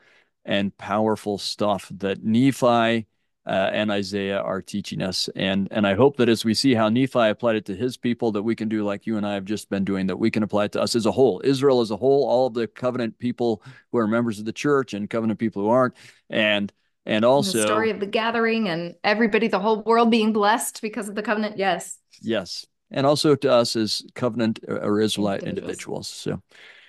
and 0.46 0.76
powerful 0.78 1.38
stuff 1.38 1.92
that 1.98 2.24
Nephi 2.24 3.08
uh, 3.46 3.70
and 3.74 3.92
Isaiah 3.92 4.40
are 4.40 4.62
teaching 4.62 5.02
us. 5.02 5.30
And, 5.36 5.68
and 5.72 5.88
I 5.88 5.96
hope 5.96 6.18
that 6.18 6.30
as 6.30 6.46
we 6.46 6.54
see 6.54 6.74
how 6.74 6.90
Nephi 6.90 7.30
applied 7.30 7.56
it 7.56 7.66
to 7.66 7.76
his 7.76 7.98
people, 7.98 8.32
that 8.34 8.44
we 8.44 8.56
can 8.56 8.70
do 8.70 8.84
like 8.84 9.08
you 9.08 9.18
and 9.18 9.26
I 9.26 9.34
have 9.34 9.46
just 9.46 9.70
been 9.70 9.84
doing, 9.84 10.08
that 10.08 10.18
we 10.18 10.30
can 10.30 10.44
apply 10.44 10.66
it 10.66 10.72
to 10.74 10.82
us 10.82 10.96
as 10.96 11.06
a 11.06 11.12
whole, 11.12 11.42
Israel 11.44 11.82
as 11.82 11.92
a 11.92 11.98
whole, 11.98 12.28
all 12.28 12.48
of 12.48 12.54
the 12.54 12.68
covenant 12.68 13.18
people 13.20 13.64
who 13.92 13.98
are 13.98 14.08
members 14.08 14.40
of 14.40 14.46
the 14.46 14.54
church 14.54 14.94
and 14.94 15.10
covenant 15.10 15.40
people 15.40 15.64
who 15.64 15.70
aren't. 15.70 15.96
And 16.30 16.72
and 17.06 17.26
also 17.26 17.58
the 17.58 17.66
story 17.66 17.90
of 17.90 18.00
the 18.00 18.06
gathering 18.06 18.70
and 18.70 18.94
everybody, 19.04 19.48
the 19.48 19.58
whole 19.58 19.82
world 19.82 20.12
being 20.12 20.32
blessed 20.32 20.82
because 20.82 21.10
of 21.10 21.16
the 21.16 21.24
covenant. 21.24 21.58
Yes. 21.58 21.98
Yes 22.22 22.66
and 22.92 23.06
also 23.06 23.36
to 23.36 23.52
us 23.52 23.76
as 23.76 24.04
covenant 24.16 24.60
or 24.68 25.02
Israelite 25.02 25.44
individuals. 25.44 26.08
So, 26.08 26.42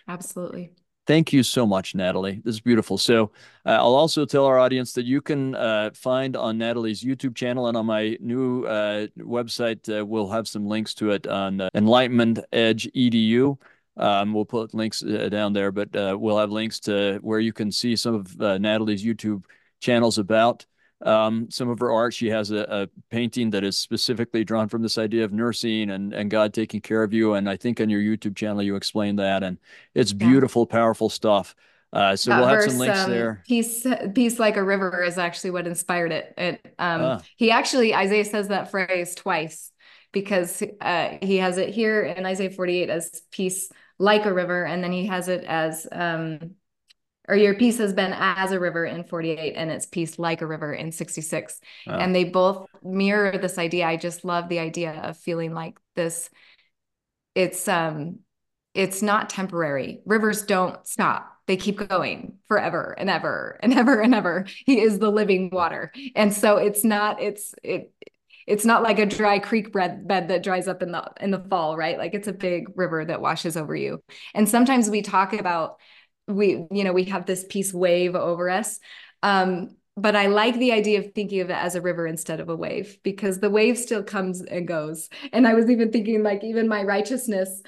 absolutely. 0.08 0.72
Thank 1.10 1.32
you 1.32 1.42
so 1.42 1.66
much, 1.66 1.96
Natalie. 1.96 2.40
This 2.44 2.54
is 2.54 2.60
beautiful. 2.60 2.96
So, 2.96 3.32
uh, 3.66 3.70
I'll 3.70 3.96
also 3.96 4.24
tell 4.24 4.44
our 4.44 4.60
audience 4.60 4.92
that 4.92 5.06
you 5.06 5.20
can 5.20 5.56
uh, 5.56 5.90
find 5.92 6.36
on 6.36 6.56
Natalie's 6.56 7.02
YouTube 7.02 7.34
channel 7.34 7.66
and 7.66 7.76
on 7.76 7.84
my 7.84 8.16
new 8.20 8.64
uh, 8.64 9.08
website, 9.18 9.88
uh, 9.92 10.06
we'll 10.06 10.28
have 10.28 10.46
some 10.46 10.68
links 10.68 10.94
to 10.94 11.10
it 11.10 11.26
on 11.26 11.62
uh, 11.62 11.68
Enlightenment 11.74 12.38
Edge 12.52 12.88
EDU. 12.94 13.58
Um, 13.96 14.32
we'll 14.32 14.44
put 14.44 14.72
links 14.72 15.02
uh, 15.02 15.28
down 15.28 15.52
there, 15.52 15.72
but 15.72 15.88
we'll 16.20 16.38
have 16.38 16.52
links 16.52 16.78
to 16.78 17.18
where 17.22 17.40
you 17.40 17.52
can 17.52 17.72
see 17.72 17.96
some 17.96 18.14
of 18.14 18.38
Natalie's 18.60 19.04
YouTube 19.04 19.42
channels 19.80 20.16
about 20.16 20.64
um, 21.02 21.50
some 21.50 21.68
of 21.68 21.78
her 21.78 21.90
art. 21.90 22.14
She 22.14 22.28
has 22.28 22.50
a, 22.50 22.64
a, 22.68 22.88
painting 23.10 23.50
that 23.50 23.64
is 23.64 23.76
specifically 23.76 24.44
drawn 24.44 24.68
from 24.68 24.82
this 24.82 24.98
idea 24.98 25.24
of 25.24 25.32
nursing 25.32 25.90
and, 25.90 26.12
and 26.12 26.30
God 26.30 26.52
taking 26.52 26.80
care 26.80 27.02
of 27.02 27.12
you. 27.12 27.34
And 27.34 27.48
I 27.48 27.56
think 27.56 27.80
on 27.80 27.88
your 27.88 28.00
YouTube 28.00 28.36
channel, 28.36 28.62
you 28.62 28.76
explain 28.76 29.16
that. 29.16 29.42
And 29.42 29.58
it's 29.94 30.12
beautiful, 30.12 30.66
yeah. 30.68 30.76
powerful 30.76 31.08
stuff. 31.08 31.54
Uh, 31.92 32.14
so 32.14 32.30
that 32.30 32.38
we'll 32.38 32.48
have 32.48 32.62
some 32.62 32.78
links 32.78 33.00
um, 33.00 33.10
there. 33.10 33.42
Peace, 33.48 33.84
peace 34.14 34.38
like 34.38 34.56
a 34.56 34.62
river 34.62 35.02
is 35.02 35.18
actually 35.18 35.50
what 35.50 35.66
inspired 35.66 36.12
it. 36.12 36.34
It 36.38 36.60
um, 36.78 37.02
ah. 37.02 37.20
he 37.36 37.50
actually 37.50 37.94
Isaiah 37.94 38.24
says 38.24 38.48
that 38.48 38.70
phrase 38.70 39.16
twice 39.16 39.72
because 40.12 40.62
uh, 40.80 41.16
he 41.20 41.38
has 41.38 41.58
it 41.58 41.70
here 41.70 42.02
in 42.02 42.26
Isaiah 42.26 42.50
48 42.50 42.90
as 42.90 43.22
peace 43.32 43.70
like 43.98 44.24
a 44.24 44.32
river, 44.32 44.64
and 44.64 44.84
then 44.84 44.92
he 44.92 45.06
has 45.06 45.26
it 45.26 45.42
as 45.44 45.86
um, 45.90 46.52
or 47.30 47.36
your 47.36 47.54
peace 47.54 47.78
has 47.78 47.92
been 47.92 48.12
as 48.12 48.50
a 48.50 48.58
river 48.58 48.84
in 48.84 49.04
48 49.04 49.54
and 49.56 49.70
it's 49.70 49.86
peace 49.86 50.18
like 50.18 50.42
a 50.42 50.46
river 50.46 50.72
in 50.74 50.90
66 50.90 51.60
and 51.86 52.14
they 52.14 52.24
both 52.24 52.66
mirror 52.82 53.38
this 53.38 53.56
idea. 53.56 53.86
I 53.86 53.96
just 53.96 54.24
love 54.24 54.48
the 54.48 54.58
idea 54.58 54.92
of 54.92 55.16
feeling 55.16 55.54
like 55.54 55.78
this 55.94 56.28
it's 57.34 57.68
um 57.68 58.18
it's 58.74 59.02
not 59.02 59.30
temporary. 59.30 60.00
Rivers 60.06 60.42
don't 60.42 60.86
stop. 60.86 61.36
They 61.46 61.56
keep 61.56 61.88
going 61.88 62.38
forever 62.46 62.94
and 62.98 63.10
ever 63.10 63.58
and 63.62 63.74
ever 63.74 64.00
and 64.00 64.14
ever. 64.14 64.46
He 64.66 64.80
is 64.80 64.98
the 64.98 65.10
living 65.10 65.50
water. 65.50 65.92
And 66.14 66.32
so 66.32 66.56
it's 66.56 66.84
not 66.84 67.20
it's 67.20 67.54
it 67.62 67.92
it's 68.46 68.64
not 68.64 68.82
like 68.82 68.98
a 68.98 69.06
dry 69.06 69.38
creek 69.38 69.72
bed, 69.72 70.08
bed 70.08 70.28
that 70.28 70.42
dries 70.42 70.66
up 70.66 70.82
in 70.82 70.92
the 70.92 71.08
in 71.20 71.30
the 71.30 71.44
fall 71.50 71.76
right? 71.76 71.98
Like 71.98 72.14
it's 72.14 72.28
a 72.28 72.32
big 72.32 72.66
river 72.76 73.04
that 73.04 73.20
washes 73.20 73.56
over 73.56 73.76
you. 73.76 74.02
And 74.34 74.48
sometimes 74.48 74.90
we 74.90 75.02
talk 75.02 75.32
about 75.32 75.78
we 76.30 76.66
you 76.70 76.84
know 76.84 76.92
we 76.92 77.04
have 77.04 77.26
this 77.26 77.44
peace 77.48 77.72
wave 77.72 78.14
over 78.14 78.48
us 78.48 78.78
um, 79.22 79.76
but 79.96 80.16
I 80.16 80.26
like 80.26 80.56
the 80.56 80.72
idea 80.72 81.00
of 81.00 81.12
thinking 81.12 81.40
of 81.40 81.50
it 81.50 81.56
as 81.56 81.74
a 81.74 81.80
river 81.80 82.06
instead 82.06 82.40
of 82.40 82.48
a 82.48 82.56
wave 82.56 82.98
because 83.02 83.38
the 83.38 83.50
wave 83.50 83.76
still 83.76 84.02
comes 84.02 84.40
and 84.40 84.66
goes. 84.66 85.08
And 85.32 85.46
I 85.46 85.54
was 85.54 85.68
even 85.68 85.92
thinking, 85.92 86.22
like, 86.22 86.42
even 86.42 86.68
my 86.68 86.84
righteousness 86.84 87.62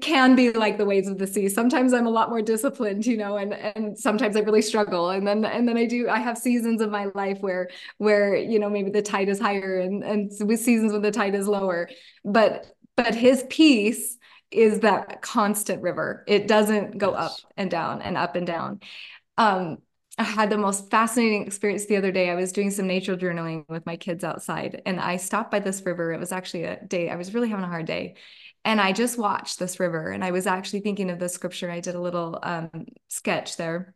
can 0.00 0.36
be 0.36 0.52
like 0.52 0.78
the 0.78 0.84
waves 0.84 1.08
of 1.08 1.18
the 1.18 1.26
sea. 1.26 1.48
Sometimes 1.48 1.92
I'm 1.92 2.06
a 2.06 2.10
lot 2.10 2.30
more 2.30 2.42
disciplined, 2.42 3.06
you 3.06 3.16
know, 3.16 3.36
and 3.36 3.52
and 3.52 3.98
sometimes 3.98 4.36
I 4.36 4.40
really 4.40 4.62
struggle. 4.62 5.10
And 5.10 5.26
then 5.26 5.44
and 5.44 5.66
then 5.68 5.76
I 5.76 5.86
do 5.86 6.08
I 6.08 6.20
have 6.20 6.38
seasons 6.38 6.80
of 6.80 6.90
my 6.90 7.06
life 7.14 7.38
where 7.40 7.68
where 7.98 8.36
you 8.36 8.60
know 8.60 8.70
maybe 8.70 8.90
the 8.90 9.02
tide 9.02 9.28
is 9.28 9.40
higher 9.40 9.78
and 9.80 10.04
and 10.04 10.30
with 10.42 10.60
seasons 10.60 10.92
when 10.92 11.02
the 11.02 11.10
tide 11.10 11.34
is 11.34 11.48
lower. 11.48 11.88
But 12.24 12.66
but 12.96 13.16
his 13.16 13.44
peace 13.50 14.16
is 14.50 14.80
that 14.80 15.22
constant 15.22 15.82
river. 15.82 16.24
It 16.26 16.48
doesn't 16.48 16.98
go 16.98 17.12
yes. 17.12 17.20
up 17.20 17.52
and 17.56 17.70
down 17.70 18.02
and 18.02 18.16
up 18.16 18.36
and 18.36 18.46
down. 18.46 18.80
Um, 19.38 19.78
I 20.18 20.24
had 20.24 20.50
the 20.50 20.58
most 20.58 20.90
fascinating 20.90 21.46
experience 21.46 21.86
the 21.86 21.96
other 21.96 22.12
day. 22.12 22.28
I 22.30 22.34
was 22.34 22.52
doing 22.52 22.70
some 22.70 22.86
nature 22.86 23.16
journaling 23.16 23.64
with 23.68 23.86
my 23.86 23.96
kids 23.96 24.24
outside, 24.24 24.82
and 24.84 25.00
I 25.00 25.16
stopped 25.16 25.50
by 25.50 25.60
this 25.60 25.82
river. 25.86 26.12
It 26.12 26.20
was 26.20 26.32
actually 26.32 26.64
a 26.64 26.84
day, 26.84 27.08
I 27.08 27.16
was 27.16 27.32
really 27.32 27.48
having 27.48 27.64
a 27.64 27.68
hard 27.68 27.86
day. 27.86 28.16
And 28.64 28.80
I 28.80 28.92
just 28.92 29.18
watched 29.18 29.58
this 29.58 29.80
river, 29.80 30.10
and 30.10 30.22
I 30.22 30.32
was 30.32 30.46
actually 30.46 30.80
thinking 30.80 31.10
of 31.10 31.18
the 31.18 31.28
scripture. 31.28 31.70
I 31.70 31.80
did 31.80 31.94
a 31.94 32.00
little 32.00 32.38
um, 32.42 32.86
sketch 33.08 33.56
there. 33.56 33.94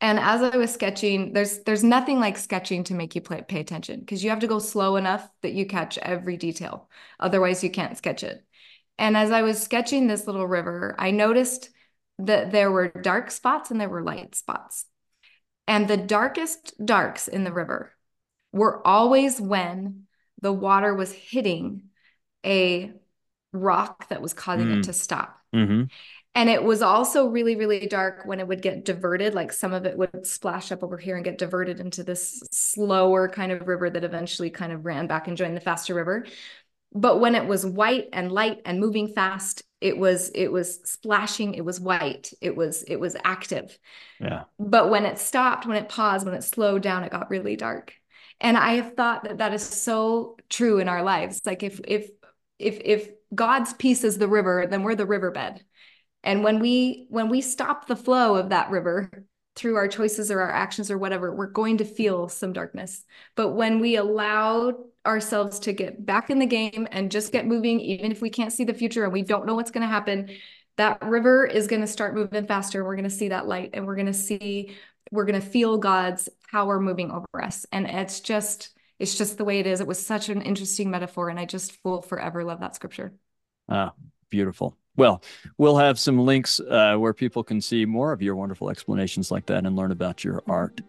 And 0.00 0.18
as 0.18 0.42
I 0.42 0.56
was 0.56 0.74
sketching, 0.74 1.32
there's 1.32 1.60
there's 1.60 1.84
nothing 1.84 2.18
like 2.18 2.36
sketching 2.36 2.82
to 2.84 2.94
make 2.94 3.14
you 3.14 3.20
play, 3.20 3.42
pay 3.46 3.60
attention 3.60 4.00
because 4.00 4.24
you 4.24 4.30
have 4.30 4.40
to 4.40 4.48
go 4.48 4.58
slow 4.58 4.96
enough 4.96 5.28
that 5.42 5.52
you 5.52 5.64
catch 5.64 5.96
every 5.98 6.36
detail. 6.36 6.90
Otherwise, 7.20 7.62
you 7.62 7.70
can't 7.70 7.96
sketch 7.96 8.24
it. 8.24 8.44
And 8.98 9.16
as 9.16 9.30
I 9.30 9.42
was 9.42 9.62
sketching 9.62 10.06
this 10.06 10.26
little 10.26 10.46
river, 10.46 10.94
I 10.98 11.10
noticed 11.10 11.70
that 12.18 12.52
there 12.52 12.70
were 12.70 12.88
dark 12.88 13.30
spots 13.30 13.70
and 13.70 13.80
there 13.80 13.88
were 13.88 14.02
light 14.02 14.34
spots. 14.34 14.86
And 15.66 15.88
the 15.88 15.96
darkest 15.96 16.74
darks 16.84 17.28
in 17.28 17.44
the 17.44 17.52
river 17.52 17.92
were 18.52 18.86
always 18.86 19.40
when 19.40 20.04
the 20.40 20.52
water 20.52 20.94
was 20.94 21.12
hitting 21.12 21.84
a 22.44 22.92
rock 23.52 24.08
that 24.08 24.22
was 24.22 24.34
causing 24.34 24.68
mm. 24.68 24.78
it 24.78 24.84
to 24.84 24.92
stop. 24.92 25.38
Mm-hmm. 25.54 25.84
And 26.34 26.48
it 26.48 26.64
was 26.64 26.80
also 26.80 27.26
really, 27.26 27.56
really 27.56 27.86
dark 27.86 28.22
when 28.24 28.40
it 28.40 28.48
would 28.48 28.62
get 28.62 28.86
diverted. 28.86 29.34
Like 29.34 29.52
some 29.52 29.74
of 29.74 29.84
it 29.84 29.98
would 29.98 30.26
splash 30.26 30.72
up 30.72 30.82
over 30.82 30.96
here 30.96 31.16
and 31.16 31.24
get 31.24 31.36
diverted 31.36 31.78
into 31.78 32.02
this 32.02 32.42
slower 32.50 33.28
kind 33.28 33.52
of 33.52 33.68
river 33.68 33.90
that 33.90 34.02
eventually 34.02 34.48
kind 34.48 34.72
of 34.72 34.86
ran 34.86 35.06
back 35.06 35.28
and 35.28 35.36
joined 35.36 35.56
the 35.56 35.60
faster 35.60 35.94
river. 35.94 36.24
But 36.94 37.20
when 37.20 37.34
it 37.34 37.46
was 37.46 37.64
white 37.64 38.08
and 38.12 38.30
light 38.30 38.60
and 38.64 38.78
moving 38.80 39.08
fast, 39.08 39.62
it 39.82 39.98
was 39.98 40.30
it 40.30 40.48
was 40.48 40.78
splashing 40.84 41.54
it 41.54 41.64
was 41.64 41.80
white 41.80 42.32
it 42.40 42.56
was 42.56 42.84
it 42.84 42.96
was 42.96 43.16
active. 43.24 43.76
Yeah. 44.20 44.44
But 44.58 44.90
when 44.90 45.04
it 45.04 45.18
stopped 45.18 45.66
when 45.66 45.76
it 45.76 45.88
paused 45.88 46.24
when 46.24 46.34
it 46.34 46.44
slowed 46.44 46.82
down 46.82 47.02
it 47.02 47.10
got 47.10 47.30
really 47.30 47.56
dark. 47.56 47.94
And 48.40 48.56
i 48.56 48.74
have 48.74 48.94
thought 48.94 49.24
that 49.24 49.38
that 49.38 49.52
is 49.52 49.62
so 49.62 50.36
true 50.48 50.78
in 50.78 50.88
our 50.88 51.02
lives. 51.02 51.42
Like 51.44 51.62
if 51.62 51.80
if 51.86 52.08
if 52.58 52.80
if 52.84 53.10
god's 53.34 53.72
peace 53.74 54.04
is 54.04 54.18
the 54.18 54.28
river 54.28 54.66
then 54.70 54.84
we're 54.84 54.94
the 54.94 55.06
riverbed. 55.06 55.64
And 56.22 56.44
when 56.44 56.60
we 56.60 57.06
when 57.10 57.28
we 57.28 57.40
stop 57.40 57.86
the 57.86 57.96
flow 57.96 58.36
of 58.36 58.50
that 58.50 58.70
river 58.70 59.10
through 59.56 59.76
our 59.76 59.88
choices 59.88 60.30
or 60.30 60.40
our 60.40 60.52
actions 60.52 60.90
or 60.90 60.96
whatever, 60.96 61.34
we're 61.34 61.46
going 61.46 61.78
to 61.78 61.84
feel 61.84 62.28
some 62.28 62.52
darkness. 62.52 63.04
But 63.34 63.50
when 63.50 63.80
we 63.80 63.96
allow 63.96 64.84
ourselves 65.04 65.58
to 65.60 65.72
get 65.72 66.04
back 66.06 66.30
in 66.30 66.38
the 66.38 66.46
game 66.46 66.86
and 66.92 67.10
just 67.10 67.32
get 67.32 67.46
moving, 67.46 67.80
even 67.80 68.12
if 68.12 68.22
we 68.22 68.30
can't 68.30 68.52
see 68.52 68.64
the 68.64 68.74
future 68.74 69.04
and 69.04 69.12
we 69.12 69.22
don't 69.22 69.46
know 69.46 69.54
what's 69.54 69.70
going 69.70 69.82
to 69.82 69.92
happen, 69.92 70.30
that 70.76 71.02
river 71.02 71.44
is 71.44 71.66
going 71.66 71.82
to 71.82 71.86
start 71.86 72.14
moving 72.14 72.46
faster. 72.46 72.84
We're 72.84 72.96
going 72.96 73.04
to 73.04 73.10
see 73.10 73.28
that 73.28 73.46
light 73.46 73.70
and 73.74 73.86
we're 73.86 73.96
going 73.96 74.06
to 74.06 74.14
see, 74.14 74.76
we're 75.10 75.24
going 75.24 75.40
to 75.40 75.46
feel 75.46 75.76
God's 75.78 76.28
power 76.50 76.80
moving 76.80 77.10
over 77.10 77.42
us. 77.42 77.66
And 77.72 77.86
it's 77.86 78.20
just, 78.20 78.70
it's 78.98 79.18
just 79.18 79.38
the 79.38 79.44
way 79.44 79.58
it 79.58 79.66
is. 79.66 79.80
It 79.80 79.86
was 79.86 80.04
such 80.04 80.28
an 80.28 80.40
interesting 80.42 80.90
metaphor. 80.90 81.28
And 81.28 81.38
I 81.38 81.44
just 81.44 81.78
will 81.84 82.02
forever 82.02 82.44
love 82.44 82.60
that 82.60 82.74
scripture. 82.74 83.12
Ah, 83.68 83.92
beautiful. 84.30 84.76
Well, 84.96 85.22
we'll 85.58 85.78
have 85.78 85.98
some 85.98 86.18
links 86.18 86.60
uh, 86.60 86.96
where 86.96 87.14
people 87.14 87.42
can 87.42 87.60
see 87.60 87.84
more 87.84 88.12
of 88.12 88.22
your 88.22 88.36
wonderful 88.36 88.70
explanations 88.70 89.30
like 89.30 89.46
that 89.46 89.66
and 89.66 89.74
learn 89.74 89.90
about 89.90 90.22
your 90.22 90.42
art. 90.46 90.80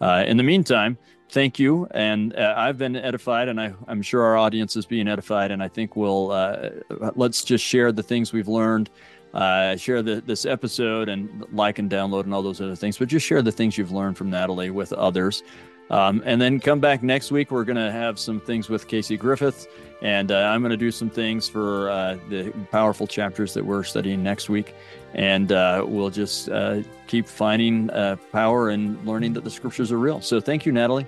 Uh, 0.00 0.24
in 0.26 0.36
the 0.36 0.42
meantime, 0.42 0.96
thank 1.30 1.58
you. 1.58 1.86
And 1.92 2.36
uh, 2.36 2.54
I've 2.56 2.78
been 2.78 2.96
edified, 2.96 3.48
and 3.48 3.60
I, 3.60 3.72
am 3.88 4.02
sure 4.02 4.22
our 4.22 4.36
audience 4.36 4.76
is 4.76 4.86
being 4.86 5.08
edified. 5.08 5.50
And 5.50 5.62
I 5.62 5.68
think 5.68 5.96
we'll 5.96 6.30
uh, 6.30 6.70
let's 7.14 7.44
just 7.44 7.64
share 7.64 7.92
the 7.92 8.02
things 8.02 8.32
we've 8.32 8.48
learned, 8.48 8.90
uh, 9.34 9.76
share 9.76 10.02
the, 10.02 10.20
this 10.20 10.44
episode, 10.44 11.08
and 11.08 11.44
like 11.52 11.78
and 11.78 11.90
download 11.90 12.24
and 12.24 12.34
all 12.34 12.42
those 12.42 12.60
other 12.60 12.76
things. 12.76 12.98
But 12.98 13.08
just 13.08 13.26
share 13.26 13.42
the 13.42 13.52
things 13.52 13.78
you've 13.78 13.92
learned 13.92 14.16
from 14.16 14.30
Natalie 14.30 14.70
with 14.70 14.92
others. 14.92 15.42
Um, 15.90 16.22
and 16.24 16.40
then 16.40 16.58
come 16.58 16.80
back 16.80 17.02
next 17.02 17.30
week. 17.30 17.50
We're 17.50 17.64
going 17.64 17.76
to 17.76 17.92
have 17.92 18.18
some 18.18 18.40
things 18.40 18.70
with 18.70 18.88
Casey 18.88 19.16
Griffith 19.16 19.68
and 20.02 20.32
uh, 20.32 20.38
I'm 20.38 20.60
going 20.60 20.70
to 20.70 20.76
do 20.76 20.90
some 20.90 21.08
things 21.08 21.48
for 21.48 21.88
uh, 21.88 22.18
the 22.28 22.52
powerful 22.72 23.06
chapters 23.06 23.54
that 23.54 23.64
we're 23.64 23.84
studying 23.84 24.22
next 24.22 24.48
week. 24.48 24.74
And 25.14 25.52
uh, 25.52 25.84
we'll 25.86 26.10
just 26.10 26.48
uh, 26.48 26.82
keep 27.06 27.26
finding 27.26 27.90
uh, 27.90 28.16
power 28.32 28.70
and 28.70 29.04
learning 29.06 29.34
that 29.34 29.44
the 29.44 29.50
scriptures 29.50 29.92
are 29.92 29.98
real. 29.98 30.20
So 30.20 30.40
thank 30.40 30.64
you, 30.64 30.72
Natalie. 30.72 31.06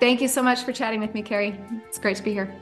Thank 0.00 0.20
you 0.20 0.28
so 0.28 0.42
much 0.42 0.62
for 0.62 0.72
chatting 0.72 1.00
with 1.00 1.14
me, 1.14 1.22
Kerry. 1.22 1.58
It's 1.88 1.98
great 1.98 2.16
to 2.16 2.22
be 2.22 2.32
here. 2.32 2.52